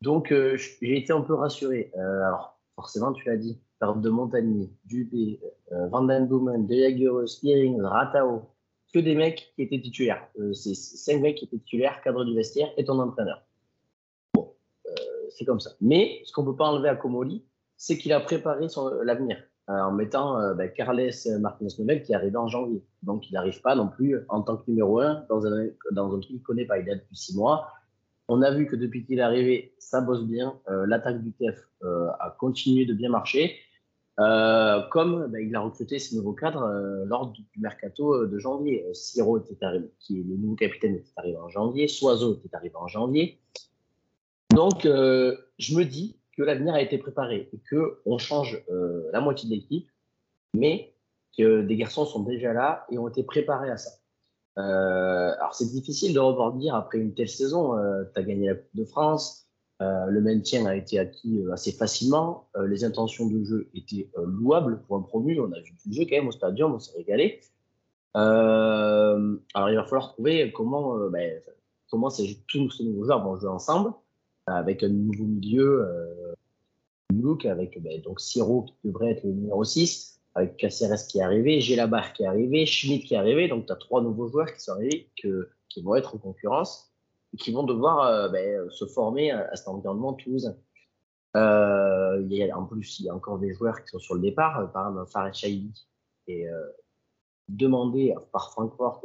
Donc, 0.00 0.28
j'ai 0.30 0.98
été 0.98 1.12
un 1.12 1.20
peu 1.20 1.34
rassuré. 1.34 1.92
alors, 1.94 2.58
forcément, 2.74 3.12
tu 3.12 3.28
l'as 3.28 3.36
dit, 3.36 3.60
perte 3.78 4.00
de 4.00 4.10
Montagnier, 4.10 4.70
Dubé, 4.84 5.40
Van 5.70 6.02
Den 6.02 6.26
Boomen, 6.26 6.66
De 6.66 6.74
Jager, 6.74 7.26
Spearing, 7.26 7.80
Ratao, 7.80 8.50
que 8.92 8.98
des 8.98 9.14
mecs 9.14 9.52
qui 9.54 9.62
étaient 9.62 9.80
titulaires. 9.80 10.26
c'est 10.54 10.74
cinq 10.74 11.20
mecs 11.20 11.36
qui 11.36 11.44
étaient 11.44 11.58
titulaires, 11.58 12.00
cadre 12.02 12.24
du 12.24 12.34
vestiaire 12.34 12.72
et 12.76 12.84
ton 12.84 12.98
entraîneur 12.98 13.42
c'est 15.36 15.44
comme 15.44 15.60
ça. 15.60 15.70
Mais 15.80 16.22
ce 16.24 16.32
qu'on 16.32 16.42
ne 16.42 16.50
peut 16.50 16.56
pas 16.56 16.66
enlever 16.66 16.88
à 16.88 16.96
Comoli, 16.96 17.44
c'est 17.76 17.98
qu'il 17.98 18.12
a 18.12 18.20
préparé 18.20 18.66
l'avenir 19.04 19.36
euh, 19.36 19.46
en 19.68 19.92
mettant 19.92 20.38
euh, 20.38 20.54
ben, 20.54 20.70
Carles 20.72 21.10
Martinez-Novel 21.40 22.02
qui 22.02 22.14
arrive 22.14 22.36
en 22.36 22.48
janvier. 22.48 22.82
Donc 23.02 23.30
il 23.30 23.34
n'arrive 23.34 23.60
pas 23.60 23.74
non 23.74 23.88
plus 23.88 24.18
en 24.28 24.42
tant 24.42 24.56
que 24.56 24.64
numéro 24.68 25.00
un 25.00 25.24
dans 25.28 25.46
un, 25.46 25.68
dans 25.92 26.08
un 26.08 26.18
truc 26.18 26.26
qu'il 26.26 26.36
ne 26.36 26.42
connaît 26.42 26.64
pas. 26.64 26.78
Il 26.78 26.88
est 26.88 26.96
depuis 26.96 27.16
six 27.16 27.36
mois. 27.36 27.68
On 28.28 28.42
a 28.42 28.50
vu 28.50 28.66
que 28.66 28.76
depuis 28.76 29.04
qu'il 29.04 29.18
est 29.18 29.22
arrivé, 29.22 29.74
ça 29.78 30.00
bosse 30.00 30.24
bien. 30.24 30.54
Euh, 30.68 30.86
l'attaque 30.86 31.22
du 31.22 31.32
TF 31.32 31.68
a 32.20 32.36
continué 32.38 32.86
de 32.86 32.94
bien 32.94 33.10
marcher. 33.10 33.56
comme 34.16 35.26
ben, 35.28 35.40
il 35.40 35.54
a 35.56 35.60
recruté 35.60 35.98
ses 35.98 36.16
nouveaux 36.16 36.32
cadres 36.32 36.68
lors 37.06 37.32
du, 37.32 37.42
mercato 37.56 38.26
de 38.26 38.38
janvier. 38.38 38.86
Siro 38.94 39.38
était 39.38 39.64
arrivé, 39.64 39.90
qui 39.98 40.20
est 40.20 40.22
le 40.22 40.36
nouveau 40.36 40.54
capitaine, 40.54 40.94
était 40.94 41.10
arrivé 41.16 41.38
en 41.38 41.48
janvier. 41.48 41.88
Soiseau 41.88 42.34
était 42.34 42.54
arrivé 42.54 42.76
en 42.76 42.86
janvier. 42.86 43.40
Donc, 44.52 44.84
euh, 44.84 45.34
je 45.58 45.76
me 45.76 45.84
dis 45.84 46.18
que 46.42 46.46
l'avenir 46.46 46.74
a 46.74 46.82
été 46.82 46.98
préparé 46.98 47.48
et 47.52 47.60
qu'on 47.70 48.18
change 48.18 48.62
euh, 48.70 49.08
la 49.12 49.20
moitié 49.20 49.48
de 49.48 49.54
l'équipe, 49.54 49.88
mais 50.54 50.92
que 51.38 51.62
des 51.62 51.76
garçons 51.76 52.04
sont 52.04 52.24
déjà 52.24 52.52
là 52.52 52.84
et 52.90 52.98
ont 52.98 53.08
été 53.08 53.22
préparés 53.22 53.70
à 53.70 53.76
ça. 53.76 53.90
Euh, 54.58 55.32
alors, 55.38 55.54
c'est 55.54 55.70
difficile 55.70 56.12
de 56.12 56.18
rebondir 56.18 56.74
après 56.74 56.98
une 56.98 57.14
telle 57.14 57.28
saison. 57.28 57.74
tu 58.12 58.20
as 58.20 58.22
gagné 58.22 58.48
la 58.48 58.54
Coupe 58.56 58.74
de 58.74 58.84
France, 58.84 59.46
le 59.80 60.20
maintien 60.20 60.66
a 60.66 60.76
été 60.76 60.98
acquis 60.98 61.42
assez 61.52 61.72
facilement, 61.72 62.48
les 62.60 62.84
intentions 62.84 63.26
de 63.26 63.42
jeu 63.44 63.70
étaient 63.74 64.10
louables 64.16 64.82
pour 64.82 64.96
un 64.96 65.02
promu. 65.02 65.40
On 65.40 65.50
a 65.52 65.60
vu 65.60 65.72
du 65.86 65.92
jeu 65.92 66.04
quand 66.04 66.16
même 66.16 66.28
au 66.28 66.32
stadium, 66.32 66.74
on 66.74 66.78
s'est 66.78 66.96
régalé. 66.96 67.40
alors, 68.14 69.70
il 69.70 69.76
va 69.76 69.84
falloir 69.84 70.12
trouver 70.12 70.52
comment, 70.52 70.98
ben, 71.08 71.40
comment 71.90 72.10
ces, 72.10 72.44
tous 72.46 72.70
ces 72.70 72.84
nouveaux 72.84 73.04
joueurs 73.04 73.24
vont 73.24 73.36
jouer 73.36 73.48
ensemble 73.48 73.92
avec 74.46 74.82
un 74.82 74.88
nouveau 74.88 75.24
milieu, 75.24 75.84
euh, 75.84 76.21
avec 77.44 77.80
ben, 77.82 78.00
donc 78.02 78.20
Siro 78.20 78.62
qui 78.62 78.74
devrait 78.84 79.12
être 79.12 79.24
le 79.24 79.32
numéro 79.32 79.64
6, 79.64 80.20
avec 80.34 80.56
Caceres 80.56 81.06
qui 81.08 81.18
est 81.18 81.22
arrivé, 81.22 81.60
Gélabar 81.60 82.12
qui 82.12 82.22
est 82.22 82.26
arrivé, 82.26 82.66
Schmidt 82.66 83.06
qui 83.06 83.14
est 83.14 83.18
arrivé. 83.18 83.48
Donc, 83.48 83.66
tu 83.66 83.72
as 83.72 83.76
trois 83.76 84.02
nouveaux 84.02 84.28
joueurs 84.28 84.52
qui 84.52 84.60
sont 84.60 84.72
arrivés 84.72 85.10
qui 85.16 85.82
vont 85.82 85.94
être 85.94 86.14
en 86.14 86.18
concurrence 86.18 86.92
et 87.34 87.36
qui 87.36 87.52
vont 87.52 87.62
devoir 87.62 88.06
euh, 88.06 88.28
ben, 88.28 88.70
se 88.70 88.86
former 88.86 89.30
à, 89.30 89.54
cet 89.56 89.68
environnement 89.68 90.14
toulousain. 90.14 90.56
Euh, 91.34 92.26
il 92.28 92.52
en 92.52 92.64
plus, 92.64 93.00
il 93.00 93.06
y 93.06 93.08
a 93.08 93.14
encore 93.14 93.38
des 93.38 93.54
joueurs 93.54 93.82
qui 93.82 93.88
sont 93.88 93.98
sur 93.98 94.14
le 94.14 94.20
départ, 94.20 94.70
par 94.72 94.88
exemple 94.88 95.10
Farid 95.10 95.34
Chaïbi, 95.34 95.86
et 96.28 96.48
euh, 96.48 96.66
demandé 97.48 98.14
par 98.32 98.52
Francfort, 98.52 99.02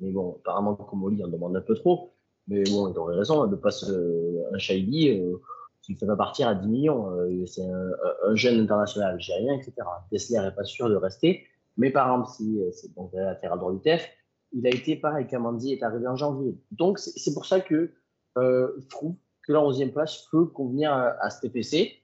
mais 0.00 0.10
bon, 0.10 0.36
apparemment 0.40 0.74
Comoli 0.74 1.22
en 1.22 1.28
demande 1.28 1.56
un 1.56 1.60
peu 1.60 1.74
trop. 1.74 2.12
Mais 2.48 2.62
bon, 2.64 2.90
il 2.90 2.98
aurait 2.98 3.16
raison 3.16 3.46
de 3.46 3.56
passer 3.56 3.86
un 3.90 4.56
euh, 4.56 5.40
qui 5.86 5.94
ne 5.94 5.98
fait 5.98 6.06
pas 6.06 6.16
partir 6.16 6.48
à 6.48 6.54
10 6.54 6.68
millions. 6.68 7.10
Euh, 7.10 7.46
c'est 7.46 7.64
un, 7.64 8.34
jeune 8.34 8.60
international 8.60 9.12
algérien, 9.12 9.54
etc. 9.54 9.74
Tesla 10.10 10.42
n'est 10.42 10.54
pas 10.54 10.64
sûr 10.64 10.88
de 10.88 10.96
rester. 10.96 11.44
Mais 11.76 11.90
par 11.90 12.08
exemple, 12.08 12.30
si 12.36 12.60
euh, 12.60 12.70
c'est 12.72 12.92
donc 12.94 13.12
latéral 13.14 13.58
droit 13.58 13.72
du 13.72 13.80
TEF, 13.80 14.08
il 14.52 14.66
a 14.66 14.70
été 14.70 14.96
pareil, 14.96 15.26
Kamandi 15.26 15.72
est 15.72 15.82
arrivé 15.82 16.06
en 16.06 16.16
janvier. 16.16 16.58
Donc 16.70 16.98
c'est 16.98 17.34
pour 17.34 17.46
ça 17.46 17.60
que 17.60 17.92
je 18.36 18.88
trouve 18.88 19.16
que 19.46 19.52
la 19.52 19.60
11e 19.60 19.92
place 19.92 20.28
peut 20.30 20.46
convenir 20.46 20.92
à, 20.92 21.16
à 21.20 21.30
cet 21.30 21.44
EPC. 21.46 22.02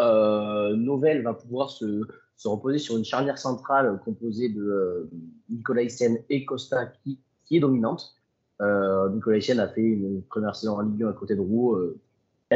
Euh, 0.00 0.74
Novell 0.74 1.22
va 1.22 1.34
pouvoir 1.34 1.70
se, 1.70 2.02
se, 2.36 2.48
reposer 2.48 2.78
sur 2.78 2.96
une 2.96 3.04
charnière 3.04 3.38
centrale 3.38 4.00
composée 4.04 4.48
de 4.48 4.62
euh, 4.62 5.10
Nicolas 5.50 5.82
et 6.30 6.44
Costa 6.44 6.86
qui, 6.86 7.20
qui 7.44 7.56
est 7.56 7.60
dominante. 7.60 8.16
Euh, 8.60 9.10
Nicolas 9.10 9.38
Etienne 9.38 9.60
a 9.60 9.68
fait 9.68 9.82
une 9.82 10.22
première 10.22 10.54
saison 10.54 10.76
en 10.76 10.82
Ligue 10.82 11.02
1 11.02 11.10
à 11.10 11.12
côté 11.12 11.34
de 11.34 11.40
Roux 11.40 11.74
euh, 11.74 12.00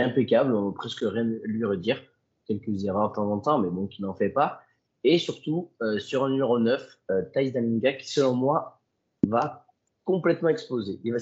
impeccable, 0.03 0.55
on 0.55 0.71
peut 0.71 0.77
presque 0.77 1.03
rien 1.03 1.25
lui 1.25 1.65
redire. 1.65 2.03
Quelques 2.47 2.85
erreurs 2.85 3.11
de 3.11 3.15
temps 3.15 3.31
en 3.31 3.39
temps, 3.41 3.59
mais 3.59 3.69
bon, 3.69 3.87
qui 3.87 4.03
n'en 4.03 4.15
fait 4.15 4.29
pas. 4.29 4.61
Et 5.03 5.19
surtout, 5.19 5.73
euh, 5.83 5.99
sur 5.99 6.25
un 6.25 6.31
numéro 6.31 6.59
9, 6.59 7.01
euh, 7.11 7.23
Thais 7.33 7.51
Dalinga, 7.51 7.95
qui 7.95 8.09
selon 8.09 8.35
moi 8.35 8.81
va 9.27 9.67
complètement 10.05 10.49
exploser. 10.49 11.01
Il 11.03 11.13
va, 11.13 11.19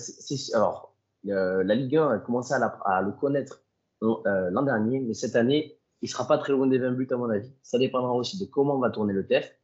alors, 0.53 0.95
la 1.25 1.75
Ligue 1.75 1.97
1 1.97 2.11
a 2.11 2.19
commencé 2.19 2.53
à, 2.53 3.03
le 3.03 3.13
connaître 3.13 3.63
l'an 4.03 4.63
dernier, 4.63 5.01
mais 5.01 5.15
cette 5.15 5.37
année, 5.37 5.79
il 6.03 6.09
sera 6.09 6.27
pas 6.27 6.37
très 6.37 6.53
loin 6.53 6.67
des 6.67 6.77
20 6.77 6.91
buts 6.93 7.09
à 7.11 7.17
mon 7.17 7.31
avis. 7.31 7.51
Ça 7.63 7.79
dépendra 7.79 8.13
aussi 8.13 8.39
de 8.39 8.45
comment 8.45 8.79
va 8.79 8.91
tourner 8.91 9.15
le 9.15 9.27
TEF. 9.27 9.57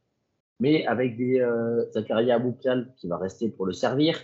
Mais 0.59 0.85
avec 0.87 1.15
des 1.15 1.39
euh, 1.39 1.89
Zakaria 1.91 2.35
Aboukial 2.35 2.93
qui 2.97 3.07
va 3.07 3.17
rester 3.17 3.49
pour 3.49 3.67
le 3.67 3.73
servir, 3.73 4.17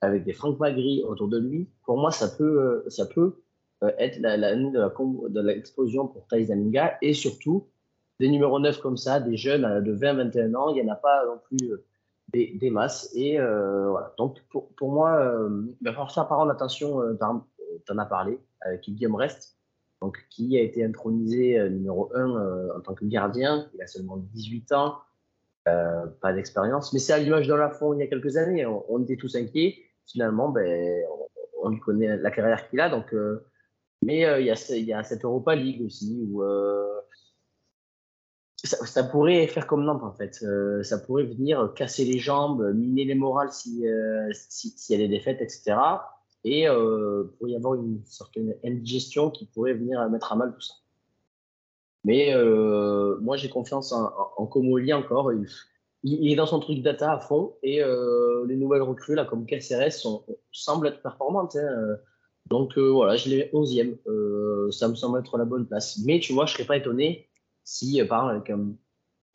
avec 0.00 0.24
des 0.24 0.32
Franck 0.32 0.58
Magri 0.60 1.02
autour 1.06 1.28
de 1.28 1.38
lui, 1.38 1.68
pour 1.84 1.98
moi, 1.98 2.10
ça 2.10 2.28
peut, 2.28 2.60
euh, 2.62 2.84
ça 2.88 3.04
peut 3.04 3.20
euh, 3.20 3.42
être 3.98 4.18
l'année 4.20 4.70
de 4.70 5.40
l'explosion 5.40 6.06
pour 6.06 6.26
Thais 6.26 6.44
Daminga. 6.46 6.98
Et 7.02 7.14
surtout, 7.14 7.68
des 8.20 8.28
numéros 8.28 8.58
9 8.58 8.80
comme 8.80 8.96
ça, 8.96 9.20
des 9.20 9.36
jeunes 9.36 9.82
de 9.82 9.94
20-21 9.94 10.54
ans, 10.56 10.70
il 10.70 10.82
n'y 10.82 10.90
en 10.90 10.92
a 10.92 10.96
pas 10.96 11.24
non 11.26 11.38
plus 11.44 11.72
des, 12.32 12.54
des 12.58 12.70
masses. 12.70 13.10
Et 13.14 13.38
voilà. 13.38 14.14
Donc 14.18 14.38
pour, 14.50 14.90
moi, 14.90 15.20
il 15.80 15.84
va 15.84 15.92
falloir 15.92 16.12
faire 16.12 16.28
par 16.28 16.48
attention, 16.50 17.00
tu 17.16 17.92
en 17.92 17.98
as 17.98 18.06
parlé, 18.06 18.38
avec 18.60 18.82
Guillaume 18.82 19.14
Rest, 19.14 19.56
donc, 20.00 20.18
qui 20.30 20.56
a 20.56 20.62
été 20.62 20.84
intronisé 20.84 21.68
numéro 21.70 22.10
1 22.14 22.76
en 22.76 22.80
tant 22.80 22.94
que 22.94 23.04
gardien. 23.04 23.68
Il 23.74 23.82
a 23.82 23.86
seulement 23.86 24.16
18 24.16 24.72
ans. 24.72 24.98
Euh, 25.68 26.06
pas 26.22 26.32
d'expérience. 26.32 26.92
Mais 26.92 26.98
c'est 26.98 27.12
à 27.12 27.18
l'image 27.18 27.46
dans 27.46 27.56
la 27.56 27.68
fond 27.68 27.92
il 27.92 28.00
y 28.00 28.02
a 28.02 28.06
quelques 28.06 28.36
années. 28.36 28.64
On, 28.66 29.02
était 29.02 29.16
tous 29.16 29.34
inquiets. 29.34 29.76
Finalement, 30.06 30.48
ben, 30.48 31.02
on, 31.62 31.68
lui 31.68 31.80
connaît 31.80 32.16
la 32.16 32.30
carrière 32.30 32.68
qu'il 32.68 32.80
a. 32.80 32.88
Donc, 32.88 33.12
euh, 33.12 33.44
mais 34.02 34.24
euh, 34.24 34.40
il, 34.40 34.46
y 34.46 34.92
a, 34.92 35.02
cette 35.02 35.24
Europa 35.24 35.54
League 35.54 35.82
aussi 35.84 36.26
où 36.30 36.42
ça, 38.64 39.04
pourrait 39.04 39.46
faire 39.46 39.66
comme 39.66 39.84
Nantes 39.84 40.02
en 40.02 40.12
fait. 40.12 40.44
ça 40.82 40.98
pourrait 40.98 41.24
venir 41.24 41.72
casser 41.74 42.04
les 42.04 42.18
jambes, 42.18 42.72
miner 42.74 43.04
les 43.04 43.14
morales 43.14 43.52
s'il 43.52 43.88
si, 44.32 44.70
si 44.70 44.92
y 44.92 44.96
a 44.96 44.98
des 44.98 45.08
défaites, 45.08 45.40
etc. 45.40 45.76
Et 46.44 46.62
il 46.62 47.28
pourrait 47.38 47.50
y 47.50 47.56
avoir 47.56 47.74
une 47.74 48.00
certaine 48.04 48.54
indigestion 48.64 49.30
qui 49.30 49.46
pourrait 49.46 49.74
venir 49.74 50.08
mettre 50.10 50.32
à 50.32 50.36
mal 50.36 50.52
tout 50.52 50.60
ça. 50.60 50.74
Mais 52.04 52.34
euh, 52.34 53.18
moi, 53.20 53.36
j'ai 53.36 53.48
confiance 53.48 53.92
en, 53.92 54.10
en, 54.36 54.46
Comoli 54.46 54.92
encore. 54.92 55.30
Il, 56.04 56.32
est 56.32 56.36
dans 56.36 56.46
son 56.46 56.60
truc 56.60 56.82
data 56.82 57.12
à 57.12 57.18
fond 57.18 57.54
et 57.62 57.82
euh, 57.82 58.46
les 58.46 58.56
nouvelles 58.56 58.82
recrues, 58.82 59.14
là, 59.14 59.24
comme 59.24 59.46
Kelceres, 59.46 59.92
sont, 59.92 60.24
semblent 60.52 60.86
être 60.86 61.02
performantes. 61.02 61.56
Hein. 61.56 61.96
Donc 62.50 62.78
euh, 62.78 62.90
voilà, 62.90 63.16
je 63.16 63.28
l'ai 63.28 63.50
11e. 63.52 64.70
ça 64.72 64.88
me 64.88 64.94
semble 64.94 65.20
être 65.20 65.36
la 65.38 65.44
bonne 65.44 65.66
place. 65.66 65.98
Mais 66.04 66.20
tu 66.20 66.32
vois, 66.32 66.46
je 66.46 66.54
serais 66.54 66.64
pas 66.64 66.76
étonné 66.76 67.28
si, 67.64 68.02
par 68.04 68.30
exemple, 68.30 68.52
avec 68.52 68.76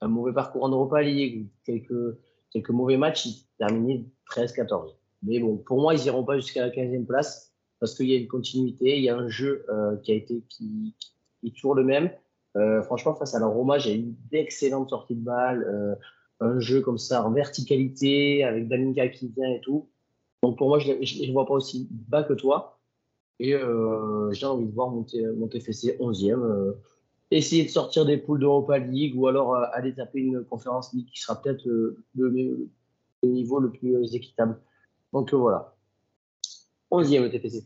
un, 0.02 0.08
mauvais 0.08 0.34
parcours 0.34 0.64
en 0.64 0.70
Europa 0.70 1.02
League 1.02 1.48
quelques, 1.66 2.18
quelques 2.52 2.72
mauvais 2.72 2.98
matchs, 2.98 3.26
il 3.26 3.46
terminait 3.58 4.06
13-14. 4.32 4.96
Mais 5.22 5.40
bon, 5.40 5.58
pour 5.58 5.80
moi, 5.80 5.94
ils 5.94 6.04
n'iront 6.04 6.24
pas 6.24 6.38
jusqu'à 6.38 6.62
la 6.66 6.70
15e 6.70 7.06
place 7.06 7.54
parce 7.80 7.96
qu'il 7.96 8.10
y 8.10 8.16
a 8.16 8.18
une 8.18 8.28
continuité, 8.28 8.98
il 8.98 9.04
y 9.04 9.10
a 9.10 9.16
un 9.18 9.30
jeu 9.30 9.66
qui 10.04 10.12
a 10.12 10.16
été 10.16 10.44
qui, 10.50 10.96
qui, 11.00 11.48
est 11.48 11.56
toujours 11.56 11.76
le 11.76 11.84
même. 11.84 12.12
Euh, 12.56 12.82
franchement, 12.84 13.16
face 13.16 13.34
à 13.34 13.40
la 13.40 13.48
Roma, 13.48 13.78
j'ai 13.78 13.98
eu 13.98 14.16
d'excellentes 14.30 14.90
sorties 14.90 15.16
de 15.16 15.24
balles, 15.24 15.64
euh, 15.64 15.96
un 16.40 16.60
jeu 16.60 16.82
comme 16.82 16.98
ça 16.98 17.26
en 17.26 17.32
verticalité, 17.32 18.44
avec 18.44 18.68
Dalinka 18.68 19.08
qui 19.10 19.30
vient 19.30 19.50
et 19.50 19.62
tout. 19.62 19.90
Donc 20.44 20.58
pour 20.58 20.68
moi, 20.68 20.80
je 20.80 20.92
ne 20.92 21.32
vois 21.32 21.46
pas 21.46 21.54
aussi 21.54 21.88
bas 21.90 22.24
que 22.24 22.34
toi. 22.34 22.80
Et 23.40 23.54
euh, 23.54 24.32
j'ai 24.32 24.46
envie 24.46 24.66
de 24.66 24.74
voir 24.74 24.90
monter, 24.90 25.26
monter 25.28 25.58
FC 25.58 25.98
11e. 26.00 26.76
essayer 27.32 27.64
de 27.64 27.70
sortir 27.70 28.06
des 28.06 28.18
poules 28.18 28.40
d'Europa 28.40 28.78
League 28.78 29.18
ou 29.18 29.28
alors 29.28 29.56
aller 29.56 29.94
taper 29.94 30.20
une 30.20 30.44
conférence 30.44 30.94
League 30.94 31.08
qui 31.12 31.20
sera 31.20 31.42
peut-être 31.42 31.66
le, 31.66 31.98
le, 32.16 32.70
niveau 33.24 33.60
le 33.60 33.72
plus 33.72 34.14
équitable. 34.16 34.60
Donc 35.12 35.34
voilà. 35.34 35.76
11e 36.92 37.30
TFC. 37.32 37.66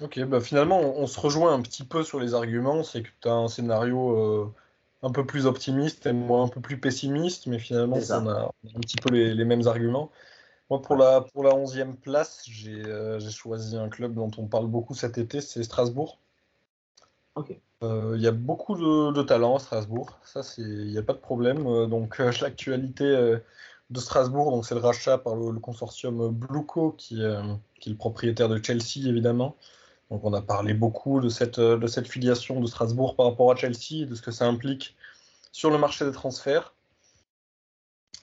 Ok, 0.00 0.22
bah 0.26 0.40
finalement, 0.40 0.80
on, 0.80 1.06
se 1.08 1.18
rejoint 1.18 1.52
un 1.52 1.60
petit 1.60 1.82
peu 1.82 2.04
sur 2.04 2.20
les 2.20 2.34
arguments. 2.34 2.84
C'est 2.84 3.02
que 3.02 3.08
tu 3.20 3.28
as 3.28 3.34
un 3.34 3.48
scénario 3.48 4.16
euh, 4.16 4.54
un 5.02 5.10
peu 5.10 5.26
plus 5.26 5.46
optimiste 5.46 6.06
et 6.06 6.12
moi 6.12 6.42
un 6.42 6.48
peu 6.48 6.60
plus 6.60 6.78
pessimiste, 6.78 7.48
mais 7.48 7.58
finalement, 7.58 7.96
on 7.96 8.28
a, 8.28 8.52
un 8.76 8.80
petit 8.80 8.96
peu 8.96 9.12
les, 9.12 9.44
mêmes 9.44 9.66
arguments. 9.66 10.10
Moi, 10.70 10.82
pour 10.82 10.96
la, 10.96 11.22
pour 11.22 11.44
la 11.44 11.50
11e 11.50 11.94
place, 11.96 12.44
euh, 12.66 13.18
j'ai 13.18 13.30
choisi 13.30 13.76
un 13.76 13.88
club 13.88 14.14
dont 14.14 14.30
on 14.36 14.46
parle 14.46 14.66
beaucoup 14.66 14.94
cet 14.94 15.16
été, 15.16 15.40
c'est 15.40 15.62
Strasbourg. 15.62 16.18
Euh, 17.82 18.14
il 18.16 18.20
y 18.20 18.26
a 18.26 18.32
beaucoup 18.32 18.74
de, 18.74 19.22
talent 19.22 19.56
à 19.56 19.58
Strasbourg, 19.60 20.18
ça, 20.24 20.40
il 20.58 20.90
n'y 20.90 20.98
a 20.98 21.02
pas 21.02 21.12
de 21.12 21.18
problème. 21.18 21.86
donc, 21.88 22.18
l'actualité 22.42 23.04
de 23.90 24.00
Strasbourg, 24.00 24.50
donc 24.50 24.66
c'est 24.66 24.74
le 24.74 24.80
rachat 24.80 25.16
par 25.16 25.36
le, 25.36 25.58
consortium 25.60 26.28
Blueco, 26.30 26.92
qui, 26.92 27.22
qui, 27.80 27.88
est 27.88 27.92
le 27.92 27.96
propriétaire 27.96 28.48
de 28.48 28.62
Chelsea, 28.62 29.08
évidemment. 29.08 29.56
Donc 30.10 30.24
on 30.24 30.32
a 30.32 30.42
parlé 30.42 30.74
beaucoup 30.74 31.20
de 31.20 31.28
cette, 31.28 31.60
de 31.60 31.86
cette 31.86 32.08
filiation 32.08 32.60
de 32.60 32.66
Strasbourg 32.66 33.14
par 33.14 33.26
rapport 33.26 33.52
à 33.52 33.56
Chelsea 33.56 34.02
et 34.02 34.06
de 34.06 34.14
ce 34.14 34.22
que 34.22 34.32
ça 34.32 34.46
implique 34.46 34.96
sur 35.52 35.70
le 35.70 35.78
marché 35.78 36.04
des 36.04 36.12
transferts. 36.12 36.74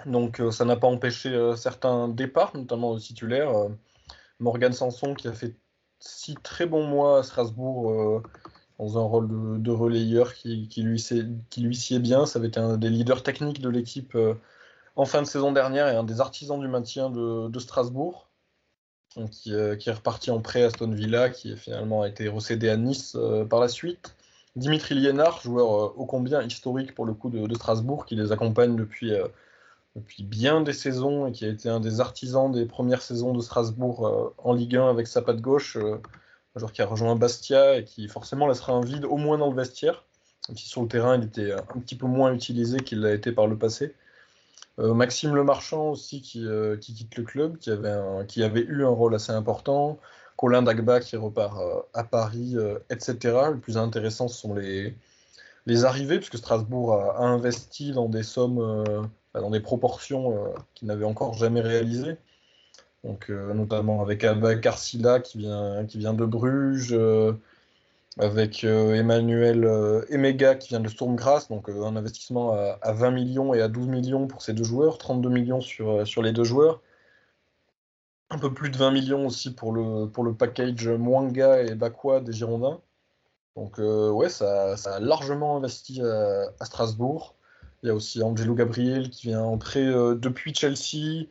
Donc 0.05 0.39
euh, 0.39 0.51
ça 0.51 0.65
n'a 0.65 0.75
pas 0.75 0.87
empêché 0.87 1.29
euh, 1.29 1.55
certains 1.55 2.07
départs, 2.09 2.55
notamment 2.55 2.93
le 2.93 2.99
titulaire. 2.99 3.49
Euh, 3.57 3.69
Morgan 4.39 4.73
Sanson 4.73 5.13
qui 5.13 5.27
a 5.27 5.33
fait 5.33 5.55
six 5.99 6.35
très 6.43 6.65
bons 6.65 6.85
mois 6.85 7.19
à 7.19 7.23
Strasbourg 7.23 8.21
dans 8.77 8.97
un 8.97 9.01
rôle 9.01 9.61
de, 9.61 9.71
relayeur 9.71 10.33
qui, 10.33 10.67
lui, 10.77 10.99
sied 10.99 11.99
bien. 11.99 12.25
Ça 12.25 12.39
avait 12.39 12.49
été 12.49 12.59
un 12.59 12.77
des 12.77 12.89
leaders 12.89 13.23
techniques 13.23 13.61
de 13.61 13.69
l'équipe 13.69 14.17
en 14.97 15.05
fin 15.05 15.21
de 15.21 15.27
saison 15.27 15.53
dernière 15.53 15.87
et 15.87 15.95
un 15.95 16.03
des 16.03 16.19
artisans 16.19 16.59
du 16.59 16.67
maintien 16.67 17.09
de 17.09 17.59
Strasbourg. 17.59 18.27
Qui, 19.31 19.53
est 19.53 19.91
reparti 19.91 20.29
en 20.31 20.41
prêt 20.41 20.63
à 20.63 20.67
Aston 20.67 20.91
Villa, 20.91 21.29
qui 21.29 21.53
a 21.53 21.55
finalement 21.55 22.03
été 22.03 22.27
recédé 22.27 22.67
à 22.67 22.75
Nice 22.75 23.17
par 23.49 23.61
la 23.61 23.69
suite. 23.69 24.17
Dimitri 24.57 24.95
Liénard, 24.95 25.39
joueur 25.39 25.97
ô 25.97 26.05
combien 26.05 26.41
historique 26.43 26.93
pour 26.93 27.05
le 27.05 27.13
coup 27.13 27.29
de, 27.29 27.55
Strasbourg, 27.55 28.05
qui 28.05 28.17
les 28.17 28.33
accompagne 28.33 28.75
depuis, 28.75 29.13
depuis 29.95 30.23
bien 30.23 30.61
des 30.61 30.73
saisons 30.73 31.27
et 31.27 31.31
qui 31.31 31.45
a 31.45 31.49
été 31.49 31.69
un 31.69 31.79
des 31.79 32.01
artisans 32.01 32.51
des 32.51 32.65
premières 32.65 33.01
saisons 33.01 33.33
de 33.33 33.41
Strasbourg 33.41 34.33
en 34.37 34.53
Ligue 34.53 34.75
1 34.75 34.89
avec 34.89 35.07
sa 35.07 35.21
patte 35.21 35.41
gauche, 35.41 35.77
un 35.77 36.59
joueur 36.59 36.71
qui 36.71 36.81
a 36.81 36.85
rejoint 36.85 37.15
Bastia 37.15 37.77
et 37.77 37.85
qui 37.85 38.07
forcément 38.07 38.47
laissera 38.47 38.73
un 38.73 38.81
vide 38.81 39.05
au 39.05 39.17
moins 39.17 39.37
dans 39.37 39.49
le 39.49 39.55
vestiaire, 39.55 40.03
même 40.49 40.57
si 40.57 40.67
sur 40.67 40.81
le 40.81 40.87
terrain 40.87 41.17
il 41.17 41.23
était 41.23 41.53
un 41.53 41.79
petit 41.79 41.95
peu 41.95 42.07
moins 42.07 42.33
utilisé 42.33 42.79
qu'il 42.79 42.99
l'a 42.99 43.13
été 43.13 43.31
par 43.31 43.47
le 43.47 43.57
passé. 43.57 43.95
Euh, 44.79 44.93
Maxime 44.93 45.35
Lemarchand 45.35 45.91
aussi 45.91 46.21
qui, 46.21 46.45
euh, 46.45 46.75
qui, 46.77 46.93
quitte 46.93 47.15
le 47.15 47.23
club, 47.23 47.57
qui 47.57 47.71
avait, 47.71 48.61
eu 48.61 48.83
un 48.85 48.89
rôle 48.89 49.15
assez 49.15 49.31
important. 49.31 49.97
Colin 50.37 50.63
Dagba 50.63 50.99
qui 50.99 51.15
repart 51.15 51.57
euh, 51.59 51.81
à 51.93 52.03
Paris, 52.03 52.57
etc. 52.89 53.15
Le 53.51 53.59
plus 53.59 53.77
intéressant, 53.77 54.27
ce 54.27 54.37
sont 54.37 54.53
les, 54.53 54.95
les 55.65 55.85
arrivées, 55.85 56.17
puisque 56.17 56.37
Strasbourg 56.37 56.93
a, 56.93 57.19
investi 57.19 57.91
dans 57.93 58.09
des 58.09 58.23
sommes, 58.23 59.09
dans 59.41 59.49
des 59.49 59.59
proportions 59.59 60.53
qu'il 60.73 60.87
n'avait 60.87 61.05
encore 61.05 61.33
jamais 61.33 61.61
réalisées. 61.61 62.17
Donc, 63.03 63.29
notamment 63.29 64.01
avec 64.01 64.23
Abba 64.23 64.55
Carcilla 64.55 65.19
qui 65.19 65.37
vient, 65.37 66.13
de 66.13 66.25
Bruges, 66.25 66.95
avec 68.17 68.63
euh, 68.63 68.93
Emmanuel 68.93 69.65
euh, 69.65 70.05
Emega 70.09 70.55
qui 70.55 70.69
vient 70.69 70.79
de 70.79 70.87
Stormgrass, 70.87 71.49
donc 71.49 71.69
euh, 71.69 71.83
un 71.83 71.95
investissement 71.95 72.53
à, 72.53 72.93
20 72.93 73.11
millions 73.11 73.53
et 73.53 73.61
à 73.61 73.67
12 73.67 73.87
millions 73.87 74.27
pour 74.27 74.41
ces 74.41 74.53
deux 74.53 74.63
joueurs, 74.63 74.97
32 74.97 75.29
millions 75.29 75.61
sur, 75.61 76.07
sur 76.07 76.21
les 76.21 76.31
deux 76.31 76.43
joueurs. 76.43 76.81
Un 78.29 78.39
peu 78.39 78.53
plus 78.53 78.69
de 78.69 78.77
20 78.77 78.91
millions 78.91 79.27
aussi 79.27 79.53
pour 79.53 79.71
le, 79.71 80.07
pour 80.07 80.23
le 80.23 80.33
package 80.33 80.87
Mwanga 80.87 81.61
et 81.61 81.75
Bakwa 81.75 82.21
des 82.21 82.33
Girondins. 82.33 82.79
Donc 83.55 83.77
ouais, 83.77 84.29
ça, 84.29 84.73
a 84.73 84.99
largement 84.99 85.57
investi 85.57 86.01
à, 86.01 86.65
Strasbourg. 86.65 87.34
Il 87.85 87.89
y 87.89 87.91
a 87.91 87.95
aussi 87.95 88.21
Angelo 88.23 88.55
Gabriel 88.55 89.09
qui 89.09 89.27
vient 89.27 89.43
entrer 89.43 89.85
depuis 89.85 90.53
Chelsea. 90.53 91.27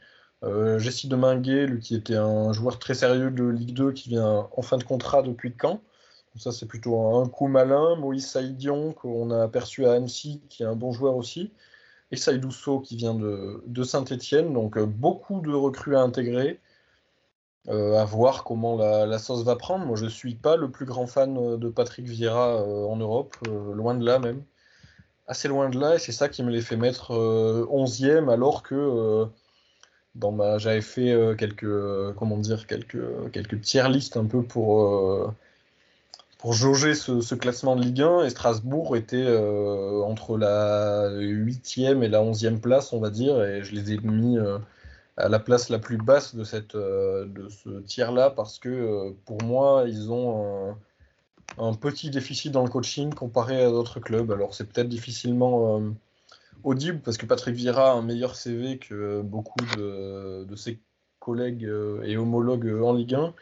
Jesse 0.78 1.06
Deminguet, 1.06 1.66
lui 1.66 1.80
qui 1.80 1.94
était 1.96 2.16
un 2.16 2.52
joueur 2.52 2.78
très 2.78 2.94
sérieux 2.94 3.30
de 3.30 3.44
Ligue 3.44 3.74
2, 3.74 3.92
qui 3.92 4.08
vient 4.10 4.48
en 4.50 4.62
fin 4.62 4.76
de 4.76 4.84
contrat 4.84 5.22
depuis 5.22 5.52
quand 5.52 5.80
ça, 6.36 6.52
c'est 6.52 6.66
plutôt 6.66 7.16
un 7.16 7.28
coup 7.28 7.46
malin. 7.46 7.96
Moïse 7.96 8.26
Saïdion, 8.26 8.92
qu'on 8.92 9.30
a 9.30 9.42
aperçu 9.42 9.86
à 9.86 9.92
Annecy, 9.92 10.42
qui 10.48 10.62
est 10.62 10.66
un 10.66 10.74
bon 10.74 10.92
joueur 10.92 11.16
aussi. 11.16 11.52
Et 12.10 12.16
Saïdousso, 12.16 12.80
qui 12.80 12.96
vient 12.96 13.14
de, 13.14 13.82
Saint-Etienne. 13.84 14.52
Donc, 14.52 14.76
euh, 14.76 14.86
beaucoup 14.86 15.40
de 15.40 15.52
recrues 15.52 15.96
à 15.96 16.00
intégrer. 16.00 16.60
Euh, 17.68 17.98
à 17.98 18.04
voir 18.04 18.44
comment 18.44 18.76
la, 18.76 19.18
sauce 19.18 19.44
va 19.44 19.56
prendre. 19.56 19.86
Moi, 19.86 19.96
je 19.96 20.04
ne 20.04 20.10
suis 20.10 20.34
pas 20.34 20.56
le 20.56 20.70
plus 20.70 20.84
grand 20.86 21.06
fan 21.06 21.36
euh, 21.38 21.56
de 21.56 21.68
Patrick 21.70 22.06
Vieira 22.06 22.62
en 22.62 22.96
Europe, 22.96 23.36
loin 23.46 23.94
de 23.94 24.04
là 24.04 24.18
même. 24.18 24.42
Assez 25.26 25.48
loin 25.48 25.70
de 25.70 25.78
là, 25.78 25.94
et 25.94 25.98
c'est 25.98 26.12
ça 26.12 26.28
qui 26.28 26.42
me 26.42 26.50
les 26.50 26.60
fait 26.60 26.76
mettre 26.76 27.12
11e, 27.12 28.30
alors 28.30 28.62
que 28.62 29.26
dans 30.14 30.32
ma, 30.32 30.58
j'avais 30.58 30.82
fait 30.82 31.16
quelques, 31.38 32.14
comment 32.16 32.36
dire, 32.36 32.66
quelques, 32.66 33.30
quelques 33.32 33.60
tiers 33.62 33.88
listes 33.88 34.18
un 34.18 34.26
peu 34.26 34.42
pour 34.42 35.32
pour 36.44 36.52
jauger 36.52 36.94
ce, 36.94 37.34
classement 37.34 37.74
de 37.74 37.80
Ligue 37.80 38.02
1 38.02 38.24
et 38.24 38.28
Strasbourg 38.28 38.98
était 38.98 39.16
euh, 39.16 40.02
entre 40.02 40.36
la 40.36 41.08
8e 41.08 42.02
et 42.02 42.08
la 42.08 42.20
11e 42.20 42.60
place, 42.60 42.92
on 42.92 43.00
va 43.00 43.08
dire, 43.08 43.42
et 43.42 43.64
je 43.64 43.74
les 43.74 43.92
ai 43.92 43.96
mis 43.96 44.36
euh, 44.36 44.58
à 45.16 45.30
la 45.30 45.38
place 45.38 45.70
la 45.70 45.78
plus 45.78 45.96
basse 45.96 46.34
de, 46.34 46.44
cette, 46.44 46.74
euh, 46.74 47.24
de 47.24 47.48
ce 47.48 47.80
tiers-là 47.80 48.28
parce 48.28 48.58
que 48.58 49.14
pour 49.24 49.42
moi, 49.42 49.84
ils 49.86 50.12
ont 50.12 50.76
un, 51.58 51.74
petit 51.74 52.10
déficit 52.10 52.52
dans 52.52 52.62
le 52.64 52.70
coaching 52.70 53.12
comparé 53.12 53.62
à 53.62 53.70
d'autres 53.70 54.00
clubs. 54.00 54.30
Alors 54.32 54.54
c'est 54.54 54.64
peut-être 54.64 54.88
difficilement 54.88 55.82
audible 56.62 57.00
parce 57.00 57.16
que 57.16 57.26
Patrick 57.26 57.54
Vieira 57.54 57.92
a 57.92 57.94
un 57.94 58.02
meilleur 58.02 58.36
CV 58.36 58.78
que 58.78 59.22
beaucoup 59.22 59.64
de, 59.76 60.46
ses 60.56 60.78
collègues 61.20 61.70
et 62.04 62.16
homologues 62.16 62.82
en 62.82 62.92
Ligue 62.92 63.14
1 63.14 63.34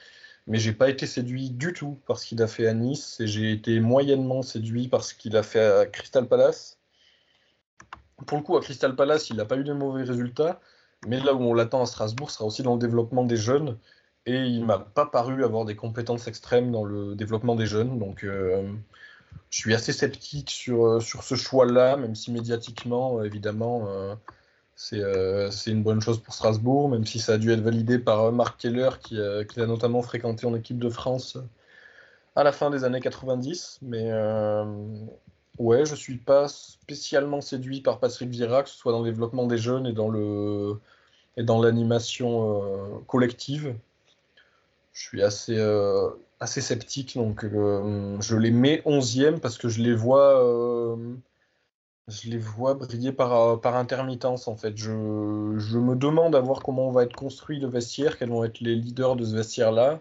mais 0.47 0.59
j'ai 0.59 0.73
pas 0.73 0.89
été 0.91 1.07
séduit 1.07 1.51
du 1.51 1.73
tout 1.73 1.99
par 2.07 2.19
ce 2.19 2.27
qu'il 2.27 2.43
a 2.43 2.47
fait 2.47 2.67
à 2.67 2.75
Nice 2.75 3.21
et 3.21 3.27
j'ai 3.27 3.53
été 3.53 3.79
moyennement 3.81 4.43
séduit 4.43 4.89
par 4.89 5.05
ce 5.05 5.15
qu'il 5.15 5.37
a 5.37 5.43
fait 5.43 5.65
à 5.65 5.87
Crystal 5.87 6.27
Palace. 6.27 6.79
pour 8.27 8.39
le 8.39 8.45
coup, 8.45 8.57
à 8.57 8.61
Crystal 8.61 8.95
Palace, 8.97 9.31
il 9.31 9.37
n'a 9.37 9.45
pas 9.45 9.57
eu 9.57 9.65
de 9.65 9.73
mauvais 9.73 10.03
résultats, 10.03 10.61
mais 11.07 11.21
là 11.21 11.35
où 11.35 11.41
on 11.41 11.55
l'attend 11.55 11.83
à 11.83 11.87
Strasbourg 11.87 12.31
sera 12.31 12.45
aussi 12.45 12.63
dans 12.63 12.75
le 12.75 12.81
développement 12.81 13.25
des 13.25 13.37
jeunes, 13.37 13.79
et 14.27 14.45
il 14.45 14.65
m'a 14.65 14.79
pas 14.79 15.07
paru 15.07 15.45
avoir 15.45 15.65
des 15.65 15.77
compétences 15.77 16.29
extrêmes 16.29 16.71
dans 16.71 16.85
le 16.85 17.15
développement 17.15 17.57
des 17.57 17.67
jeunes, 17.67 17.99
donc 17.99 18.25
euh, 18.25 18.73
je 19.51 19.59
suis 19.59 19.75
assez 19.75 19.93
sceptique 19.93 20.51
sur, 20.51 20.87
euh, 20.87 21.01
sur 21.01 21.25
ce 21.25 21.35
choix-là, 21.35 21.97
même 21.97 22.15
si 22.15 22.31
médiatiquement, 22.33 23.19
euh, 23.19 23.25
évidemment, 23.25 23.89
c'est 24.77 25.71
une 25.71 25.83
bonne 25.83 26.01
chose 26.01 26.21
pour 26.23 26.35
Strasbourg, 26.35 26.89
même 26.89 27.07
si 27.07 27.21
ça 27.21 27.35
a 27.35 27.39
dû 27.39 27.53
être 27.53 27.61
validé 27.61 27.99
par 27.99 28.33
Marc 28.33 28.61
Keller, 28.61 28.91
qui, 29.03 29.17
qui 29.49 29.61
a 29.61 29.67
notamment 29.67 30.03
fréquenté 30.03 30.47
en 30.47 30.55
équipe 30.55 30.79
de 30.79 30.89
France 30.89 31.39
à 32.35 32.45
la 32.45 32.53
fin 32.53 32.71
des 32.71 32.85
années 32.85 33.01
90, 33.01 33.81
mais 33.83 34.11
Ouais, 35.59 35.85
je 35.85 35.95
suis 35.95 36.17
pas 36.17 36.49
spécialement 36.49 37.43
séduit 37.43 37.83
par 37.83 38.01
Patrick 38.01 38.31
Vieira, 38.31 38.63
que 38.63 38.71
ce 38.71 38.77
soit 38.77 38.91
dans 38.91 39.03
le 39.03 39.11
développement 39.11 39.47
des 39.47 39.59
jeunes 39.59 39.87
et 39.87 39.93
dans 39.93 40.09
le 40.09 40.81
et 41.37 41.43
dans 41.43 41.61
l'animation 41.63 43.03
collective. 43.07 43.75
Je 44.93 45.03
suis 45.03 45.23
assez 45.23 45.57
euh, 45.59 46.11
assez 46.41 46.61
sceptique, 46.61 47.17
donc 47.17 47.45
euh, 47.45 48.21
je 48.21 48.37
les 48.37 48.51
mets 48.51 48.83
11e 48.87 49.41
parce 49.41 49.59
que 49.59 49.69
je 49.69 49.81
les 49.83 49.95
vois 49.95 50.97
je 52.09 52.31
les 52.31 52.39
vois 52.39 52.75
briller 52.75 53.13
par, 53.13 53.61
par 53.61 53.77
intermittence 53.77 54.49
en 54.49 54.57
fait. 54.57 54.77
Je, 54.77 54.91
je 55.59 55.79
me 55.79 55.95
demande 55.97 56.35
à 56.35 56.41
voir 56.41 56.63
comment 56.63 56.89
on 56.89 56.93
va 56.93 57.05
être 57.05 57.15
construit 57.15 57.61
le 57.61 57.69
vestiaire, 57.69 58.19
quels 58.19 58.31
vont 58.31 58.45
être 58.45 58.61
les 58.61 58.75
leaders 58.75 59.17
de 59.17 59.25
ce 59.25 59.35
vestiaire-là 59.35 60.01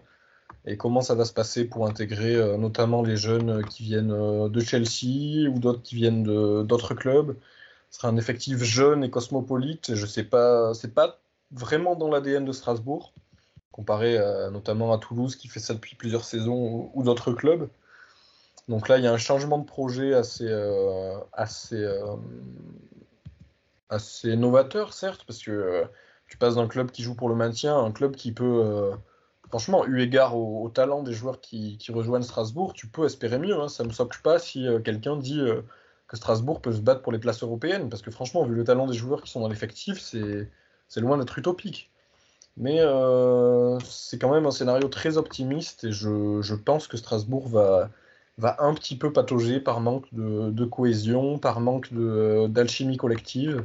et 0.64 0.76
comment 0.76 1.00
ça 1.00 1.14
va 1.14 1.24
se 1.24 1.32
passer 1.32 1.64
pour 1.64 1.86
intégrer 1.86 2.34
euh, 2.34 2.56
notamment 2.56 3.02
les 3.02 3.16
jeunes 3.16 3.64
qui 3.64 3.82
viennent 3.84 4.12
euh, 4.12 4.48
de 4.48 4.60
Chelsea 4.60 5.48
ou 5.48 5.58
d'autres 5.58 5.82
qui 5.82 5.96
viennent 5.96 6.24
d'autres 6.64 6.94
clubs. 6.94 7.36
Ce 7.90 7.98
sera 7.98 8.08
un 8.08 8.16
effectif 8.16 8.62
jeune 8.62 9.04
et 9.04 9.10
cosmopolite. 9.10 9.94
Je 9.94 10.06
sais 10.06 10.24
pas, 10.24 10.72
c'est 10.74 10.94
pas 10.94 11.20
vraiment 11.50 11.96
dans 11.96 12.08
l'ADN 12.08 12.44
de 12.44 12.52
Strasbourg, 12.52 13.12
comparé 13.72 14.18
notamment 14.52 14.92
à 14.92 14.98
Toulouse 14.98 15.36
qui 15.36 15.48
fait 15.48 15.60
ça 15.60 15.74
depuis 15.74 15.96
plusieurs 15.96 16.24
saisons 16.24 16.90
ou, 16.94 17.02
d'autres 17.02 17.32
clubs. 17.32 17.68
Donc 18.68 18.88
là, 18.88 18.98
il 18.98 19.04
y 19.04 19.06
a 19.06 19.12
un 19.12 19.18
changement 19.18 19.58
de 19.58 19.64
projet 19.64 20.14
assez, 20.14 20.46
euh, 20.46 21.16
assez, 21.32 21.84
assez 23.88 24.36
novateur, 24.36 24.92
certes, 24.92 25.24
parce 25.26 25.42
que 25.42 25.84
tu 26.28 26.36
passes 26.36 26.54
d'un 26.54 26.68
club 26.68 26.90
qui 26.90 27.02
joue 27.02 27.14
pour 27.14 27.28
le 27.28 27.34
maintien 27.34 27.76
à 27.76 27.80
un 27.80 27.92
club 27.92 28.14
qui 28.14 28.32
peut 28.32 28.92
franchement, 29.52 29.84
eu 29.86 30.00
égard 30.00 30.34
au, 30.34 30.70
talent 30.70 31.02
des 31.02 31.12
joueurs 31.12 31.42
qui, 31.42 31.78
rejoignent 31.90 32.22
Strasbourg, 32.22 32.72
tu 32.72 32.86
peux 32.86 33.04
espérer 33.04 33.38
mieux. 33.38 33.60
Hein. 33.60 33.68
Ça 33.68 33.82
ne 33.82 33.88
me 33.88 33.92
choque 33.92 34.22
pas 34.22 34.38
si 34.38 34.66
euh, 34.66 34.80
quelqu'un 34.80 35.18
dit 35.18 35.38
euh, 35.38 35.60
que 36.08 36.16
Strasbourg 36.16 36.62
peut 36.62 36.72
se 36.72 36.80
battre 36.80 37.02
pour 37.02 37.12
les 37.12 37.18
places 37.18 37.42
européennes, 37.42 37.90
parce 37.90 38.00
que 38.00 38.10
franchement, 38.10 38.46
vu 38.46 38.54
le 38.54 38.64
talent 38.64 38.86
des 38.86 38.96
joueurs 38.96 39.22
qui 39.22 39.30
sont 39.30 39.40
dans 39.40 39.48
l'effectif, 39.48 39.98
c'est 40.00 41.00
loin 41.00 41.18
d'être 41.18 41.36
utopique. 41.38 41.91
Mais 42.56 42.80
euh, 42.80 43.78
c'est 43.80 44.18
quand 44.18 44.32
même 44.32 44.46
un 44.46 44.50
scénario 44.50 44.88
très 44.88 45.16
optimiste 45.16 45.84
et 45.84 45.92
je, 45.92 46.54
pense 46.54 46.86
que 46.86 46.96
Strasbourg 46.96 47.48
va, 47.48 47.90
un 48.58 48.74
petit 48.74 48.96
peu 48.96 49.12
patauger 49.12 49.60
par 49.60 49.80
manque 49.80 50.06
de, 50.12 50.64
cohésion, 50.64 51.38
par 51.38 51.60
manque 51.60 51.92
d'alchimie 51.92 52.96
collective. 52.98 53.64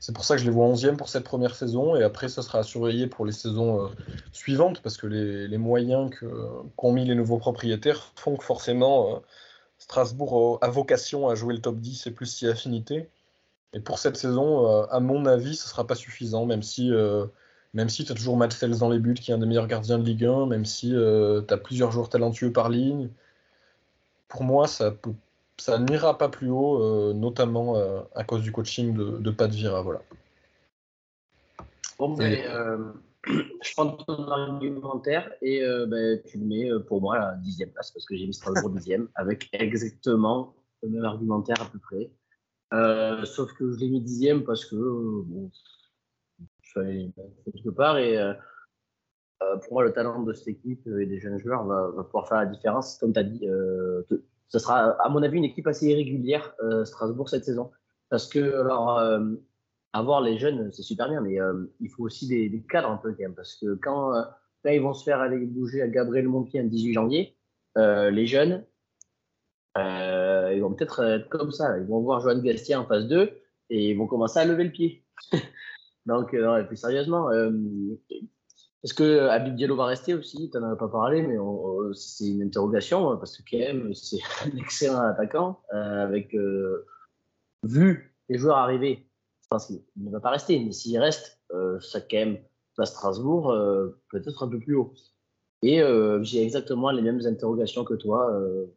C'est 0.00 0.14
pour 0.14 0.24
ça 0.24 0.34
que 0.34 0.40
je 0.40 0.46
les 0.46 0.50
vois 0.50 0.66
11e 0.66 0.96
pour 0.96 1.08
cette 1.10 1.24
première 1.24 1.54
saison 1.54 1.94
et 1.94 2.02
après 2.02 2.28
ça 2.28 2.42
sera 2.42 2.60
à 2.60 2.62
surveiller 2.62 3.06
pour 3.06 3.26
les 3.26 3.32
saisons 3.32 3.84
euh, 3.84 3.88
suivantes 4.32 4.80
parce 4.82 4.96
que 4.96 5.06
les, 5.06 5.58
moyens 5.58 6.10
qu'ont 6.76 6.92
mis 6.92 7.04
les 7.04 7.14
nouveaux 7.14 7.38
propriétaires 7.38 8.12
font 8.16 8.36
que 8.36 8.44
forcément 8.44 9.16
euh, 9.16 9.18
Strasbourg 9.78 10.58
a 10.62 10.68
vocation 10.70 11.28
à 11.28 11.34
jouer 11.34 11.54
le 11.54 11.60
top 11.60 11.76
10 11.78 12.06
et 12.06 12.10
plus 12.10 12.26
si 12.26 12.46
affinité. 12.48 13.08
Et 13.72 13.80
pour 13.80 13.98
cette 13.98 14.16
saison, 14.16 14.82
à 14.90 15.00
mon 15.00 15.26
avis, 15.26 15.54
ce 15.54 15.64
ne 15.66 15.68
sera 15.68 15.86
pas 15.86 15.94
suffisant, 15.94 16.44
même 16.44 16.62
si, 16.62 16.90
même 17.74 17.88
si 17.88 18.04
tu 18.04 18.12
as 18.12 18.14
toujours 18.14 18.36
Matt 18.36 18.52
Sells 18.52 18.78
dans 18.78 18.90
les 18.90 18.98
buts, 18.98 19.14
qui 19.14 19.30
est 19.30 19.34
un 19.34 19.38
des 19.38 19.46
meilleurs 19.46 19.66
gardiens 19.66 19.98
de 19.98 20.04
Ligue 20.04 20.24
1, 20.24 20.46
même 20.46 20.64
si 20.64 20.90
tu 20.90 21.54
as 21.54 21.56
plusieurs 21.56 21.92
joueurs 21.92 22.08
talentueux 22.08 22.52
par 22.52 22.68
ligne. 22.68 23.10
Pour 24.28 24.44
moi, 24.44 24.66
ça 24.66 24.90
peut 24.90 25.12
ça 25.60 25.78
n'ira 25.78 26.16
pas 26.16 26.28
plus 26.28 26.50
haut, 26.50 26.82
euh, 26.82 27.12
notamment 27.12 27.76
euh, 27.76 28.00
à 28.14 28.24
cause 28.24 28.42
du 28.42 28.50
coaching 28.50 28.94
de, 28.94 29.18
de 29.18 29.30
Pat 29.30 29.50
Vira. 29.50 29.82
Voilà. 29.82 30.00
Bon, 31.98 32.14
ben, 32.14 32.32
euh, 32.32 32.92
je 33.26 33.72
prends 33.74 33.90
ton 33.90 34.26
argumentaire 34.28 35.30
et 35.42 35.60
ben, 35.86 36.20
tu 36.24 36.38
le 36.38 36.46
mets 36.46 36.70
pour 36.88 37.02
moi 37.02 37.16
à 37.16 37.18
la 37.32 37.36
dixième 37.36 37.70
place 37.70 37.90
parce 37.90 38.06
que 38.06 38.16
j'ai 38.16 38.26
mis 38.26 38.32
Strasbourg 38.32 38.70
dixième 38.70 39.08
avec 39.14 39.50
exactement 39.52 40.54
le 40.82 40.88
même 40.88 41.04
argumentaire 41.04 41.60
à 41.60 41.66
peu 41.66 41.78
près. 41.78 42.10
sauf 43.26 43.52
que 43.52 43.70
je 43.70 43.78
l'ai 43.78 43.90
mis 43.90 44.00
dixième 44.00 44.44
parce 44.44 44.64
que 44.64 44.76
bon, 44.76 45.50
je 46.74 46.80
suis 46.80 46.80
allé 46.80 47.12
quelque 47.44 47.70
part 47.70 47.98
et 47.98 48.18
pour 49.38 49.72
moi 49.72 49.84
le 49.84 49.92
talent 49.92 50.22
de 50.22 50.32
cette 50.32 50.48
équipe 50.48 50.86
et 50.86 51.06
des 51.06 51.18
jeunes 51.18 51.38
joueurs 51.38 51.64
va, 51.64 52.04
pouvoir 52.04 52.28
faire 52.28 52.38
la 52.38 52.46
différence. 52.46 52.98
Comme 52.98 53.12
tu 53.12 53.18
as 53.18 53.24
dit, 53.24 53.46
ce 54.50 54.58
sera, 54.58 54.96
à 55.00 55.08
mon 55.08 55.22
avis, 55.22 55.38
une 55.38 55.44
équipe 55.44 55.68
assez 55.68 55.86
irrégulière, 55.86 56.54
euh, 56.62 56.84
Strasbourg, 56.84 57.28
cette 57.28 57.44
saison. 57.44 57.70
Parce 58.08 58.28
que, 58.28 58.60
alors, 58.60 58.98
euh, 58.98 59.20
avoir 59.92 60.20
les 60.20 60.38
jeunes, 60.38 60.72
c'est 60.72 60.82
super 60.82 61.08
bien, 61.08 61.20
mais 61.20 61.40
euh, 61.40 61.72
il 61.78 61.88
faut 61.88 62.02
aussi 62.02 62.26
des, 62.26 62.64
cadres 62.68 62.90
un 62.90 62.96
peu 62.96 63.12
quand 63.12 63.22
même. 63.22 63.34
Parce 63.34 63.54
que 63.54 63.74
quand, 63.76 64.12
ils 64.64 64.82
vont 64.82 64.92
se 64.92 65.04
faire 65.04 65.20
aller 65.20 65.38
bouger 65.46 65.82
à 65.82 65.88
Gabriel 65.88 66.26
Montpied 66.26 66.62
le 66.62 66.68
18 66.68 66.92
janvier, 66.94 67.36
les 67.76 68.26
jeunes, 68.26 68.64
ils 69.76 70.60
vont 70.60 70.74
peut-être 70.74 71.00
être 71.04 71.28
comme 71.28 71.52
ça. 71.52 71.78
Ils 71.78 71.86
vont 71.86 72.00
voir 72.00 72.20
Joanne 72.20 72.42
Gastier 72.42 72.74
en 72.74 72.84
phase 72.84 73.06
2 73.06 73.30
et 73.70 73.90
ils 73.90 73.96
vont 73.96 74.08
commencer 74.08 74.40
à 74.40 74.44
lever 74.44 74.64
le 74.64 74.72
pied. 74.72 75.04
Donc, 76.06 76.34
plus 76.68 76.76
sérieusement, 76.76 77.30
est-ce 78.82 78.94
que 78.94 79.28
Abid 79.28 79.56
Diallo 79.56 79.76
va 79.76 79.86
rester 79.86 80.14
aussi 80.14 80.50
Tu 80.50 80.58
n'en 80.58 80.72
as 80.72 80.76
pas 80.76 80.88
parlé, 80.88 81.22
mais 81.22 81.36
c'est 81.94 82.28
une 82.28 82.42
interrogation 82.42 83.16
parce 83.18 83.36
que 83.36 83.42
KM, 83.42 83.92
c'est 83.94 84.20
un 84.44 84.56
excellent 84.56 85.00
attaquant. 85.00 85.60
Euh, 85.74 86.04
avec 86.04 86.34
euh, 86.34 86.86
vu 87.62 88.14
les 88.28 88.38
joueurs 88.38 88.56
arriver, 88.56 89.06
je 89.42 89.48
pense 89.50 89.66
qu'il 89.66 89.82
ne 89.96 90.10
va 90.10 90.20
pas 90.20 90.30
rester. 90.30 90.58
Mais 90.58 90.72
s'il 90.72 90.98
reste, 90.98 91.38
euh, 91.52 91.78
ça 91.80 92.00
KM 92.00 92.38
à 92.78 92.86
Strasbourg, 92.86 93.54
peut-être 94.08 94.42
un 94.42 94.48
peu 94.48 94.58
plus 94.58 94.74
haut. 94.74 94.94
Et 95.60 95.82
j'ai 96.22 96.42
exactement 96.42 96.90
les 96.90 97.02
mêmes 97.02 97.20
interrogations 97.26 97.84
que 97.84 97.92
toi 97.92 98.32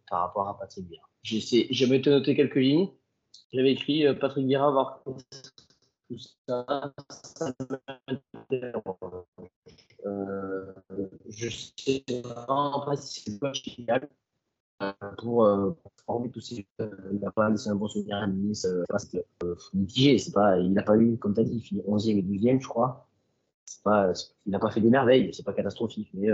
par 0.09 0.19
rapport 0.19 0.49
à 0.49 0.59
Patrick 0.59 0.85
Vieira. 0.89 1.07
J'ai 1.23 1.87
m'étais 1.87 2.09
noté 2.09 2.35
quelques 2.35 2.57
lignes. 2.57 2.89
J'avais 3.53 3.71
écrit 3.71 4.03
Patrick 4.19 4.45
Vieira 4.45 4.71
va 4.71 5.01
tout 6.13 6.19
ça, 6.47 6.65
euh, 10.05 10.73
je 11.29 11.49
sais 11.49 12.03
pas 12.23 12.95
si 12.97 13.21
c'est 13.21 13.39
coach 13.39 13.65
idéal 13.77 14.09
euh, 14.81 14.91
pour, 15.17 15.45
euh, 15.45 15.71
former 16.05 16.29
tous 16.29 16.41
ces 16.41 16.67
Il 17.11 17.19
n'a 17.19 17.31
pas 17.31 17.49
laissé 17.49 17.69
un 17.69 17.75
bon 17.75 17.87
souvenir 17.87 18.17
à 18.17 18.27
Nice, 18.27 18.67
parce 18.89 19.05
que 19.05 19.17
mitigé. 19.73 20.17
C'est 20.17 20.33
pas, 20.33 20.59
il 20.59 20.73
n'a 20.73 20.83
pas 20.83 20.97
eu, 20.97 21.17
comme 21.17 21.33
tu 21.33 21.41
as 21.41 21.43
dit, 21.43 21.55
il 21.55 21.61
finit 21.61 21.81
11e 21.81 22.17
et 22.17 22.23
12e, 22.23 22.61
je 22.61 22.67
crois. 22.67 23.07
Pas, 23.83 24.13
il 24.45 24.51
n'a 24.51 24.59
pas 24.59 24.71
fait 24.71 24.81
des 24.81 24.89
merveilles, 24.89 25.33
c'est 25.33 25.43
pas 25.43 25.53
catastrophique. 25.53 26.09
Mais 26.13 26.27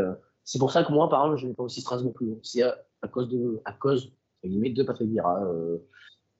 c'est 0.43 0.59
pour 0.59 0.71
ça 0.71 0.83
que 0.83 0.91
moi, 0.91 1.09
par 1.09 1.25
exemple, 1.25 1.41
je 1.41 1.47
n'ai 1.47 1.53
pas 1.53 1.63
aussi 1.63 1.81
Strasbourg 1.81 2.13
plus 2.13 2.27
haut. 2.27 2.39
C'est 2.43 2.63
à, 2.63 3.07
cause 3.07 3.29
de, 3.29 3.61
à 3.65 3.73
cause, 3.73 4.11
de 4.43 4.83
Patrick 4.83 5.09
Vieira. 5.09 5.41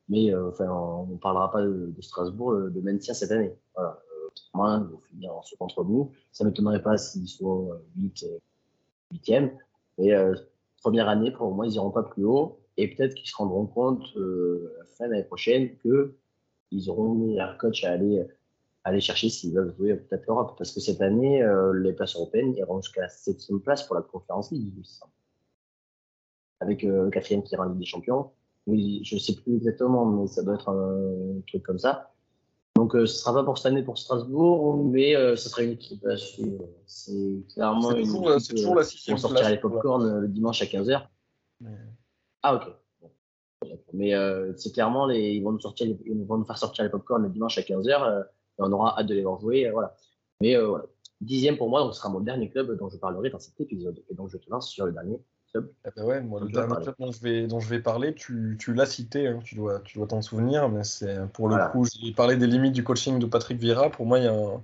Mais 0.10 0.36
enfin, 0.36 0.70
on 0.70 1.06
ne 1.06 1.18
parlera 1.18 1.52
pas 1.52 1.62
de, 1.62 1.94
Strasbourg 2.02 2.54
de 2.54 2.82
maintien 2.82 3.14
cette 3.14 3.32
année. 3.32 3.54
Voilà 3.76 4.00
moins, 4.54 4.82
ils 4.82 4.92
vont 4.92 5.00
finir 5.00 5.34
en 5.34 5.42
contre 5.58 5.84
nous. 5.84 6.12
Ça 6.32 6.44
ne 6.44 6.50
m'étonnerait 6.50 6.82
pas 6.82 6.98
s'ils 6.98 7.28
sont 7.28 7.72
8, 7.98 8.26
8e. 9.14 9.52
Et 9.98 10.14
euh, 10.14 10.36
première 10.82 11.10
année, 11.10 11.32
pour 11.32 11.54
moi, 11.54 11.68
ils 11.68 11.72
n'iront 11.72 11.92
pas 11.92 12.04
plus 12.04 12.26
haut. 12.26 12.60
Et 12.78 12.96
peut-être 12.96 13.14
qu'ils 13.14 13.30
se 13.30 13.36
rendront 13.36 13.66
compte 13.66 14.06
euh, 14.16 14.74
à 14.82 14.86
fin 14.86 15.08
de 15.08 15.12
l'année 15.12 15.26
prochaine 15.26 15.78
qu'ils 15.80 16.90
auront 16.90 17.14
mis 17.14 17.36
leur 17.36 17.58
coach 17.58 17.84
à 17.84 17.92
aller, 17.92 18.26
chercher 19.00 19.30
s'ils 19.30 19.54
veulent 19.54 19.76
jouer 19.76 19.96
peut-être 19.96 20.26
l'Europe. 20.28 20.56
Parce 20.58 20.72
que 20.72 20.80
cette 20.80 21.02
année, 21.02 21.44
euh, 21.44 21.74
les 21.74 21.94
places 21.94 22.16
européennes 22.16 22.56
iront 22.56 22.82
jusqu'à 22.82 23.02
la 23.02 23.08
7e 23.08 23.60
place 23.60 23.84
pour 23.84 23.96
la 23.96 24.02
conférence 24.02 24.52
League. 24.52 24.74
Avec 26.62 26.84
le 26.84 27.10
quatrième 27.10 27.44
qui 27.44 27.54
ira 27.54 27.66
en 27.66 27.70
Ligue 27.70 27.80
des 27.80 27.86
Champions. 27.86 28.32
Oui, 28.70 29.02
je 29.04 29.16
ne 29.16 29.20
sais 29.20 29.34
plus 29.34 29.56
exactement, 29.56 30.06
mais 30.06 30.28
ça 30.28 30.44
doit 30.44 30.54
être 30.54 30.70
un 30.70 31.42
truc 31.48 31.64
comme 31.64 31.80
ça. 31.80 32.12
Donc, 32.76 32.96
euh, 32.96 33.08
ce 33.08 33.14
ne 33.14 33.18
sera 33.18 33.34
pas 33.34 33.44
pour 33.44 33.58
cette 33.58 33.66
année 33.66 33.82
pour 33.82 33.98
Strasbourg, 33.98 34.86
mais 34.86 35.16
euh, 35.16 35.36
ce 35.36 35.50
sera 35.50 35.64
une 35.64 35.72
équipe 35.72 36.06
à 36.06 36.16
suivre. 36.18 36.66
C'est 36.86 37.44
clairement 37.54 37.92
une 37.92 38.06
toujours, 38.06 38.32
équipe. 38.32 38.42
C'est 38.42 38.54
toujours 38.54 38.76
la 38.76 38.84
sixième 38.84 39.16
On 39.16 39.20
sortira 39.20 39.50
les 39.50 39.58
popcorn 39.58 40.20
le 40.20 40.28
dimanche 40.28 40.62
à 40.62 40.66
15h. 40.66 41.08
Ah, 42.44 42.56
ok. 42.56 43.70
Mais 43.92 44.14
euh, 44.14 44.54
c'est 44.56 44.72
clairement, 44.72 45.08
les, 45.08 45.32
ils, 45.32 45.44
vont 45.44 45.52
nous 45.52 45.60
sortir 45.60 45.88
ils 45.88 46.26
vont 46.26 46.38
nous 46.38 46.46
faire 46.46 46.58
sortir 46.58 46.84
les 46.84 46.90
popcorn 46.90 47.24
le 47.24 47.30
dimanche 47.30 47.58
à 47.58 47.62
15h. 47.62 48.22
et 48.22 48.26
on 48.60 48.72
aura 48.72 48.98
hâte 49.00 49.08
de 49.08 49.16
les 49.16 49.24
voir 49.24 49.40
jouer. 49.40 49.70
voilà. 49.72 49.96
Mais 50.42 50.56
voilà. 50.56 50.86
Dixième 51.22 51.58
pour 51.58 51.70
moi, 51.70 51.82
donc 51.82 51.94
ce 51.94 52.00
sera 52.00 52.10
mon 52.10 52.22
dernier 52.22 52.50
club 52.50 52.78
dont 52.78 52.88
je 52.88 52.98
parlerai 52.98 53.30
dans 53.30 53.40
cet 53.40 53.60
épisode. 53.60 54.02
Et 54.10 54.14
donc, 54.14 54.30
je 54.30 54.38
te 54.38 54.50
lance 54.50 54.70
sur 54.70 54.86
le 54.86 54.94
dernier. 54.94 55.20
Eh 55.56 55.90
ben 55.96 56.04
ouais, 56.04 56.22
moi, 56.22 56.40
le 56.42 56.48
dernier 56.50 56.76
club 56.82 56.96
dont 57.00 57.12
je 57.12 57.22
vais, 57.22 57.48
dont 57.48 57.60
je 57.60 57.70
vais 57.70 57.80
parler, 57.80 58.14
tu, 58.14 58.56
tu 58.60 58.74
l'as 58.74 58.86
cité, 58.86 59.28
hein, 59.28 59.40
tu 59.44 59.56
dois 59.56 59.80
tu 59.80 59.98
dois 59.98 60.08
t'en 60.08 60.22
souvenir, 60.22 60.70
mais 60.70 60.84
c'est 60.84 61.28
pour 61.34 61.50
le 61.50 61.58
coup, 61.72 61.86
j'ai 61.86 62.12
parlé 62.12 62.38
des 62.38 62.48
limites 62.48 62.74
du 62.74 62.84
coaching 62.84 63.18
de 63.18 63.26
Patrick 63.26 63.58
Vieira. 63.58 63.90
Pour 63.90 64.06
moi, 64.06 64.20
il 64.20 64.26
y 64.26 64.28
a 64.28 64.34
un, 64.34 64.62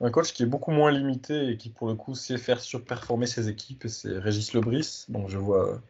un, 0.00 0.10
coach 0.10 0.32
qui 0.32 0.42
est 0.42 0.46
beaucoup 0.46 0.72
moins 0.72 0.90
limité 0.90 1.50
et 1.50 1.56
qui, 1.56 1.70
pour 1.70 1.86
le 1.86 1.94
coup, 1.94 2.14
sait 2.16 2.38
faire 2.38 2.60
surperformer 2.60 3.26
ses 3.26 3.48
équipes, 3.48 3.84
et 3.84 3.88
c'est 3.88 4.18
Régis 4.18 4.54
Lebris. 4.54 5.04
Donc, 5.08 5.28
je 5.28 5.38
vois, 5.38 5.80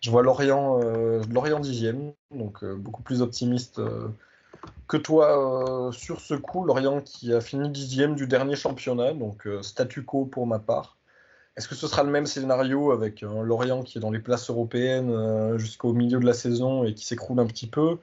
je 0.00 0.10
vois 0.10 0.22
Lorient, 0.22 0.80
euh, 0.82 1.22
Lorient 1.30 1.60
dixième, 1.60 2.12
donc 2.30 2.64
euh, 2.64 2.74
beaucoup 2.74 3.02
plus 3.02 3.22
optimiste 3.22 3.78
euh, 3.78 4.08
que 4.88 4.96
toi 4.96 5.90
sur 5.92 6.20
ce 6.20 6.34
coup. 6.34 6.64
Lorient 6.64 7.00
qui 7.00 7.32
a 7.32 7.40
fini 7.40 7.70
dixième 7.70 8.14
du 8.14 8.26
dernier 8.26 8.56
championnat, 8.56 9.14
donc 9.14 9.48
statu 9.62 10.04
quo 10.04 10.26
pour 10.26 10.46
ma 10.46 10.58
part. 10.58 10.96
Est-ce 11.60 11.68
que 11.68 11.74
ce 11.74 11.88
sera 11.88 12.04
le 12.04 12.10
même 12.10 12.24
scénario 12.24 12.90
avec 12.90 13.22
un 13.22 13.42
Lorient 13.42 13.82
qui 13.82 13.98
est 13.98 14.00
dans 14.00 14.10
les 14.10 14.18
places 14.18 14.48
européennes 14.48 15.10
euh, 15.10 15.58
jusqu'au 15.58 15.92
milieu 15.92 16.18
de 16.18 16.24
la 16.24 16.32
saison 16.32 16.84
et 16.84 16.94
qui 16.94 17.04
s'écroule 17.04 17.38
un 17.38 17.44
petit 17.44 17.66
peu? 17.66 17.98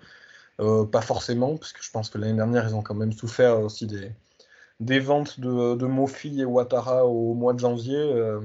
Euh, 0.60 0.86
Pas 0.86 1.02
forcément, 1.02 1.58
parce 1.58 1.74
que 1.74 1.82
je 1.82 1.90
pense 1.90 2.12
que 2.12 2.20
l'année 2.20 2.36
dernière, 2.36 2.68
ils 2.68 2.76
ont 2.76 2.84
quand 2.84 2.94
même 2.94 3.14
souffert 3.14 3.60
aussi 3.60 3.88
des, 3.88 4.12
des 4.80 5.00
ventes 5.00 5.40
de, 5.40 5.74
de 5.74 5.86
Mofi 5.88 6.40
et 6.40 6.46
Ouattara 6.46 7.08
au 7.08 7.34
mois 7.34 7.54
de 7.54 7.58
janvier, 7.58 7.98
euh, 7.98 8.40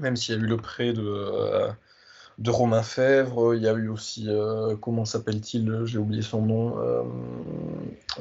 même 0.00 0.16
s'il 0.16 0.34
y 0.34 0.38
a 0.38 0.40
eu 0.40 0.46
le 0.48 0.56
prêt 0.56 0.92
de, 0.92 1.06
euh, 1.06 1.70
de 2.38 2.50
Romain 2.50 2.82
Fèvre, 2.82 3.54
il 3.54 3.62
y 3.62 3.68
a 3.68 3.74
eu 3.74 3.90
aussi, 3.90 4.24
euh, 4.26 4.74
comment 4.74 5.04
s'appelle-t-il 5.04 5.84
J'ai 5.84 5.98
oublié 5.98 6.22
son 6.22 6.42
nom, 6.42 6.80
euh, 6.80 7.04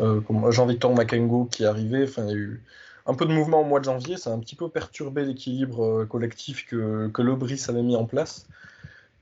euh, 0.02 0.52
Jean-Victor 0.52 0.94
Makengo 0.94 1.46
qui 1.46 1.64
est 1.64 1.68
arrivé, 1.68 2.04
enfin 2.04 2.26
il 2.26 2.30
y 2.30 2.34
a 2.34 2.36
eu 2.36 2.64
un 3.08 3.14
peu 3.16 3.26
de 3.26 3.34
mouvement 3.34 3.62
au 3.62 3.64
mois 3.64 3.80
de 3.80 3.86
janvier, 3.86 4.18
ça 4.18 4.32
a 4.32 4.34
un 4.34 4.40
petit 4.40 4.56
peu 4.56 4.70
perturbé 4.70 5.26
l'équilibre 5.26 5.84
euh, 5.84 6.06
collectif 6.06 6.66
que, 6.68 7.08
que 7.08 7.22
Lebris 7.22 7.66
avait 7.70 7.84
mis 7.84 7.96
en 7.96 8.06
place. 8.06 8.46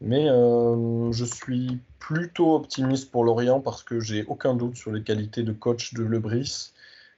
Mais 0.01 0.29
euh, 0.29 1.11
je 1.11 1.25
suis 1.25 1.79
plutôt 1.99 2.55
optimiste 2.55 3.11
pour 3.11 3.23
Lorient 3.23 3.61
parce 3.61 3.83
que 3.83 3.99
j'ai 3.99 4.25
aucun 4.25 4.53
doute 4.53 4.75
sur 4.75 4.91
les 4.91 5.03
qualités 5.03 5.43
de 5.43 5.53
coach 5.53 5.93
de 5.93 6.03
Lebris. 6.03 6.71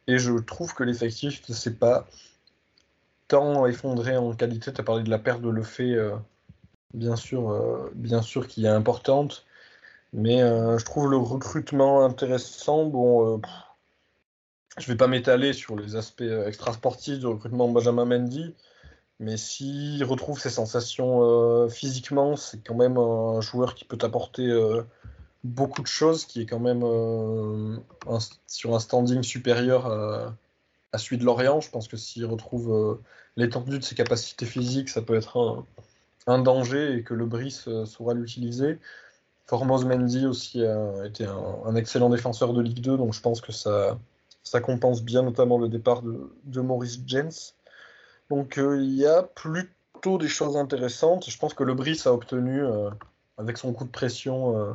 Et 0.07 0.19
je 0.19 0.33
trouve 0.33 0.73
que 0.73 0.83
l'effectif 0.83 1.47
ne 1.49 1.53
s'est 1.53 1.73
pas 1.73 2.07
tant 3.27 3.65
effondré 3.65 4.15
en 4.15 4.33
qualité. 4.33 4.71
Tu 4.71 4.81
as 4.81 4.83
parlé 4.83 5.03
de 5.03 5.09
la 5.09 5.19
perte 5.19 5.41
de 5.41 5.49
Lefebvre, 5.49 5.99
euh, 5.99 6.17
bien 6.93 7.15
sûr, 7.15 7.49
euh, 7.51 8.43
qui 8.47 8.65
est 8.65 8.69
importante. 8.69 9.45
Mais 10.13 10.39
je 10.39 10.85
trouve 10.85 11.09
le 11.11 11.17
recrutement 11.17 12.05
intéressant. 12.05 12.85
Bon, 12.85 13.41
je 14.77 14.83
ne 14.85 14.93
vais 14.93 14.97
pas 14.97 15.07
m'étaler 15.07 15.53
sur 15.53 15.75
les 15.75 15.95
aspects 15.95 16.21
euh, 16.21 16.47
extrasportifs 16.47 17.19
du 17.19 17.25
recrutement 17.25 17.67
de 17.67 17.73
Benjamin 17.73 18.05
Mendy, 18.05 18.53
mais 19.19 19.37
s'il 19.37 20.03
retrouve 20.03 20.39
ses 20.39 20.49
sensations 20.49 21.21
euh, 21.23 21.67
physiquement, 21.69 22.35
c'est 22.35 22.59
quand 22.63 22.75
même 22.75 22.97
un 22.97 23.41
joueur 23.41 23.75
qui 23.75 23.85
peut 23.85 23.97
apporter 24.01 24.47
euh, 24.47 24.83
beaucoup 25.43 25.81
de 25.81 25.87
choses, 25.87 26.25
qui 26.25 26.41
est 26.41 26.45
quand 26.45 26.59
même 26.59 26.81
sur 28.47 28.75
un 28.75 28.79
standing 28.79 29.23
supérieur 29.23 29.87
à, 30.91 30.97
celui 30.97 31.17
de 31.17 31.25
Lorient. 31.25 31.61
Je 31.61 31.69
pense 31.69 31.87
que 31.87 31.97
s'il 31.97 32.25
retrouve 32.25 32.99
l'étendue 33.37 33.79
de 33.79 33.83
ses 33.83 33.95
capacités 33.95 34.45
physiques, 34.45 34.89
ça 34.89 35.01
peut 35.01 35.15
être 35.15 35.65
un, 36.27 36.39
danger 36.39 36.97
et 36.97 37.03
que 37.03 37.13
le 37.13 37.25
Brice 37.25 37.69
saura 37.85 38.13
l'utiliser. 38.13 38.79
Formos 39.45 39.85
Mendy 39.85 40.25
aussi 40.25 40.63
a 40.65 41.05
été 41.05 41.25
un 41.25 41.75
excellent 41.75 42.09
défenseur 42.09 42.53
de 42.53 42.61
Ligue 42.61 42.81
2, 42.81 42.97
donc 42.97 43.13
je 43.13 43.21
pense 43.21 43.41
que 43.41 43.51
ça 43.51 43.97
ça 44.49 44.61
compense 44.61 45.03
bien 45.03 45.23
notamment 45.23 45.57
le 45.57 45.67
départ 45.67 46.01
de, 46.01 46.61
Maurice 46.61 46.99
Jens. 47.05 47.55
Donc 48.29 48.57
euh, 48.57 48.81
il 48.81 48.93
y 48.95 49.05
a 49.05 49.23
plutôt 49.23 50.17
des 50.17 50.27
choses 50.27 50.57
intéressantes. 50.57 51.29
Je 51.29 51.37
pense 51.37 51.53
que 51.53 51.63
le 51.63 51.73
Brice 51.73 52.07
a 52.07 52.13
obtenu, 52.13 52.63
euh, 52.63 52.89
avec 53.37 53.57
son 53.57 53.73
coup 53.73 53.85
de 53.85 53.91
pression, 53.91 54.57
euh, 54.57 54.73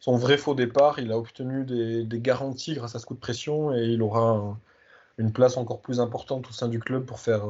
son 0.00 0.16
vrai 0.16 0.36
faux 0.36 0.54
départ, 0.54 0.98
il 0.98 1.12
a 1.12 1.18
obtenu 1.18 1.64
des, 1.64 2.20
garanties 2.20 2.74
grâce 2.74 2.94
à 2.94 2.98
ce 2.98 3.06
coup 3.06 3.14
de 3.14 3.20
pression 3.20 3.74
et 3.74 3.84
il 3.86 4.02
aura 4.02 4.30
un, 4.30 4.58
une 5.18 5.32
place 5.32 5.56
encore 5.56 5.80
plus 5.80 6.00
importante 6.00 6.48
au 6.48 6.52
sein 6.52 6.68
du 6.68 6.78
club 6.78 7.06
pour 7.06 7.18
faire 7.20 7.42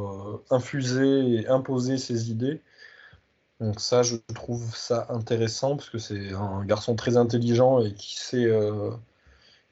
infuser 0.50 1.40
et 1.40 1.48
imposer 1.48 1.98
ses 1.98 2.30
idées. 2.30 2.62
Donc 3.60 3.80
ça, 3.80 4.02
je 4.02 4.16
trouve 4.34 4.76
ça 4.76 5.06
intéressant 5.10 5.76
parce 5.76 5.90
que 5.90 5.98
c'est 5.98 6.32
un 6.32 6.64
garçon 6.64 6.94
très 6.94 7.16
intelligent 7.16 7.80
et 7.80 7.92
qui 7.94 8.16
sait 8.16 8.46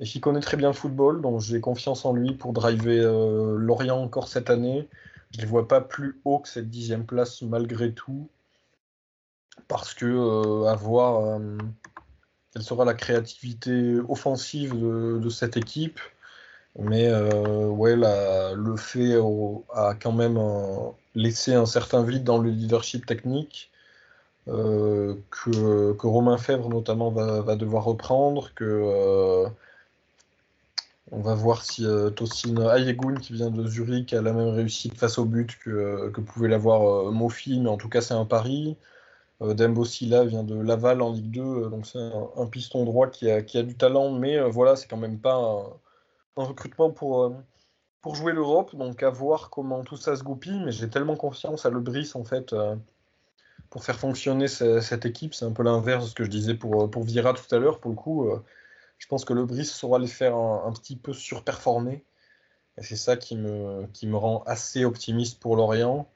et 0.00 0.04
qui 0.04 0.20
connaît 0.20 0.40
très 0.40 0.56
bien 0.56 0.68
le 0.68 0.74
football, 0.74 1.20
donc 1.20 1.40
j'ai 1.40 1.60
confiance 1.60 2.04
en 2.04 2.12
lui 2.12 2.34
pour 2.34 2.52
driver 2.52 3.00
euh, 3.00 3.56
Lorient 3.56 4.00
encore 4.00 4.28
cette 4.28 4.50
année. 4.50 4.88
Je 5.30 5.38
ne 5.38 5.42
les 5.42 5.48
vois 5.48 5.68
pas 5.68 5.80
plus 5.80 6.20
haut 6.24 6.40
que 6.40 6.48
cette 6.48 6.70
dixième 6.70 7.06
place 7.06 7.42
malgré 7.42 7.92
tout, 7.92 8.28
parce 9.68 9.94
que 9.94 10.06
euh, 10.06 10.66
à 10.66 10.74
voir 10.74 11.24
euh, 11.24 11.58
quelle 12.52 12.62
sera 12.62 12.84
la 12.84 12.94
créativité 12.94 13.98
offensive 14.08 14.74
de, 14.78 15.28
cette 15.28 15.56
équipe. 15.56 16.00
Mais 16.78 17.08
ouais, 17.12 17.94
le 17.96 18.76
fait 18.76 19.16
a 19.74 19.94
quand 19.94 20.12
même 20.12 20.40
laissé 21.14 21.54
un 21.54 21.66
certain 21.66 22.02
vide 22.02 22.24
dans 22.24 22.38
le 22.38 22.50
leadership 22.50 23.06
technique. 23.06 23.70
Que, 24.46 26.06
Romain 26.06 26.36
Fèvre 26.36 26.68
notamment 26.68 27.10
va, 27.10 27.56
devoir 27.56 27.84
reprendre, 27.84 28.50
on 31.10 31.20
va 31.20 31.34
voir 31.34 31.64
si 31.64 31.86
euh, 31.86 32.10
Tosin 32.10 32.56
Ayegun, 32.76 33.14
qui 33.16 33.32
vient 33.34 33.50
de 33.50 33.66
Zurich, 33.66 34.12
a 34.12 34.22
la 34.22 34.32
même 34.32 34.48
réussite 34.48 34.96
face 34.96 35.18
au 35.18 35.24
but 35.24 35.58
que, 35.58 36.10
que 36.10 36.20
pouvait 36.20 36.48
l'avoir 36.48 37.08
euh, 37.08 37.10
Mofi, 37.12 37.60
mais 37.60 37.68
en 37.68 37.76
tout 37.76 37.88
cas 37.88 38.00
c'est 38.00 38.14
un 38.14 38.24
pari. 38.24 38.76
Euh, 39.42 39.54
Dembo 39.54 39.84
Silla 39.84 40.24
vient 40.24 40.44
de 40.44 40.54
Laval 40.54 41.02
en 41.02 41.12
Ligue 41.12 41.30
2, 41.30 41.40
euh, 41.42 41.68
donc 41.68 41.86
c'est 41.86 41.98
un, 41.98 42.46
piston 42.46 42.84
droit 42.84 43.08
qui 43.08 43.30
a, 43.30 43.40
du 43.40 43.76
talent, 43.76 44.12
mais 44.12 44.38
euh, 44.38 44.48
voilà, 44.48 44.76
c'est 44.76 44.86
quand 44.88 44.96
même 44.96 45.18
pas 45.18 45.34
un, 46.36 46.44
recrutement 46.44 46.90
pour, 46.90 47.24
euh, 47.24 47.34
jouer 48.14 48.32
l'Europe, 48.32 48.76
donc 48.76 49.02
à 49.02 49.10
voir 49.10 49.50
comment 49.50 49.82
tout 49.82 49.96
ça 49.96 50.16
se 50.16 50.22
goupille, 50.22 50.60
mais 50.64 50.72
j'ai 50.72 50.88
tellement 50.90 51.16
confiance 51.16 51.66
à 51.66 51.70
Lebris 51.70 52.12
en 52.14 52.24
fait 52.24 52.52
euh, 52.52 52.76
pour 53.70 53.84
faire 53.84 53.98
fonctionner 53.98 54.46
cette 54.48 55.06
équipe. 55.06 55.34
C'est 55.34 55.46
un 55.46 55.52
peu 55.52 55.62
l'inverse 55.62 56.04
de 56.04 56.10
ce 56.10 56.14
que 56.14 56.24
je 56.24 56.30
disais 56.30 56.54
pour, 56.54 56.90
pour 56.90 57.02
Vira 57.02 57.32
tout 57.32 57.54
à 57.54 57.58
l'heure. 57.58 57.80
Pour 57.80 57.90
le 57.90 57.96
coup, 57.96 58.28
euh, 58.28 58.42
je 58.98 59.06
pense 59.06 59.24
que 59.24 59.32
le 59.32 59.44
Brice 59.44 59.72
saura 59.72 59.98
les 59.98 60.06
faire 60.06 60.36
un, 60.36 60.72
petit 60.72 60.96
peu 60.96 61.12
surperformer. 61.12 62.04
Et 62.78 62.82
c'est 62.82 62.96
ça 62.96 63.16
qui 63.16 63.36
me, 63.36 64.16
rend 64.16 64.42
assez 64.44 64.84
optimiste 64.84 65.40
pour 65.40 65.56
Lorient. 65.56 66.08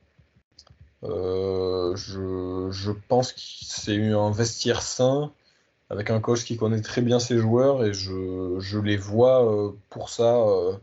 Euh, 1.04 1.94
je, 1.94 2.68
je, 2.70 2.90
pense 2.90 3.32
que 3.32 3.40
c'est 3.40 4.10
un 4.10 4.32
vestiaire 4.32 4.82
sain 4.82 5.32
avec 5.90 6.10
un 6.10 6.20
coach 6.20 6.44
qui 6.44 6.56
connaît 6.56 6.80
très 6.80 7.02
bien 7.02 7.20
ses 7.20 7.38
joueurs 7.38 7.84
et 7.84 7.92
je, 7.94 8.78
les 8.80 8.96
vois 8.96 9.46
euh, 9.46 9.72
pour 9.90 10.08
ça 10.08 10.38
euh, 10.38 10.76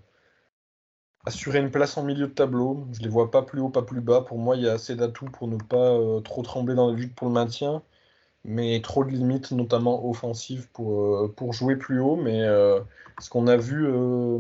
assurer 1.26 1.60
une 1.60 1.70
place 1.70 1.98
en 1.98 2.04
milieu 2.04 2.28
de 2.28 2.34
tableau. 2.34 2.88
Je 2.94 3.02
les 3.02 3.10
vois 3.10 3.30
pas 3.30 3.42
plus 3.42 3.60
haut, 3.60 3.70
pas 3.70 3.82
plus 3.82 4.00
bas. 4.00 4.22
Pour 4.22 4.38
moi, 4.38 4.56
il 4.56 4.64
y 4.64 4.70
a 4.70 4.74
assez 4.74 4.96
d'atouts 4.96 5.26
pour 5.26 5.48
ne 5.48 5.58
pas 5.58 5.98
trop 6.24 6.44
trembler 6.44 6.76
dans 6.76 6.90
la 6.90 6.96
lutte 6.96 7.16
pour 7.16 7.28
le 7.28 7.34
maintien 7.34 7.84
mais 8.46 8.80
trop 8.82 9.04
de 9.04 9.10
limites, 9.10 9.52
notamment 9.52 10.08
offensives, 10.08 10.68
pour, 10.72 11.02
euh, 11.02 11.34
pour 11.36 11.52
jouer 11.52 11.76
plus 11.76 12.00
haut. 12.00 12.16
Mais 12.16 12.44
euh, 12.44 12.80
ce 13.20 13.30
qu'on 13.30 13.48
a 13.48 13.58
vu 13.58 13.88
euh, 13.88 14.40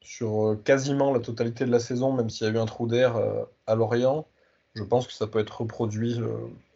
sur 0.00 0.56
quasiment 0.64 1.12
la 1.12 1.20
totalité 1.20 1.66
de 1.66 1.70
la 1.70 1.80
saison, 1.80 2.12
même 2.12 2.30
s'il 2.30 2.46
y 2.46 2.50
a 2.50 2.52
eu 2.52 2.58
un 2.58 2.66
trou 2.66 2.86
d'air 2.86 3.20
à 3.66 3.74
Lorient, 3.74 4.26
je 4.74 4.82
pense 4.82 5.06
que 5.06 5.12
ça 5.12 5.26
peut 5.26 5.38
être 5.38 5.60
reproduit 5.60 6.18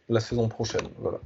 la 0.08 0.20
saison 0.20 0.48
prochaine. 0.48 0.86
Voilà. 0.98 1.18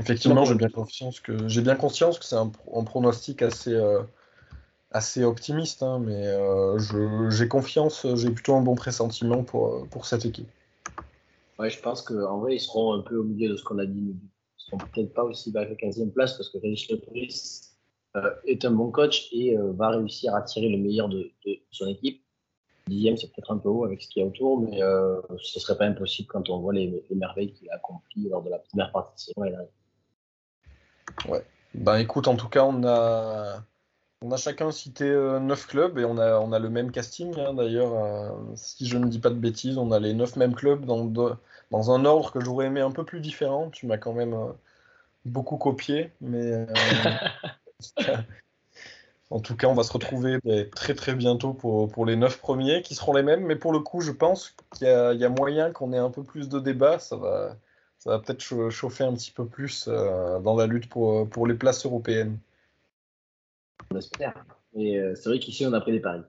Effectivement, 0.00 0.44
j'ai 0.44 0.54
bien 0.54 0.68
conscience 0.68 1.20
que 1.20 1.48
j'ai 1.48 1.60
bien 1.60 1.74
conscience 1.76 2.18
que 2.18 2.24
c'est 2.24 2.36
un, 2.36 2.50
un, 2.74 2.84
pronostic 2.84 3.42
assez 3.42 3.78
assez 4.90 5.22
optimiste, 5.22 5.82
hein, 5.84 6.00
mais 6.00 6.24
j'ai 7.30 7.46
confiance, 7.46 8.04
j'ai 8.14 8.30
plutôt 8.30 8.56
un 8.56 8.62
bon 8.62 8.74
pressentiment 8.74 9.44
pour, 9.44 9.86
pour 9.88 10.06
cette 10.06 10.24
équipe. 10.24 10.48
Ouais, 11.58 11.70
je 11.70 11.80
pense 11.80 12.02
qu'en 12.02 12.38
vrai, 12.38 12.56
ils 12.56 12.60
seront 12.60 12.92
un 12.92 13.00
peu 13.00 13.16
au 13.16 13.24
milieu 13.24 13.48
de 13.48 13.56
ce 13.56 13.64
qu'on 13.64 13.78
a 13.78 13.86
dit. 13.86 14.14
Ils 14.14 14.20
seront 14.56 14.78
peut-être 14.78 15.12
pas 15.12 15.24
aussi 15.24 15.50
bas 15.50 15.64
que 15.64 15.70
la 15.70 15.76
15e 15.76 16.10
place 16.12 16.36
parce 16.36 16.50
que 16.50 16.58
Régis 16.58 16.88
Lebris 16.90 17.62
euh, 18.16 18.30
est 18.44 18.64
un 18.64 18.70
bon 18.70 18.90
coach 18.90 19.28
et 19.32 19.56
euh, 19.56 19.72
va 19.72 19.90
réussir 19.90 20.34
à 20.34 20.42
tirer 20.42 20.68
le 20.68 20.78
meilleur 20.78 21.08
de, 21.08 21.30
son 21.70 21.88
équipe. 21.88 22.22
10e, 22.88 23.16
c'est 23.16 23.26
peut-être 23.32 23.50
un 23.50 23.58
peu 23.58 23.68
haut 23.68 23.84
avec 23.84 24.00
ce 24.00 24.08
qu'il 24.08 24.22
y 24.22 24.24
a 24.24 24.28
autour, 24.28 24.60
mais 24.60 24.82
euh, 24.82 25.20
ce 25.42 25.60
serait 25.60 25.76
pas 25.76 25.84
impossible 25.84 26.28
quand 26.28 26.48
on 26.48 26.60
voit 26.60 26.72
les, 26.72 27.04
les 27.10 27.16
merveilles 27.16 27.52
qu'il 27.52 27.68
a 27.70 27.74
accomplies 27.74 28.28
lors 28.28 28.42
de 28.42 28.50
la 28.50 28.58
première 28.58 28.90
partie 28.92 29.14
de 29.14 29.20
saison. 29.20 29.56
Ouais. 31.28 31.44
Ben 31.74 31.96
écoute, 31.96 32.28
en 32.28 32.36
tout 32.36 32.48
cas, 32.48 32.64
on 32.64 32.82
a 32.84 33.62
on 34.22 34.32
a 34.32 34.36
chacun 34.36 34.70
cité 34.72 35.04
euh, 35.04 35.38
9 35.38 35.66
clubs 35.66 35.98
et 35.98 36.04
on 36.04 36.18
a, 36.18 36.58
le 36.58 36.68
même 36.68 36.90
casting. 36.90 37.38
Hein, 37.38 37.54
D'ailleurs, 37.54 37.94
euh, 37.94 38.30
si 38.56 38.86
je 38.86 38.98
ne 38.98 39.06
dis 39.06 39.20
pas 39.20 39.30
de 39.30 39.36
bêtises, 39.36 39.78
on 39.78 39.92
a 39.92 40.00
les 40.00 40.14
9 40.14 40.36
mêmes 40.36 40.54
clubs 40.54 40.84
dans, 40.84 41.90
un 41.90 42.04
ordre 42.04 42.32
que 42.32 42.40
j'aurais 42.40 42.66
aimé 42.66 42.80
un 42.80 42.90
peu 42.90 43.04
plus 43.04 43.20
différent. 43.20 43.70
Tu 43.70 43.86
m'as 43.86 43.98
quand 43.98 44.12
même 44.12 44.34
euh, 44.34 44.52
beaucoup 45.24 45.56
copié, 45.56 46.12
mais 46.20 46.66
En 49.30 49.40
tout 49.40 49.54
cas, 49.56 49.66
on 49.68 49.74
va 49.74 49.82
se 49.82 49.92
retrouver 49.92 50.38
très 50.74 50.94
très 50.94 51.14
bientôt 51.14 51.52
pour, 51.52 52.06
les 52.06 52.16
neuf 52.16 52.38
premiers 52.40 52.80
qui 52.80 52.94
seront 52.94 53.12
les 53.12 53.22
mêmes. 53.22 53.44
Mais 53.44 53.56
pour 53.56 53.72
le 53.72 53.80
coup, 53.80 54.00
je 54.00 54.10
pense 54.10 54.56
qu'il 54.72 54.86
y, 54.86 55.24
a 55.24 55.28
moyen 55.28 55.70
qu'on 55.70 55.92
ait 55.92 55.98
un 55.98 56.10
peu 56.10 56.22
plus 56.24 56.48
de 56.48 56.58
débats. 56.58 56.98
Ça 56.98 57.16
va, 57.16 57.54
peut-être 58.20 58.70
chauffer 58.70 59.04
un 59.04 59.12
petit 59.12 59.30
peu 59.30 59.44
plus 59.44 59.86
dans 59.86 60.56
la 60.56 60.66
lutte 60.66 60.88
pour, 60.88 61.28
pour 61.28 61.46
les 61.46 61.54
places 61.54 61.84
européennes. 61.84 62.38
On 63.90 63.96
espère. 63.96 64.44
Et 64.74 64.98
euh, 64.98 65.14
c'est 65.14 65.28
vrai 65.28 65.38
qu'ici, 65.38 65.66
on 65.66 65.72
a 65.72 65.80
pris 65.80 65.92
des 65.92 66.00
paris. 66.00 66.22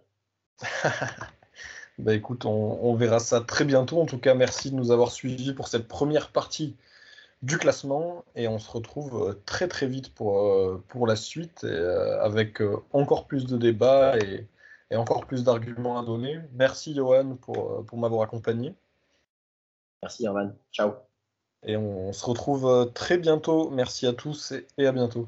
bah 2.00 2.14
écoute, 2.14 2.46
on, 2.46 2.80
on, 2.84 2.96
verra 2.96 3.20
ça 3.20 3.42
très 3.42 3.66
bientôt. 3.66 4.02
En 4.02 4.06
tout 4.06 4.18
cas, 4.18 4.34
merci 4.34 4.72
de 4.72 4.76
nous 4.76 4.92
avoir 4.92 5.12
suivis 5.12 5.54
pour 5.54 5.68
cette 5.68 5.88
première 5.88 6.32
partie 6.32 6.76
du 7.42 7.58
classement 7.58 8.26
et 8.36 8.48
on 8.48 8.60
se 8.60 8.70
retrouve 8.70 9.30
euh, 9.30 9.42
très 9.46 9.70
très 9.70 9.88
vite 9.88 10.14
pour, 10.14 10.40
euh, 10.40 10.84
pour 10.90 11.08
la 11.08 11.16
suite 11.16 11.64
avec 12.22 12.62
encore 12.92 13.28
plus 13.28 13.46
de 13.46 13.58
débats 13.58 14.18
et, 14.18 14.46
et 14.92 14.96
encore 14.98 15.26
plus 15.26 15.44
d'arguments 15.44 15.98
à 15.98 16.04
donner. 16.04 16.40
Merci 16.54 16.94
Johan 16.94 17.38
pour, 17.38 17.86
pour 17.86 17.98
m'avoir 17.98 18.24
accompagné. 18.24 18.74
Merci 20.02 20.26
Johan. 20.26 20.52
Ciao. 20.72 20.94
Et 21.64 21.76
on, 21.76 22.14
se 22.14 22.26
retrouve 22.26 22.92
très 22.94 23.18
bientôt. 23.18 23.70
Merci 23.70 24.08
à 24.08 24.14
tous 24.14 24.54
et 24.78 24.88
à 24.88 24.92
bientôt. 24.92 25.28